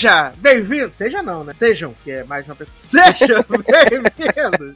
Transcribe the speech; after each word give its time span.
Seja 0.00 0.32
bem-vindo, 0.38 0.92
seja 0.94 1.22
não, 1.22 1.44
né? 1.44 1.52
Sejam, 1.54 1.94
que 2.02 2.10
é 2.10 2.24
mais 2.24 2.46
uma 2.46 2.56
pessoa. 2.56 3.04
Sejam 3.12 3.44
bem-vindos 3.50 4.74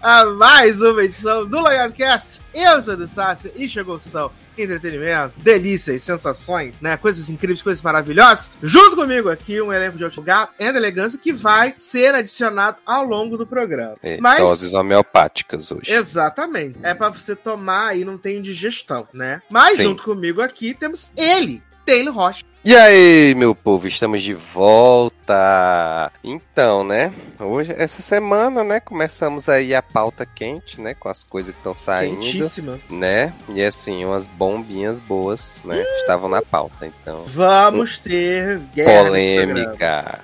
a 0.00 0.24
mais 0.24 0.80
uma 0.80 1.04
edição 1.04 1.46
do 1.46 1.60
Logicast. 1.60 2.40
Eu 2.54 2.80
sou 2.80 2.96
do 2.96 3.06
Sácia 3.06 3.52
e 3.54 3.68
chegou 3.68 3.96
o 3.96 4.00
som 4.00 4.32
entretenimento, 4.56 5.38
delícias, 5.42 6.02
sensações, 6.02 6.80
né? 6.80 6.96
Coisas 6.96 7.28
incríveis, 7.28 7.60
coisas 7.60 7.82
maravilhosas. 7.82 8.50
Junto 8.62 8.96
comigo 8.96 9.28
aqui 9.28 9.60
um 9.60 9.70
elenco 9.70 9.98
de 9.98 10.04
alto 10.04 10.20
lugar 10.20 10.48
e 10.58 10.64
elegância 10.64 11.18
que 11.18 11.34
vai 11.34 11.74
ser 11.76 12.14
adicionado 12.14 12.78
ao 12.86 13.04
longo 13.04 13.36
do 13.36 13.46
programa. 13.46 13.98
É, 14.02 14.18
Mas 14.18 14.40
Doses 14.40 14.72
homeopáticas 14.72 15.70
hoje. 15.70 15.92
Exatamente. 15.92 16.78
É 16.82 16.94
pra 16.94 17.10
você 17.10 17.36
tomar 17.36 17.94
e 17.94 18.06
não 18.06 18.16
tem 18.16 18.38
indigestão, 18.38 19.06
né? 19.12 19.42
Mas 19.50 19.76
Sim. 19.76 19.82
junto 19.82 20.02
comigo 20.02 20.40
aqui 20.40 20.72
temos 20.72 21.12
ele, 21.14 21.62
Taylor 21.84 22.14
Rocha. 22.14 22.42
E 22.66 22.74
aí, 22.74 23.32
meu 23.36 23.54
povo, 23.54 23.86
estamos 23.86 24.20
de 24.22 24.34
volta. 24.34 26.10
Então, 26.24 26.82
né? 26.82 27.12
Hoje, 27.38 27.72
essa 27.78 28.02
semana, 28.02 28.64
né? 28.64 28.80
Começamos 28.80 29.48
aí 29.48 29.72
a 29.72 29.80
pauta 29.80 30.26
quente, 30.26 30.80
né? 30.80 30.92
Com 30.92 31.08
as 31.08 31.22
coisas 31.22 31.52
que 31.52 31.60
estão 31.60 31.72
saindo. 31.72 32.18
Quentíssima. 32.18 32.80
Né? 32.90 33.32
E 33.54 33.62
assim, 33.62 34.04
umas 34.04 34.26
bombinhas 34.26 34.98
boas, 34.98 35.62
né? 35.64 35.80
Estavam 36.00 36.28
na 36.28 36.42
pauta, 36.42 36.84
então. 36.88 37.24
Vamos 37.28 37.98
ter 37.98 38.58
guerra. 38.74 39.04
Polêmica. 39.04 40.20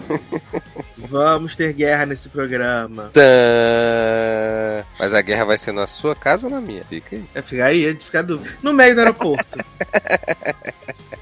Vamos 0.99 1.55
ter 1.55 1.73
guerra 1.73 2.07
nesse 2.07 2.29
programa. 2.29 3.09
Tã. 3.13 3.23
Mas 4.99 5.15
a 5.15 5.23
guerra 5.23 5.45
vai 5.45 5.59
ser 5.59 5.71
na 5.71 5.87
sua 5.87 6.17
casa 6.17 6.49
ou 6.49 6.53
na 6.53 6.61
minha? 6.61 6.83
Fica 6.83 7.15
aí. 7.15 7.25
É 7.37 7.41
ficar 7.41 7.67
aí, 7.67 7.87
é 7.87 7.93
de 7.93 8.05
ficar 8.05 8.23
dúvida. 8.23 8.59
No 8.61 8.73
meio 8.73 8.97
do 8.97 8.99
aeroporto. 8.99 9.59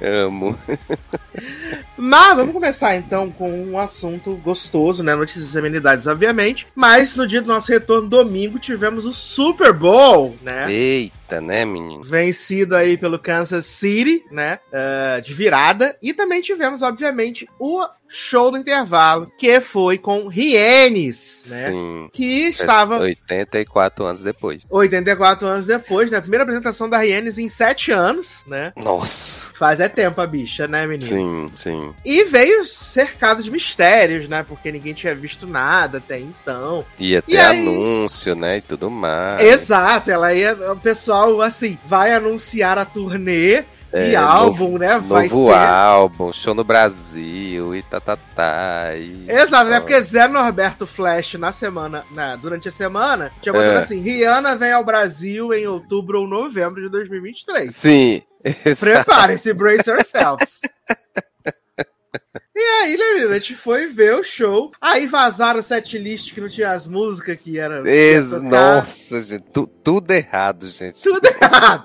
Amo. 0.00 0.58
Mas 1.96 2.36
vamos 2.36 2.52
começar 2.52 2.96
então 2.96 3.30
com 3.30 3.50
um 3.50 3.78
assunto 3.78 4.36
gostoso, 4.36 5.02
né? 5.02 5.14
Notícias 5.14 5.54
e 5.54 5.58
amenidades, 5.58 6.06
obviamente. 6.06 6.66
Mas 6.74 7.14
no 7.14 7.26
dia 7.26 7.40
do 7.40 7.48
nosso 7.48 7.70
retorno, 7.70 8.08
domingo, 8.08 8.58
tivemos 8.58 9.06
o 9.06 9.12
Super 9.12 9.72
Bowl, 9.72 10.36
né? 10.42 10.70
Eita, 10.72 11.40
né, 11.40 11.64
menino? 11.64 12.02
vencido 12.02 12.76
aí 12.76 12.96
pelo 12.96 13.18
Kansas 13.18 13.66
City, 13.66 14.24
né? 14.30 14.58
ah, 14.72 15.20
de 15.20 15.32
virada. 15.34 15.96
E 16.02 16.12
também 16.12 16.40
tivemos, 16.40 16.82
obviamente, 16.82 17.48
o 17.58 17.84
show 18.14 18.50
do 18.50 18.56
intervalo, 18.58 19.30
que 19.36 19.60
foi 19.60 19.98
com 19.98 20.28
Rienes, 20.28 21.42
né? 21.46 21.70
Sim. 21.70 22.08
Que 22.12 22.44
estava 22.48 22.98
84 23.00 24.04
anos 24.04 24.22
depois. 24.22 24.62
84 24.70 25.46
anos 25.46 25.66
depois, 25.66 26.10
né? 26.10 26.20
Primeira 26.20 26.44
apresentação 26.44 26.88
da 26.88 26.98
Rienes 26.98 27.38
em 27.38 27.48
7 27.48 27.90
anos, 27.90 28.44
né? 28.46 28.72
Nossa. 28.76 29.50
Faz 29.54 29.80
é 29.80 29.88
tempo 29.88 30.20
a 30.20 30.26
bicha, 30.26 30.68
né, 30.68 30.86
menino? 30.86 31.08
Sim, 31.10 31.46
sim. 31.56 31.94
E 32.04 32.24
veio 32.24 32.64
cercado 32.64 33.42
de 33.42 33.50
mistérios, 33.50 34.28
né? 34.28 34.44
Porque 34.46 34.70
ninguém 34.70 34.94
tinha 34.94 35.14
visto 35.14 35.46
nada 35.46 35.98
até 35.98 36.18
então. 36.18 36.84
Ia 36.98 37.20
ter 37.20 37.32
E 37.32 37.38
aí- 37.38 37.60
anúncio, 37.60 38.34
né? 38.34 38.58
E 38.58 38.60
tudo 38.60 38.90
mais. 38.90 39.42
Exato, 39.42 40.10
ela 40.10 40.32
ia. 40.32 40.54
O 40.72 40.76
pessoal, 40.76 41.40
assim, 41.42 41.78
vai 41.84 42.12
anunciar 42.14 42.78
a 42.78 42.84
turnê 42.84 43.64
É, 43.96 44.10
e 44.10 44.16
álbum, 44.16 44.76
né? 44.76 44.98
Vai 44.98 45.28
Novo 45.28 45.50
ser. 45.50 45.56
álbum, 45.56 46.32
show 46.32 46.54
no 46.54 46.64
Brasil 46.64 47.76
e 47.76 47.82
tá, 47.82 48.00
tá, 48.00 48.16
tá. 48.16 48.96
E... 48.96 49.26
Exato, 49.30 49.70
né? 49.70 49.78
Porque 49.78 50.00
Zé 50.02 50.26
Norberto 50.26 50.86
Flash 50.86 51.34
na 51.34 51.52
semana, 51.52 52.04
durante 52.42 52.68
a 52.68 52.72
semana, 52.72 53.30
tinha 53.40 53.52
botado 53.52 53.74
É. 53.74 53.78
assim: 53.78 54.00
Rihanna 54.00 54.56
vem 54.56 54.72
ao 54.72 54.84
Brasil 54.84 55.54
em 55.54 55.66
outubro 55.66 56.20
ou 56.22 56.26
novembro 56.26 56.82
de 56.82 56.88
2023. 56.88 57.74
Sim. 57.74 58.22
Preparem-se, 58.80 59.52
brace 59.54 59.88
yourselves. 59.88 60.60
E 62.56 62.60
aí, 62.60 62.96
né, 62.96 63.04
menina, 63.14 63.30
a 63.34 63.38
gente 63.40 63.56
foi 63.56 63.86
ver 63.88 64.14
o 64.14 64.22
show. 64.22 64.70
Aí 64.80 65.06
vazaram 65.06 65.58
o 65.58 65.62
setlist 65.62 66.32
que 66.32 66.40
não 66.40 66.48
tinha 66.48 66.70
as 66.70 66.86
músicas 66.86 67.36
que 67.36 67.58
era. 67.58 67.82
Ex-. 67.88 68.30
Nossa, 68.40 69.18
gente. 69.20 69.44
tu- 69.52 69.66
tudo 69.66 70.12
errado, 70.12 70.68
gente. 70.68 71.02
Tudo 71.02 71.26
errado. 71.26 71.84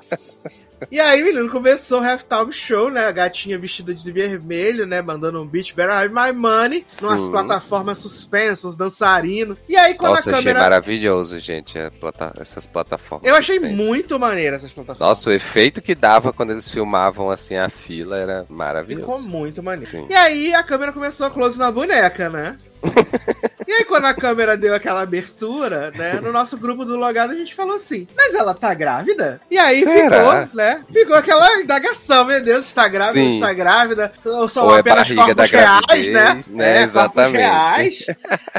E 0.91 0.99
aí, 0.99 1.23
menino, 1.23 1.49
começou 1.49 2.01
o 2.01 2.03
halftime 2.03 2.53
show, 2.53 2.89
né? 2.89 3.05
A 3.05 3.11
gatinha 3.11 3.57
vestida 3.57 3.93
de 3.93 4.11
vermelho, 4.11 4.85
né? 4.85 5.01
Mandando 5.01 5.41
um 5.41 5.45
beat 5.47 5.73
Better 5.75 5.93
Have 5.95 6.13
My 6.13 6.31
Money. 6.31 6.85
Numas 7.01 7.21
Sim. 7.21 7.31
plataformas 7.31 7.97
suspensas, 7.97 8.75
dançarinos. 8.75 9.57
E 9.67 9.75
aí, 9.77 9.93
quando 9.95 10.15
Nossa, 10.15 10.29
a 10.29 10.33
achei 10.33 10.43
câmera. 10.45 10.59
maravilhoso, 10.63 11.39
gente, 11.39 11.77
plata- 11.99 12.33
essas 12.39 12.65
plataformas. 12.65 13.27
Eu 13.27 13.35
achei 13.35 13.55
suspensas. 13.59 13.85
muito 13.85 14.19
maneiro 14.19 14.55
essas 14.55 14.71
plataformas. 14.71 15.09
Nossa, 15.09 15.29
o 15.29 15.33
efeito 15.33 15.81
que 15.81 15.93
dava 15.95 16.31
quando 16.33 16.51
eles 16.51 16.69
filmavam 16.69 17.29
assim 17.29 17.55
a 17.55 17.69
fila 17.69 18.17
era 18.17 18.45
maravilhoso. 18.49 19.05
Ficou 19.05 19.21
muito 19.21 19.61
maneiro. 19.63 19.89
Sim. 19.91 20.07
E 20.09 20.15
aí 20.15 20.53
a 20.53 20.63
câmera 20.63 20.91
começou 20.93 21.25
a 21.27 21.29
close 21.29 21.57
na 21.59 21.71
boneca, 21.71 22.29
né? 22.29 22.57
e 23.69 23.71
aí 23.71 23.85
quando 23.85 24.05
a 24.05 24.15
câmera 24.15 24.57
deu 24.57 24.73
aquela 24.73 25.01
abertura, 25.01 25.91
né? 25.91 26.19
No 26.19 26.31
nosso 26.31 26.57
grupo 26.57 26.83
do 26.83 26.95
logado 26.95 27.33
a 27.33 27.35
gente 27.35 27.53
falou 27.53 27.75
assim, 27.75 28.07
mas 28.17 28.33
ela 28.33 28.55
tá 28.55 28.73
grávida? 28.73 29.39
E 29.51 29.59
aí 29.59 29.83
Será? 29.83 30.17
ficou, 30.17 30.57
né? 30.57 30.83
Ficou 30.91 31.15
aquela 31.15 31.61
indagação, 31.61 32.25
meu 32.25 32.43
Deus, 32.43 32.65
está 32.65 32.87
grávida, 32.87 33.19
Sim. 33.19 33.35
está 33.35 33.53
grávida, 33.53 34.11
ou 34.25 34.49
são 34.49 34.65
Ou 34.65 34.75
é 34.75 34.79
apenas 34.79 35.11
barriga 35.11 35.35
corpos 35.35 35.51
reais, 35.51 36.09
né? 36.11 36.41
né? 36.49 36.79
É, 36.79 36.81
Exatamente. 36.81 37.37
reais. 37.37 38.05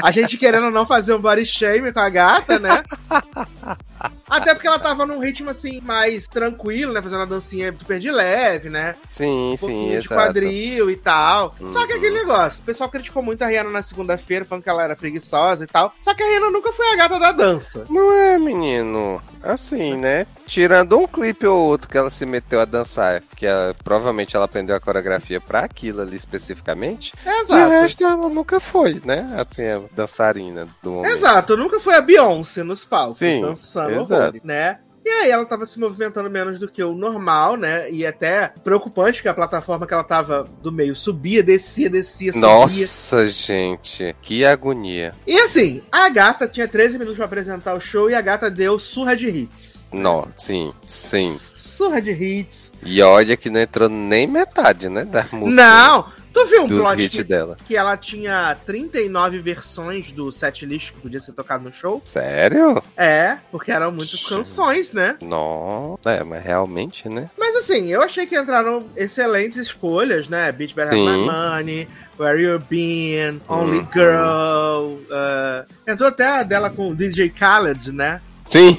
A 0.01 0.11
gente 0.11 0.37
querendo 0.37 0.71
não 0.71 0.85
fazer 0.85 1.13
um 1.13 1.19
body 1.19 1.45
shame 1.45 1.91
com 1.91 1.99
a 1.99 2.09
gata, 2.09 2.57
né? 2.57 2.81
Até 4.31 4.53
porque 4.53 4.67
ela 4.67 4.79
tava 4.79 5.05
num 5.05 5.19
ritmo 5.19 5.49
assim 5.49 5.81
mais 5.81 6.27
tranquilo, 6.27 6.93
né? 6.93 7.01
Fazendo 7.01 7.21
a 7.21 7.25
dancinha 7.25 7.75
super 7.77 7.99
de 7.99 8.09
leve, 8.09 8.69
né? 8.69 8.95
Sim, 9.09 9.51
um 9.53 9.57
sim, 9.57 9.65
pouquinho 9.65 9.99
de 10.01 10.05
exato. 10.07 10.21
quadril 10.21 10.89
e 10.89 10.95
tal. 10.95 11.53
Só 11.67 11.85
que 11.85 11.93
Uhum. 11.93 11.99
aquele 11.99 12.15
negócio, 12.15 12.61
o 12.61 12.65
pessoal 12.65 12.89
criticou 12.89 13.21
muito 13.21 13.41
a 13.43 13.47
Rihanna 13.47 13.69
na 13.69 13.81
segunda-feira, 13.81 14.45
falando 14.45 14.63
que 14.63 14.69
ela 14.69 14.83
era 14.83 14.95
preguiçosa 14.95 15.65
e 15.65 15.67
tal. 15.67 15.93
Só 15.99 16.13
que 16.13 16.23
a 16.23 16.25
Rihanna 16.27 16.49
nunca 16.49 16.71
foi 16.71 16.87
a 16.93 16.95
gata 16.95 17.19
da 17.19 17.31
dança. 17.31 17.85
Não 17.89 18.11
é, 18.13 18.37
menino. 18.39 19.21
Assim, 19.43 19.95
né? 19.97 20.25
Tirando 20.47 20.97
um 20.97 21.07
clipe 21.07 21.45
ou 21.47 21.57
outro 21.59 21.89
que 21.89 21.97
ela 21.97 22.09
se 22.09 22.25
meteu 22.25 22.61
a 22.61 22.65
dançar, 22.65 23.21
que 23.35 23.45
ela- 23.45 23.75
provavelmente 23.83 24.35
ela 24.35 24.45
aprendeu 24.45 24.75
a 24.75 24.79
coreografia 24.79 25.41
pra 25.41 25.61
aquilo 25.61 26.01
ali 26.01 26.15
especificamente. 26.15 27.13
E 27.25 27.29
o 27.29 27.31
Exato. 27.41 27.69
resto 27.69 28.03
ela 28.03 28.29
nunca 28.29 28.59
foi, 28.59 29.01
né? 29.03 29.33
Assim, 29.37 29.65
a 29.65 29.81
dançarina 29.95 30.67
do 30.83 30.91
momento. 30.91 31.11
Exato, 31.13 31.57
nunca 31.57 31.79
foi 31.79 31.95
a 31.95 32.01
Beyoncé 32.01 32.63
nos 32.63 32.85
palcos, 32.85 33.17
Sim, 33.17 33.41
dançando 33.41 33.91
exato. 33.99 34.20
Né? 34.43 34.79
E 35.03 35.09
aí 35.09 35.31
ela 35.31 35.45
tava 35.45 35.65
se 35.65 35.79
movimentando 35.79 36.29
menos 36.29 36.59
do 36.59 36.67
que 36.67 36.83
o 36.83 36.93
normal, 36.93 37.57
né? 37.57 37.89
E 37.89 38.05
até 38.05 38.53
preocupante 38.63 39.21
que 39.21 39.27
a 39.27 39.33
plataforma 39.33 39.87
que 39.87 39.93
ela 39.93 40.03
tava 40.03 40.45
do 40.61 40.71
meio 40.71 40.93
subia, 40.93 41.41
descia, 41.41 41.89
descia, 41.89 42.31
subia. 42.31 42.47
Nossa, 42.47 43.25
gente, 43.25 44.15
que 44.21 44.45
agonia. 44.45 45.15
E 45.25 45.39
assim, 45.39 45.81
a 45.91 46.07
gata 46.09 46.47
tinha 46.47 46.67
13 46.67 46.99
minutos 46.99 47.17
pra 47.17 47.25
apresentar 47.25 47.73
o 47.73 47.79
show 47.79 48.11
e 48.11 48.15
a 48.15 48.21
gata 48.21 48.49
deu 48.49 48.77
surra 48.77 49.15
de 49.15 49.27
hits. 49.27 49.85
Não, 49.91 50.27
sim, 50.37 50.71
sim. 50.85 51.35
Surra 51.39 51.99
de 51.99 52.11
hits. 52.11 52.71
E 52.83 53.01
olha 53.01 53.35
que 53.35 53.49
não 53.49 53.59
entrou 53.59 53.89
nem 53.89 54.27
metade, 54.27 54.87
né, 54.87 55.03
da 55.03 55.25
música. 55.31 55.63
Não! 55.63 56.20
Tu 56.33 56.45
viu 56.47 56.63
um 56.63 56.67
plot 56.67 57.09
que, 57.09 57.23
dela. 57.23 57.57
que 57.67 57.75
ela 57.75 57.97
tinha 57.97 58.55
39 58.65 59.39
versões 59.39 60.11
do 60.11 60.31
setlist 60.31 60.91
que 60.93 60.99
podia 60.99 61.19
ser 61.19 61.33
tocado 61.33 61.63
no 61.63 61.71
show? 61.71 62.01
Sério? 62.05 62.81
É, 62.95 63.37
porque 63.51 63.71
eram 63.71 63.91
muitas 63.91 64.23
canções, 64.23 64.93
né? 64.93 65.17
Não, 65.21 65.99
é, 66.05 66.23
mas 66.23 66.43
realmente, 66.43 67.09
né? 67.09 67.29
Mas 67.37 67.55
assim, 67.57 67.89
eu 67.91 68.01
achei 68.01 68.25
que 68.25 68.37
entraram 68.37 68.85
excelentes 68.95 69.57
escolhas, 69.57 70.27
né? 70.29 70.51
Beach 70.51 70.73
Better 70.73 70.93
Have 70.93 71.01
My 71.05 71.17
Sim. 71.17 71.25
Money, 71.25 71.87
Where 72.19 72.41
You 72.41 72.59
Been, 72.59 73.41
Only 73.49 73.79
Uhum. 73.79 73.87
Girl. 73.93 74.97
uh, 75.11 75.65
entrou 75.87 76.09
até 76.09 76.25
a 76.25 76.43
dela 76.43 76.69
com 76.69 76.89
o 76.89 76.95
DJ 76.95 77.29
Khaled, 77.29 77.91
né? 77.91 78.21
Sim. 78.51 78.77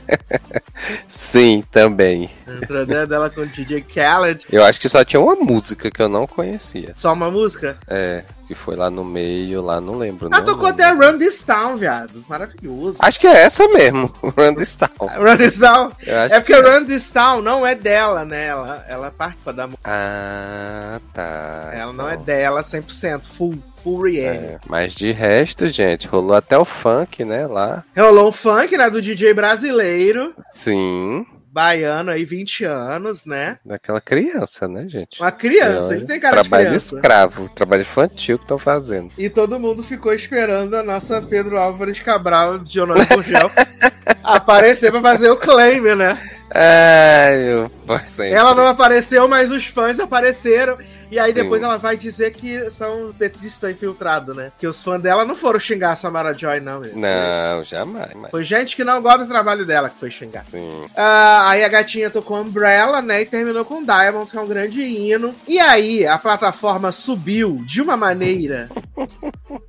Sim, 1.06 1.62
também. 1.70 2.30
Entrou 2.48 2.86
dentro 2.86 3.06
dela 3.06 3.28
com 3.28 3.42
o 3.42 3.46
DJ 3.46 3.82
Khaled. 3.82 4.46
Eu 4.50 4.64
acho 4.64 4.80
que 4.80 4.88
só 4.88 5.04
tinha 5.04 5.20
uma 5.20 5.36
música 5.36 5.90
que 5.90 6.00
eu 6.00 6.08
não 6.08 6.26
conhecia. 6.26 6.92
Só 6.94 7.12
uma 7.12 7.30
música? 7.30 7.76
É, 7.86 8.24
que 8.48 8.54
foi 8.54 8.74
lá 8.74 8.90
no 8.90 9.04
meio, 9.04 9.60
lá 9.60 9.78
não 9.78 9.96
lembro. 9.96 10.28
Ela 10.32 10.38
não 10.38 10.46
tocou 10.46 10.68
até 10.68 10.90
Run 10.90 11.18
This 11.18 11.44
Town, 11.44 11.76
viado. 11.76 12.24
Maravilhoso. 12.26 12.96
Acho 12.98 13.20
que 13.20 13.26
é 13.26 13.42
essa 13.42 13.68
mesmo, 13.68 14.10
Run 14.22 14.54
This 14.54 14.74
Town. 14.76 14.88
Run 15.20 15.36
This 15.36 15.58
Town. 15.58 15.92
É 16.06 16.40
porque 16.40 16.54
que 16.54 16.60
Run 16.60 16.86
This 16.86 17.10
Town 17.10 17.42
não 17.42 17.66
é 17.66 17.74
dela, 17.74 18.24
né? 18.24 18.46
Ela, 18.46 18.84
ela 18.88 19.10
participa 19.10 19.52
da 19.52 19.66
música. 19.66 19.82
Ah, 19.84 20.98
tá. 21.12 21.70
Ela 21.74 21.92
não 21.92 22.08
é 22.08 22.14
Então, 22.14 22.24
dela 22.24 22.62
100%, 22.62 23.20
full, 23.24 23.62
full 23.82 24.08
é. 24.08 24.58
Mas 24.66 24.94
de 24.94 25.12
resto, 25.12 25.66
gente, 25.68 26.06
rolou 26.06 26.36
até 26.36 26.56
o 26.56 26.64
funk, 26.64 27.24
né, 27.24 27.46
lá. 27.46 27.84
Rolou 27.96 28.28
um 28.28 28.32
funk, 28.32 28.76
né, 28.76 28.88
do 28.88 29.02
DJ 29.02 29.34
brasileiro, 29.34 30.34
Sim, 30.52 31.26
baiano 31.52 32.10
aí, 32.10 32.24
20 32.24 32.64
anos, 32.64 33.26
né? 33.26 33.58
daquela 33.64 34.00
criança, 34.00 34.66
né, 34.66 34.86
gente? 34.88 35.20
Uma 35.20 35.30
criança, 35.32 35.94
ele 35.94 36.06
tem 36.06 36.18
cara 36.18 36.40
trabalho 36.40 36.64
de 36.64 36.68
criança. 36.70 36.96
escravo, 36.96 37.48
trabalho 37.50 37.82
infantil 37.82 38.38
que 38.38 38.44
estão 38.44 38.58
fazendo. 38.58 39.10
E 39.18 39.28
todo 39.28 39.60
mundo 39.60 39.82
ficou 39.82 40.14
esperando 40.14 40.74
a 40.74 40.82
nossa 40.82 41.20
Pedro 41.20 41.58
Álvares 41.58 42.00
Cabral 42.00 42.58
de 42.58 42.72
Jonathan 42.72 43.14
Gurgel 43.14 43.50
aparecer 44.24 44.90
pra 44.90 45.00
fazer 45.00 45.30
o 45.30 45.36
claim, 45.36 45.80
né? 45.94 46.18
Ai, 46.54 47.38
meu 47.38 47.70
pai. 47.86 48.30
Ela 48.30 48.54
não 48.54 48.66
apareceu, 48.66 49.26
mas 49.26 49.50
os 49.50 49.66
fãs 49.66 49.98
apareceram. 49.98 50.76
E 51.12 51.18
aí 51.18 51.28
Sim. 51.28 51.42
depois 51.42 51.62
ela 51.62 51.76
vai 51.76 51.96
dizer 51.96 52.32
que 52.32 52.70
são 52.70 53.12
petistas 53.18 53.70
infiltrados, 53.70 54.34
né? 54.34 54.50
Que 54.58 54.66
os 54.66 54.82
fãs 54.82 55.00
dela 55.00 55.24
não 55.24 55.34
foram 55.34 55.60
xingar 55.60 55.92
a 55.92 55.96
Samara 55.96 56.32
Joy, 56.32 56.60
não. 56.60 56.80
meu. 56.80 56.96
Não, 56.96 57.62
jamais. 57.64 58.10
mas- 58.14 58.30
Foi 58.30 58.44
gente 58.44 58.74
que 58.74 58.82
não 58.84 59.00
gosta 59.02 59.24
do 59.24 59.28
trabalho 59.28 59.66
dela 59.66 59.90
que 59.90 59.98
foi 59.98 60.10
xingar. 60.10 60.44
Sim. 60.50 60.86
Ah, 60.96 61.50
aí 61.50 61.62
a 61.64 61.68
gatinha 61.68 62.08
tocou 62.10 62.40
Umbrella, 62.40 63.02
né? 63.02 63.22
E 63.22 63.26
terminou 63.26 63.64
com 63.64 63.82
Diamond, 63.84 64.30
que 64.30 64.36
é 64.36 64.40
um 64.40 64.48
grande 64.48 64.80
hino. 64.82 65.34
E 65.46 65.58
aí 65.60 66.06
a 66.06 66.16
plataforma 66.18 66.90
subiu 66.92 67.62
de 67.66 67.80
uma 67.82 67.96
maneira 67.96 68.68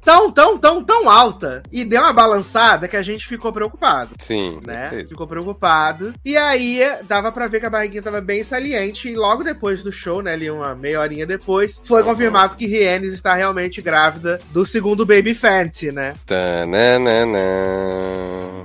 tão, 0.03 0.31
tão, 0.31 0.57
tão, 0.57 0.83
tão 0.83 1.09
alta 1.09 1.63
e 1.71 1.83
deu 1.83 2.01
uma 2.01 2.13
balançada 2.13 2.87
que 2.87 2.97
a 2.97 3.03
gente 3.03 3.27
ficou 3.27 3.51
preocupado. 3.51 4.11
Sim, 4.19 4.59
Né? 4.65 5.03
Ficou 5.07 5.27
preocupado. 5.27 6.13
E 6.23 6.37
aí 6.37 6.79
dava 7.07 7.31
pra 7.31 7.47
ver 7.47 7.59
que 7.59 7.65
a 7.65 7.69
barriguinha 7.69 8.01
tava 8.01 8.21
bem 8.21 8.43
saliente. 8.43 9.09
E 9.09 9.15
logo 9.15 9.43
depois 9.43 9.83
do 9.83 9.91
show, 9.91 10.21
né? 10.21 10.33
Ali 10.33 10.49
uma 10.49 10.73
meia 10.75 10.99
horinha 11.01 11.25
depois, 11.25 11.32
foi 11.37 12.01
Uhum. 12.01 12.07
confirmado 12.09 12.55
que 12.55 12.65
Rienes 12.67 13.13
está 13.13 13.33
realmente 13.33 13.81
grávida 13.81 14.39
do 14.51 14.65
segundo 14.65 15.05
Baby 15.05 15.33
Fenty, 15.35 15.91
né? 15.91 16.13
Tananana. 16.25 17.39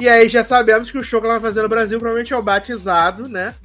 E 0.01 0.09
aí 0.09 0.29
já 0.29 0.45
sabemos 0.45 0.91
que 0.91 0.99
o 0.99 1.05
show 1.05 1.21
que 1.21 1.27
ela 1.27 1.39
vai 1.39 1.49
fazer 1.51 1.63
no 1.63 1.69
Brasil 1.69 1.99
provavelmente 1.99 2.33
é 2.33 2.37
o 2.37 2.43
batizado, 2.43 3.29
né? 3.29 3.55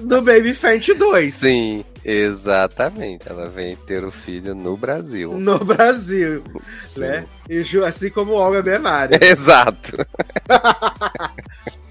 Do 0.00 0.22
Baby 0.22 0.54
Fenty 0.54 0.94
2. 0.94 1.34
Sim, 1.34 1.84
exatamente. 2.04 3.28
Ela 3.28 3.48
vem 3.48 3.74
ter 3.74 4.04
o 4.04 4.12
filho 4.12 4.54
no 4.54 4.76
Brasil. 4.76 5.32
No 5.34 5.58
Brasil, 5.58 6.42
Sim. 6.78 7.00
né? 7.00 7.24
E 7.48 7.60
assim 7.84 8.10
como 8.10 8.32
Olga 8.34 8.62
Benário. 8.62 9.18
Exato. 9.22 9.96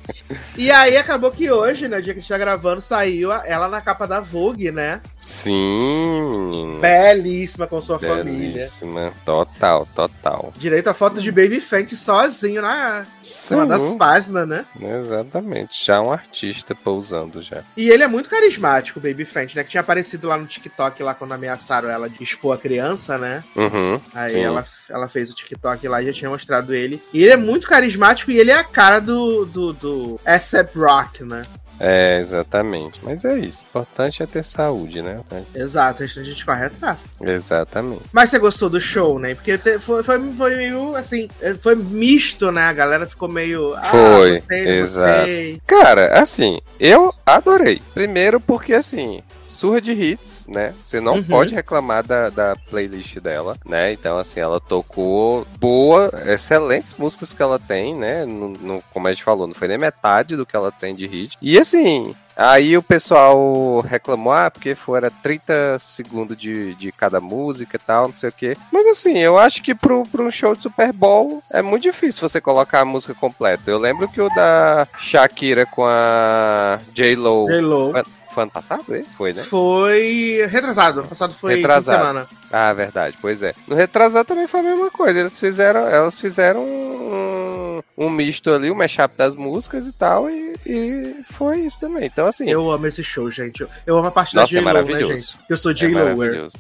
E 0.57 0.71
aí 0.71 0.97
acabou 0.97 1.31
que 1.31 1.49
hoje, 1.51 1.87
né, 1.87 2.01
dia 2.01 2.13
que 2.13 2.19
a 2.19 2.21
gente 2.21 2.29
tá 2.29 2.37
gravando, 2.37 2.81
saiu 2.81 3.31
ela 3.31 3.67
na 3.67 3.81
capa 3.81 4.07
da 4.07 4.19
Vogue, 4.19 4.71
né? 4.71 5.01
Sim. 5.17 6.79
Belíssima 6.81 7.67
com 7.67 7.81
sua 7.81 7.99
família. 7.99 8.53
Belíssima. 8.53 9.13
Total, 9.25 9.87
total. 9.95 10.53
Direito 10.57 10.89
a 10.89 10.93
foto 10.93 11.21
de 11.21 11.31
Baby 11.31 11.59
Fenty 11.59 11.95
sozinho 11.95 12.61
na 12.61 13.05
Sim, 13.19 13.55
uma 13.55 13.65
das 13.65 13.95
páginas, 13.95 14.47
né? 14.47 14.65
exatamente. 14.79 15.85
Já 15.85 16.01
um 16.01 16.11
artista 16.11 16.75
pousando 16.75 17.41
já. 17.41 17.63
E 17.75 17.89
ele 17.89 18.03
é 18.03 18.07
muito 18.07 18.29
carismático, 18.29 18.99
o 18.99 19.01
Baby 19.01 19.25
Fenty, 19.25 19.55
né? 19.55 19.63
Que 19.63 19.71
tinha 19.71 19.81
aparecido 19.81 20.27
lá 20.27 20.37
no 20.37 20.45
TikTok, 20.45 21.01
lá 21.01 21.13
quando 21.13 21.33
ameaçaram 21.33 21.89
ela 21.89 22.09
de 22.09 22.23
expor 22.23 22.55
a 22.55 22.57
criança, 22.57 23.17
né? 23.17 23.43
Uhum. 23.55 23.99
Aí 24.13 24.31
Sim. 24.31 24.41
ela, 24.41 24.65
ela 24.89 25.07
fez 25.07 25.31
o 25.31 25.35
TikTok 25.35 25.87
lá 25.87 26.01
e 26.01 26.07
já 26.07 26.13
tinha 26.13 26.29
mostrado 26.29 26.73
ele. 26.73 27.01
E 27.13 27.23
ele 27.23 27.33
é 27.33 27.37
muito 27.37 27.67
carismático 27.67 28.31
e 28.31 28.37
ele 28.37 28.51
é 28.51 28.55
a 28.55 28.63
cara 28.63 28.99
do, 28.99 29.45
do, 29.45 29.73
do 29.73 30.19
ASAP 30.25 30.75
Rock, 30.77 31.23
né? 31.23 31.43
É, 31.79 32.19
exatamente. 32.19 32.99
Mas 33.03 33.25
é 33.25 33.37
isso. 33.37 33.63
O 33.63 33.67
importante 33.67 34.23
é 34.23 34.25
ter 34.25 34.45
saúde, 34.45 35.01
né? 35.01 35.19
Exato, 35.53 36.03
a 36.03 36.05
gente 36.05 36.45
corre 36.45 36.65
atrás. 36.65 36.99
Exatamente. 37.19 38.03
Mas 38.11 38.29
você 38.29 38.39
gostou 38.39 38.69
do 38.69 38.79
show, 38.79 39.19
né? 39.19 39.35
Porque 39.35 39.57
foi, 39.79 40.03
foi, 40.03 40.31
foi 40.33 40.55
meio 40.55 40.95
assim, 40.95 41.27
foi 41.59 41.75
misto, 41.75 42.51
né? 42.51 42.63
A 42.63 42.73
galera 42.73 43.05
ficou 43.05 43.27
meio. 43.27 43.73
Ah, 43.75 43.89
Foi, 43.89 44.31
gostei, 44.31 44.79
exato. 44.79 45.17
gostei. 45.17 45.61
Cara, 45.67 46.19
assim, 46.19 46.59
eu 46.79 47.13
adorei. 47.25 47.81
Primeiro 47.93 48.39
porque, 48.39 48.73
assim, 48.73 49.21
surra 49.63 49.79
de 49.79 49.93
hits, 49.93 50.45
né? 50.49 50.73
Você 50.85 50.99
não 50.99 51.13
Uhum. 51.15 51.23
pode 51.23 51.55
reclamar 51.55 52.03
da, 52.03 52.29
da 52.29 52.53
playlist 52.69 53.17
dela, 53.19 53.55
né? 53.65 53.93
Então, 53.93 54.17
assim, 54.17 54.41
ela 54.41 54.59
tocou 54.59 55.47
boa, 55.57 56.11
excelentes 56.25 56.93
músicas 56.97 57.33
que 57.33 57.41
ela 57.41 57.57
tem, 57.57 57.95
né? 57.95 58.25
No, 58.25 58.49
no- 58.49 58.83
como 58.93 59.07
a 59.07 59.13
gente 59.13 59.23
falou, 59.23 59.47
não 59.47 59.53
foi 59.55 59.69
nem 59.69 59.77
metade 59.77 60.35
do 60.35 60.45
que 60.45 60.53
ela 60.53 60.69
tem 60.69 60.93
de 60.93 61.07
hit. 61.07 61.37
E, 61.41 61.57
assim... 61.57 62.13
Aí 62.35 62.75
o 62.75 62.81
pessoal 62.81 63.79
reclamou, 63.81 64.33
ah, 64.33 64.49
porque 64.49 64.73
fora 64.73 65.11
30 65.21 65.77
segundos 65.77 66.35
de, 66.35 66.73
de 66.73 66.91
cada 66.91 67.21
música 67.21 67.75
e 67.75 67.79
tal, 67.79 68.07
não 68.07 68.15
sei 68.15 68.29
o 68.29 68.33
quê. 68.33 68.57
Mas 68.71 68.87
assim, 68.87 69.19
eu 69.19 69.37
acho 69.37 69.61
que 69.61 69.75
pro, 69.75 70.01
pro 70.11 70.25
um 70.25 70.31
show 70.31 70.55
de 70.55 70.63
Super 70.63 70.91
Bowl 70.91 71.43
é 71.51 71.61
muito 71.61 71.83
difícil 71.83 72.27
você 72.27 72.41
colocar 72.41 72.79
a 72.79 72.85
música 72.85 73.13
completa. 73.13 73.69
Eu 73.69 73.77
lembro 73.77 74.07
que 74.09 74.19
o 74.19 74.29
da 74.29 74.87
Shakira 74.97 75.63
com 75.67 75.85
a 75.85 76.79
J-Lo 76.91 77.45
J-Lo. 77.49 77.91
Foi 78.33 78.43
ano 78.43 78.51
passado? 78.51 78.95
Esse 78.95 79.13
foi, 79.13 79.33
né? 79.33 79.43
Foi 79.43 80.45
retrasado. 80.49 80.99
Ano 81.01 81.09
passado 81.09 81.33
foi 81.33 81.55
Retrasado. 81.55 81.97
semana. 82.01 82.27
Ah, 82.51 82.73
verdade, 82.73 83.17
pois 83.21 83.41
é. 83.41 83.53
No 83.67 83.75
retrasado 83.75 84.27
também 84.27 84.47
foi 84.47 84.59
a 84.59 84.63
mesma 84.63 84.89
coisa. 84.91 85.19
Eles 85.19 85.39
fizeram, 85.39 85.81
elas 85.87 86.19
fizeram 86.19 86.61
um, 86.63 87.81
um 87.97 88.09
misto 88.09 88.51
ali, 88.51 88.69
um 88.71 88.75
mashup 88.75 89.15
das 89.17 89.35
músicas 89.35 89.87
e 89.87 89.93
tal, 89.93 90.29
e, 90.29 90.53
e 90.65 91.15
foi 91.31 91.61
isso 91.61 91.79
também. 91.79 92.05
Então, 92.05 92.27
assim, 92.27 92.49
Eu 92.49 92.69
amo 92.71 92.85
esse 92.87 93.03
show, 93.03 93.29
gente. 93.31 93.61
Eu, 93.61 93.69
eu 93.85 93.97
amo 93.97 94.07
a 94.07 94.11
parte 94.11 94.35
Nossa, 94.35 94.51
da 94.53 94.59
é 94.59 94.61
né, 94.61 94.65
maravilhoso. 94.65 95.13
gente? 95.15 95.37
Eu 95.49 95.57
sou 95.57 95.71
é 95.71 95.75
J-Lower. 95.75 96.15
maravilhoso. 96.15 96.57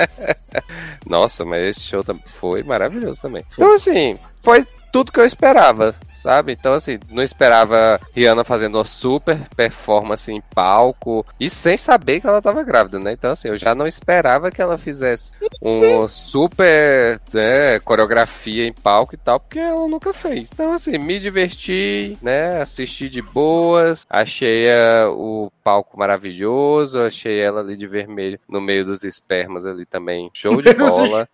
Nossa, 1.06 1.44
mas 1.44 1.62
esse 1.68 1.80
show 1.82 2.02
foi 2.38 2.62
maravilhoso 2.62 3.20
também. 3.20 3.42
Então, 3.52 3.74
assim, 3.74 4.18
foi 4.42 4.66
tudo 4.92 5.12
que 5.12 5.20
eu 5.20 5.24
esperava, 5.24 5.94
sabe? 6.20 6.52
Então, 6.52 6.74
assim, 6.74 6.98
não 7.08 7.22
esperava 7.22 8.00
Rihanna 8.14 8.44
fazendo 8.44 8.76
uma 8.76 8.84
super 8.84 9.38
performance 9.56 10.30
em 10.30 10.40
palco 10.54 11.24
e 11.38 11.48
sem 11.48 11.76
saber 11.76 12.20
que 12.20 12.26
ela 12.26 12.42
tava 12.42 12.62
grávida, 12.62 12.98
né? 12.98 13.12
Então, 13.12 13.32
assim, 13.32 13.48
eu 13.48 13.56
já 13.56 13.74
não 13.74 13.86
esperava 13.86 14.50
que 14.50 14.60
ela 14.60 14.76
fizesse 14.76 15.32
uma 15.60 16.08
super 16.08 17.20
né, 17.32 17.78
coreografia 17.80 18.66
em 18.66 18.72
palco 18.72 19.14
e 19.14 19.18
tal, 19.18 19.40
porque 19.40 19.58
ela 19.58 19.88
nunca 19.88 20.12
fez. 20.12 20.50
Então, 20.52 20.72
assim, 20.72 20.98
me 20.98 21.18
diverti, 21.18 22.18
né? 22.22 22.60
Assisti 22.60 23.08
de 23.08 23.22
boas, 23.22 24.06
achei 24.08 24.66
eh, 24.66 25.06
o 25.06 25.50
palco 25.64 25.98
maravilhoso, 25.98 27.00
achei 27.00 27.38
ela 27.38 27.60
ali 27.60 27.76
de 27.76 27.86
vermelho 27.86 28.38
no 28.48 28.60
meio 28.60 28.84
dos 28.84 29.04
espermas 29.04 29.64
ali 29.64 29.86
também. 29.86 30.30
Show 30.34 30.60
de 30.60 30.74
bola. 30.74 31.28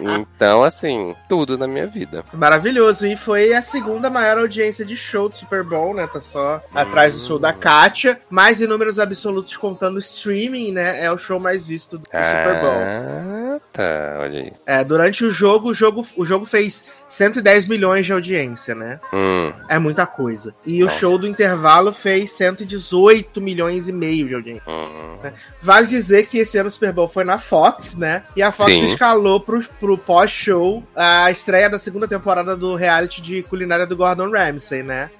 Então, 0.00 0.62
assim, 0.62 1.14
tudo 1.28 1.58
na 1.58 1.66
minha 1.66 1.86
vida. 1.86 2.24
Maravilhoso. 2.32 3.06
E 3.06 3.16
foi 3.16 3.35
a 3.52 3.62
segunda 3.62 4.08
maior 4.10 4.38
audiência 4.38 4.84
de 4.84 4.96
show 4.96 5.28
do 5.28 5.36
Super 5.36 5.62
Bowl, 5.62 5.94
né? 5.94 6.06
Tá 6.06 6.20
só 6.20 6.62
atrás 6.74 7.14
do 7.14 7.26
show 7.26 7.38
da 7.38 7.52
Kátia. 7.52 8.20
Mas 8.30 8.60
em 8.60 8.66
números 8.66 8.98
absolutos, 8.98 9.56
contando 9.56 9.96
o 9.96 10.00
streaming, 10.00 10.72
né? 10.72 11.04
É 11.04 11.10
o 11.10 11.18
show 11.18 11.38
mais 11.38 11.66
visto 11.66 11.98
do 11.98 12.04
Super 12.04 12.60
Bowl. 12.60 12.82
Ah, 12.82 13.58
tá, 13.72 14.16
olha 14.20 14.40
aí. 14.40 14.52
É, 14.66 14.84
durante 14.84 15.24
o 15.24 15.30
jogo, 15.30 15.70
o 15.70 15.74
jogo, 15.74 16.06
o 16.16 16.24
jogo 16.24 16.46
fez 16.46 16.84
110 17.08 17.66
milhões 17.66 18.06
de 18.06 18.12
audiência, 18.12 18.74
né? 18.74 19.00
Hum, 19.12 19.52
É 19.68 19.78
muita 19.78 20.06
coisa. 20.06 20.54
E 20.64 20.82
o 20.82 20.86
Nossa. 20.86 20.98
show 20.98 21.18
do 21.18 21.26
intervalo 21.26 21.92
fez 21.92 22.30
118 22.32 23.40
milhões 23.40 23.88
e 23.88 23.92
meio 23.92 24.28
de 24.28 24.34
audiência. 24.34 24.62
hum. 24.70 25.16
Vale 25.60 25.86
dizer 25.86 26.26
que 26.26 26.38
esse 26.38 26.56
ano 26.58 26.68
o 26.68 26.72
Super 26.72 26.92
Bowl 26.92 27.08
foi 27.08 27.24
na 27.24 27.38
Fox, 27.38 27.96
né? 27.96 28.22
E 28.36 28.42
a 28.42 28.52
Fox 28.52 28.70
Sim. 28.72 28.86
escalou 28.92 29.40
pro, 29.40 29.62
pro 29.80 29.98
pós-show 29.98 30.82
a 30.94 31.30
estreia 31.30 31.68
da 31.68 31.78
segunda 31.78 32.06
temporada 32.06 32.56
do 32.56 32.76
reality 32.76 33.20
de 33.20 33.42
culinária 33.42 33.86
do 33.86 33.96
Gordon 33.96 34.30
Ramsay, 34.30 34.82
né? 34.84 35.10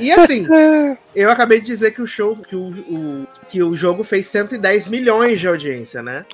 e 0.00 0.10
assim, 0.10 0.46
eu 1.14 1.30
acabei 1.30 1.60
de 1.60 1.66
dizer 1.66 1.92
que 1.92 2.02
o 2.02 2.06
show, 2.06 2.36
que 2.36 2.56
o, 2.56 2.68
o- 2.70 3.26
que 3.48 3.62
o 3.62 3.74
jogo 3.76 4.02
fez 4.02 4.26
110 4.26 4.88
milhões 4.88 5.38
de 5.40 5.46
audiência, 5.48 6.02
né? 6.02 6.24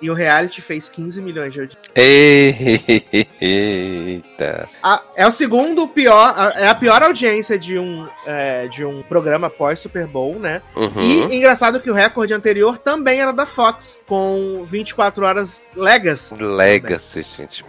E 0.00 0.08
o 0.10 0.14
reality 0.14 0.62
fez 0.62 0.76
fez 0.76 0.90
15 0.90 1.22
milhões 1.22 1.54
de 1.54 1.60
audiência. 1.60 1.90
Eita. 4.24 4.68
A- 4.82 5.02
é 5.16 5.26
o 5.26 5.30
segundo 5.30 5.86
pior, 5.88 6.34
a- 6.36 6.52
é 6.56 6.68
a 6.68 6.74
pior 6.74 7.02
audiência 7.02 7.58
de 7.58 7.78
um, 7.78 8.06
é, 8.26 8.66
de 8.68 8.84
um 8.84 9.02
programa 9.02 9.48
pós 9.50 9.80
Super 9.80 10.06
Bowl, 10.06 10.38
né? 10.38 10.62
Uhum. 10.74 11.00
E 11.00 11.36
engraçado 11.36 11.80
que 11.80 11.90
o 11.90 11.94
recorde 11.94 12.32
anterior 12.32 12.78
também 12.78 13.20
era 13.20 13.32
da 13.32 13.46
Fox, 13.46 14.00
com 14.06 14.64
24 14.66 15.24
horas 15.24 15.62
Legas. 15.74 16.32
Legacy, 16.38 17.22
gente. 17.22 17.64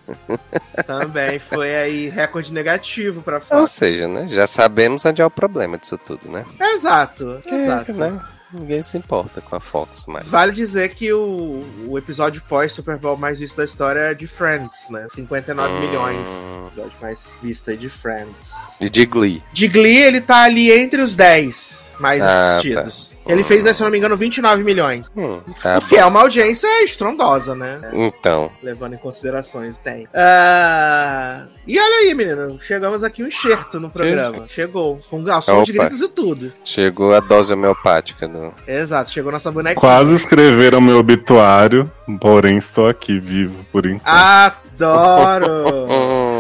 Também 0.86 1.40
foi 1.40 1.76
aí 1.76 2.10
recorde 2.10 2.52
negativo 2.54 3.22
pra 3.22 3.36
Ou 3.36 3.42
Fox. 3.42 3.72
seja, 3.72 4.08
né? 4.08 4.28
Já 4.30 4.48
sabemos 4.48 5.06
onde 5.06 5.22
é 5.22 5.26
o 5.26 5.30
problema 5.32 5.78
disso 5.78 5.98
tudo, 5.98 6.30
né? 6.30 6.46
Exato, 6.60 7.42
exato. 7.46 7.92
É, 7.92 7.94
né? 7.94 8.22
Ninguém 8.54 8.82
se 8.82 8.98
importa 8.98 9.42
com 9.42 9.56
a 9.56 9.60
Fox 9.60 10.06
mais. 10.08 10.26
Vale 10.28 10.52
dizer 10.54 10.90
que 10.96 11.12
o, 11.12 11.64
o 11.88 11.98
episódio 11.98 12.42
pós 12.48 12.72
Super 12.72 12.98
Bowl 12.98 13.18
mais 13.18 13.40
visto 13.40 13.58
da 13.58 13.66
história 13.66 14.00
é 14.00 14.14
de 14.14 14.26
Friends, 14.28 14.90
né? 14.90 15.06
59 15.10 15.74
Hum. 15.74 15.80
milhões. 15.82 16.28
O 16.28 16.68
episódio 16.68 16.98
mais 17.02 17.38
visto 17.44 17.70
aí 17.70 17.78
de 17.78 17.90
Friends. 17.90 18.78
E 18.80 18.90
de 18.90 19.06
Glee. 19.06 19.44
De 19.52 19.68
Glee, 19.68 19.98
ele 19.98 20.22
tá 20.22 20.44
ali 20.44 20.72
entre 20.72 21.02
os 21.02 21.14
10 21.16 21.87
mais 22.00 22.22
Ah, 22.22 22.52
assistidos. 22.58 23.16
Ele 23.26 23.44
fez, 23.44 23.64
se 23.76 23.84
não 23.84 23.90
me 23.90 23.98
engano, 23.98 24.16
29 24.16 24.64
milhões. 24.64 25.12
Hum, 25.16 25.40
tá 25.62 25.80
o 25.80 25.82
que 25.82 25.96
é 25.98 26.06
uma 26.06 26.22
audiência 26.22 26.68
estrondosa, 26.84 27.56
né? 27.56 27.80
Então, 27.94 28.50
Levando 28.64 28.94
em 28.94 28.98
considerações, 28.98 29.78
tem. 29.78 30.08
Ah, 30.14 31.46
E 31.68 31.78
olha 31.80 31.96
aí, 32.08 32.14
menino. 32.14 32.60
Chegamos 32.62 33.04
aqui 33.04 33.24
um 33.24 33.28
enxerto 33.28 33.80
no 33.80 33.90
programa. 33.90 34.48
Chegou. 34.48 35.00
Com 35.10 35.30
ao 35.30 35.42
som 35.42 35.64
de 35.64 35.74
gritos 35.74 36.00
e 36.02 36.08
tudo. 36.08 36.54
chegou 36.64 37.14
a 37.14 37.20
dose 37.20 37.52
homeopática 37.54 38.28
do. 38.28 38.54
Exato, 38.68 39.12
chegou 39.12 39.32
nossa 39.32 39.52
bonequinha. 39.52 39.80
Quase 39.80 40.16
escreveram 40.16 40.80
meu 40.80 40.98
obituário, 40.98 41.92
porém 42.22 42.58
estou 42.58 42.88
aqui 42.88 43.20
vivo 43.20 43.66
por 43.72 43.86
enquanto. 43.86 44.08
Adoro! 44.08 45.48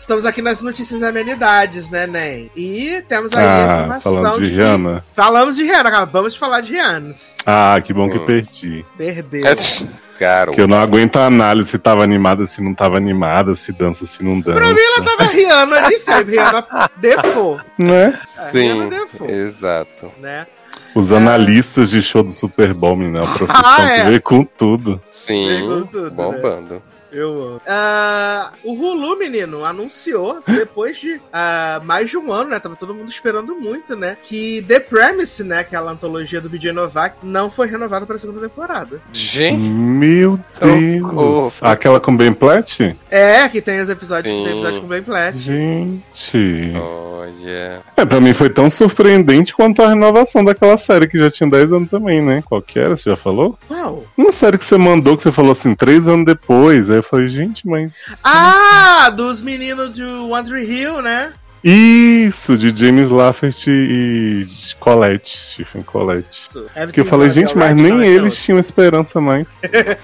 Estamos 0.00 0.24
aqui 0.24 0.40
nas 0.42 0.60
notícias 0.60 1.00
e 1.00 1.04
amenidades, 1.04 1.90
né, 1.90 2.06
Nen? 2.06 2.50
E 2.56 3.02
temos 3.06 3.32
aí 3.36 3.44
a 3.46 3.50
Ah, 3.50 3.62
informação 3.76 4.14
falando 4.16 4.40
de 4.42 4.48
que- 4.48 4.56
Rihanna. 4.56 5.04
Falamos 5.12 5.56
de 5.56 5.62
Rihanna, 5.62 5.88
acabamos 5.88 6.32
de 6.32 6.38
falar 6.38 6.60
de 6.62 6.72
Rihanna. 6.72 7.14
Ah, 7.46 7.78
que 7.84 7.92
bom 7.92 8.08
que 8.08 8.18
Hum. 8.18 8.24
perdi. 8.24 8.84
Perdeu. 8.96 9.42
Caro. 10.18 10.52
Que 10.52 10.60
eu 10.60 10.66
não 10.68 10.78
aguento 10.78 11.16
a 11.16 11.26
análise 11.26 11.70
se 11.70 11.78
tava 11.78 12.02
animada, 12.02 12.46
se 12.46 12.62
não 12.62 12.74
tava 12.74 12.96
animada, 12.96 13.54
se 13.54 13.72
dança, 13.72 14.04
se 14.04 14.22
não 14.24 14.38
dança. 14.40 14.58
Pra 14.58 14.72
mim, 14.74 14.80
ela 14.80 15.04
tava 15.04 15.30
Rihanna 15.30 15.80
de 15.88 15.98
sempre, 15.98 16.32
Rihanna 16.36 16.90
Default, 16.96 17.64
Né? 17.78 18.18
É, 18.38 18.50
Sim, 18.50 18.58
Rihanna 18.72 18.90
Default. 18.90 19.32
exato. 19.32 20.12
né? 20.18 20.46
Os 20.94 21.12
analistas 21.12 21.88
de 21.90 22.02
show 22.02 22.22
do 22.22 22.30
Super 22.32 22.74
Bowl, 22.74 22.96
menina, 22.96 23.20
é 23.20 23.22
uma 23.22 23.34
profissão 23.34 23.62
Ah, 23.64 23.82
é. 23.92 24.02
que 24.04 24.10
vê 24.10 24.20
com 24.20 24.44
tudo. 24.44 25.00
Sim, 25.10 25.46
Pegou 25.48 25.86
tudo, 25.86 26.10
né? 26.10 26.80
Eu 27.12 27.42
amo. 27.42 27.62
Ah, 27.66 28.52
o 28.64 28.72
Hulu, 28.72 29.18
menino, 29.18 29.64
anunciou 29.64 30.42
depois 30.46 30.98
de 30.98 31.20
ah, 31.32 31.80
mais 31.84 32.10
de 32.10 32.16
um 32.16 32.32
ano, 32.32 32.50
né? 32.50 32.58
Tava 32.58 32.76
todo 32.76 32.94
mundo 32.94 33.08
esperando 33.08 33.54
muito, 33.56 33.96
né? 33.96 34.16
Que 34.22 34.62
The 34.66 34.80
Premise, 34.80 35.44
né? 35.44 35.60
Aquela 35.60 35.92
antologia 35.92 36.40
do 36.40 36.48
BJ 36.48 36.72
Novak, 36.72 37.16
não 37.22 37.50
foi 37.50 37.66
renovada 37.66 38.06
pra 38.06 38.18
segunda 38.18 38.40
temporada. 38.40 39.00
Gente, 39.12 39.58
Meu. 39.58 40.38
Deus. 40.60 41.58
Aquela 41.62 42.00
com 42.00 42.16
Ben 42.16 42.32
Platt? 42.32 42.96
É, 43.10 43.48
que 43.48 43.60
tem 43.60 43.80
os 43.80 43.88
episódios, 43.88 44.32
Sim. 44.32 44.44
tem 44.44 44.52
episódio 44.52 44.80
com 44.80 44.86
Ben 44.86 45.02
Platt. 45.02 45.36
Gente. 45.36 46.72
olha. 46.76 47.80
É, 47.96 48.04
pra 48.04 48.20
mim 48.20 48.32
foi 48.32 48.50
tão 48.50 48.70
surpreendente 48.70 49.54
quanto 49.54 49.82
a 49.82 49.88
renovação 49.88 50.44
daquela 50.44 50.76
série 50.76 51.06
que 51.06 51.18
já 51.18 51.30
tinha 51.30 51.48
10 51.48 51.72
anos 51.72 51.90
também, 51.90 52.22
né? 52.22 52.42
Qual 52.44 52.62
que 52.62 52.78
era? 52.78 52.96
Você 52.96 53.10
já 53.10 53.16
falou? 53.16 53.58
Qual? 53.68 54.04
Uma 54.16 54.32
série 54.32 54.58
que 54.58 54.64
você 54.64 54.76
mandou, 54.78 55.16
que 55.16 55.22
você 55.22 55.32
falou 55.32 55.52
assim, 55.52 55.74
três 55.74 56.08
anos 56.08 56.24
depois. 56.24 56.90
Aí 56.90 56.99
eu 57.00 57.04
falei, 57.04 57.28
gente, 57.28 57.66
mas. 57.66 58.20
Ah, 58.22 59.10
dos 59.10 59.42
meninos 59.42 59.94
de 59.94 60.04
One 60.04 60.48
Tree 60.48 60.64
Hill, 60.64 61.02
né? 61.02 61.32
Isso, 61.62 62.56
de 62.56 62.74
James 62.74 63.10
Lafferty 63.10 63.70
e 63.70 64.46
Colette, 64.78 65.38
Stephen 65.42 65.82
Colette. 65.82 66.42
Que 66.92 67.00
eu 67.00 67.04
falei, 67.04 67.30
gente, 67.30 67.56
mas 67.56 67.74
nem 67.76 68.02
eles 68.04 68.42
tinham 68.42 68.58
esperança 68.58 69.20
mais. 69.20 69.56
Ideia. 69.62 69.98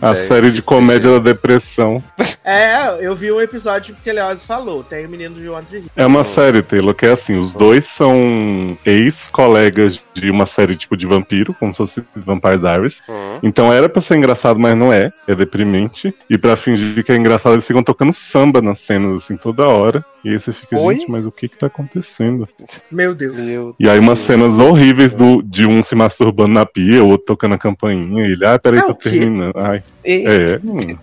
A 0.00 0.14
série 0.14 0.50
de 0.50 0.62
comédia 0.62 1.12
da 1.12 1.18
depressão. 1.18 2.02
É, 2.44 3.04
eu 3.04 3.14
vi 3.14 3.30
um 3.32 3.40
episódio 3.40 3.96
que 4.02 4.08
ele 4.10 4.20
falou. 4.46 4.82
Tem 4.84 5.06
o 5.06 5.08
menino 5.08 5.34
de 5.34 5.48
One 5.48 5.64
Tree 5.66 5.80
Hill. 5.80 5.90
É 5.96 6.06
uma 6.06 6.24
série, 6.24 6.62
Taylor, 6.62 6.94
que 6.94 7.06
é 7.06 7.12
assim, 7.12 7.36
os 7.38 7.52
dois 7.52 7.84
são 7.86 8.76
ex-colegas 8.84 10.02
de 10.14 10.30
uma 10.30 10.46
série 10.46 10.76
tipo 10.76 10.96
de 10.96 11.06
vampiro, 11.06 11.54
como 11.54 11.72
se 11.72 11.78
fosse 11.78 12.02
Vampire 12.14 12.58
Diaries. 12.58 13.00
Hum, 13.08 13.38
Então 13.42 13.72
era 13.72 13.88
pra 13.88 14.00
ser 14.00 14.16
engraçado, 14.16 14.58
mas 14.58 14.76
não 14.76 14.92
é. 14.92 15.10
É 15.26 15.34
deprimente. 15.34 16.14
E 16.28 16.38
pra 16.38 16.56
fingir 16.56 17.04
que 17.04 17.12
é 17.12 17.16
engraçado, 17.16 17.54
eles 17.54 17.66
ficam 17.66 17.82
tocando 17.82 18.12
samba 18.12 18.60
nas 18.62 18.80
cenas, 18.80 19.24
assim, 19.24 19.36
toda 19.36 19.66
hora. 19.66 20.04
E 20.24 20.28
aí 20.28 20.38
você 20.38 20.52
fica, 20.52 20.78
Oi? 20.78 20.96
gente, 20.96 21.10
mas 21.10 21.24
o 21.26 21.32
que 21.32 21.48
que 21.48 21.56
tá 21.56 21.66
acontecendo? 21.66 22.46
Meu 22.90 23.14
Deus. 23.14 23.36
Meu 23.36 23.74
E 23.80 23.88
aí 23.88 23.98
umas 23.98 24.18
cenas 24.18 24.58
horríveis 24.58 25.14
do, 25.14 25.42
de 25.42 25.66
um 25.66 25.82
se 25.82 25.94
masturbando 25.94 26.52
na 26.52 26.66
pia, 26.66 27.02
o 27.02 27.08
outro 27.08 27.26
tocando 27.26 27.54
a 27.54 27.58
campainha. 27.58 28.26
E 28.26 28.32
ele, 28.32 28.46
ah, 28.46 28.58
peraí, 28.58 28.80
É 28.80 28.82
tô 28.82 28.92
o 28.92 28.94
quê? 28.96 29.10
terminando. 29.10 29.52
Ai, 29.56 29.82
E- 30.04 30.24
é. 30.26 30.60
hum. 30.62 30.96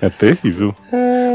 É 0.00 0.08
terrível. 0.10 0.74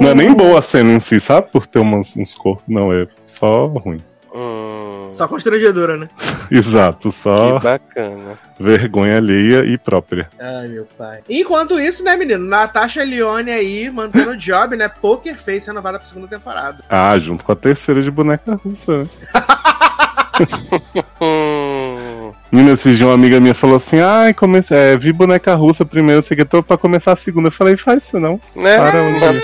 Não 0.02 0.10
é 0.10 0.14
nem 0.14 0.34
boa 0.34 0.60
a 0.60 0.62
cena 0.62 0.92
em 0.92 1.00
si, 1.00 1.20
sabe? 1.22 1.50
Por 1.52 1.66
ter 1.66 1.80
umas, 1.80 2.18
uns 2.18 2.36
corpos. 2.36 2.66
Não, 2.68 2.92
é 2.92 3.08
só 3.26 3.68
ruim. 3.68 4.02
Hum, 4.36 4.87
Só 5.12 5.28
constrangedora, 5.28 5.98
né? 5.98 6.10
Exato, 6.52 7.12
só 7.12 7.58
que 7.60 7.64
bacana. 7.64 8.40
vergonha 8.60 9.18
alheia 9.18 9.66
e 9.66 9.78
própria. 9.78 10.30
Ai, 10.40 10.68
meu 10.68 10.88
pai. 10.98 11.20
Enquanto 11.30 11.80
isso, 11.80 12.04
né, 12.04 12.16
menino? 12.16 12.46
Natasha 12.46 13.04
Leone 13.04 13.52
aí, 13.52 13.90
mantendo 13.90 14.32
o 14.32 14.38
job, 14.38 14.76
né? 14.76 14.88
Poker 14.88 15.38
Face 15.38 15.68
renovada 15.68 16.00
pra 16.00 16.08
segunda 16.08 16.28
temporada. 16.28 16.84
Ah, 16.90 17.18
junto 17.20 17.44
com 17.44 17.52
a 17.52 17.56
terceira 17.56 18.02
de 18.02 18.12
boneca 18.12 18.60
russa, 18.64 19.04
né? 19.04 19.10
Menina, 22.52 22.74
esses 22.74 22.98
dias 22.98 23.08
uma 23.08 23.16
amiga 23.16 23.40
minha 23.40 23.56
falou 23.56 23.78
assim: 23.78 24.00
ai, 24.00 24.34
comecei, 24.34 24.78
é, 24.78 24.98
vi 24.98 25.12
boneca 25.12 25.56
russa 25.56 25.84
primeiro, 25.84 26.22
sei 26.22 26.38
que 26.38 26.46
tô 26.46 26.62
pra 26.62 26.78
começar 26.78 27.14
a 27.14 27.16
segunda. 27.16 27.48
Eu 27.48 27.52
falei, 27.52 27.76
faz 27.76 28.04
isso 28.04 28.20
não, 28.20 28.40
né? 28.56 28.78
para 28.78 29.02
um 29.02 29.18
dia, 29.18 29.42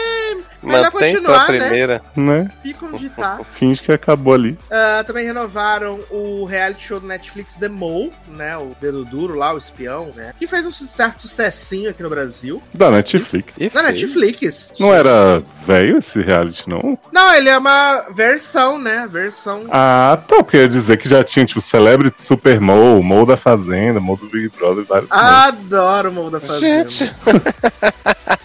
Mantém 0.72 0.92
continuar, 1.16 1.46
tua 1.46 1.54
né? 1.54 1.60
primeira. 1.60 2.02
né? 2.16 2.52
Fica 2.62 2.86
onde 2.86 3.10
tá. 3.10 3.40
Finge 3.54 3.82
que 3.82 3.92
acabou 3.92 4.34
ali. 4.34 4.58
Ah, 4.72 5.04
também 5.06 5.26
renovaram 5.26 6.00
o 6.10 6.46
reality 6.46 6.88
show 6.88 7.00
do 7.00 7.08
Netflix 7.08 7.56
The 7.56 7.70
Mole, 7.70 8.12
né? 8.28 8.58
O 8.58 8.76
Dedo 8.80 9.04
Duro 9.06 9.36
lá, 9.36 9.54
o 9.54 9.58
espião, 9.58 10.12
né? 10.16 10.34
Que 10.40 10.48
fez 10.48 10.66
um 10.66 10.72
certo 10.72 11.24
sucessinho 11.24 11.90
aqui 11.90 12.02
no 12.02 12.10
Brasil. 12.10 12.62
Da 12.74 12.90
Netflix. 12.92 13.54
E 13.58 13.66
Na 13.74 13.84
fez. 13.84 14.02
Netflix. 14.02 14.74
Não 14.80 14.94
era 14.94 15.44
velho 15.66 15.98
esse 15.98 16.22
reality, 16.22 16.70
não? 16.70 16.98
Não, 17.12 17.34
ele 17.36 17.50
é 17.50 17.58
uma 17.58 18.06
versão, 18.14 18.78
né? 18.80 19.08
Versão. 19.12 19.66
Ah, 19.72 20.18
tá, 20.28 20.38
porque 20.38 20.58
ia 20.58 20.68
dizer 20.70 20.98
que 20.98 21.08
já 21.10 21.24
tinha, 21.24 21.46
tipo, 21.46 21.62
Celebrity 21.62 22.22
Super 22.22 22.60
Mole, 22.60 23.04
Mole 23.04 23.28
da 23.28 23.38
Fazenda, 23.38 24.00
Mole 24.00 24.20
do 24.22 24.30
Big 24.30 24.50
Brother, 24.58 24.86
vários. 24.86 25.10
Ah. 25.12 25.46
Adoro 25.48 26.10
o 26.10 26.14
Mole 26.14 26.32
da 26.32 26.40
Fazenda. 26.40 26.88
Gente, 26.88 27.14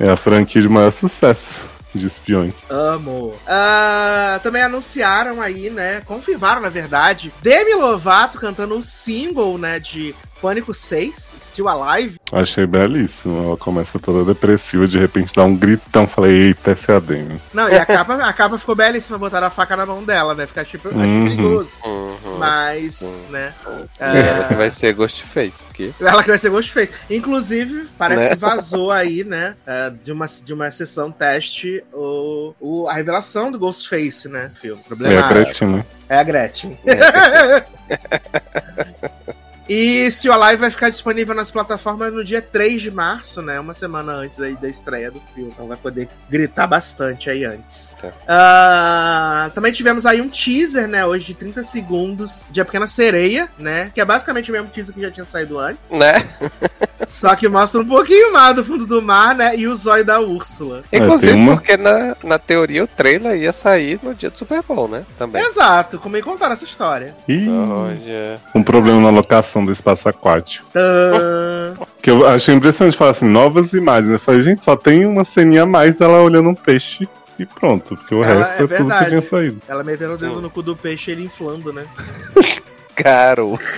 É 0.00 0.08
a 0.08 0.16
franquia 0.16 0.62
de 0.62 0.68
maior 0.68 0.90
sucesso 0.90 1.68
de 1.94 2.06
espiões. 2.06 2.54
Amo. 2.70 3.34
Ah, 3.46 4.40
também 4.42 4.62
anunciaram 4.62 5.42
aí, 5.42 5.68
né? 5.68 6.00
Confirmaram, 6.06 6.62
na 6.62 6.70
verdade, 6.70 7.30
Demi 7.42 7.74
Lovato 7.74 8.40
cantando 8.40 8.78
o 8.78 8.82
single, 8.82 9.58
né? 9.58 9.78
De 9.78 10.14
Pânico 10.40 10.72
6, 10.74 11.34
Still 11.38 11.68
Alive. 11.68 12.16
Achei 12.32 12.66
belíssimo. 12.66 13.46
Ela 13.48 13.56
começa 13.56 13.98
toda 13.98 14.24
depressiva, 14.24 14.86
de 14.86 14.98
repente 14.98 15.34
dá 15.34 15.44
um 15.44 15.54
gritão. 15.56 16.06
Falei, 16.06 16.48
eita, 16.48 16.70
essa 16.72 16.92
é 16.92 16.96
a 16.96 17.00
Demi. 17.00 17.40
Não, 17.52 17.68
e 17.68 17.76
a 17.76 17.84
capa, 17.84 18.14
a 18.14 18.32
capa 18.32 18.58
ficou 18.58 18.74
belíssima, 18.74 19.18
botaram 19.18 19.46
a 19.46 19.50
faca 19.50 19.76
na 19.76 19.84
mão 19.84 20.02
dela, 20.02 20.34
né? 20.34 20.46
Ficar 20.46 20.64
tipo, 20.64 20.88
acho 20.88 20.98
Uhum. 20.98 21.24
perigoso. 21.28 21.70
uhum. 21.84 22.38
Mas, 22.38 22.94
Sim. 22.94 23.14
né? 23.30 23.52
Ela 24.00 24.44
que 24.44 24.54
ah, 24.54 24.56
vai 24.56 24.70
ser 24.70 24.92
Ghostface. 24.94 25.66
Que... 25.74 25.92
Ela 26.00 26.22
que 26.22 26.30
vai 26.30 26.38
ser 26.38 26.50
feito. 26.62 26.94
Inclusive, 27.10 27.86
parece 27.98 28.22
Né? 28.24 28.28
que 28.30 28.36
vazou 28.36 28.90
aí, 28.90 29.24
né? 29.24 29.54
ah, 29.66 29.92
de, 30.02 30.12
uma, 30.12 30.26
de 30.26 30.54
uma 30.54 30.70
sessão 30.70 31.10
teste 31.10 31.84
o, 31.92 32.54
o- 32.60 32.88
a 32.88 32.94
revelação 32.94 33.50
do 33.52 33.58
Ghostface, 33.58 34.28
né? 34.28 34.50
Filme. 34.54 34.80
É 34.80 34.84
a 34.84 34.86
Problemático. 34.86 35.34
Gretchen, 35.34 35.68
né? 35.68 35.84
É 36.08 36.18
a 36.18 36.22
Gretchen. 36.22 36.78
E 39.72 40.10
Still 40.10 40.32
Alive 40.32 40.60
vai 40.62 40.70
ficar 40.70 40.90
disponível 40.90 41.32
nas 41.32 41.52
plataformas 41.52 42.12
no 42.12 42.24
dia 42.24 42.42
3 42.42 42.82
de 42.82 42.90
março, 42.90 43.40
né? 43.40 43.60
Uma 43.60 43.72
semana 43.72 44.10
antes 44.14 44.40
aí 44.40 44.56
da 44.56 44.68
estreia 44.68 45.12
do 45.12 45.20
filme. 45.32 45.52
Então 45.54 45.68
vai 45.68 45.76
poder 45.76 46.08
gritar 46.28 46.66
bastante 46.66 47.30
aí 47.30 47.44
antes. 47.44 47.94
Tá. 48.02 48.10
Ah, 48.26 49.50
também 49.54 49.70
tivemos 49.70 50.04
aí 50.04 50.20
um 50.20 50.28
teaser, 50.28 50.88
né? 50.88 51.06
Hoje 51.06 51.26
de 51.26 51.34
30 51.34 51.62
segundos 51.62 52.42
de 52.50 52.60
A 52.60 52.64
Pequena 52.64 52.88
Sereia, 52.88 53.48
né? 53.56 53.92
Que 53.94 54.00
é 54.00 54.04
basicamente 54.04 54.50
o 54.50 54.52
mesmo 54.52 54.68
teaser 54.70 54.92
que 54.92 55.00
já 55.02 55.10
tinha 55.10 55.24
saído 55.24 55.56
antes. 55.58 55.78
Né? 55.88 56.24
Só 57.06 57.34
que 57.34 57.48
mostra 57.48 57.80
um 57.80 57.86
pouquinho 57.86 58.32
mais 58.32 58.54
do 58.56 58.64
fundo 58.64 58.86
do 58.86 59.00
mar, 59.00 59.34
né? 59.34 59.56
E 59.56 59.66
o 59.68 59.76
zóio 59.76 60.04
da 60.04 60.20
Úrsula. 60.20 60.82
Inclusive 60.92 61.32
tem 61.32 61.40
uma- 61.42 61.54
porque 61.56 61.76
na, 61.76 62.16
na 62.24 62.38
teoria 62.38 62.84
o 62.84 62.86
trailer 62.88 63.36
ia 63.40 63.52
sair 63.52 63.98
no 64.02 64.14
dia 64.14 64.30
do 64.30 64.38
Super 64.38 64.62
Bowl, 64.62 64.88
né? 64.88 65.04
Também. 65.16 65.40
Exato, 65.42 65.98
como 65.98 66.14
me 66.16 66.22
contaram 66.22 66.52
essa 66.54 66.64
história. 66.64 67.14
Ih, 67.28 67.48
Olha. 67.48 68.40
um 68.54 68.62
problema 68.62 69.00
na 69.00 69.10
locação 69.10 69.59
do 69.64 69.72
espaço 69.72 70.08
aquático. 70.08 70.66
Tã. 70.72 71.74
Que 72.02 72.10
eu 72.10 72.26
achei 72.28 72.54
impressionante 72.54 72.96
falar 72.96 73.10
assim, 73.12 73.26
novas 73.28 73.72
imagens. 73.72 74.12
Eu 74.12 74.18
falei, 74.18 74.42
gente, 74.42 74.62
só 74.64 74.76
tem 74.76 75.04
uma 75.06 75.24
ceninha 75.24 75.62
a 75.62 75.66
mais 75.66 75.96
dela 75.96 76.22
olhando 76.22 76.48
um 76.48 76.54
peixe 76.54 77.08
e 77.38 77.46
pronto. 77.46 77.96
Porque 77.96 78.14
o 78.14 78.22
Ela- 78.24 78.44
resto 78.44 78.60
é 78.60 78.64
é, 78.74 78.78
tudo 78.78 78.98
que 78.98 79.04
tinha 79.06 79.22
saído. 79.22 79.62
Ela 79.68 79.84
metendo 79.84 80.14
o 80.14 80.18
dedo 80.18 80.34
Sim. 80.36 80.40
no 80.42 80.50
cu 80.50 80.62
do 80.62 80.76
peixe 80.76 81.10
e 81.10 81.14
ele 81.14 81.24
inflando, 81.24 81.72
né? 81.72 81.86
Caro. 82.94 83.58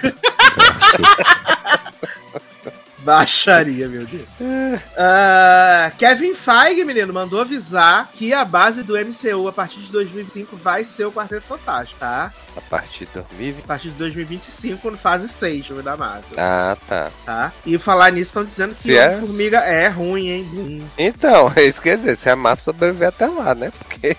Baixaria, 3.05 3.89
meu 3.89 4.07
Deus. 4.07 4.29
Ah, 4.97 5.91
Kevin 5.99 6.35
Feige, 6.35 6.85
menino, 6.85 7.13
mandou 7.13 7.41
avisar 7.41 8.09
que 8.15 8.33
a 8.33 8.45
base 8.45 8.83
do 8.83 8.95
MCU 8.97 9.49
a 9.49 9.53
partir 9.53 9.81
de 9.81 9.91
2025 9.93 10.57
vai 10.57 10.85
ser 10.85 11.05
o 11.07 11.13
Quarteto 11.13 11.43
Fantástico, 11.47 11.99
tá? 12.01 12.33
A 12.57 12.61
partir 12.61 13.07
de 13.07 13.13
2020. 13.15 13.65
A 13.65 13.67
partir 13.67 13.89
de 13.91 13.95
2025, 13.97 14.91
no 14.91 14.99
fase 14.99 15.29
6, 15.29 15.67
filme 15.67 15.83
da 15.83 15.97
Marvel, 15.97 16.23
Ah, 16.39 16.77
tá. 16.89 17.11
tá? 17.25 17.53
E 17.67 17.77
falar 17.79 18.11
nisso, 18.13 18.27
estão 18.31 18.45
dizendo 18.45 18.75
que 18.75 18.81
Se 18.83 18.97
é- 18.97 19.19
Formiga 19.19 19.59
é 19.59 19.89
ruim, 19.89 20.29
hein? 20.29 20.49
Hum, 20.53 20.87
Então, 20.99 21.53
é 21.57 21.65
isso 21.65 21.79
que 21.81 21.89
quer 21.91 21.97
dizer, 21.97 22.17
se 22.17 22.29
a 22.31 22.37
Marvel 22.37 22.63
sobreviver 22.65 23.09
até 23.09 23.27
lá, 23.27 23.55
né? 23.55 23.73
Porque 23.79 24.17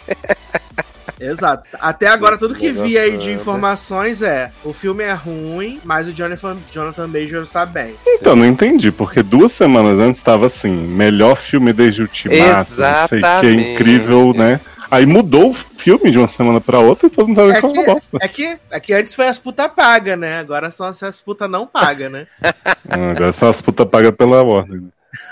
Exato. 1.23 1.67
Até 1.79 2.07
agora, 2.07 2.37
tudo 2.37 2.55
que 2.55 2.71
vi 2.71 2.97
aí 2.97 3.17
de 3.17 3.31
informações 3.31 4.21
é: 4.21 4.51
o 4.63 4.73
filme 4.73 5.03
é 5.03 5.13
ruim, 5.13 5.79
mas 5.83 6.07
o 6.07 6.11
Jonathan, 6.11 6.57
Jonathan 6.71 7.07
Majors 7.07 7.49
tá 7.49 7.65
bem. 7.65 7.95
Então, 8.07 8.35
não 8.35 8.45
entendi, 8.45 8.91
porque 8.91 9.23
duas 9.23 9.51
semanas 9.51 9.99
antes 9.99 10.19
estava 10.19 10.47
assim, 10.47 10.71
melhor 10.71 11.35
filme 11.35 11.71
desde 11.73 12.01
o 12.01 12.05
Ultimato, 12.05 12.41
não 12.71 13.07
sei 13.07 13.19
que, 13.19 13.25
Exatamente. 13.25 13.71
incrível, 13.71 14.33
né? 14.33 14.59
Aí 14.91 15.07
mudou 15.07 15.49
o 15.49 15.53
filme 15.53 16.11
de 16.11 16.19
uma 16.19 16.27
semana 16.27 16.61
pra 16.61 16.77
outra 16.77 17.07
e 17.07 17.09
todo 17.09 17.27
mundo 17.27 17.37
tava 17.37 17.53
É 17.53 17.61
com 17.61 17.67
uma 17.69 17.83
que, 17.83 17.85
bosta. 17.91 18.17
é, 18.21 18.27
que, 18.27 18.57
é 18.69 18.79
que 18.79 18.93
antes 18.93 19.15
foi 19.15 19.27
as 19.27 19.39
puta 19.39 19.67
paga, 19.67 20.15
né? 20.15 20.37
Agora 20.37 20.69
são 20.69 20.85
as, 20.85 21.01
as 21.01 21.19
puta 21.19 21.47
não 21.47 21.65
paga, 21.65 22.09
né? 22.09 22.27
Ah, 22.87 23.11
Agora 23.11 23.33
são 23.33 23.49
as 23.49 23.59
putas 23.61 23.87
pagas 23.87 24.11
pela 24.11 24.43
Warner. 24.43 24.81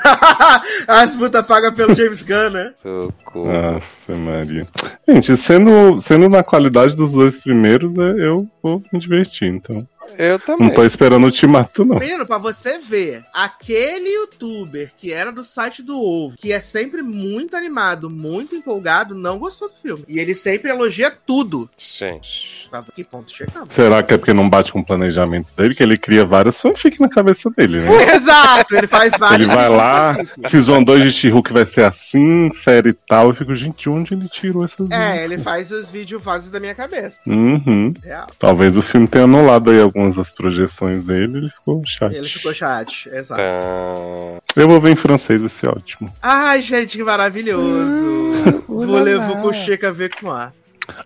as 0.87 1.15
puta 1.15 1.41
paga 1.43 1.71
pelo 1.71 1.95
James 1.95 2.23
Gunn, 2.23 2.49
né? 2.51 2.73
socorro. 2.81 3.49
Ave 3.49 4.19
Maria. 4.19 4.67
Gente, 5.07 5.35
sendo, 5.37 5.97
sendo 5.97 6.29
na 6.29 6.43
qualidade 6.43 6.95
dos 6.95 7.13
dois 7.13 7.39
primeiros, 7.39 7.97
é- 7.97 8.27
eu 8.27 8.47
vou 8.61 8.83
me 8.91 8.99
divertir, 8.99 9.47
então. 9.47 9.87
Eu 10.17 10.39
também. 10.39 10.67
Não 10.67 10.73
tô 10.73 10.83
esperando 10.83 11.23
o 11.23 11.25
Ultimato, 11.25 11.85
não. 11.85 11.97
Menino, 11.97 12.25
pra 12.25 12.37
você 12.37 12.77
ver, 12.77 13.23
aquele 13.33 14.09
youtuber 14.09 14.91
que 14.97 15.11
era 15.11 15.31
do 15.31 15.43
site 15.43 15.81
do 15.81 15.99
Ovo, 15.99 16.35
que 16.37 16.51
é 16.51 16.59
sempre 16.59 17.01
muito 17.01 17.55
animado, 17.55 18.09
muito 18.09 18.55
empolgado, 18.55 19.15
não 19.15 19.37
gostou 19.37 19.69
do 19.69 19.75
filme. 19.75 20.03
E 20.07 20.19
ele 20.19 20.33
sempre 20.33 20.69
elogia 20.69 21.11
tudo. 21.25 21.69
Gente. 21.77 22.67
Pra 22.69 22.83
que 22.83 23.03
ponto 23.03 23.31
chegamos? 23.31 23.73
Será 23.73 24.03
que 24.03 24.13
é 24.13 24.17
porque 24.17 24.33
não 24.33 24.49
bate 24.49 24.71
com 24.71 24.79
o 24.79 24.85
planejamento 24.85 25.53
dele? 25.55 25.75
Que 25.75 25.83
ele 25.83 25.97
cria 25.97 26.25
várias 26.25 26.59
fanfic 26.59 26.99
na 26.99 27.09
cabeça 27.09 27.49
dele, 27.49 27.81
né? 27.81 27.89
Exato, 28.13 28.75
ele 28.75 28.87
faz 28.87 29.13
vários. 29.17 29.47
Ele 29.47 29.55
vai 29.55 29.69
lá. 29.69 30.17
Season 30.47 30.83
2 30.83 31.03
de 31.03 31.11
She-Hulk 31.11 31.51
vai 31.51 31.65
ser 31.65 31.83
assim, 31.83 32.51
série 32.53 32.89
e 32.89 32.93
tal. 32.93 33.29
Eu 33.29 33.35
fico, 33.35 33.53
gente, 33.53 33.83
de 33.83 33.89
onde 33.89 34.13
ele 34.13 34.27
tirou 34.27 34.63
essas 34.63 34.89
É, 34.91 35.23
ele 35.23 35.37
faz 35.37 35.71
os 35.71 35.89
vídeos 35.89 36.21
fases 36.21 36.49
da 36.49 36.59
minha 36.59 36.75
cabeça. 36.75 37.19
Uhum. 37.27 37.93
Real. 38.03 38.27
Talvez 38.37 38.77
o 38.77 38.81
filme 38.81 39.07
tenha 39.07 39.23
anulado 39.23 39.71
aí 39.71 39.79
algumas 40.01 40.15
das 40.15 40.31
projeções 40.31 41.03
dele, 41.03 41.37
ele 41.37 41.49
ficou 41.49 41.81
chato. 41.85 42.13
Ele 42.13 42.27
ficou 42.27 42.53
chat, 42.53 43.07
exato. 43.09 43.41
Tá. 43.41 44.41
Eu 44.55 44.67
vou 44.67 44.81
ver 44.81 44.91
em 44.91 44.95
francês, 44.95 45.39
vai 45.39 45.49
ser 45.49 45.69
ótimo. 45.69 46.11
Ai, 46.21 46.61
gente, 46.61 46.97
que 46.97 47.03
maravilhoso. 47.03 48.63
Vou 48.67 48.99
levar 48.99 49.45
o 49.45 49.53
Checa 49.53 49.91
ver 49.91 50.13
com 50.15 50.31
a. 50.31 50.51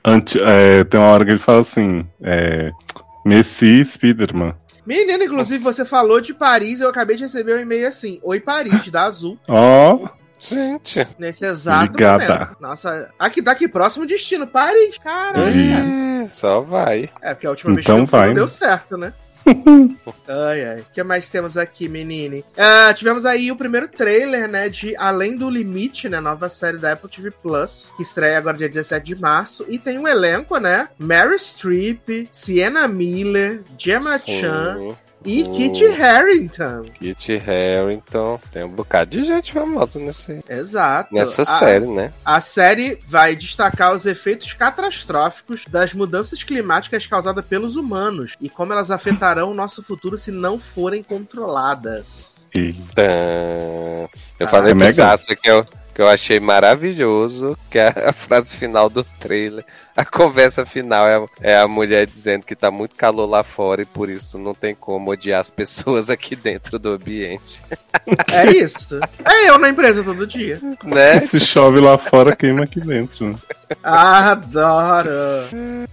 Ante, 0.03 0.41
é, 0.41 0.83
tem 0.83 0.99
uma 0.99 1.09
hora 1.09 1.25
que 1.25 1.31
ele 1.31 1.39
fala 1.39 1.61
assim: 1.61 2.05
é, 2.21 2.71
Messi 3.25 3.83
Spiderman. 3.83 4.53
Menina, 4.85 5.23
inclusive, 5.23 5.63
você 5.63 5.83
falou 5.83 6.21
de 6.21 6.33
Paris, 6.33 6.79
eu 6.79 6.89
acabei 6.89 7.15
de 7.15 7.23
receber 7.23 7.55
um 7.55 7.59
e-mail 7.59 7.87
assim. 7.87 8.19
Oi, 8.21 8.39
Paris, 8.39 8.89
da 8.91 9.03
Azul. 9.03 9.37
Ó, 9.49 10.07
Gente. 10.49 11.07
Nesse 11.17 11.45
exato 11.45 11.85
Obrigada. 11.85 12.33
momento. 12.33 12.57
Nossa, 12.59 13.09
aqui 13.17 13.41
tá 13.41 13.51
aqui 13.51 13.67
próximo 13.67 14.05
destino, 14.05 14.45
Paris. 14.47 14.97
Caraca. 14.97 15.49
Ih. 15.49 16.23
É, 16.23 16.27
Só 16.27 16.61
vai. 16.61 17.09
É, 17.21 17.33
porque 17.33 17.47
a 17.47 17.51
última 17.51 17.73
vez 17.73 17.85
Então 17.85 18.05
que 18.05 18.15
eu 18.15 18.25
não 18.25 18.33
deu 18.33 18.47
certo, 18.47 18.97
né? 18.97 19.13
ai, 20.27 20.65
ai. 20.65 20.79
O 20.79 20.85
que 20.91 21.03
mais 21.03 21.29
temos 21.29 21.55
aqui, 21.55 21.87
menine? 21.87 22.43
Ah, 22.57 22.91
tivemos 22.93 23.25
aí 23.25 23.51
o 23.51 23.55
primeiro 23.55 23.87
trailer, 23.87 24.49
né, 24.49 24.69
de 24.69 24.95
Além 24.97 25.35
do 25.35 25.49
Limite, 25.49 26.09
né, 26.09 26.19
nova 26.19 26.49
série 26.49 26.77
da 26.77 26.93
Apple 26.93 27.09
TV 27.09 27.29
Plus, 27.31 27.93
que 27.95 28.03
estreia 28.03 28.37
agora 28.37 28.57
dia 28.57 28.69
17 28.69 29.05
de 29.05 29.15
março. 29.15 29.65
E 29.67 29.77
tem 29.77 29.99
um 29.99 30.07
elenco, 30.07 30.57
né? 30.57 30.89
Mary 30.97 31.37
Streep, 31.37 32.27
Sienna 32.31 32.87
Miller, 32.87 33.61
Gemma 33.77 34.17
Sim. 34.17 34.41
Chan 34.41 34.95
e 35.25 35.43
Hum. 35.43 35.53
Kit 35.53 35.83
Harington. 36.01 36.83
Kit 36.99 37.33
Harington. 37.45 38.39
Tem 38.51 38.63
um 38.63 38.69
bocado 38.69 39.11
de 39.11 39.23
gente 39.23 39.51
famosa 39.53 39.99
nesse, 39.99 40.39
Exato. 40.47 41.13
nessa 41.13 41.41
A- 41.41 41.45
série, 41.45 41.85
né? 41.87 42.11
A 42.23 42.39
série 42.39 42.99
vai 43.07 43.35
destacar 43.35 43.93
os 43.95 44.05
efeitos 44.05 44.53
catastróficos 44.53 45.65
das 45.69 45.93
mudanças 45.93 46.43
climáticas 46.43 47.05
causadas 47.07 47.45
pelos 47.45 47.75
humanos 47.75 48.35
e 48.39 48.47
como 48.49 48.71
elas 48.73 48.91
afetarão 48.91 49.51
o 49.51 49.55
nosso 49.55 49.81
futuro 49.83 50.17
se 50.17 50.31
não 50.31 50.59
forem 50.59 51.01
controladas. 51.03 52.47
e 52.53 52.73
Tã. 52.95 53.03
Eu 54.39 54.47
Ah, 54.47 54.49
falei 54.49 54.71
é 54.71 54.75
pro 54.75 54.79
que 55.35 55.49
eu, 55.49 55.65
que 55.95 56.01
eu 56.01 56.09
achei 56.09 56.41
maravilhoso, 56.41 57.57
que 57.71 57.79
é 57.79 57.87
a, 57.87 58.11
frase 58.11 58.57
final 58.57 58.89
do 58.89 59.01
trailer, 59.01 59.63
a 59.95 60.03
conversa 60.03 60.65
final 60.65 61.07
é, 61.07 61.25
é 61.53 61.57
a 61.57 61.69
mulher 61.69 62.05
dizendo 62.05 62.45
que 62.45 62.53
tá 62.53 62.69
muito 62.69 62.97
calor 62.97 63.25
lá 63.25 63.43
fora 63.43 63.81
e 63.81 63.85
por 63.85 64.09
isso 64.09 64.37
não 64.37 64.53
tem 64.53 64.75
como 64.75 65.09
odiar 65.09 65.39
as 65.39 65.49
pessoas 65.49 66.09
aqui 66.09 66.35
dentro 66.35 66.77
do 66.77 66.89
ambiente. 66.89 67.61
É 68.29 68.51
isso. 68.51 68.99
É 69.23 69.49
eu 69.49 69.57
na 69.57 69.69
empresa 69.69 70.03
todo 70.03 70.27
dia. 70.27 70.59
Né? 70.83 71.21
se 71.21 71.39
chove 71.39 71.79
lá 71.79 71.97
fora, 71.97 72.35
queima 72.35 72.65
aqui 72.65 72.81
dentro. 72.81 73.39
Adoro. 73.83 75.09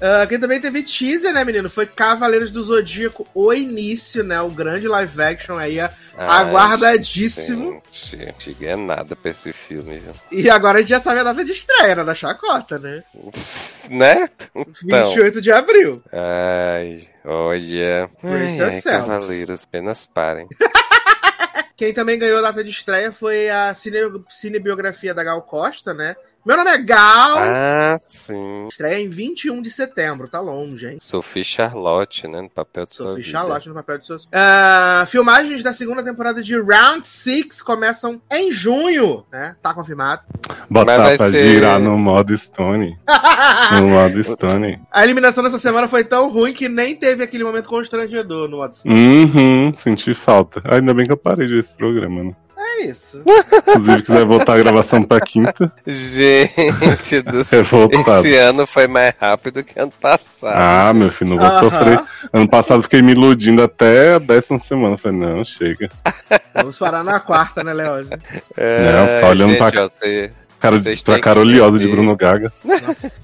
Ah, 0.01 0.27
quem 0.27 0.39
também 0.39 0.61
teve 0.61 0.83
teaser, 0.83 1.33
né, 1.33 1.45
menino? 1.45 1.71
Foi 1.71 1.87
Cavaleiros 1.87 2.51
do 2.51 2.63
Zodíaco, 2.63 3.27
o 3.35 3.53
início, 3.53 4.23
né? 4.23 4.41
O 4.41 4.51
grande 4.51 4.89
live 4.89 5.23
action 5.23 5.57
aí, 5.57 5.81
Ai, 5.81 5.91
aguardadíssimo. 6.17 7.83
Gente, 7.91 8.51
gente, 8.51 8.67
é 8.67 8.77
nada 8.77 9.17
pra 9.17 9.31
esse 9.31 9.53
filme, 9.53 9.99
viu? 9.99 10.13
E 10.31 10.51
agora 10.51 10.79
a 10.79 10.81
gente 10.81 10.91
já 10.91 11.01
sabe 11.01 11.21
a 11.21 11.25
data 11.25 11.45
de 11.45 11.53
estreia, 11.53 11.97
né? 11.97 12.05
Da 12.05 12.15
chacota, 12.15 12.79
né? 12.79 13.03
Né? 13.91 14.29
Então. 14.55 14.65
28 14.85 15.41
de 15.41 15.51
abril. 15.51 16.01
Ai, 16.13 17.09
olha. 17.25 18.09
Brace 18.23 18.63
Ai, 18.63 18.75
ai, 18.77 18.81
cavaleiros, 18.81 19.65
apenas 19.65 20.07
parem. 20.07 20.47
Quem 21.77 21.93
também 21.93 22.17
ganhou 22.17 22.39
a 22.39 22.43
data 22.43 22.63
de 22.63 22.71
estreia 22.71 23.11
foi 23.11 23.51
a 23.51 23.75
cine, 23.75 23.99
cinebiografia 24.31 25.13
da 25.13 25.25
Gal 25.25 25.43
Costa, 25.43 25.93
né? 25.93 26.15
Meu 26.45 26.57
nome 26.57 26.71
é 26.71 26.79
Gal. 26.79 27.39
Ah, 27.39 27.95
sim. 28.01 28.67
Estreia 28.69 29.01
em 29.01 29.09
21 29.09 29.63
de 29.63 29.71
setembro, 29.71 30.27
tá 30.27 30.41
longe, 30.41 30.89
hein? 30.89 30.97
Sophie 30.99 31.45
Charlotte, 31.45 32.27
né? 32.27 32.41
No 32.41 32.51
papel 32.51 32.85
de 32.85 32.95
sua 32.97 33.11
Sophie 33.11 33.23
vida. 33.23 33.39
Charlotte 33.39 33.69
no 33.69 33.75
papel 33.75 33.99
de 33.99 34.07
seus. 34.07 34.29
Ah, 34.33 35.05
filmagens 35.07 35.63
da 35.63 35.73
segunda 35.73 36.03
temporada 36.03 36.43
de 36.43 36.61
Round 36.61 37.07
6 37.07 37.63
começam 37.63 38.21
em 38.33 38.51
junho, 38.51 39.25
né? 39.31 39.55
Tá 39.63 39.73
confirmado. 39.73 40.23
Botar 40.69 41.17
ser- 41.17 41.45
girar 41.49 41.79
no 41.79 41.97
modo 41.97 42.37
Stone. 42.37 42.97
No 43.73 43.89
modo 43.89 44.23
Stone. 44.23 44.81
a 44.91 45.05
eliminação 45.05 45.43
dessa 45.45 45.59
semana 45.59 45.87
foi 45.89 46.03
tão 46.05 46.29
ruim 46.31 46.53
que 46.53 46.69
nem 46.69 46.95
teve 46.97 47.23
aquele 47.23 47.45
momento 47.45 47.69
constrangedor 47.69 48.49
no 48.49 48.59
WhatsApp. 48.59 48.89
Uhum, 48.89 49.73
senti 49.77 50.13
falta. 50.13 50.61
Ainda 50.65 50.93
bem 50.93 51.07
que 51.07 51.13
eu 51.13 51.17
parei 51.17 51.47
de 51.47 51.55
ver 51.55 51.61
esse 51.61 51.75
programa, 51.75 52.25
né? 52.25 52.33
Isso. 52.85 53.23
Inclusive, 53.69 54.03
quiser 54.03 54.25
voltar 54.25 54.55
a 54.55 54.59
gravação 54.59 55.03
pra 55.03 55.21
quinta, 55.21 55.73
Gente 55.87 57.21
do 57.23 57.43
céu. 57.45 57.63
Esse 57.63 58.35
ano 58.37 58.67
foi 58.67 58.87
mais 58.87 59.15
rápido 59.21 59.63
que 59.63 59.79
ano 59.79 59.93
passado. 60.01 60.55
Ah, 60.57 60.93
meu 60.95 61.11
filho, 61.11 61.31
não 61.31 61.39
vou 61.39 61.47
Aham. 61.47 61.61
sofrer. 61.61 62.01
Ano 62.33 62.49
passado 62.49 62.83
fiquei 62.83 63.03
me 63.03 63.13
iludindo 63.13 63.63
até 63.63 64.15
a 64.15 64.19
décima 64.19 64.59
semana. 64.59 64.97
Falei, 64.99 65.19
não, 65.19 65.45
chega. 65.45 65.89
Vamos 66.55 66.79
parar 66.79 67.03
na 67.05 67.21
quarta, 67.21 67.63
né, 67.65 67.73
Leoz? 67.73 68.11
É, 68.57 68.93
Não, 68.93 69.07
ficar 69.09 69.29
olhando 69.29 69.51
gente, 69.51 69.59
pra- 69.59 69.83
você- 69.83 70.31
Cara, 70.63 70.79
Vocês 70.81 71.03
pra 71.03 71.19
cara 71.19 71.41
oleosa 71.41 71.77
de. 71.79 71.89
Bruno 71.89 72.17
Gaga. 72.17 72.53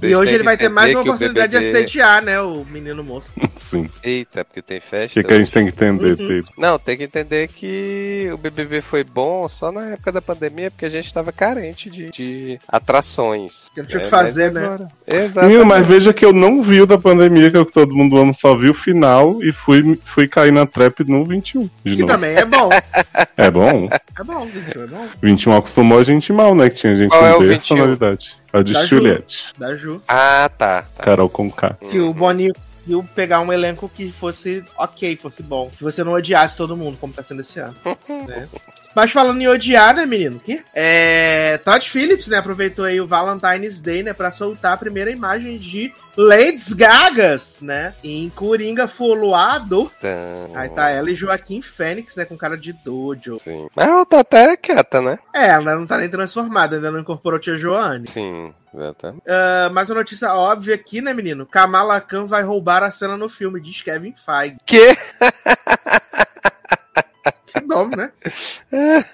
E 0.03 0.14
hoje 0.14 0.35
ele 0.35 0.42
vai 0.44 0.57
ter 0.57 0.68
mais 0.68 0.90
uma 0.92 1.01
o 1.01 1.03
oportunidade 1.05 1.53
de 1.53 1.59
BBB 1.59 1.79
assediar, 1.79 2.22
né, 2.22 2.40
o 2.40 2.64
menino 2.70 3.03
moço. 3.05 3.31
Sim. 3.57 3.88
Eita, 4.03 4.44
porque 4.44 4.61
tem 4.62 4.79
O 4.79 4.83
festa. 4.83 5.20
que, 5.20 5.27
que 5.27 5.33
a 5.35 5.37
gente 5.38 5.53
tem 5.53 5.64
que 5.66 5.70
entender, 5.72 6.20
Uhum. 6.20 6.29
Pedro? 6.29 6.51
Não, 6.59 6.79
tem 6.79 6.96
que 6.96 7.05
entender 7.05 7.48
que 7.48 8.29
o 8.33 8.38
BBB 8.38 8.81
foi 8.81 9.03
bom 9.05 9.48
só 9.48 9.70
na 9.72 9.90
época 9.90 10.12
da 10.12 10.20
pandemia, 10.22 10.70
porque 10.70 10.85
a 10.87 10.88
gente 10.88 11.12
tava 11.12 11.31
carente 11.33 11.88
de, 11.90 12.11
de 12.11 12.59
atrações. 12.68 13.70
Que 13.74 13.81
não 13.83 13.88
tinha 13.88 14.01
o 14.01 14.05
que 14.05 14.09
fazer, 14.11 14.51
mas 14.53 14.62
né? 14.62 14.64
agora- 14.68 14.88
Exato. 15.07 15.46
Menino, 15.46 15.64
mas 15.66 15.87
veja 15.87 16.12
que 16.12 16.24
eu 16.24 16.33
não 16.33 16.62
vi 16.62 16.81
o 16.83 16.87
da 16.87 16.98
pandemia, 16.98 17.51
que 17.51 17.57
é 17.57 17.61
o 17.61 17.66
que 17.66 17.72
todo 17.72 17.94
mundo 17.94 18.16
ama, 18.18 18.33
só 18.35 18.55
vi 18.55 18.68
o 18.70 18.74
final 18.74 19.38
e 19.42 19.53
fui, 19.53 19.98
fui 20.05 20.27
cair 20.29 20.53
na 20.53 20.66
trap 20.66 21.05
no 21.05 21.24
21. 21.24 21.62
De 21.85 21.94
Que 21.96 22.03
novo. 22.03 22.07
também 22.12 22.35
é 22.37 22.44
bom. 22.44 22.68
É 23.37 23.53
bom. 23.53 23.88
É 24.18 24.24
bom, 24.24 24.48
gente, 24.53 24.77
é 24.77 24.87
bom. 24.88 25.07
21 25.22 25.57
acostumou 25.57 26.01
a 26.01 26.03
gente 26.03 26.33
mal, 26.33 26.57
né? 26.57 26.68
Que 26.68 26.74
tinha 26.74 26.96
gente 26.96 27.11
Qual 27.11 27.24
é 27.29 27.37
o 27.37 27.41
personalidade. 27.41 28.37
A 28.53 28.62
de 28.62 28.73
Da 28.73 28.83
Ju. 28.83 28.87
Juliette. 28.88 29.55
Da 29.59 29.77
Ju. 29.77 30.03
Ah, 30.09 30.51
tá. 30.57 30.83
tá. 30.83 31.03
Carol 31.03 31.29
com 31.29 31.51
K. 31.51 31.77
Que 31.91 32.01
o 32.01 32.12
Boninho, 32.14 32.55
conseguiu 32.88 33.07
pegar 33.14 33.41
um 33.41 33.53
elenco 33.53 33.88
que 33.88 34.11
fosse 34.11 34.64
ok, 34.77 35.17
fosse 35.17 35.43
bom. 35.43 35.71
Que 35.77 35.85
você 35.85 36.03
não 36.03 36.12
odiasse 36.12 36.57
todo 36.57 36.77
mundo, 36.77 36.97
como 36.99 37.12
tá 37.12 37.23
sendo 37.23 37.43
esse 37.43 37.61
ano. 37.61 37.77
né? 38.27 38.49
Mas 38.95 39.12
falando 39.12 39.41
em 39.41 39.47
odiar, 39.47 39.95
né, 39.95 40.07
menino? 40.07 40.41
Que? 40.41 40.62
É, 40.75 41.59
Todd 41.59 41.88
Phillips, 41.88 42.27
né, 42.27 42.38
aproveitou 42.38 42.85
aí 42.85 43.01
o 43.01 43.07
Valentine's 43.07 43.81
Day, 43.81 44.03
né, 44.03 44.12
pra 44.12 44.31
soltar 44.31 44.73
a 44.73 44.77
primeira 44.77 45.11
imagem 45.11 45.59
de 45.59 45.93
Lady 46.20 46.74
Gagas, 46.74 47.61
né, 47.61 47.94
em 48.02 48.28
Coringa 48.31 48.88
Foluado. 48.88 49.88
Então, 49.98 50.50
Aí 50.52 50.68
tá 50.68 50.90
ela 50.90 51.09
e 51.12 51.14
Joaquim 51.14 51.62
Fênix, 51.62 52.16
né, 52.16 52.24
com 52.24 52.37
cara 52.37 52.59
de 52.59 52.72
dojo. 52.72 53.38
Sim. 53.38 53.68
Mas 53.72 53.87
ela 53.87 54.04
tá 54.04 54.18
até 54.18 54.57
quieta, 54.57 55.00
né? 55.00 55.16
É, 55.33 55.50
ela 55.50 55.76
não 55.76 55.87
tá 55.87 55.96
nem 55.96 56.09
transformada, 56.09 56.74
ainda 56.74 56.90
não 56.90 56.98
incorporou 56.98 57.38
Tia 57.38 57.57
Joane. 57.57 58.09
Sim, 58.09 58.52
exatamente. 58.74 59.22
Ah, 59.28 59.70
mas 59.72 59.88
uma 59.88 59.94
notícia 60.00 60.35
óbvia 60.35 60.74
aqui, 60.74 61.00
né, 61.00 61.14
menino? 61.14 61.46
Kamala 61.46 62.00
Khan 62.00 62.26
vai 62.26 62.42
roubar 62.42 62.83
a 62.83 62.90
cena 62.90 63.16
no 63.16 63.28
filme, 63.28 63.61
diz 63.61 63.81
Kevin 63.81 64.12
Feige. 64.16 64.57
Que? 64.66 64.96
Que 67.47 67.61
nome, 67.67 67.97
né? 67.97 68.11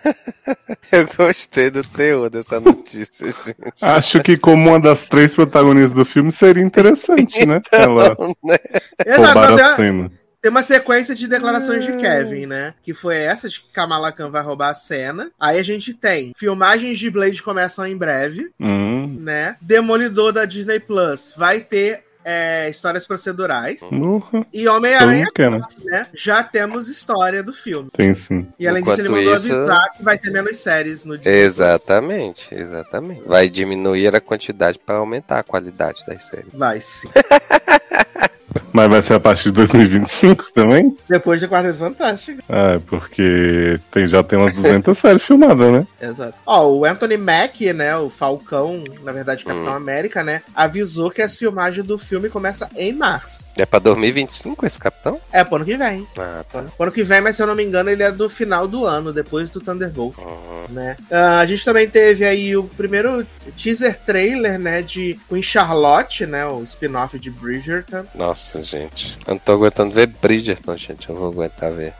Eu 0.90 1.06
gostei 1.16 1.70
do 1.70 1.82
teor 1.82 2.30
dessa 2.30 2.60
notícia, 2.60 3.26
gente. 3.30 3.56
Acho 3.82 4.22
que 4.22 4.36
como 4.36 4.70
uma 4.70 4.80
das 4.80 5.02
três 5.04 5.34
protagonistas 5.34 5.92
do 5.92 6.04
filme 6.04 6.30
seria 6.32 6.62
interessante, 6.62 7.44
né? 7.46 7.60
Ela 7.72 8.12
Então, 8.12 8.36
né? 8.44 8.56
Exato, 9.04 9.26
roubar 9.38 9.46
tem 9.56 9.64
a 9.64 9.68
uma- 9.68 9.76
cena. 9.76 10.12
tem 10.42 10.50
uma 10.50 10.62
sequência 10.62 11.14
de 11.14 11.26
declarações 11.28 11.84
de 11.84 11.92
Kevin, 11.96 12.46
né? 12.46 12.74
Que 12.82 12.92
foi 12.94 13.16
essa 13.16 13.48
de 13.48 13.60
que 13.60 13.72
Kamala 13.72 14.12
Khan 14.12 14.30
vai 14.30 14.42
roubar 14.42 14.70
a 14.70 14.74
cena. 14.74 15.30
Aí 15.40 15.58
a 15.58 15.62
gente 15.64 15.94
tem 15.94 16.32
filmagens 16.36 16.98
de 16.98 17.10
Blade 17.10 17.42
começam 17.42 17.86
em 17.86 17.96
breve, 17.96 18.50
Hum, 18.60 19.16
né? 19.20 19.56
Demolidor 19.60 20.32
da 20.32 20.44
Disney 20.44 20.80
Plus 20.80 21.32
vai 21.36 21.60
ter 21.60 22.04
é, 22.24 22.68
histórias 22.70 23.06
procedurais. 23.06 23.80
urra, 23.82 24.46
E 24.52 24.66
Homem-Aranha, 24.66 25.26
quer, 25.34 25.50
né? 25.50 26.06
Já 26.14 26.42
temos 26.42 26.88
história 26.88 27.42
do 27.42 27.52
filme. 27.52 27.90
Tem 27.92 28.14
sim. 28.14 28.46
E 28.58 28.66
além 28.66 28.82
disso, 28.82 29.00
ele 29.00 29.08
Enquanto 29.08 29.24
mandou 29.24 29.34
isso- 29.34 29.52
avisar 29.54 29.92
que 29.96 30.02
vai 30.02 30.18
ter 30.18 30.30
menos 30.30 30.56
séries 30.58 31.04
no 31.04 31.16
Disney 31.18 31.32
Plus. 31.32 31.44
Exatamente, 31.44 32.54
exatamente. 32.54 33.28
Vai 33.28 33.48
diminuir 33.48 34.14
a 34.16 34.20
quantidade 34.20 34.78
pra 34.78 34.96
aumentar 34.96 35.40
a 35.40 35.42
qualidade 35.44 36.02
das 36.06 36.24
séries. 36.26 36.52
Vai 36.52 36.80
sim. 36.80 37.08
Mas 38.74 38.90
vai 38.90 39.00
ser 39.00 39.14
a 39.14 39.20
partir 39.20 39.44
de 39.44 39.52
2025 39.52 40.46
também? 40.52 40.96
Depois 41.08 41.38
de 41.38 41.46
Quarteto 41.46 41.78
Fantástico. 41.78 42.42
Ah, 42.48 42.72
é 42.74 42.78
porque 42.80 43.78
tem, 43.92 44.04
já 44.04 44.20
tem 44.20 44.36
umas 44.36 44.52
200 44.52 44.98
séries 44.98 45.22
filmadas, 45.22 45.70
né? 45.72 45.86
Exato. 46.02 46.34
Ó, 46.44 46.66
o 46.70 46.84
Anthony 46.84 47.16
Mack, 47.16 47.72
né, 47.72 47.96
o 47.96 48.10
Falcão, 48.10 48.82
na 49.04 49.12
verdade, 49.12 49.44
Capitão 49.44 49.66
Hum. 49.72 49.76
América, 49.76 50.24
né, 50.24 50.42
avisou 50.56 51.08
que 51.08 51.22
a 51.22 51.28
filmagem 51.28 51.84
do 51.84 51.96
filme 51.96 52.28
começa 52.28 52.68
em 52.76 52.92
março. 52.92 53.48
É 53.56 53.64
pra 53.64 53.78
2025 53.78 54.66
esse 54.66 54.78
capitão? 54.80 55.20
É, 55.30 55.44
pro 55.44 55.54
ano 55.54 55.64
que 55.64 55.76
vem. 55.76 56.04
Ah, 56.18 56.44
tá. 56.52 56.62
Pro 56.76 56.82
ano 56.82 56.92
que 56.92 57.04
vem, 57.04 57.20
mas 57.20 57.36
se 57.36 57.42
eu 57.42 57.46
não 57.46 57.54
me 57.54 57.62
engano, 57.62 57.90
ele 57.90 58.02
é 58.02 58.10
do 58.10 58.28
final 58.28 58.66
do 58.66 58.84
ano, 58.84 59.12
depois 59.12 59.48
do 59.50 59.60
Thunderbolt, 59.60 60.18
Uhum. 60.18 60.64
né. 60.70 60.96
Ah, 61.12 61.38
a 61.38 61.46
gente 61.46 61.64
também 61.64 61.88
teve 61.88 62.24
aí 62.24 62.56
o 62.56 62.64
primeiro 62.64 63.24
teaser 63.56 63.96
trailer, 64.04 64.58
né, 64.58 64.82
de 64.82 65.16
Queen 65.28 65.42
Charlotte, 65.42 66.26
né, 66.26 66.44
o 66.44 66.60
spin-off 66.64 67.16
de 67.20 67.30
Bridgerton. 67.30 68.04
Nossa, 68.16 68.63
gente. 68.64 69.16
Eu 69.26 69.34
não 69.34 69.38
tô 69.38 69.52
aguentando 69.52 69.92
ver 69.94 70.06
Bridgerton, 70.08 70.76
gente. 70.76 71.08
Eu 71.08 71.14
vou 71.16 71.28
aguentar 71.30 71.72
ver. 71.72 71.92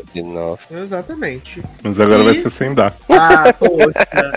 Spin-off. 0.00 0.64
Exatamente. 0.74 1.62
Mas 1.82 1.98
agora 2.00 2.20
E- 2.20 2.24
vai 2.24 2.34
ser 2.34 2.50
sem 2.50 2.74
dar. 2.74 2.94
Ah, 3.08 3.52
poxa. 3.52 4.32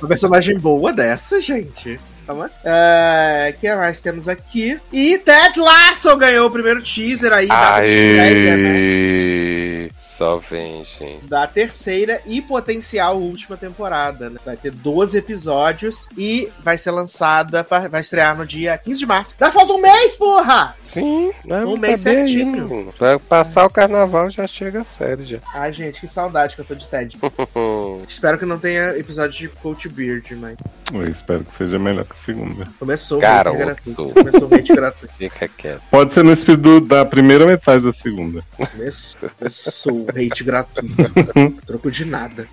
Uma 0.00 0.08
personagem 0.08 0.58
boa 0.58 0.92
dessa, 0.92 1.40
gente. 1.40 1.98
Assim, 2.28 2.60
é, 2.64 3.54
que 3.60 3.74
mais 3.74 4.00
temos 4.00 4.28
aqui? 4.28 4.80
E 4.92 5.18
Ted 5.18 5.58
Lasso 5.58 6.16
ganhou 6.16 6.46
o 6.46 6.50
primeiro 6.50 6.82
teaser 6.82 7.32
aí 7.32 7.46
da 7.46 7.82
estreia, 7.84 8.56
né? 8.56 8.68
Aê! 8.70 9.90
Só 9.98 10.36
vem, 10.38 10.82
gente. 10.84 11.26
Da 11.26 11.46
terceira 11.46 12.20
e 12.24 12.40
potencial 12.40 13.18
última 13.18 13.56
temporada. 13.56 14.30
Né? 14.30 14.38
Vai 14.44 14.56
ter 14.56 14.70
12 14.70 15.18
episódios 15.18 16.08
e 16.16 16.50
vai 16.64 16.78
ser 16.78 16.90
lançada, 16.90 17.62
pra- 17.62 17.86
vai 17.88 18.00
estrear 18.00 18.36
no 18.36 18.46
dia 18.46 18.78
15 18.78 18.98
de 18.98 19.06
março. 19.06 19.34
Dá 19.38 19.50
falta 19.50 19.72
um 19.74 19.80
mês, 19.80 20.16
porra! 20.16 20.74
Sim, 20.82 21.32
né? 21.44 21.64
Um 21.64 21.74
tá 21.74 21.80
mês 21.80 22.06
aí, 22.06 22.14
certinho. 22.16 22.92
Vai 22.98 23.18
passar 23.18 23.66
o 23.66 23.70
carnaval 23.70 24.30
já 24.30 24.46
chega 24.46 24.80
a 24.80 24.84
série 24.84 25.24
já. 25.24 25.38
Ai, 25.52 25.72
gente, 25.72 26.00
que 26.00 26.08
saudade 26.08 26.54
que 26.54 26.62
eu 26.62 26.64
tô 26.64 26.74
de 26.74 26.86
Ted. 26.86 27.18
Espero 28.08 28.38
que 28.38 28.46
não 28.46 28.58
tenha 28.58 28.96
episódio 28.96 29.38
de 29.38 29.48
Coach 29.48 29.88
Beard, 29.88 30.30
mas 30.32 30.56
Eu 30.94 31.08
espero 31.08 31.44
que 31.44 31.52
seja 31.52 31.78
melhor 31.78 32.04
que 32.04 32.15
segunda. 32.16 32.66
começou 32.78 33.18
o 33.18 33.20
Garoto. 33.20 33.56
hate 33.56 33.64
gratuito. 33.66 34.08
Começou 34.14 34.48
o 34.50 34.54
hate 34.54 34.72
gratuito. 34.74 35.14
Fica 35.16 35.48
quieto. 35.48 35.82
Pode 35.90 36.12
ser 36.14 36.22
no 36.24 36.32
espírito 36.32 36.62
do- 36.62 36.80
da 36.80 37.04
primeira 37.04 37.46
metade 37.46 37.84
da 37.84 37.92
segunda. 37.92 38.42
Começou, 38.56 39.30
começou 39.38 39.92
o 39.92 40.06
hate 40.10 40.42
gratuito. 40.44 40.94
Troco 41.66 41.90
de 41.90 42.04
nada. 42.04 42.46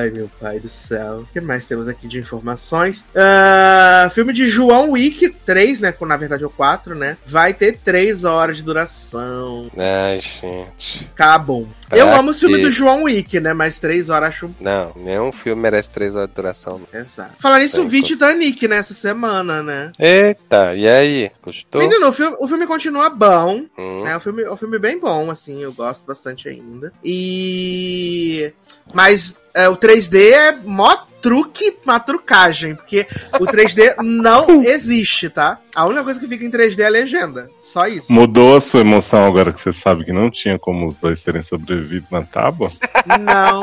Ai, 0.00 0.10
meu 0.10 0.30
pai 0.40 0.58
do 0.60 0.68
céu. 0.68 1.18
O 1.20 1.26
que 1.32 1.40
mais 1.40 1.64
temos 1.64 1.88
aqui 1.88 2.06
de 2.08 2.18
informações? 2.18 3.04
Ah, 3.14 4.08
filme 4.14 4.32
de 4.32 4.48
João 4.48 4.90
Wick 4.92 5.28
3, 5.44 5.80
né? 5.80 5.94
Na 6.02 6.16
verdade 6.16 6.42
é 6.42 6.46
o 6.46 6.50
4, 6.50 6.94
né? 6.94 7.16
Vai 7.26 7.54
ter 7.54 7.78
3 7.78 8.24
horas 8.24 8.56
de 8.58 8.62
duração. 8.62 9.70
Ai, 9.76 10.20
gente. 10.20 11.08
Acabam. 11.14 11.66
Pra 11.88 11.98
Eu 11.98 12.12
amo 12.14 12.30
o 12.30 12.34
filme 12.34 12.58
do 12.58 12.70
João 12.70 13.04
Wick, 13.04 13.38
né? 13.40 13.52
Mas 13.52 13.78
3 13.78 14.08
horas 14.08 14.30
acho 14.30 14.50
Não, 14.60 14.92
nenhum 14.96 15.30
filme 15.32 15.60
merece 15.62 15.90
três 15.90 16.14
horas 16.14 16.28
de 16.28 16.34
duração. 16.34 16.80
Exato. 16.92 17.32
Falar 17.38 17.58
nisso, 17.60 17.82
o 17.82 17.88
vídeo 17.88 18.16
da 18.16 18.32
Nick 18.34 18.51
nessa 18.68 18.94
semana, 18.94 19.62
né? 19.62 19.92
Eita, 19.98 20.74
e 20.74 20.88
aí? 20.88 21.30
Gostou? 21.42 21.80
Menino, 21.80 22.08
o 22.08 22.12
filme, 22.12 22.36
o 22.38 22.48
filme 22.48 22.66
continua 22.66 23.08
bom. 23.10 23.64
Hum, 23.78 24.04
É 24.06 24.16
um 24.16 24.20
filme, 24.20 24.48
um 24.48 24.56
filme 24.56 24.78
bem 24.78 24.98
bom, 24.98 25.30
assim, 25.30 25.62
eu 25.62 25.72
gosto 25.72 26.04
bastante 26.06 26.48
ainda. 26.48 26.92
E. 27.02 28.52
Mas 28.94 29.34
é, 29.54 29.68
o 29.68 29.76
3D 29.76 30.32
é 30.32 30.52
mó 30.52 30.96
truque, 31.22 31.78
uma 31.84 32.00
trucagem, 32.00 32.74
porque 32.74 33.06
o 33.40 33.46
3D 33.46 33.94
não 34.02 34.60
existe, 34.60 35.30
tá? 35.30 35.60
A 35.74 35.86
única 35.86 36.04
coisa 36.04 36.20
que 36.20 36.28
fica 36.28 36.44
em 36.44 36.50
3D 36.50 36.80
é 36.80 36.84
a 36.84 36.90
legenda. 36.90 37.48
Só 37.58 37.86
isso. 37.86 38.12
Mudou 38.12 38.56
a 38.56 38.60
sua 38.60 38.80
emoção 38.80 39.26
agora 39.26 39.52
que 39.52 39.60
você 39.60 39.72
sabe 39.72 40.04
que 40.04 40.12
não 40.12 40.30
tinha 40.30 40.58
como 40.58 40.86
os 40.86 40.96
dois 40.96 41.22
terem 41.22 41.42
sobrevivido 41.42 42.06
na 42.10 42.22
tábua? 42.22 42.70
Não. 43.06 43.62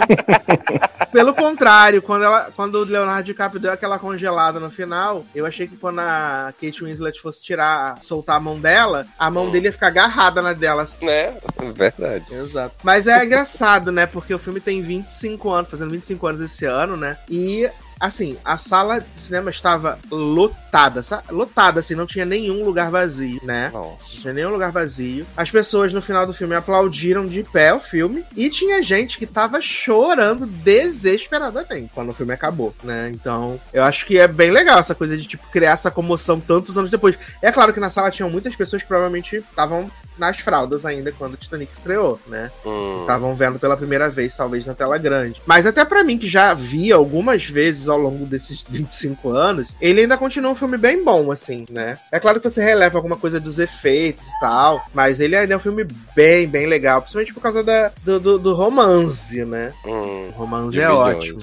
Pelo 1.11 1.35
contrário, 1.35 2.01
quando, 2.01 2.23
ela, 2.23 2.51
quando 2.55 2.75
o 2.75 2.83
Leonardo 2.83 3.23
DiCaprio 3.23 3.61
deu 3.61 3.71
aquela 3.71 3.99
congelada 3.99 4.59
no 4.59 4.71
final, 4.71 5.23
eu 5.35 5.45
achei 5.45 5.67
que 5.67 5.75
quando 5.77 5.99
a 5.99 6.53
Kate 6.59 6.83
Winslet 6.83 7.19
fosse 7.21 7.43
tirar, 7.43 7.99
soltar 8.01 8.37
a 8.37 8.39
mão 8.39 8.59
dela, 8.59 9.05
a 9.17 9.29
mão 9.29 9.51
dele 9.51 9.65
ia 9.67 9.71
ficar 9.71 9.87
agarrada 9.87 10.41
na 10.41 10.53
dela. 10.53 10.83
assim. 10.83 11.05
né? 11.05 11.37
Verdade. 11.75 12.25
Exato. 12.31 12.75
Mas 12.83 13.05
é 13.05 13.23
engraçado, 13.23 13.91
né? 13.91 14.05
Porque 14.05 14.33
o 14.33 14.39
filme 14.39 14.59
tem 14.59 14.81
25 14.81 15.49
anos, 15.49 15.69
fazendo 15.69 15.91
25 15.91 16.27
anos 16.27 16.41
esse 16.41 16.65
ano, 16.65 16.97
né? 16.97 17.17
E. 17.29 17.48
E 17.49 17.71
Assim, 17.99 18.37
a 18.45 18.57
sala 18.57 19.01
de 19.01 19.17
cinema 19.17 19.49
estava 19.49 19.99
lotada, 20.09 21.01
lotada, 21.29 21.79
assim, 21.81 21.95
não 21.95 22.05
tinha 22.05 22.25
nenhum 22.25 22.63
lugar 22.63 22.89
vazio, 22.89 23.39
né? 23.43 23.69
Não 23.73 23.81
Nossa. 23.81 24.21
tinha 24.21 24.33
nenhum 24.33 24.51
lugar 24.51 24.71
vazio. 24.71 25.25
As 25.35 25.51
pessoas 25.51 25.91
no 25.91 26.01
final 26.01 26.25
do 26.25 26.33
filme 26.33 26.55
aplaudiram 26.55 27.27
de 27.27 27.43
pé 27.43 27.73
o 27.73 27.79
filme. 27.79 28.23
E 28.35 28.49
tinha 28.49 28.81
gente 28.81 29.17
que 29.17 29.25
tava 29.25 29.59
chorando 29.59 30.45
desesperadamente 30.45 31.91
quando 31.93 32.09
o 32.09 32.13
filme 32.13 32.33
acabou, 32.33 32.73
né? 32.83 33.09
Então, 33.13 33.59
eu 33.73 33.83
acho 33.83 34.05
que 34.05 34.17
é 34.17 34.27
bem 34.27 34.51
legal 34.51 34.79
essa 34.79 34.95
coisa 34.95 35.17
de, 35.17 35.27
tipo, 35.27 35.45
criar 35.51 35.71
essa 35.71 35.91
comoção 35.91 36.39
tantos 36.39 36.77
anos 36.77 36.89
depois. 36.89 37.17
É 37.41 37.51
claro 37.51 37.73
que 37.73 37.79
na 37.79 37.89
sala 37.89 38.11
tinham 38.11 38.29
muitas 38.29 38.55
pessoas 38.55 38.81
que 38.81 38.87
provavelmente 38.87 39.37
estavam 39.37 39.89
nas 40.17 40.39
fraldas 40.39 40.85
ainda 40.85 41.13
quando 41.13 41.33
o 41.35 41.37
Titanic 41.37 41.71
estreou, 41.73 42.19
né? 42.27 42.51
Hum, 42.65 43.01
Estavam 43.01 43.33
vendo 43.35 43.57
pela 43.57 43.77
primeira 43.77 44.09
vez, 44.09 44.35
talvez 44.35 44.65
na 44.65 44.73
tela 44.75 44.97
grande. 44.97 45.41
Mas 45.45 45.65
até 45.65 45.85
pra 45.85 46.03
mim, 46.03 46.17
que 46.17 46.27
já 46.27 46.53
vi 46.53 46.91
algumas 46.91 47.45
vezes 47.45 47.87
ao 47.89 47.97
longo 47.97 48.25
desses 48.25 48.63
25 48.67 49.29
anos, 49.29 49.75
ele 49.81 50.01
ainda 50.01 50.17
continua 50.17 50.51
um 50.51 50.55
filme 50.55 50.77
bem 50.77 51.03
bom, 51.03 51.31
assim, 51.31 51.65
né? 51.69 51.97
É 52.11 52.19
claro 52.19 52.39
que 52.39 52.49
você 52.49 52.61
releva 52.63 52.97
alguma 52.97 53.17
coisa 53.17 53.39
dos 53.39 53.59
efeitos 53.59 54.25
e 54.25 54.39
tal, 54.39 54.81
mas 54.93 55.19
ele 55.19 55.35
ainda 55.35 55.53
é 55.53 55.57
um 55.57 55.61
filme 55.61 55.85
bem, 56.15 56.47
bem 56.47 56.65
legal, 56.65 57.01
principalmente 57.01 57.33
por 57.33 57.41
causa 57.41 57.63
da, 57.63 57.91
do, 58.03 58.19
do, 58.19 58.39
do 58.39 58.53
romance, 58.53 59.43
né? 59.45 59.73
hum, 59.85 60.27
O 60.29 60.31
romance 60.31 60.77
é 60.79 60.87
milhões. 60.87 61.15
ótimo. 61.17 61.39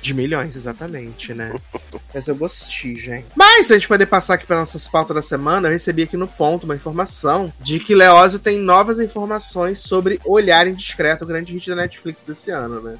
De 0.00 0.14
milhões, 0.14 0.56
exatamente, 0.56 1.34
né? 1.34 1.54
Mas 2.14 2.26
eu 2.28 2.34
gostei, 2.36 2.94
gente. 2.96 3.26
Mas, 3.34 3.66
se 3.66 3.72
a 3.72 3.76
gente 3.76 3.88
poder 3.88 4.06
passar 4.06 4.34
aqui 4.34 4.46
para 4.46 4.60
nossas 4.60 4.88
pautas 4.88 5.14
da 5.14 5.20
semana, 5.22 5.68
eu 5.68 5.72
recebi 5.72 6.04
aqui 6.04 6.16
no 6.16 6.26
ponto 6.28 6.64
uma 6.64 6.76
informação 6.76 7.52
de 7.60 7.78
que 7.80 7.94
Leózio 7.94 8.38
tem 8.38 8.58
novas 8.58 8.98
informações 9.00 9.80
sobre 9.80 10.20
Olhar 10.24 10.66
Indiscreto, 10.66 11.24
o 11.24 11.26
grande 11.26 11.52
hit 11.52 11.68
da 11.68 11.76
Netflix 11.76 12.22
desse 12.22 12.50
ano, 12.50 12.80
né? 12.80 12.96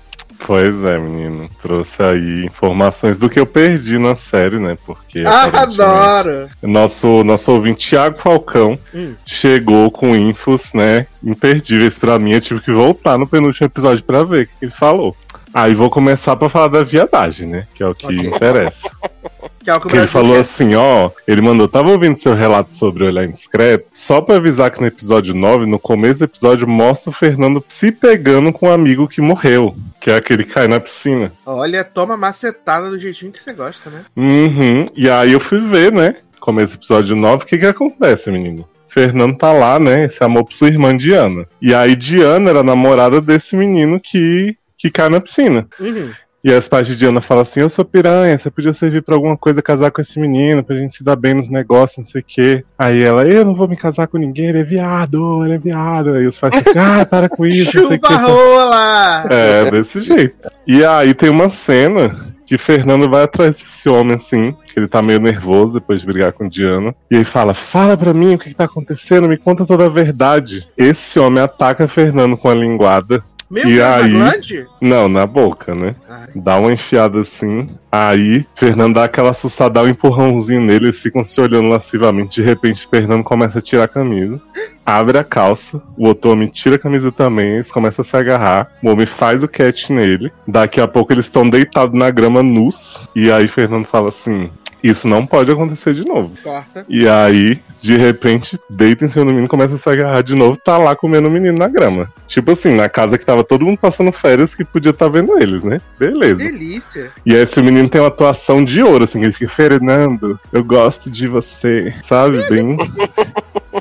Pois 0.46 0.84
é, 0.84 0.98
menino. 0.98 1.48
Trouxe 1.60 2.02
aí 2.02 2.44
informações 2.44 3.16
do 3.16 3.28
que 3.28 3.38
eu 3.40 3.46
perdi 3.46 3.98
na 3.98 4.14
série, 4.16 4.58
né? 4.58 4.76
Porque. 4.86 5.22
Ah, 5.26 5.62
adoro! 5.62 6.48
Nosso, 6.62 7.24
nosso 7.24 7.50
ouvinte 7.52 7.90
Thiago 7.90 8.18
Falcão 8.18 8.78
Hum. 8.94 9.14
chegou 9.26 9.90
com 9.90 10.14
infos, 10.16 10.72
né? 10.72 11.06
Imperdíveis 11.24 11.98
pra 11.98 12.18
mim. 12.18 12.32
Eu 12.32 12.40
tive 12.40 12.60
que 12.60 12.70
voltar 12.72 13.18
no 13.18 13.26
penúltimo 13.26 13.66
episódio 13.66 14.04
pra 14.04 14.22
ver 14.22 14.44
o 14.44 14.46
que 14.46 14.52
ele 14.62 14.70
falou. 14.72 15.14
Aí 15.52 15.74
vou 15.74 15.90
começar 15.90 16.36
pra 16.36 16.48
falar 16.48 16.68
da 16.68 16.82
viadagem, 16.84 17.46
né? 17.48 17.66
Que 17.74 17.82
é 17.82 17.86
o 17.86 17.94
que 17.94 18.06
Ok. 18.06 18.16
interessa. 18.18 18.88
Que, 19.62 19.70
é 19.70 19.74
o 19.76 19.80
que, 19.80 19.88
que 19.88 19.96
ele 19.98 20.06
falou 20.06 20.38
assim, 20.38 20.74
ó, 20.74 21.10
ele 21.26 21.42
mandou, 21.42 21.68
tava 21.68 21.90
ouvindo 21.90 22.18
seu 22.18 22.34
relato 22.34 22.74
sobre 22.74 23.04
o 23.04 23.06
olhar 23.06 23.24
indiscreto, 23.26 23.84
só 23.92 24.20
pra 24.20 24.36
avisar 24.36 24.70
que 24.70 24.80
no 24.80 24.86
episódio 24.86 25.34
9, 25.34 25.66
no 25.66 25.78
começo 25.78 26.20
do 26.20 26.24
episódio, 26.24 26.66
mostra 26.66 27.10
o 27.10 27.12
Fernando 27.12 27.62
se 27.68 27.92
pegando 27.92 28.50
com 28.52 28.68
um 28.68 28.72
amigo 28.72 29.06
que 29.06 29.20
morreu, 29.20 29.76
que 30.00 30.10
é 30.10 30.16
aquele 30.16 30.44
que 30.44 30.52
cai 30.52 30.68
na 30.68 30.80
piscina. 30.80 31.32
Olha, 31.44 31.84
toma 31.84 32.16
macetada 32.16 32.90
do 32.90 32.98
jeitinho 32.98 33.32
que 33.32 33.40
você 33.40 33.52
gosta, 33.52 33.90
né? 33.90 34.04
Uhum, 34.16 34.86
e 34.94 35.08
aí 35.08 35.32
eu 35.32 35.40
fui 35.40 35.60
ver, 35.60 35.92
né, 35.92 36.16
começo 36.40 36.76
episódio 36.76 37.16
9, 37.16 37.44
o 37.44 37.46
que 37.46 37.58
que 37.58 37.66
acontece, 37.66 38.30
menino? 38.30 38.68
Fernando 38.88 39.36
tá 39.36 39.52
lá, 39.52 39.78
né? 39.78 40.06
Esse 40.06 40.24
amor 40.24 40.44
por 40.44 40.54
sua 40.54 40.68
irmã 40.68 40.96
Diana. 40.96 41.46
E 41.60 41.74
aí 41.74 41.94
Diana 41.94 42.50
era 42.50 42.62
namorada 42.62 43.20
desse 43.20 43.54
menino 43.54 44.00
que, 44.00 44.56
que 44.76 44.90
cai 44.90 45.08
na 45.08 45.20
piscina. 45.20 45.68
Uhum. 45.78 46.10
E 46.42 46.52
as 46.52 46.68
pais 46.68 46.86
de 46.86 46.96
Diana 46.96 47.20
falam 47.20 47.42
assim: 47.42 47.60
Eu 47.60 47.68
sou 47.68 47.84
piranha, 47.84 48.38
você 48.38 48.50
podia 48.50 48.72
servir 48.72 49.02
pra 49.02 49.14
alguma 49.14 49.36
coisa 49.36 49.60
casar 49.60 49.90
com 49.90 50.00
esse 50.00 50.20
menino, 50.20 50.62
pra 50.62 50.76
gente 50.76 50.94
se 50.94 51.02
dar 51.02 51.16
bem 51.16 51.34
nos 51.34 51.48
negócios, 51.48 51.98
não 51.98 52.04
sei 52.04 52.20
o 52.20 52.24
quê. 52.26 52.64
Aí 52.78 53.02
ela: 53.02 53.26
Eu 53.26 53.44
não 53.44 53.54
vou 53.54 53.66
me 53.66 53.76
casar 53.76 54.06
com 54.06 54.18
ninguém, 54.18 54.46
ele 54.46 54.60
é 54.60 54.64
viado, 54.64 55.44
ele 55.44 55.54
é 55.54 55.58
viado. 55.58 56.14
Aí 56.14 56.26
os 56.26 56.38
pais 56.38 56.54
falam 56.54 56.68
assim: 56.68 57.00
Ah, 57.00 57.06
para 57.06 57.28
com 57.28 57.44
isso. 57.44 57.72
Chupa 57.72 58.16
rola! 58.16 59.24
É, 59.28 59.70
desse 59.70 60.00
jeito. 60.00 60.48
E 60.66 60.84
aí 60.84 61.12
tem 61.12 61.28
uma 61.28 61.48
cena 61.48 62.14
que 62.48 62.56
Fernando 62.56 63.10
vai 63.10 63.24
atrás 63.24 63.56
desse 63.56 63.90
homem 63.90 64.16
assim, 64.16 64.56
que 64.64 64.80
ele 64.80 64.88
tá 64.88 65.02
meio 65.02 65.20
nervoso 65.20 65.74
depois 65.74 66.00
de 66.00 66.06
brigar 66.06 66.32
com 66.32 66.48
Diana. 66.48 66.94
E 67.10 67.16
ele 67.16 67.24
fala: 67.24 67.52
Fala 67.52 67.94
pra 67.94 68.14
mim 68.14 68.34
o 68.34 68.38
que, 68.38 68.48
que 68.48 68.54
tá 68.54 68.64
acontecendo, 68.64 69.28
me 69.28 69.36
conta 69.36 69.66
toda 69.66 69.84
a 69.84 69.90
verdade. 69.90 70.66
Esse 70.76 71.18
homem 71.18 71.42
ataca 71.42 71.86
Fernando 71.86 72.38
com 72.38 72.48
a 72.48 72.54
linguada. 72.54 73.22
Meu 73.50 73.66
e 73.66 73.76
Deus, 73.76 73.82
aí, 73.82 74.12
na 74.12 74.32
Não, 74.80 75.08
na 75.08 75.26
boca, 75.26 75.74
né? 75.74 75.94
Ai. 76.08 76.28
Dá 76.34 76.58
uma 76.58 76.72
enfiada 76.72 77.20
assim. 77.20 77.66
Aí, 77.90 78.44
Fernando 78.54 78.96
dá 78.96 79.04
aquela 79.04 79.30
assustada, 79.30 79.74
dá 79.74 79.82
um 79.82 79.88
empurrãozinho 79.88 80.60
nele, 80.60 80.86
eles 80.86 81.00
ficam 81.00 81.24
se 81.24 81.40
olhando 81.40 81.68
lascivamente. 81.68 82.42
De 82.42 82.42
repente, 82.42 82.86
Fernando 82.90 83.24
começa 83.24 83.58
a 83.58 83.62
tirar 83.62 83.84
a 83.84 83.88
camisa, 83.88 84.38
abre 84.84 85.16
a 85.18 85.24
calça, 85.24 85.80
o 85.96 86.06
outro 86.08 86.30
homem 86.30 86.48
tira 86.48 86.76
a 86.76 86.78
camisa 86.78 87.10
também, 87.10 87.54
eles 87.54 87.72
começam 87.72 88.02
a 88.02 88.04
se 88.04 88.16
agarrar. 88.16 88.70
O 88.82 88.90
homem 88.90 89.06
faz 89.06 89.42
o 89.42 89.48
catch 89.48 89.88
nele. 89.88 90.30
Daqui 90.46 90.80
a 90.80 90.86
pouco 90.86 91.12
eles 91.12 91.24
estão 91.24 91.48
deitados 91.48 91.98
na 91.98 92.10
grama 92.10 92.42
nus. 92.42 93.08
E 93.16 93.32
aí, 93.32 93.48
Fernando 93.48 93.86
fala 93.86 94.10
assim: 94.10 94.50
isso 94.82 95.08
não 95.08 95.26
pode 95.26 95.50
acontecer 95.50 95.94
de 95.94 96.04
novo. 96.04 96.32
Corta. 96.42 96.84
E 96.88 97.08
aí, 97.08 97.60
de 97.80 97.96
repente, 97.96 98.58
deita 98.68 99.04
em 99.04 99.08
cima 99.08 99.24
do 99.24 99.30
menino, 99.30 99.48
começa 99.48 99.74
a 99.74 99.78
se 99.78 99.88
agarrar 99.88 100.22
de 100.22 100.34
novo, 100.34 100.56
tá 100.56 100.78
lá 100.78 100.94
comendo 100.94 101.28
o 101.28 101.30
menino 101.30 101.58
na 101.58 101.68
grama. 101.68 102.12
Tipo 102.26 102.52
assim, 102.52 102.74
na 102.74 102.88
casa 102.88 103.18
que 103.18 103.24
tava 103.24 103.44
todo 103.44 103.64
mundo 103.64 103.78
passando 103.78 104.12
férias 104.12 104.54
que 104.54 104.64
podia 104.64 104.90
estar 104.90 105.06
tá 105.06 105.10
vendo 105.10 105.38
eles, 105.38 105.62
né? 105.62 105.80
Beleza. 105.98 106.36
Delícia. 106.36 107.12
E 107.24 107.34
aí 107.34 107.42
esse 107.42 107.60
menino 107.62 107.88
tem 107.88 108.00
uma 108.00 108.08
atuação 108.08 108.64
de 108.64 108.82
ouro, 108.82 109.04
assim, 109.04 109.22
ele 109.22 109.32
fica, 109.32 109.48
Fernando, 109.48 110.38
eu 110.52 110.64
gosto 110.64 111.10
de 111.10 111.26
você, 111.26 111.94
sabe? 112.02 112.48
Bem. 112.48 112.76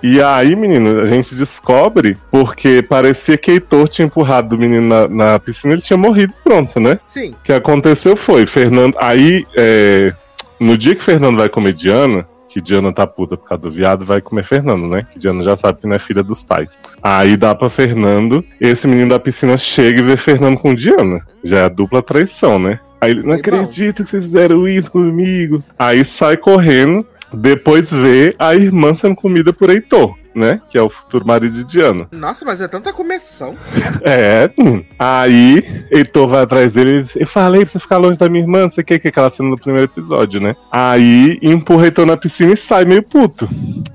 E 0.04 0.22
aí, 0.22 0.56
menino, 0.56 1.02
a 1.02 1.06
gente 1.06 1.34
descobre 1.34 2.18
porque 2.30 2.82
parecia 2.82 3.38
que 3.38 3.52
Heitor 3.52 3.88
tinha 3.88 4.06
empurrado 4.06 4.56
o 4.56 4.60
menino 4.60 4.88
na, 4.88 5.08
na 5.08 5.40
piscina 5.40 5.74
ele 5.74 5.82
tinha 5.82 5.98
morrido 5.98 6.34
pronto, 6.44 6.80
né? 6.80 7.00
Sim. 7.08 7.32
O 7.32 7.36
que 7.44 7.54
aconteceu 7.54 8.16
foi, 8.16 8.46
Fernando. 8.46 8.96
Aí, 9.00 9.46
é, 9.58 10.14
no 10.60 10.78
dia 10.78 10.96
que 10.96 11.04
Fernando 11.04 11.38
vai 11.38 11.50
comer 11.50 11.74
Diana, 11.74 12.28
que 12.48 12.62
Diana 12.62 12.94
tá 12.94 13.06
puta 13.06 13.38
por 13.38 13.48
causa 13.48 13.64
do 13.64 13.72
viado, 13.72 14.06
vai 14.06 14.22
comer 14.22 14.44
Fernando, 14.44 14.88
né? 14.88 15.02
Que 15.12 15.20
Diana 15.20 15.42
já 15.42 15.56
sabe 15.56 15.82
que 15.82 15.88
não 15.88 15.96
é 15.96 16.00
filha 16.00 16.24
dos 16.24 16.44
pais. 16.44 16.78
Aí 17.02 17.38
dá 17.38 17.54
pra 17.54 17.70
Fernando, 17.70 18.44
esse 18.60 18.88
menino 18.88 19.10
da 19.10 19.20
piscina 19.20 19.58
chega 19.58 20.00
e 20.00 20.04
vê 20.04 20.18
Fernando 20.18 20.58
com 20.58 20.74
Diana. 20.74 21.26
Já 21.44 21.60
é 21.60 21.64
a 21.66 21.70
dupla 21.70 22.02
traição, 22.02 22.58
né? 22.58 22.80
Aí 23.00 23.12
ele, 23.12 23.24
não 23.24 23.36
que 23.36 23.50
acredito 23.50 24.00
bom. 24.00 24.04
que 24.04 24.10
vocês 24.10 24.26
fizeram 24.26 24.68
isso 24.68 24.92
comigo. 24.92 25.64
Aí 25.78 26.04
sai 26.04 26.38
correndo, 26.38 27.06
depois 27.34 27.92
vê 27.92 28.36
a 28.40 28.56
irmã 28.56 28.96
sendo 28.96 29.16
comida 29.16 29.54
por 29.54 29.70
Heitor 29.70 30.16
né? 30.38 30.62
Que 30.70 30.78
é 30.78 30.82
o 30.82 30.90
futuro 30.90 31.26
marido 31.26 31.54
de 31.54 31.64
Diana. 31.64 32.08
Nossa, 32.12 32.46
mas 32.46 32.62
é 32.62 32.68
tanta 32.68 32.94
começão. 32.94 33.56
É, 34.04 34.50
aí 34.98 35.86
Heitor 35.92 36.28
vai 36.28 36.44
atrás 36.44 36.74
dele 36.74 37.06
e 37.16 37.26
falei 37.26 37.62
pra 37.62 37.72
você 37.72 37.80
ficar 37.80 37.98
longe 37.98 38.18
da 38.18 38.30
minha 38.30 38.44
irmã, 38.44 38.62
não 38.62 38.70
sei 38.70 38.84
o 38.84 38.86
que, 38.86 39.00
que 39.00 39.08
é 39.08 39.10
aquela 39.10 39.30
cena 39.30 39.50
do 39.50 39.58
primeiro 39.58 39.92
episódio, 39.92 40.40
né? 40.40 40.56
Aí 40.72 41.40
empurra 41.42 41.86
Heitor 41.86 42.06
na 42.06 42.16
piscina 42.16 42.54
e 42.54 42.58
sai 42.58 42.86
meio 42.86 43.04
puto. 43.04 43.50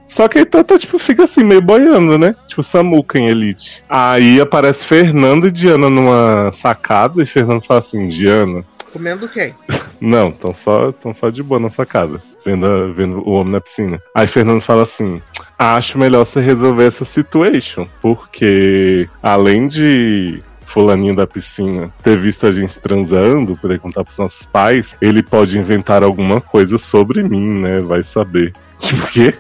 Só 0.06 0.28
que 0.28 0.38
Heitor 0.38 0.64
tá, 0.64 0.78
tipo, 0.78 0.98
fica 0.98 1.24
assim, 1.24 1.44
meio 1.44 1.62
boiando, 1.62 2.18
né? 2.18 2.34
Tipo, 2.46 2.62
Samuca 2.62 3.18
em 3.18 3.28
Elite. 3.28 3.82
Aí 3.88 4.40
aparece 4.40 4.84
Fernando 4.84 5.46
e 5.46 5.50
Diana 5.50 5.88
numa 5.88 6.50
sacada 6.52 7.22
e 7.22 7.26
Fernando 7.26 7.62
fala 7.62 7.80
assim, 7.80 8.08
Diana. 8.08 8.64
Comendo 8.92 9.26
quem? 9.28 9.54
Não, 10.02 10.32
tão 10.32 10.52
só, 10.52 10.90
tão 10.90 11.14
só 11.14 11.30
de 11.30 11.42
boa 11.42 11.60
na 11.60 11.70
sacada 11.70 12.20
vendo, 12.44 12.92
vendo 12.92 13.18
o 13.18 13.32
homem 13.32 13.52
na 13.52 13.60
piscina. 13.60 14.00
Aí 14.14 14.26
Fernando 14.26 14.60
fala 14.60 14.82
assim: 14.82 15.22
acho 15.58 15.98
melhor 15.98 16.24
você 16.24 16.40
resolver 16.40 16.86
essa 16.86 17.04
situation, 17.04 17.86
porque 18.00 19.08
além 19.22 19.66
de 19.66 20.42
fulaninho 20.64 21.14
da 21.14 21.26
piscina 21.26 21.92
ter 22.02 22.18
visto 22.18 22.46
a 22.46 22.50
gente 22.50 22.78
transando, 22.78 23.56
poder 23.56 23.78
contar 23.78 24.04
pros 24.04 24.18
nossos 24.18 24.46
pais, 24.46 24.96
ele 25.00 25.22
pode 25.22 25.58
inventar 25.58 26.02
alguma 26.02 26.40
coisa 26.40 26.78
sobre 26.78 27.22
mim, 27.22 27.60
né? 27.60 27.80
Vai 27.80 28.02
saber. 28.02 28.52
Tipo, 28.82 29.04
o 29.04 29.06
quê? 29.08 29.34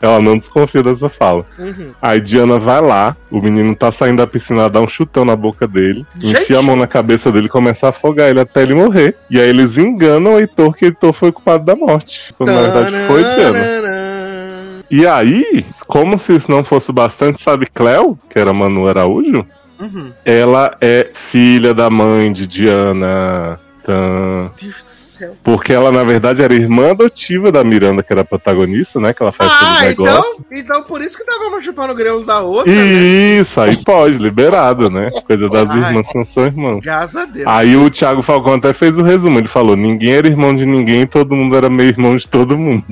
Ela 0.00 0.20
não 0.20 0.38
desconfia 0.38 0.82
dessa 0.82 1.08
fala. 1.08 1.44
Uhum. 1.58 1.90
Aí 2.00 2.20
Diana 2.20 2.58
vai 2.58 2.80
lá, 2.80 3.14
o 3.30 3.40
menino 3.40 3.76
tá 3.76 3.92
saindo 3.92 4.18
da 4.18 4.26
piscina, 4.26 4.68
dá 4.68 4.80
um 4.80 4.88
chutão 4.88 5.24
na 5.24 5.36
boca 5.36 5.68
dele, 5.68 6.06
Gente. 6.18 6.42
enfia 6.42 6.58
a 6.58 6.62
mão 6.62 6.74
na 6.74 6.86
cabeça 6.86 7.30
dele 7.30 7.46
e 7.46 7.50
começa 7.50 7.86
a 7.86 7.90
afogar 7.90 8.30
ele 8.30 8.40
até 8.40 8.62
ele 8.62 8.74
morrer. 8.74 9.14
E 9.28 9.38
aí 9.38 9.48
eles 9.48 9.76
enganam 9.76 10.34
o 10.34 10.38
Heitor 10.38 10.74
que 10.74 10.86
Heitor 10.86 11.12
foi 11.12 11.30
culpado 11.30 11.64
da 11.64 11.76
morte. 11.76 12.32
Quando 12.36 12.50
na 12.50 12.62
verdade 12.62 12.96
foi 13.06 13.22
Diana. 13.24 13.60
E 14.90 15.06
aí, 15.06 15.64
como 15.86 16.18
se 16.18 16.34
isso 16.34 16.50
não 16.50 16.64
fosse 16.64 16.90
bastante, 16.90 17.40
sabe 17.40 17.66
Cleo, 17.66 18.18
que 18.28 18.38
era 18.38 18.52
Manu 18.52 18.88
Araújo? 18.88 19.46
Uhum. 19.78 20.12
Ela 20.24 20.76
é 20.80 21.10
filha 21.14 21.72
da 21.72 21.88
mãe 21.88 22.32
de 22.32 22.46
Diana. 22.46 23.60
Tan. 23.84 24.50
Deus 24.60 24.82
do 24.82 24.99
céu. 25.20 25.36
Porque 25.42 25.72
ela, 25.72 25.92
na 25.92 26.02
verdade, 26.02 26.42
era 26.42 26.54
irmã 26.54 26.90
adotiva 26.90 27.52
da 27.52 27.62
Miranda, 27.62 28.02
que 28.02 28.12
era 28.12 28.24
protagonista, 28.24 28.98
né? 28.98 29.12
Que 29.12 29.22
ela 29.22 29.32
faz 29.32 29.52
ah, 29.52 29.58
todo 29.58 29.70
o 29.70 29.80
negócio. 29.82 30.44
Então, 30.50 30.58
então 30.58 30.82
por 30.84 31.02
isso 31.02 31.16
que 31.18 31.24
tava 31.24 31.44
uma 31.44 31.62
chupando 31.62 31.92
o 31.92 31.96
grelo 31.96 32.24
da 32.24 32.40
outra. 32.40 32.72
Né? 32.72 32.86
Isso, 33.40 33.60
né? 33.60 33.66
aí 33.66 33.84
pode, 33.84 34.18
liberado, 34.18 34.88
né? 34.88 35.10
Coisa 35.26 35.48
das 35.48 35.70
Ai, 35.70 35.78
irmãs 35.78 36.08
que 36.08 36.18
não 36.18 36.24
são 36.24 36.46
irmãos. 36.46 36.80
Graças 36.80 37.16
a 37.16 37.24
Deus. 37.26 37.46
Aí 37.46 37.76
o 37.76 37.90
Thiago 37.90 38.22
Falcão 38.22 38.54
até 38.54 38.72
fez 38.72 38.98
o 38.98 39.02
resumo. 39.02 39.38
Ele 39.38 39.48
falou: 39.48 39.76
ninguém 39.76 40.14
era 40.14 40.26
irmão 40.26 40.54
de 40.54 40.64
ninguém, 40.64 41.06
todo 41.06 41.36
mundo 41.36 41.56
era 41.56 41.68
meio 41.68 41.90
irmão 41.90 42.16
de 42.16 42.26
todo 42.26 42.56
mundo. 42.56 42.84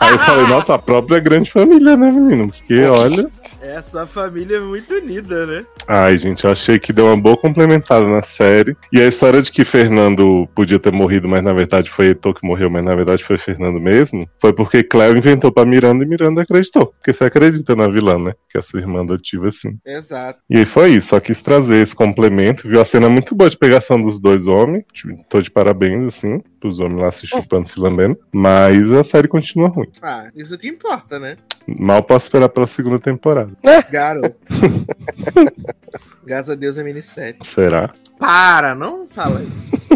aí 0.00 0.12
eu 0.12 0.18
falei, 0.20 0.46
nossa, 0.46 0.74
a 0.74 0.78
própria 0.78 1.18
grande 1.18 1.50
família, 1.50 1.96
né, 1.96 2.10
menino? 2.10 2.48
Porque 2.48 2.82
olha. 2.86 3.26
Essa 3.62 4.08
família 4.08 4.56
é 4.56 4.60
muito 4.60 4.92
unida, 4.92 5.46
né? 5.46 5.64
Ai, 5.86 6.18
gente, 6.18 6.44
eu 6.44 6.50
achei 6.50 6.80
que 6.80 6.92
deu 6.92 7.06
uma 7.06 7.16
boa 7.16 7.36
complementada 7.36 8.04
na 8.06 8.20
série. 8.20 8.76
E 8.92 9.00
a 9.00 9.06
história 9.06 9.40
de 9.40 9.52
que 9.52 9.64
Fernando 9.64 10.48
podia 10.52 10.80
ter 10.80 10.92
morrido, 10.92 11.28
mas 11.28 11.44
na 11.44 11.52
verdade 11.52 11.88
foi 11.88 12.06
Heitor 12.06 12.34
que 12.34 12.44
morreu, 12.44 12.68
mas 12.68 12.84
na 12.84 12.94
verdade 12.94 13.22
foi 13.22 13.38
Fernando 13.38 13.80
mesmo, 13.80 14.28
foi 14.40 14.52
porque 14.52 14.82
Cleo 14.82 15.16
inventou 15.16 15.52
pra 15.52 15.64
Miranda 15.64 16.04
e 16.04 16.08
Miranda 16.08 16.42
acreditou. 16.42 16.86
Porque 16.86 17.12
você 17.12 17.24
acredita 17.24 17.76
na 17.76 17.86
vilã, 17.86 18.18
né? 18.18 18.32
Que 18.50 18.58
é 18.58 18.60
a 18.60 18.62
sua 18.62 18.80
irmã 18.80 19.02
adotiva, 19.02 19.48
assim. 19.48 19.78
Exato. 19.86 20.40
E 20.50 20.58
aí 20.58 20.64
foi 20.64 20.90
isso, 20.90 21.08
só 21.08 21.20
quis 21.20 21.40
trazer 21.40 21.76
esse 21.76 21.94
complemento. 21.94 22.66
Viu 22.66 22.80
a 22.80 22.84
cena 22.84 23.08
muito 23.08 23.32
boa 23.32 23.48
de 23.48 23.56
pegação 23.56 24.00
dos 24.00 24.18
dois 24.18 24.48
homens. 24.48 24.84
Tô 25.28 25.40
de 25.40 25.50
parabéns, 25.50 26.08
assim, 26.08 26.42
pros 26.60 26.80
homens 26.80 27.00
lá 27.00 27.10
se 27.12 27.28
chupando, 27.28 27.68
se 27.68 27.78
lambendo. 27.78 28.18
Mas 28.32 28.90
a 28.90 29.04
série 29.04 29.28
continua 29.28 29.68
ruim. 29.68 29.88
Ah, 30.02 30.30
isso 30.34 30.58
que 30.58 30.66
importa, 30.66 31.20
né? 31.20 31.36
Mal 31.66 32.02
posso 32.02 32.26
esperar 32.26 32.48
pela 32.48 32.66
segunda 32.66 32.98
temporada. 32.98 33.51
Garoto. 33.90 34.36
Graças 36.24 36.50
a 36.50 36.54
Deus 36.54 36.78
é 36.78 36.84
minissérie. 36.84 37.38
Será? 37.42 37.92
Para, 38.18 38.74
não 38.74 39.06
fala 39.08 39.42
isso. 39.42 39.88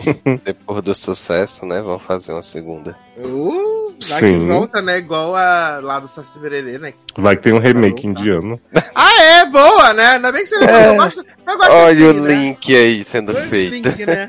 Depois 0.44 0.82
do 0.82 0.94
sucesso, 0.94 1.66
né? 1.66 1.82
Vamos 1.82 2.02
fazer 2.02 2.32
uma 2.32 2.42
segunda. 2.42 2.96
Uh, 3.18 3.94
vai 4.08 4.20
Sim. 4.20 4.40
que 4.40 4.46
volta, 4.46 4.80
né? 4.80 4.98
Igual 4.98 5.36
a 5.36 5.80
lá 5.82 6.00
do 6.00 6.08
Saci 6.08 6.38
Bererê, 6.38 6.78
né? 6.78 6.94
Vai 7.16 7.36
ter 7.36 7.52
um 7.52 7.58
remake 7.58 8.06
indiano. 8.06 8.58
Ah, 8.94 9.22
é? 9.22 9.46
Boa, 9.46 9.92
né? 9.92 10.06
Ainda 10.12 10.32
bem 10.32 10.42
que 10.42 10.48
você 10.48 10.64
é. 10.64 10.96
gosto, 10.96 11.24
eu 11.46 11.56
gosto 11.56 11.72
Olha 11.72 12.10
assim, 12.10 12.18
o 12.18 12.22
né? 12.22 12.34
link 12.34 12.74
aí 12.74 13.04
sendo 13.04 13.34
feito. 13.34 13.88
Link, 13.88 14.06
né? 14.06 14.26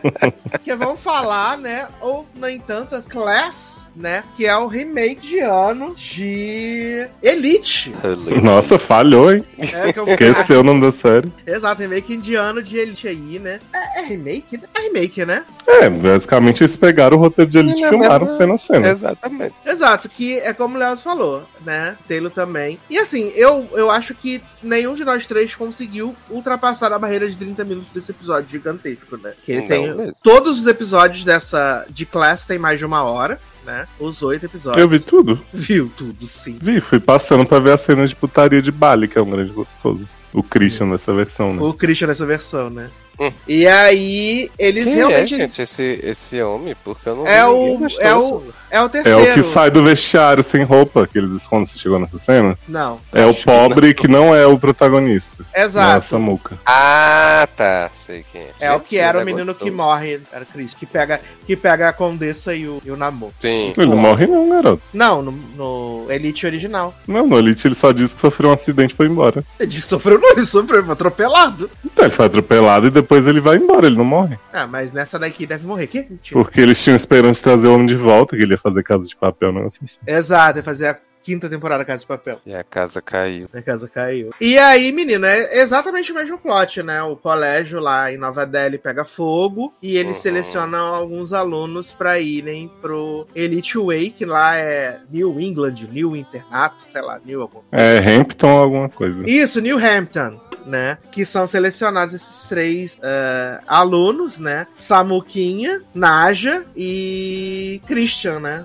que 0.64 0.74
vamos 0.74 1.00
falar, 1.00 1.58
né? 1.58 1.86
Ou, 2.00 2.26
no 2.34 2.48
entanto, 2.48 2.96
as 2.96 3.06
Class 3.06 3.85
né? 3.96 4.22
Que 4.36 4.46
é 4.46 4.56
o 4.56 4.66
remake 4.66 5.20
de 5.26 5.38
ano 5.40 5.94
de 5.94 7.06
Elite. 7.22 7.94
Nossa, 8.42 8.78
falhou, 8.78 9.32
hein? 9.32 9.44
É, 9.58 9.92
eu... 9.98 10.06
Esqueceu 10.08 10.60
o 10.60 10.64
nome 10.64 10.82
da 10.82 10.92
série. 10.92 11.32
Exato, 11.46 11.80
remake 11.82 12.16
de 12.16 12.34
ano 12.34 12.62
de 12.62 12.76
Elite 12.76 13.08
aí, 13.08 13.38
né? 13.38 13.58
É, 13.72 14.00
É 14.00 14.04
remake? 14.04 14.60
É 14.74 14.80
remake, 14.82 15.24
né? 15.24 15.44
É, 15.66 15.88
basicamente 15.88 16.62
eles 16.62 16.76
pegaram 16.76 17.16
o 17.16 17.20
roteiro 17.20 17.50
de 17.50 17.58
Elite 17.58 17.78
e 17.78 17.82
Não, 17.82 17.88
filmaram 17.90 18.26
mas- 18.26 18.36
cena 18.36 18.54
a 18.54 18.58
cena. 18.58 18.88
Exatamente. 18.88 19.54
Exato, 19.64 20.08
que 20.08 20.38
é 20.38 20.52
como 20.52 20.76
o 20.76 20.78
Leoz 20.78 21.00
falou, 21.02 21.42
né? 21.64 21.96
Taylor 22.06 22.30
também. 22.30 22.78
E 22.90 22.98
assim, 22.98 23.32
eu, 23.34 23.66
eu 23.72 23.90
acho 23.90 24.14
que 24.14 24.40
nenhum 24.62 24.94
de 24.94 25.04
nós 25.04 25.26
três 25.26 25.54
conseguiu 25.54 26.14
ultrapassar 26.30 26.92
a 26.92 26.98
barreira 26.98 27.28
de 27.28 27.36
30 27.36 27.64
minutos 27.64 27.90
desse 27.90 28.10
episódio 28.12 28.50
gigantesco, 28.50 29.16
né? 29.16 29.32
Que 29.44 29.52
ele 29.52 29.60
Não 29.62 29.68
tem. 29.68 29.94
mesmo. 29.94 30.12
Todos 30.22 30.60
os 30.60 30.66
episódios 30.66 31.24
dessa. 31.24 31.86
de 31.88 32.04
Class 32.06 32.44
tem 32.44 32.58
mais 32.58 32.78
de 32.78 32.84
uma 32.84 33.02
hora, 33.02 33.38
né? 33.66 33.86
Os 33.98 34.22
oito 34.22 34.46
episódios. 34.46 34.80
Eu 34.80 34.88
vi 34.88 35.00
tudo. 35.00 35.38
Viu 35.52 35.90
tudo, 35.94 36.26
sim. 36.26 36.56
Vi, 36.62 36.80
fui 36.80 37.00
passando 37.00 37.44
pra 37.44 37.58
ver 37.58 37.72
a 37.72 37.78
cena 37.78 38.06
de 38.06 38.14
putaria 38.14 38.62
de 38.62 38.70
Bali, 38.70 39.08
que 39.08 39.18
é 39.18 39.22
um 39.22 39.28
grande 39.28 39.52
gostoso. 39.52 40.08
O 40.32 40.42
Christian 40.42 40.86
nessa 40.86 41.12
versão, 41.12 41.54
né? 41.54 41.62
O 41.62 41.72
Christian 41.74 42.08
nessa 42.08 42.24
versão, 42.24 42.70
né? 42.70 42.88
Hum. 43.18 43.32
E 43.48 43.66
aí, 43.66 44.50
eles 44.58 44.84
Quem 44.84 44.94
realmente. 44.94 45.34
é, 45.34 45.38
gente, 45.38 45.62
esse, 45.62 46.00
esse 46.02 46.42
homem? 46.42 46.76
Porque 46.84 47.08
eu 47.08 47.16
não 47.16 47.26
É 47.26 47.44
vi 47.44 47.50
o- 47.50 47.78
gostoso. 47.78 48.00
é 48.06 48.14
o- 48.14 48.42
É 48.68 48.82
o 48.82 48.86
É 48.86 48.88
terceiro. 48.88 49.22
o 49.30 49.34
que 49.34 49.42
sai 49.44 49.70
do 49.70 49.82
vestiário 49.84 50.42
sem 50.42 50.62
roupa, 50.64 51.06
que 51.06 51.16
eles 51.16 51.30
escondem. 51.30 51.66
Você 51.66 51.78
chegou 51.78 51.98
nessa 52.00 52.18
cena? 52.18 52.58
Não. 52.68 52.98
É 53.12 53.24
o 53.24 53.30
Acho 53.30 53.38
que 53.38 53.44
pobre 53.44 53.94
que 53.94 54.08
não 54.08 54.34
é 54.34 54.44
o 54.44 54.58
protagonista. 54.58 55.30
Não 55.38 55.46
é 55.54 55.62
a 55.62 55.64
Exato. 55.64 56.04
Samuca. 56.06 56.58
Ah, 56.66 57.48
tá. 57.56 57.88
Sei 57.94 58.24
quem 58.32 58.42
é. 58.42 58.66
É 58.66 58.72
o 58.72 58.80
que 58.80 58.98
era 58.98 59.18
o 59.18 59.20
Gente, 59.20 59.26
menino 59.32 59.52
gostoso. 59.52 59.70
que 59.70 59.76
morre, 59.76 60.20
era 60.32 60.42
o 60.42 60.46
Chris, 60.46 60.74
que 60.74 60.84
pega, 60.84 61.20
que 61.46 61.56
pega 61.56 61.88
a 61.88 61.92
Condessa 61.92 62.54
e 62.54 62.66
o, 62.66 62.82
e 62.84 62.90
o 62.90 62.96
Namor. 62.96 63.30
Sim. 63.40 63.72
Ele 63.76 63.86
não 63.86 63.96
morre 63.96 64.26
não, 64.26 64.48
garoto. 64.50 64.82
Não, 64.92 65.22
no, 65.22 65.32
no 65.56 66.06
Elite 66.10 66.44
original. 66.44 66.92
Não, 67.06 67.24
no 67.26 67.38
Elite 67.38 67.68
ele 67.68 67.74
só 67.76 67.92
disse 67.92 68.14
que 68.16 68.20
sofreu 68.20 68.50
um 68.50 68.52
acidente 68.52 68.92
e 68.94 68.96
foi 68.96 69.06
embora. 69.06 69.44
Ele 69.60 69.68
disse 69.68 69.82
que 69.82 69.88
sofreu, 69.88 70.18
não, 70.20 70.32
ele 70.32 70.44
sofreu, 70.44 70.82
foi 70.84 70.92
atropelado. 70.92 71.70
Então 71.84 72.04
ele 72.04 72.14
foi 72.14 72.26
atropelado 72.26 72.88
e 72.88 72.90
depois 72.90 73.05
ele 73.26 73.40
vai 73.40 73.56
embora, 73.56 73.86
ele 73.86 73.96
não 73.96 74.04
morre. 74.04 74.38
Ah, 74.52 74.66
mas 74.66 74.92
nessa 74.92 75.18
daqui 75.18 75.46
deve 75.46 75.66
morrer. 75.66 75.86
Que? 75.86 76.06
Porque 76.32 76.60
eles 76.60 76.82
tinham 76.82 76.96
esperança 76.96 77.38
de 77.38 77.42
trazer 77.44 77.66
o 77.68 77.74
homem 77.74 77.86
de 77.86 77.96
volta, 77.96 78.36
que 78.36 78.42
ele 78.42 78.52
ia 78.54 78.58
fazer 78.58 78.82
casa 78.82 79.04
de 79.04 79.16
papel, 79.16 79.52
não 79.52 79.66
assim. 79.66 79.84
Exato, 80.06 80.58
é 80.58 80.62
fazer 80.62 80.86
a 80.88 80.98
quinta 81.22 81.48
temporada 81.50 81.84
Casa 81.84 82.02
de 82.02 82.06
Papel. 82.06 82.38
E 82.46 82.54
a 82.54 82.62
casa 82.62 83.02
caiu. 83.02 83.48
A 83.52 83.60
casa 83.60 83.88
caiu. 83.88 84.30
E 84.40 84.56
aí, 84.56 84.92
menino, 84.92 85.26
é 85.26 85.60
exatamente 85.60 86.12
o 86.12 86.14
mesmo 86.14 86.38
plot, 86.38 86.84
né? 86.84 87.02
O 87.02 87.16
colégio 87.16 87.80
lá 87.80 88.12
em 88.12 88.16
Nova 88.16 88.46
Delhi 88.46 88.78
pega 88.78 89.04
fogo 89.04 89.74
e 89.82 89.96
eles 89.96 90.18
Uhum. 90.18 90.22
selecionam 90.22 90.94
alguns 90.94 91.32
alunos 91.32 91.92
pra 91.92 92.20
irem 92.20 92.70
pro 92.80 93.26
Elite 93.34 93.76
Way, 93.76 94.10
que 94.10 94.24
lá 94.24 94.56
é 94.56 95.00
New 95.10 95.40
England, 95.40 95.74
New 95.90 96.14
Internato, 96.14 96.84
sei 96.92 97.02
lá, 97.02 97.20
New 97.24 97.42
alguma 97.42 97.64
É 97.72 97.98
Hampton 97.98 98.48
ou 98.52 98.60
alguma 98.62 98.88
coisa. 98.88 99.28
Isso, 99.28 99.60
New 99.60 99.78
Hampton, 99.84 100.40
né? 100.66 100.98
Que 101.10 101.24
são 101.24 101.46
selecionados 101.46 102.14
esses 102.14 102.46
três 102.48 102.98
eh, 103.02 103.60
alunos, 103.66 104.38
né? 104.38 104.66
Samuquinha, 104.74 105.82
Naja 105.94 106.64
e 106.76 107.80
Christian, 107.86 108.40
né? 108.40 108.64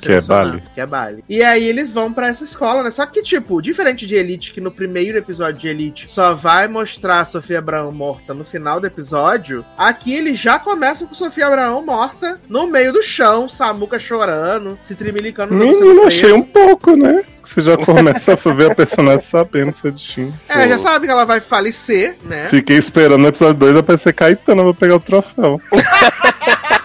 Que 0.00 0.12
é 0.12 0.20
Bali. 0.20 0.62
Que 0.74 0.80
é 0.80 0.86
Bali. 0.86 1.24
E 1.28 1.42
aí 1.42 1.64
eles 1.64 1.92
vão 1.92 2.12
pra 2.12 2.28
essa 2.28 2.44
escola, 2.44 2.82
né? 2.82 2.90
Só 2.90 3.04
que, 3.06 3.22
tipo, 3.22 3.60
diferente 3.60 4.06
de 4.06 4.14
Elite, 4.14 4.52
que 4.52 4.60
no 4.60 4.70
primeiro 4.70 5.18
episódio 5.18 5.60
de 5.60 5.68
Elite 5.68 6.10
só 6.10 6.34
vai 6.34 6.66
mostrar 6.66 7.20
a 7.20 7.24
Sofia 7.24 7.58
Abraão 7.58 7.92
morta 7.92 8.32
no 8.32 8.44
final 8.44 8.80
do 8.80 8.86
episódio, 8.86 9.64
aqui 9.76 10.14
eles 10.14 10.38
já 10.38 10.58
começam 10.58 11.06
com 11.06 11.14
Sofia 11.14 11.46
Abraão 11.46 11.84
morta 11.84 12.40
no 12.48 12.66
meio 12.66 12.92
do 12.92 13.02
chão, 13.02 13.48
Samuca 13.48 13.98
chorando, 13.98 14.78
se 14.82 14.94
trimilicando. 14.94 15.54
Menino, 15.54 15.78
preso. 15.78 16.06
achei 16.06 16.32
um 16.32 16.42
pouco, 16.42 16.96
né? 16.96 17.24
Você 17.46 17.60
já 17.60 17.76
começa 17.78 18.32
a 18.32 18.52
ver 18.52 18.72
a 18.72 18.74
personagem 18.74 19.24
sabendo 19.24 19.76
seu 19.76 19.92
destino. 19.92 20.36
É, 20.48 20.68
já 20.68 20.78
sabe 20.78 21.06
que 21.06 21.12
ela 21.12 21.24
vai 21.24 21.40
falecer, 21.40 22.16
né? 22.24 22.48
Fiquei 22.50 22.76
esperando 22.76 23.18
no 23.18 23.28
episódio 23.28 23.54
2 23.54 23.76
aparecer 23.76 24.12
Caetano 24.12 24.64
pra 24.64 24.74
pegar 24.74 24.96
o 24.96 25.00
troféu. 25.00 25.60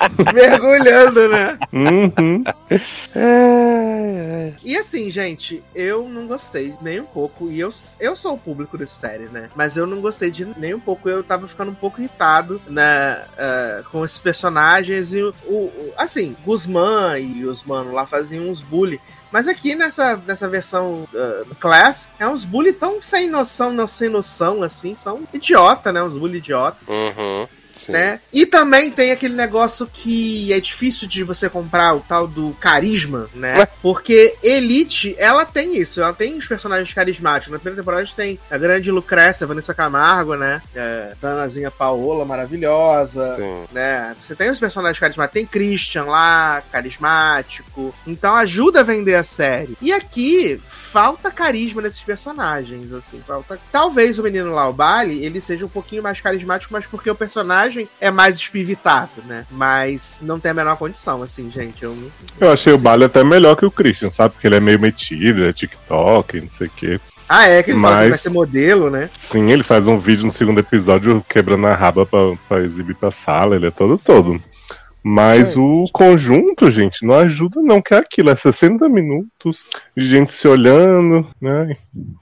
Mergulhando, 0.32 1.28
né? 1.28 1.58
Uhum. 1.72 2.44
E 4.62 4.76
assim, 4.76 5.10
gente, 5.10 5.62
eu 5.74 6.08
não 6.08 6.26
gostei 6.26 6.74
nem 6.80 7.00
um 7.00 7.06
pouco. 7.06 7.50
E 7.50 7.60
eu, 7.60 7.70
eu 7.98 8.14
sou 8.16 8.34
o 8.34 8.38
público 8.38 8.76
dessa 8.78 8.98
série, 9.00 9.24
né? 9.24 9.50
Mas 9.54 9.76
eu 9.76 9.86
não 9.86 10.00
gostei 10.00 10.30
de 10.30 10.44
nem 10.58 10.74
um 10.74 10.80
pouco. 10.80 11.08
Eu 11.08 11.22
tava 11.22 11.46
ficando 11.48 11.70
um 11.70 11.74
pouco 11.74 12.00
irritado, 12.00 12.60
né? 12.68 13.24
eh, 13.36 13.82
com 13.90 14.04
esses 14.04 14.18
personagens. 14.18 15.12
E 15.12 15.22
o, 15.22 15.34
o- 15.46 15.92
assim, 15.96 16.36
Guzmán 16.44 17.18
e 17.18 17.44
os 17.44 17.62
manos 17.64 17.92
lá 17.92 18.06
faziam 18.06 18.48
uns 18.48 18.60
bully. 18.62 19.00
Mas 19.32 19.46
aqui 19.46 19.76
nessa, 19.76 20.16
nessa 20.26 20.48
versão 20.48 21.06
uh, 21.14 21.54
Class, 21.60 22.08
é 22.18 22.26
uns 22.26 22.44
bully 22.44 22.72
tão 22.72 23.00
sem 23.00 23.28
noção, 23.28 23.72
não 23.72 23.86
sem 23.86 24.08
noção, 24.08 24.60
assim, 24.60 24.96
são 24.96 25.20
idiota, 25.32 25.92
né? 25.92 26.02
Uns 26.02 26.14
bully 26.16 26.38
idiota 26.38 26.76
Uhum. 26.88 27.46
Sim. 27.72 27.92
né? 27.92 28.20
E 28.32 28.46
também 28.46 28.90
tem 28.90 29.10
aquele 29.10 29.34
negócio 29.34 29.86
que 29.86 30.52
é 30.52 30.60
difícil 30.60 31.08
de 31.08 31.22
você 31.22 31.48
comprar, 31.48 31.94
o 31.94 32.00
tal 32.00 32.26
do 32.26 32.52
carisma, 32.60 33.28
né? 33.34 33.58
Ué? 33.58 33.68
Porque 33.82 34.36
Elite, 34.42 35.14
ela 35.18 35.44
tem 35.44 35.76
isso, 35.76 36.00
ela 36.00 36.12
tem 36.12 36.36
os 36.36 36.46
personagens 36.46 36.92
carismáticos. 36.92 37.52
Na 37.52 37.58
primeira 37.58 37.82
temporada 37.82 38.02
a 38.02 38.04
gente 38.04 38.16
tem 38.16 38.38
a 38.50 38.58
grande 38.58 38.90
Lucrécia, 38.90 39.46
Vanessa 39.46 39.74
Camargo, 39.74 40.34
né? 40.34 40.62
É, 40.74 41.14
Danazinha 41.20 41.70
Paola, 41.70 42.24
maravilhosa. 42.24 43.34
Sim. 43.34 43.64
Né? 43.72 44.14
Você 44.22 44.34
tem 44.34 44.50
os 44.50 44.58
personagens 44.58 44.98
carismáticos, 44.98 45.34
tem 45.34 45.46
Christian 45.46 46.04
lá, 46.04 46.62
carismático. 46.70 47.94
Então 48.06 48.34
ajuda 48.34 48.80
a 48.80 48.84
vender 48.84 49.14
a 49.14 49.22
série. 49.22 49.76
E 49.80 49.92
aqui 49.92 50.60
falta 50.90 51.30
carisma 51.30 51.80
nesses 51.82 52.00
personagens, 52.00 52.92
assim, 52.92 53.20
falta. 53.26 53.58
Talvez 53.70 54.18
o 54.18 54.22
menino 54.22 54.52
lá, 54.52 54.68
o 54.68 54.72
Bali, 54.72 55.24
ele 55.24 55.40
seja 55.40 55.64
um 55.64 55.68
pouquinho 55.68 56.02
mais 56.02 56.20
carismático, 56.20 56.72
mas 56.72 56.86
porque 56.86 57.08
o 57.10 57.14
personagem 57.14 57.88
é 58.00 58.10
mais 58.10 58.36
espivitado, 58.36 59.10
né? 59.26 59.46
Mas 59.50 60.18
não 60.20 60.40
tem 60.40 60.50
a 60.50 60.54
menor 60.54 60.76
condição, 60.76 61.22
assim, 61.22 61.50
gente. 61.50 61.82
Eu, 61.82 61.96
Eu 62.40 62.52
achei 62.52 62.72
o 62.72 62.78
Bali 62.78 63.04
até 63.04 63.22
melhor 63.22 63.54
que 63.56 63.64
o 63.64 63.70
Christian, 63.70 64.10
sabe? 64.12 64.34
Porque 64.34 64.46
ele 64.46 64.56
é 64.56 64.60
meio 64.60 64.80
metido, 64.80 65.44
é 65.44 65.52
TikTok, 65.52 66.40
não 66.40 66.50
sei 66.50 66.66
o 66.66 66.70
quê. 66.70 67.00
Ah, 67.28 67.46
é, 67.46 67.62
que 67.62 67.70
ele 67.70 67.80
fala 67.80 67.94
que 67.94 68.00
Mas- 68.00 68.08
vai 68.10 68.18
ser 68.18 68.30
modelo, 68.30 68.90
né? 68.90 69.08
Sim, 69.16 69.52
ele 69.52 69.62
faz 69.62 69.86
um 69.86 69.96
vídeo 69.98 70.24
no 70.26 70.32
segundo 70.32 70.58
episódio 70.58 71.24
quebrando 71.28 71.68
a 71.68 71.74
raba 71.74 72.04
pra, 72.04 72.18
pra 72.48 72.58
exibir 72.60 72.96
pra 72.96 73.12
sala, 73.12 73.54
ele 73.54 73.66
é 73.68 73.70
todo 73.70 73.96
todo. 73.96 74.42
Mas 75.02 75.50
Sim. 75.50 75.60
o 75.60 75.88
conjunto, 75.92 76.70
gente, 76.70 77.06
não 77.06 77.14
ajuda 77.16 77.60
não, 77.62 77.80
que 77.80 77.94
é 77.94 77.96
aquilo, 77.98 78.28
é 78.30 78.36
60 78.36 78.88
minutos 78.88 79.64
de 79.96 80.04
gente 80.04 80.30
se 80.30 80.46
olhando, 80.46 81.26
né? 81.40 81.74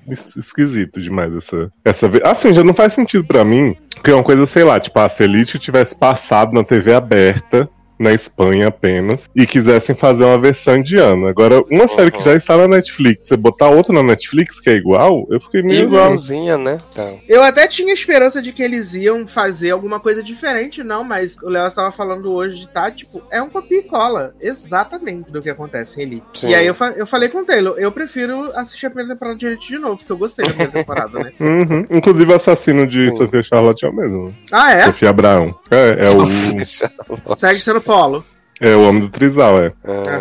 Es- 0.08 0.36
Esquisito 0.36 1.00
demais 1.00 1.34
essa, 1.34 1.72
essa 1.84 2.08
vez. 2.08 2.22
Assim, 2.24 2.52
já 2.54 2.62
não 2.62 2.72
faz 2.74 2.92
sentido 2.92 3.24
pra 3.24 3.44
mim, 3.44 3.74
porque 3.94 4.10
é 4.10 4.14
uma 4.14 4.22
coisa, 4.22 4.46
sei 4.46 4.62
lá, 4.62 4.78
tipo, 4.78 4.98
a 5.00 5.08
se 5.08 5.22
a 5.22 5.26
Elite 5.26 5.58
tivesse 5.58 5.96
passado 5.96 6.52
na 6.52 6.62
TV 6.62 6.94
aberta, 6.94 7.68
na 7.98 8.12
Espanha 8.12 8.68
apenas, 8.68 9.28
e 9.34 9.46
quisessem 9.46 9.94
fazer 9.94 10.24
uma 10.24 10.38
versão 10.38 10.76
indiana. 10.76 11.28
Agora, 11.30 11.62
uma 11.70 11.88
série 11.88 12.10
que 12.10 12.22
já 12.22 12.34
está 12.34 12.56
na 12.56 12.68
Netflix, 12.68 13.26
você 13.26 13.36
botar 13.36 13.68
outra 13.68 13.92
na 13.94 14.02
Netflix 14.02 14.60
que 14.60 14.70
é 14.70 14.74
igual, 14.74 15.26
eu 15.30 15.40
fiquei 15.40 15.62
meio. 15.62 15.82
Igualzinha, 15.82 16.56
né? 16.58 16.80
Tá. 16.94 17.12
Eu 17.28 17.42
até 17.42 17.66
tinha 17.66 17.92
esperança 17.92 18.40
de 18.42 18.52
que 18.52 18.62
eles 18.62 18.94
iam 18.94 19.26
fazer 19.26 19.70
alguma 19.70 19.98
coisa 20.00 20.22
diferente, 20.22 20.82
não, 20.82 21.02
mas 21.04 21.36
o 21.42 21.48
Léo 21.48 21.66
estava 21.66 21.90
falando 21.90 22.32
hoje 22.32 22.60
de 22.60 22.68
tá, 22.68 22.90
tipo, 22.90 23.22
é 23.30 23.40
um 23.42 23.48
copia 23.48 23.78
e 23.80 23.82
cola, 23.82 24.34
exatamente 24.40 25.30
do 25.30 25.40
que 25.42 25.50
acontece. 25.50 25.88
Sim. 26.34 26.48
E 26.48 26.54
aí 26.54 26.66
eu, 26.66 26.74
fa- 26.74 26.92
eu 26.96 27.06
falei 27.06 27.28
com 27.28 27.38
o 27.38 27.44
Taylor, 27.44 27.74
eu 27.78 27.90
prefiro 27.90 28.52
assistir 28.54 28.86
a 28.86 28.90
primeira 28.90 29.14
temporada 29.14 29.38
de 29.38 29.46
Elite 29.46 29.68
de 29.68 29.78
novo, 29.78 29.96
porque 29.96 30.12
eu 30.12 30.18
gostei 30.18 30.44
da 30.44 30.50
primeira 30.50 30.72
temporada, 30.72 31.18
né? 31.18 31.32
Uhum. 31.40 31.84
Inclusive 31.90 32.30
o 32.30 32.36
assassino 32.36 32.86
de 32.86 33.10
Sim. 33.10 33.16
Sofia 33.16 33.42
Charlotte 33.42 33.84
é 33.84 33.88
o 33.88 33.92
mesmo. 33.92 34.34
Ah, 34.52 34.72
é? 34.72 34.84
Sofia 34.84 35.10
Abraão. 35.10 35.54
É, 35.70 36.06
é 36.06 36.10
o, 37.26 37.36
Segue 37.36 37.60
sendo 37.60 37.80
Polo. 37.88 38.24
é 38.60 38.74
o 38.76 38.88
homem 38.88 39.00
do 39.02 39.08
Trisal, 39.08 39.58
é. 39.60 39.72
Ah, 39.84 40.20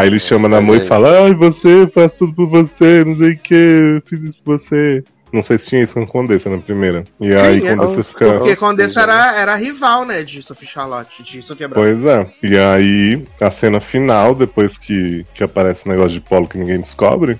Aí 0.00 0.06
ele 0.08 0.18
chama 0.18 0.48
na 0.48 0.60
moita 0.60 0.82
e 0.82 0.84
aí- 0.84 0.88
fala, 0.88 1.24
ai, 1.24 1.34
você 1.34 1.86
faz 1.86 2.12
tudo 2.12 2.34
por 2.34 2.46
você, 2.48 3.02
não 3.04 3.16
sei 3.16 3.32
o 3.32 3.38
que, 3.38 3.54
eu 3.54 4.02
fiz 4.04 4.22
isso 4.22 4.38
por 4.44 4.58
você. 4.58 5.02
Não 5.32 5.42
sei 5.42 5.58
se 5.58 5.66
tinha 5.68 5.82
isso 5.82 5.94
com 5.94 6.06
Condessa 6.06 6.48
na 6.50 6.58
primeira. 6.58 7.04
E 7.20 7.34
aí 7.34 7.60
Tinha. 7.60 7.76
Condessa 7.76 8.00
Oh, 8.00 8.04
fica. 8.04 8.38
Porque 8.38 8.56
Condessa 8.56 9.00
era, 9.02 9.36
era 9.38 9.54
rival, 9.56 10.04
né, 10.04 10.22
de 10.22 10.40
Sophie 10.42 10.66
Charlotte, 10.66 11.22
de 11.22 11.42
Sofia 11.42 11.68
Brown. 11.68 11.82
Pois 11.82 12.04
é. 12.04 12.26
E 12.42 12.56
aí, 12.58 13.24
a 13.40 13.50
cena 13.50 13.80
final, 13.80 14.34
depois 14.34 14.78
que, 14.78 15.24
que 15.34 15.42
aparece 15.44 15.86
o 15.86 15.88
negócio 15.90 16.12
de 16.12 16.20
polo 16.20 16.48
que 16.48 16.56
ninguém 16.58 16.80
descobre, 16.80 17.38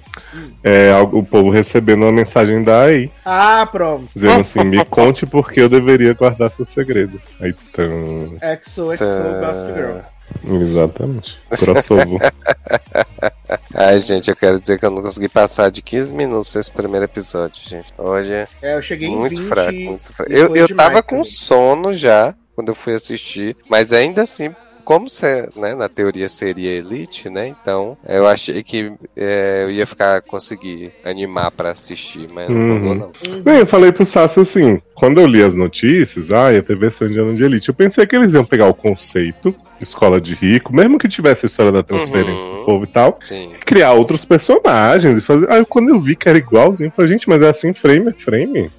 é 0.62 0.90
al- 0.92 1.10
o 1.12 1.24
povo 1.24 1.50
recebendo 1.50 2.02
uma 2.02 2.12
mensagem 2.12 2.62
da 2.62 2.82
AI, 2.82 3.10
Ah, 3.24 3.66
pronto. 3.70 4.08
dizendo 4.14 4.40
assim, 4.40 4.64
me 4.64 4.84
conte 4.84 5.24
por 5.26 5.50
que 5.50 5.60
eu 5.60 5.68
deveria 5.68 6.12
guardar 6.14 6.50
seu 6.50 6.64
segredo. 6.64 7.20
Aí, 7.40 7.54
tão... 7.72 8.36
XO, 8.62 8.94
XO, 8.94 8.98
Tá. 8.98 9.46
Gossip 9.46 9.74
Girl. 9.74 9.96
Exatamente. 10.44 11.38
Crossover. 11.50 12.32
Ai, 13.74 14.00
gente, 14.00 14.28
eu 14.30 14.36
quero 14.36 14.58
dizer 14.60 14.78
que 14.78 14.84
eu 14.84 14.90
não 14.90 15.02
consegui 15.02 15.28
passar 15.28 15.70
de 15.70 15.82
15 15.82 16.12
minutos 16.14 16.54
esse 16.56 16.70
primeiro 16.70 17.04
episódio, 17.04 17.60
gente. 17.68 17.92
Olha, 17.96 18.48
É, 18.62 18.74
eu 18.76 18.82
cheguei 18.82 19.08
em 19.08 19.16
muito 19.16 19.40
20 19.40 19.48
fraco, 19.48 19.72
muito 19.72 20.12
fraco. 20.12 20.32
Eu, 20.32 20.56
eu 20.56 20.74
tava 20.74 21.02
com 21.02 21.18
mim. 21.18 21.24
sono 21.24 21.92
já 21.94 22.34
quando 22.54 22.68
eu 22.68 22.74
fui 22.74 22.94
assistir, 22.94 23.56
mas 23.68 23.92
ainda 23.92 24.22
assim 24.22 24.54
como 24.88 25.06
você, 25.06 25.46
né, 25.54 25.74
na 25.74 25.86
teoria 25.86 26.30
seria 26.30 26.70
elite, 26.70 27.28
né? 27.28 27.46
Então 27.48 27.94
eu 28.08 28.26
achei 28.26 28.62
que 28.62 28.90
é, 29.14 29.64
eu 29.64 29.70
ia 29.70 29.86
ficar 29.86 30.22
conseguir 30.22 30.90
animar 31.04 31.50
pra 31.50 31.72
assistir, 31.72 32.26
mas 32.34 32.48
não 32.48 32.56
Uhum. 32.56 32.80
vou 32.80 32.94
não. 32.94 33.12
Bem, 33.42 33.58
eu 33.58 33.66
falei 33.66 33.92
pro 33.92 34.06
Sassi 34.06 34.40
assim, 34.40 34.80
quando 34.94 35.20
eu 35.20 35.26
li 35.26 35.42
as 35.42 35.54
notícias, 35.54 36.32
ah, 36.32 36.50
ia 36.54 36.62
ter 36.62 36.74
versão 36.74 37.06
de 37.06 37.18
ano 37.18 37.34
de 37.34 37.44
elite, 37.44 37.68
eu 37.68 37.74
pensei 37.74 38.06
que 38.06 38.16
eles 38.16 38.32
iam 38.32 38.46
pegar 38.46 38.66
o 38.66 38.74
conceito, 38.74 39.54
escola 39.78 40.18
de 40.18 40.34
rico, 40.34 40.74
mesmo 40.74 40.98
que 40.98 41.06
tivesse 41.06 41.44
a 41.44 41.48
história 41.48 41.70
da 41.70 41.82
transferência 41.82 42.48
Uhum. 42.48 42.60
do 42.60 42.64
povo 42.64 42.84
e 42.84 42.88
tal, 42.88 43.18
Sim. 43.22 43.50
criar 43.66 43.92
outros 43.92 44.24
personagens 44.24 45.18
e 45.18 45.20
fazer. 45.20 45.50
Aí 45.52 45.64
quando 45.66 45.90
eu 45.90 46.00
vi 46.00 46.16
que 46.16 46.28
era 46.30 46.38
igualzinho, 46.38 46.88
eu 46.88 46.92
falei, 46.92 47.10
gente, 47.12 47.28
mas 47.28 47.42
é 47.42 47.50
assim 47.50 47.74
frame 47.74 48.08
a 48.08 48.12
frame? 48.14 48.70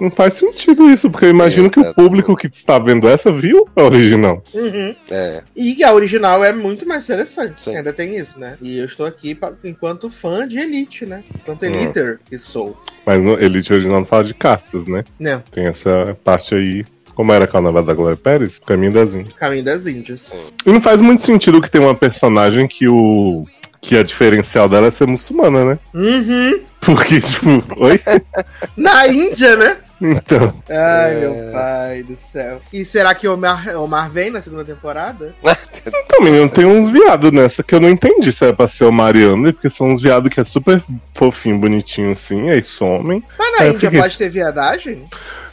Não 0.00 0.10
faz 0.10 0.34
sentido 0.34 0.88
isso, 0.90 1.10
porque 1.10 1.26
eu 1.26 1.30
imagino 1.30 1.68
que 1.70 1.78
o 1.80 1.82
Exato. 1.82 1.94
público 1.96 2.36
que 2.36 2.46
está 2.46 2.78
vendo 2.78 3.08
essa 3.08 3.32
viu 3.32 3.68
a 3.74 3.82
original. 3.82 4.42
Uhum. 4.54 4.94
É. 5.10 5.42
E 5.56 5.82
a 5.82 5.92
original 5.92 6.44
é 6.44 6.52
muito 6.52 6.86
mais 6.86 7.04
interessante. 7.04 7.62
Sim. 7.62 7.76
Ainda 7.76 7.92
tem 7.92 8.16
isso, 8.16 8.38
né? 8.38 8.56
E 8.62 8.78
eu 8.78 8.84
estou 8.84 9.04
aqui 9.06 9.34
pa- 9.34 9.52
enquanto 9.64 10.08
fã 10.08 10.46
de 10.46 10.58
Elite, 10.58 11.04
né? 11.04 11.24
Enquanto 11.34 11.64
Hum. 11.64 11.66
Eliter 11.66 12.20
que 12.28 12.38
sou. 12.38 12.80
Mas 13.04 13.20
no 13.22 13.32
Elite 13.42 13.72
original 13.72 13.98
não 14.00 14.06
fala 14.06 14.22
de 14.24 14.34
cartas, 14.34 14.86
né? 14.86 15.02
Não, 15.18 15.40
Tem 15.50 15.66
essa 15.66 16.16
parte 16.22 16.54
aí. 16.54 16.84
Como 17.14 17.32
era 17.32 17.46
aquela 17.46 17.62
novela 17.62 17.84
da 17.84 17.94
Glória 17.94 18.16
Pérez? 18.16 18.60
Caminho 18.60 18.92
das 18.92 19.12
Índias. 19.12 19.34
Caminho 19.34 19.64
das 19.64 19.88
Índias. 19.88 20.32
E 20.64 20.70
não 20.70 20.80
faz 20.80 21.00
muito 21.00 21.24
sentido 21.24 21.60
que 21.60 21.68
tem 21.68 21.80
uma 21.80 21.94
personagem 21.94 22.68
que 22.68 22.86
o. 22.86 23.44
que 23.80 23.96
a 23.96 24.02
diferencial 24.02 24.68
dela 24.68 24.88
é 24.88 24.90
ser 24.90 25.06
muçulmana, 25.06 25.64
né? 25.64 25.78
Uhum. 25.94 26.60
Porque, 26.80 27.20
tipo, 27.20 27.62
oi? 27.82 28.00
Na 28.76 29.06
Índia, 29.08 29.56
né? 29.56 29.76
Então. 30.00 30.54
Ai, 30.68 31.16
É. 31.16 31.20
meu 31.20 31.52
pai 31.52 32.02
do 32.04 32.14
céu. 32.16 32.60
E 32.72 32.84
será 32.84 33.14
que 33.14 33.26
o 33.26 33.34
Omar, 33.34 33.76
Omar 33.76 34.08
vem 34.10 34.30
na 34.30 34.40
segunda 34.40 34.64
temporada? 34.64 35.34
Então, 35.86 36.20
menino, 36.24 36.48
tem 36.50 36.66
uns 36.66 36.90
viados 36.90 37.30
nessa 37.32 37.62
que 37.62 37.74
eu 37.74 37.80
não 37.80 37.88
entendi 37.88 38.30
se 38.32 38.44
é 38.44 38.52
pra 38.52 38.66
ser 38.66 38.84
o 38.84 38.92
Mariano, 38.92 39.52
porque 39.52 39.70
são 39.70 39.86
uns 39.88 40.02
viados 40.02 40.30
que 40.32 40.40
é 40.40 40.44
super 40.44 40.82
fofinho, 41.14 41.56
bonitinho 41.58 42.10
assim, 42.10 42.50
aí 42.50 42.62
somem. 42.62 43.22
Mas 43.38 43.52
na 43.52 43.64
É, 43.64 43.68
Índia 43.68 43.80
porque- 43.88 43.98
pode 43.98 44.18
ter 44.18 44.28
viadagem? 44.28 45.04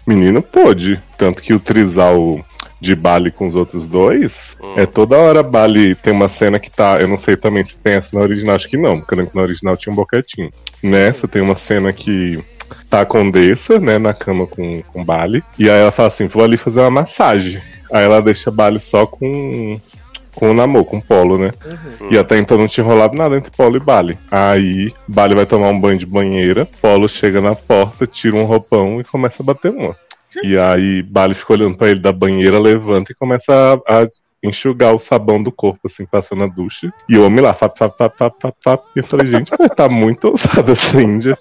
Menino 0.06 0.42
pôde. 0.42 1.00
Tanto 1.18 1.42
que 1.42 1.54
o 1.54 1.60
trisal 1.60 2.44
de 2.86 2.96
Bali 2.96 3.32
com 3.32 3.48
os 3.48 3.56
outros 3.56 3.88
dois, 3.88 4.56
Hum. 4.62 4.74
é 4.78 4.86
toda 4.86 5.18
hora 5.18 5.42
Bali 5.44 5.96
tem 5.96 6.14
uma 6.14 6.30
cena 6.30 6.60
que 6.60 6.70
tá. 6.70 6.98
Eu 7.02 7.08
não 7.08 7.18
sei 7.18 7.36
também 7.36 7.66
se 7.66 7.78
tem 7.78 7.94
essa 7.96 8.16
na 8.16 8.22
original, 8.24 8.56
acho 8.56 8.70
que 8.70 8.78
não, 8.78 9.00
porque 9.02 9.16
na 9.34 9.42
original 9.42 9.76
tinha 9.76 9.92
um 9.92 9.96
boquetinho. 9.96 10.50
Nessa 10.82 11.28
tem 11.28 11.42
uma 11.42 11.56
cena 11.56 11.92
que 11.92 12.40
tá 12.90 13.02
a 13.02 13.06
Condessa, 13.06 13.80
né, 13.80 13.98
na 13.98 14.14
cama 14.14 14.46
com, 14.48 14.82
com 14.84 15.04
Bali, 15.04 15.44
e 15.58 15.70
aí 15.70 15.82
ela 15.82 15.92
fala 15.92 16.08
assim: 16.08 16.28
vou 16.28 16.44
ali 16.44 16.58
fazer 16.58 16.82
uma 16.82 16.92
massagem. 16.92 17.62
Aí 17.92 18.04
ela 18.06 18.22
deixa 18.22 18.52
Bali 18.52 18.80
só 18.80 19.06
com. 19.06 19.80
Com 20.36 20.50
o 20.50 20.54
namoro, 20.54 20.84
com 20.84 20.98
o 20.98 21.02
Polo, 21.02 21.38
né? 21.38 21.54
Uhum. 21.66 22.10
E 22.12 22.18
até 22.18 22.38
então 22.38 22.58
não 22.58 22.68
tinha 22.68 22.86
rolado 22.86 23.16
nada 23.16 23.38
entre 23.38 23.50
Polo 23.52 23.78
e 23.78 23.80
Bali. 23.80 24.20
Aí, 24.30 24.92
Bali 25.08 25.34
vai 25.34 25.46
tomar 25.46 25.70
um 25.70 25.80
banho 25.80 25.98
de 25.98 26.06
banheira, 26.06 26.68
Polo 26.82 27.08
chega 27.08 27.40
na 27.40 27.56
porta, 27.56 28.06
tira 28.06 28.36
um 28.36 28.44
roupão 28.44 29.00
e 29.00 29.06
começa 29.06 29.42
a 29.42 29.46
bater 29.46 29.72
uma. 29.72 29.96
E 30.44 30.58
aí, 30.58 31.02
Bali 31.04 31.34
fica 31.34 31.54
olhando 31.54 31.78
pra 31.78 31.90
ele 31.90 32.00
da 32.00 32.12
banheira, 32.12 32.60
levanta 32.60 33.12
e 33.12 33.16
começa 33.16 33.54
a, 33.88 34.02
a 34.02 34.08
enxugar 34.44 34.94
o 34.94 35.00
sabão 35.00 35.42
do 35.42 35.52
corpo, 35.52 35.82
assim, 35.86 36.06
passando 36.06 36.44
a 36.44 36.48
ducha. 36.48 36.94
E 37.10 37.18
o 37.18 37.26
homem 37.26 37.44
lá, 37.44 37.54
fap, 37.54 37.78
fap, 37.78 37.98
fap, 37.98 38.18
fap, 38.18 38.36
fap, 38.42 38.56
fap. 38.64 38.84
E 38.96 39.00
eu 39.00 39.04
falei, 39.04 39.28
gente, 39.28 39.52
mas 39.58 39.70
tá 39.70 39.90
muito 39.90 40.30
ousada 40.30 40.72
essa 40.72 41.02
Índia. 41.02 41.38